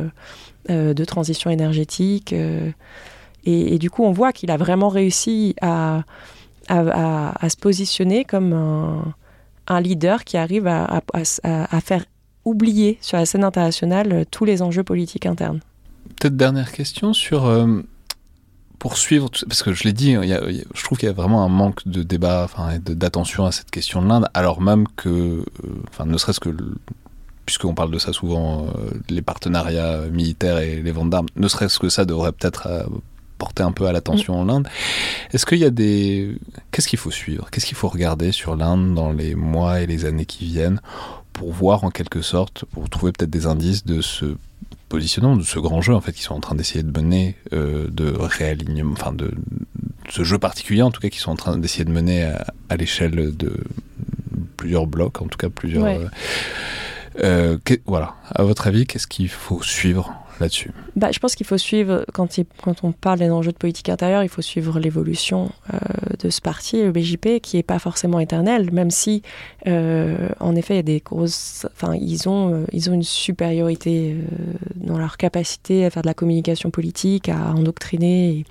de 0.70 1.06
transition 1.06 1.52
énergétique. 1.52 2.34
Et, 3.50 3.80
du 3.80 3.90
coup, 3.90 4.04
on 4.04 4.12
voit 4.12 4.34
qu'il 4.34 4.52
a 4.52 4.58
vraiment 4.58 4.90
réussi 4.90 5.56
à, 5.62 6.04
à, 6.68 7.50
se 7.50 7.56
positionner 7.56 8.26
comme 8.26 8.52
un, 8.52 9.14
un, 9.68 9.80
leader 9.80 10.26
qui 10.26 10.36
arrive 10.36 10.68
à, 10.68 11.02
à, 11.14 11.82
faire 11.82 12.04
oublier 12.44 12.98
sur 13.00 13.18
la 13.18 13.26
scène 13.26 13.46
internationale 13.46 14.26
tous 14.32 14.44
les 14.44 14.62
enjeux 14.62 14.84
politiques 14.84 15.26
internes. 15.26 15.62
Peut-être 16.20 16.36
dernière 16.36 16.74
question 16.74 17.14
sur 17.14 17.46
euh, 17.46 17.82
poursuivre, 18.80 19.30
parce 19.48 19.64
que 19.64 19.72
je 19.72 19.86
l'ai 19.86 19.94
dit, 19.94 20.16
je 20.16 20.84
trouve 20.84 20.98
qu'il 20.98 21.08
y 21.08 21.10
a 21.10 21.16
vraiment 21.16 21.46
un 21.46 21.50
manque 21.50 21.88
de 21.88 22.04
débat, 22.04 22.44
enfin, 22.44 22.80
d'attention 22.80 23.46
à 23.46 23.54
cette 23.54 23.72
question 23.72 24.02
de 24.02 24.10
l'Inde, 24.10 24.28
alors 24.34 24.60
même 24.60 24.88
que, 24.98 25.08
euh, 25.08 25.44
enfin, 25.88 26.06
ne 26.06 26.18
serait-ce 26.18 26.42
que 26.42 26.50
puisqu'on 27.46 27.74
parle 27.74 27.92
de 27.92 27.98
ça 27.98 28.12
souvent, 28.12 28.66
euh, 28.66 28.90
les 29.08 29.22
partenariats 29.22 30.02
militaires 30.12 30.58
et 30.58 30.82
les 30.82 30.92
ventes 30.92 31.12
d'armes, 31.12 31.28
ne 31.38 31.48
serait-ce 31.48 31.80
que 31.80 31.88
ça 31.88 32.04
devrait 32.04 32.34
peut-être 32.34 32.90
porter 33.38 33.64
un 33.64 33.72
peu 33.72 33.86
à 33.86 33.92
l'attention 33.92 34.40
en 34.40 34.50
Inde. 34.50 34.68
Est-ce 35.32 35.46
qu'il 35.46 35.60
y 35.60 35.66
a 35.66 35.70
des... 35.70 36.38
Qu'est-ce 36.72 36.88
qu'il 36.88 37.00
faut 37.00 37.12
suivre? 37.12 37.50
Qu'est-ce 37.52 37.66
qu'il 37.66 37.78
faut 37.78 37.90
regarder 37.90 38.32
sur 38.32 38.56
l'Inde 38.56 38.94
dans 38.94 39.12
les 39.12 39.36
mois 39.36 39.82
et 39.82 39.88
les 39.88 40.06
années 40.06 40.26
qui 40.26 40.46
viennent 40.46 40.82
pour 41.34 41.52
voir 41.52 41.84
en 41.84 41.92
quelque 41.92 42.22
sorte, 42.22 42.66
pour 42.72 42.90
trouver 42.90 43.12
peut-être 43.12 43.30
des 43.30 43.46
indices 43.46 43.86
de 43.86 44.02
ce 44.02 44.38
positionnement, 44.90 45.36
de 45.36 45.44
ce 45.44 45.60
grand 45.60 45.82
jeu 45.82 45.94
en 45.94 46.02
fait 46.02 46.14
qu'ils 46.14 46.24
sont 46.24 46.36
en 46.36 46.40
train 46.40 46.56
d'essayer 46.56 46.82
de 46.82 46.98
mener, 46.98 47.36
euh, 47.54 47.88
de 47.90 48.10
réalignement, 48.10 48.94
enfin 48.94 49.12
de, 49.12 49.26
de, 49.26 49.34
ce 50.10 50.24
jeu 50.24 50.40
particulier 50.40 50.82
en 50.82 50.92
tout 50.92 51.02
cas 51.02 51.10
qu'ils 51.10 51.22
sont 51.22 51.32
en 51.32 51.36
train 51.36 51.58
d'essayer 51.58 51.84
de 51.84 51.92
mener 51.92 52.24
à, 52.24 52.46
à 52.70 52.78
l'échelle 52.78 53.36
de 53.36 53.54
plusieurs 54.56 54.88
blocs, 54.88 55.22
en 55.22 55.28
tout 55.28 55.38
cas 55.38 55.50
plusieurs... 55.50 55.84
Ouais. 55.84 56.00
Euh, 56.00 56.10
euh, 57.20 57.58
que, 57.64 57.74
voilà, 57.86 58.16
à 58.30 58.44
votre 58.44 58.68
avis, 58.68 58.86
qu'est-ce 58.86 59.08
qu'il 59.08 59.30
faut 59.30 59.64
suivre 59.64 60.14
bah, 60.96 61.12
Je 61.12 61.20
pense 61.20 61.36
qu'il 61.36 61.46
faut 61.46 61.58
suivre, 61.58 62.06
quand, 62.14 62.30
on 62.84 62.92
parle 62.92 63.20
des 63.20 63.30
enjeux 63.30 63.52
de 63.52 63.58
politique 63.58 63.90
intérieure, 63.90 64.24
il 64.24 64.30
faut 64.30 64.42
suivre 64.42 64.80
l'évolution 64.80 65.52
euh, 65.74 65.78
de 66.20 66.30
ce 66.30 66.42
parti, 66.42 66.84
le 66.84 66.92
BJP, 66.92 67.40
qui 67.42 67.58
n'est 67.58 67.64
pas 67.64 67.80
forcément 67.80 68.20
éternel, 68.20 68.72
même 68.72 68.92
si, 68.92 69.22
euh, 69.68 70.30
en 70.40 70.56
effet, 70.56 70.76
il 70.76 70.78
y 70.78 70.80
a 70.80 70.84
des 70.84 71.00
grosses. 71.00 71.66
Enfin, 71.74 71.96
ils 71.96 72.28
ont, 72.30 72.54
euh, 72.54 72.66
ils 72.72 72.90
ont 72.90 72.94
une 72.94 73.04
supériorité 73.04 74.16
dans 74.76 74.98
leur 74.98 75.18
capacité 75.18 75.86
à 75.86 75.90
faire 75.90 76.04
de 76.04 76.08
la 76.08 76.14
communication 76.14 76.72
politique, 76.72 77.30
à 77.30 77.52
endoctriner. 77.52 78.46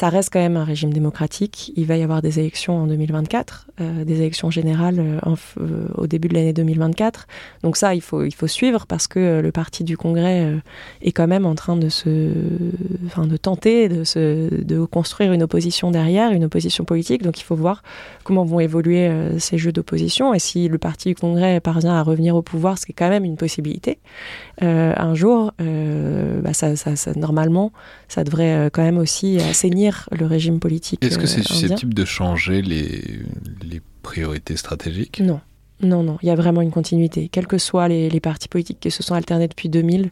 Ça 0.00 0.08
reste 0.08 0.32
quand 0.32 0.40
même 0.40 0.56
un 0.56 0.64
régime 0.64 0.94
démocratique. 0.94 1.74
Il 1.76 1.84
va 1.84 1.98
y 1.98 2.02
avoir 2.02 2.22
des 2.22 2.38
élections 2.38 2.74
en 2.78 2.86
2024, 2.86 3.66
euh, 3.82 4.04
des 4.04 4.16
élections 4.20 4.50
générales 4.50 4.98
euh, 4.98 5.20
euh, 5.60 5.88
au 5.94 6.06
début 6.06 6.28
de 6.28 6.32
l'année 6.32 6.54
2024. 6.54 7.26
Donc 7.62 7.76
ça, 7.76 7.94
il 7.94 8.00
faut, 8.00 8.24
il 8.24 8.34
faut 8.34 8.46
suivre 8.46 8.86
parce 8.86 9.06
que 9.06 9.40
le 9.42 9.52
parti 9.52 9.84
du 9.84 9.98
Congrès 9.98 10.54
est 11.02 11.12
quand 11.12 11.26
même 11.26 11.44
en 11.44 11.54
train 11.54 11.76
de 11.76 11.90
se, 11.90 12.30
enfin, 13.04 13.26
de 13.26 13.36
tenter 13.36 13.90
de, 13.90 14.04
se, 14.04 14.48
de 14.64 14.82
construire 14.86 15.34
une 15.34 15.42
opposition 15.42 15.90
derrière, 15.90 16.32
une 16.32 16.44
opposition 16.44 16.84
politique. 16.84 17.22
Donc 17.22 17.38
il 17.38 17.44
faut 17.44 17.54
voir 17.54 17.82
comment 18.24 18.46
vont 18.46 18.60
évoluer 18.60 19.10
ces 19.38 19.58
jeux 19.58 19.72
d'opposition 19.72 20.32
et 20.32 20.38
si 20.38 20.68
le 20.68 20.78
parti 20.78 21.10
du 21.10 21.14
Congrès 21.14 21.60
parvient 21.60 21.92
à 21.92 22.02
revenir 22.02 22.36
au 22.36 22.42
pouvoir, 22.42 22.78
ce 22.78 22.86
qui 22.86 22.92
est 22.92 22.94
quand 22.94 23.10
même 23.10 23.26
une 23.26 23.36
possibilité. 23.36 23.98
Un 24.60 25.14
jour, 25.14 25.52
bah, 25.58 26.52
ça, 26.52 26.76
ça, 26.76 26.96
ça, 26.96 27.12
normalement, 27.14 27.72
ça 28.08 28.24
devrait 28.24 28.70
quand 28.72 28.82
même 28.82 28.98
aussi 28.98 29.38
assainir 29.38 30.08
le 30.12 30.26
régime 30.26 30.60
politique. 30.60 31.04
Est-ce 31.04 31.18
que 31.18 31.26
c'est 31.26 31.42
susceptible 31.42 31.94
de 31.94 32.04
changer 32.04 32.62
les, 32.62 33.02
les 33.62 33.80
priorités 34.02 34.56
stratégiques? 34.56 35.20
Non. 35.20 35.40
Non, 35.82 36.02
non, 36.02 36.18
il 36.22 36.26
y 36.26 36.30
a 36.30 36.34
vraiment 36.34 36.60
une 36.60 36.70
continuité. 36.70 37.30
Quels 37.32 37.46
que 37.46 37.56
soient 37.56 37.88
les, 37.88 38.10
les 38.10 38.20
partis 38.20 38.48
politiques 38.48 38.80
qui 38.80 38.90
se 38.90 39.02
sont 39.02 39.14
alternés 39.14 39.48
depuis 39.48 39.70
2000, 39.70 40.10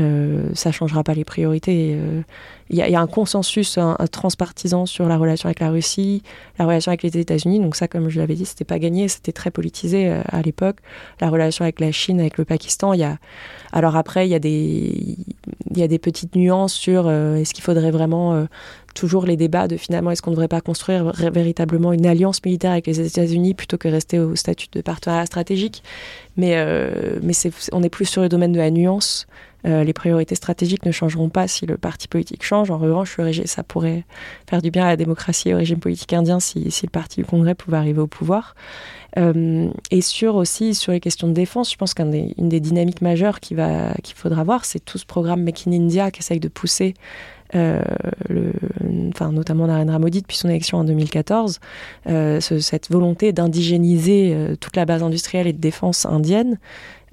euh, 0.00 0.50
ça 0.54 0.72
changera 0.72 1.04
pas 1.04 1.14
les 1.14 1.24
priorités. 1.24 1.90
Il 1.90 1.98
euh, 1.98 2.86
y, 2.86 2.90
y, 2.90 2.96
a 2.96 3.00
un 3.00 3.06
consensus 3.06 3.78
un, 3.78 3.96
transpartisan 4.10 4.86
sur 4.86 5.06
la 5.06 5.16
relation 5.16 5.46
avec 5.46 5.60
la 5.60 5.70
Russie, 5.70 6.22
la 6.58 6.66
relation 6.66 6.90
avec 6.90 7.02
les 7.02 7.16
États-Unis. 7.16 7.60
Donc 7.60 7.76
ça, 7.76 7.86
comme 7.86 8.08
je 8.08 8.18
l'avais 8.18 8.34
dit, 8.34 8.44
c'était 8.44 8.64
pas 8.64 8.78
gagné, 8.78 9.06
c'était 9.08 9.32
très 9.32 9.50
politisé 9.50 10.08
euh, 10.08 10.22
à 10.28 10.42
l'époque. 10.42 10.78
La 11.20 11.30
relation 11.30 11.62
avec 11.62 11.78
la 11.78 11.92
Chine, 11.92 12.20
avec 12.20 12.38
le 12.38 12.44
Pakistan, 12.44 12.92
il 12.92 13.00
y 13.00 13.04
a. 13.04 13.18
Alors 13.72 13.96
après, 13.96 14.26
il 14.26 14.30
y 14.30 14.34
a 14.34 14.40
des, 14.40 15.16
il 15.70 15.78
y 15.78 15.82
a 15.82 15.88
des 15.88 15.98
petites 15.98 16.34
nuances 16.34 16.74
sur 16.74 17.06
euh, 17.06 17.36
est-ce 17.36 17.54
qu'il 17.54 17.64
faudrait 17.64 17.90
vraiment 17.90 18.46
toujours 18.94 19.26
les 19.26 19.36
débats 19.36 19.66
de 19.66 19.76
finalement 19.76 20.12
est-ce 20.12 20.22
qu'on 20.22 20.30
ne 20.30 20.36
devrait 20.36 20.48
pas 20.48 20.60
construire 20.60 21.12
véritablement 21.12 21.92
une 21.92 22.06
alliance 22.06 22.44
militaire 22.44 22.70
avec 22.70 22.86
les 22.86 23.00
États-Unis 23.00 23.54
plutôt 23.54 23.76
que 23.76 23.88
rester 23.88 24.20
au 24.20 24.36
statut 24.36 24.68
de 24.72 24.80
partenariat 24.80 25.26
stratégique. 25.26 25.82
Mais, 26.36 26.56
mais 27.22 27.32
c'est, 27.32 27.52
on 27.72 27.82
est 27.82 27.88
plus 27.88 28.06
sur 28.06 28.22
le 28.22 28.28
domaine 28.28 28.52
de 28.52 28.58
la 28.58 28.70
nuance. 28.70 29.26
Euh, 29.66 29.82
les 29.82 29.92
priorités 29.92 30.34
stratégiques 30.34 30.84
ne 30.84 30.92
changeront 30.92 31.28
pas 31.28 31.48
si 31.48 31.66
le 31.66 31.78
parti 31.78 32.08
politique 32.08 32.42
change. 32.42 32.70
En 32.70 32.78
revanche, 32.78 33.16
le 33.18 33.32
ça 33.46 33.62
pourrait 33.62 34.04
faire 34.48 34.60
du 34.60 34.70
bien 34.70 34.84
à 34.84 34.88
la 34.88 34.96
démocratie 34.96 35.50
et 35.50 35.54
au 35.54 35.56
régime 35.56 35.78
politique 35.78 36.12
indien 36.12 36.38
si, 36.40 36.64
le 36.64 36.90
parti 36.90 37.20
du 37.20 37.26
Congrès 37.26 37.54
pouvait 37.54 37.78
arriver 37.78 38.00
au 38.00 38.06
pouvoir. 38.06 38.54
Euh, 39.16 39.70
et 39.90 40.00
sur 40.00 40.34
aussi 40.34 40.74
sur 40.74 40.92
les 40.92 41.00
questions 41.00 41.28
de 41.28 41.32
défense, 41.32 41.70
je 41.70 41.76
pense 41.76 41.94
qu'une 41.94 42.10
des, 42.10 42.60
dynamiques 42.60 43.00
majeures 43.00 43.40
qu'il 43.40 43.56
faudra 44.16 44.44
voir, 44.44 44.64
c'est 44.64 44.84
tout 44.84 44.98
ce 44.98 45.06
programme 45.06 45.42
Make 45.42 45.66
in 45.66 45.72
India 45.72 46.10
qui 46.10 46.20
essaye 46.20 46.40
de 46.40 46.48
pousser 46.48 46.94
euh, 47.54 47.82
enfin, 49.14 49.30
notamment 49.30 49.68
Narendra 49.68 50.00
Modi 50.00 50.22
depuis 50.22 50.36
son 50.36 50.48
élection 50.48 50.78
en 50.78 50.84
2014, 50.84 51.60
euh, 52.08 52.40
ce, 52.40 52.58
cette 52.58 52.90
volonté 52.90 53.32
d'indigéniser 53.32 54.56
toute 54.60 54.74
la 54.74 54.84
base 54.84 55.04
industrielle 55.04 55.46
et 55.46 55.52
de 55.52 55.60
défense 55.60 56.04
indienne, 56.04 56.58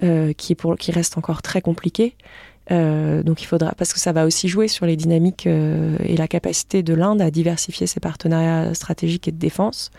euh, 0.04 0.34
qui, 0.34 0.56
pour, 0.56 0.78
qui 0.78 0.92
reste 0.92 1.20
encore 1.20 1.44
très 1.44 1.62
compliquée. 1.62 2.16
Euh, 2.72 3.22
donc 3.22 3.44
il 3.44 3.46
faudra 3.46 3.74
parce 3.78 3.94
que 3.94 4.00
ça 4.00 4.12
va 4.14 4.26
aussi 4.26 4.48
jouer 4.48 4.68
sur 4.68 4.88
les 4.88 4.96
dynamiques 4.96 5.46
euh, 5.46 5.96
et 6.04 6.18
la 6.18 6.28
capacité 6.28 6.82
de 6.82 6.96
l'Inde 6.96 7.22
à 7.22 7.30
diversifier 7.30 7.86
ses 7.86 8.00
partenariats 8.00 8.74
stratégiques 8.74 9.28
et 9.28 9.32
de 9.32 9.38
défense. 9.38 9.92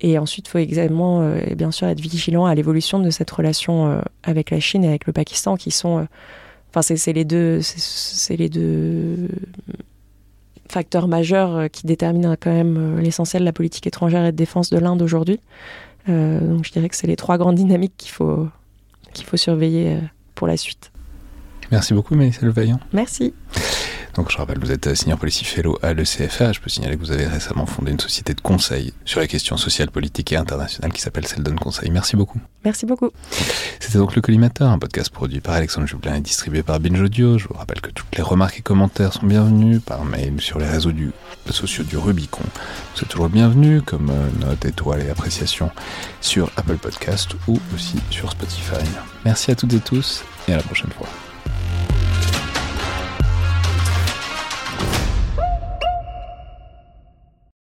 Et 0.00 0.18
ensuite, 0.18 0.46
il 0.48 0.50
faut 0.50 0.58
également, 0.58 1.26
bien 1.56 1.70
sûr, 1.70 1.86
être 1.88 2.00
vigilant 2.00 2.44
à 2.44 2.54
l'évolution 2.54 2.98
de 2.98 3.10
cette 3.10 3.30
relation 3.30 4.02
avec 4.22 4.50
la 4.50 4.60
Chine 4.60 4.84
et 4.84 4.88
avec 4.88 5.06
le 5.06 5.14
Pakistan, 5.14 5.56
qui 5.56 5.70
sont, 5.70 6.06
enfin, 6.68 6.82
c'est 6.82 7.14
les 7.14 7.24
deux, 7.24 7.60
c'est 7.62 8.36
les 8.36 8.50
deux 8.50 9.28
facteur 10.68 11.08
majeur 11.08 11.70
qui 11.70 11.86
détermine 11.86 12.36
quand 12.38 12.52
même 12.52 12.98
l'essentiel 12.98 13.40
de 13.40 13.46
la 13.46 13.54
politique 13.54 13.86
étrangère 13.86 14.26
et 14.26 14.32
de 14.32 14.36
défense 14.36 14.68
de 14.68 14.76
l'Inde 14.76 15.00
aujourd'hui. 15.00 15.40
donc 16.08 16.64
je 16.66 16.72
dirais 16.72 16.90
que 16.90 16.96
c'est 16.96 17.06
les 17.06 17.16
trois 17.16 17.38
grandes 17.38 17.56
dynamiques 17.56 17.94
qu'il 17.96 18.12
faut, 18.12 18.48
qu'il 19.12 19.26
faut 19.26 19.36
surveiller 19.36 19.98
pour 20.34 20.46
la 20.46 20.56
suite. 20.56 20.92
Merci 21.70 21.94
beaucoup, 21.94 22.14
Mélissa 22.14 22.46
Levaillant. 22.46 22.80
Merci. 22.92 23.34
Donc 24.16 24.30
je 24.30 24.38
rappelle, 24.38 24.58
vous 24.58 24.72
êtes 24.72 24.94
senior 24.94 25.18
policy 25.18 25.44
fellow 25.44 25.78
à 25.82 25.92
l'ECFA. 25.92 26.52
Je 26.52 26.60
peux 26.60 26.70
signaler 26.70 26.96
que 26.96 27.00
vous 27.00 27.12
avez 27.12 27.26
récemment 27.26 27.66
fondé 27.66 27.92
une 27.92 28.00
société 28.00 28.32
de 28.32 28.40
conseil 28.40 28.94
sur 29.04 29.20
les 29.20 29.28
questions 29.28 29.58
sociales, 29.58 29.90
politiques 29.90 30.32
et 30.32 30.36
internationales 30.36 30.90
qui 30.92 31.02
s'appelle 31.02 31.26
Seldon 31.26 31.54
Conseil. 31.54 31.90
Merci 31.90 32.16
beaucoup. 32.16 32.40
Merci 32.64 32.86
beaucoup. 32.86 33.10
C'était 33.78 33.98
donc 33.98 34.16
Le 34.16 34.22
Collimateur, 34.22 34.70
un 34.70 34.78
podcast 34.78 35.10
produit 35.10 35.40
par 35.40 35.54
Alexandre 35.54 35.86
Jublin 35.86 36.14
et 36.14 36.20
distribué 36.20 36.62
par 36.62 36.80
Binge 36.80 37.00
Audio. 37.00 37.36
Je 37.36 37.46
vous 37.46 37.54
rappelle 37.54 37.82
que 37.82 37.90
toutes 37.90 38.16
les 38.16 38.22
remarques 38.22 38.58
et 38.58 38.62
commentaires 38.62 39.12
sont 39.12 39.26
bienvenus 39.26 39.82
par 39.84 40.04
mail 40.06 40.40
sur 40.40 40.58
les 40.58 40.66
réseaux 40.66 40.92
du, 40.92 41.12
sociaux 41.50 41.84
du 41.84 41.98
Rubicon. 41.98 42.44
Êtes 43.00 43.08
toujours 43.08 43.28
bienvenus, 43.28 43.82
comme 43.84 44.08
euh, 44.08 44.46
notes, 44.46 44.64
étoiles 44.64 45.02
et 45.02 45.10
appréciations 45.10 45.70
sur 46.22 46.50
Apple 46.56 46.78
Podcast 46.78 47.32
ou 47.48 47.60
aussi 47.74 47.98
sur 48.10 48.30
Spotify. 48.30 48.84
Merci 49.26 49.50
à 49.50 49.54
toutes 49.54 49.74
et 49.74 49.80
tous 49.80 50.24
et 50.48 50.54
à 50.54 50.56
la 50.56 50.62
prochaine 50.62 50.90
fois. 50.90 51.06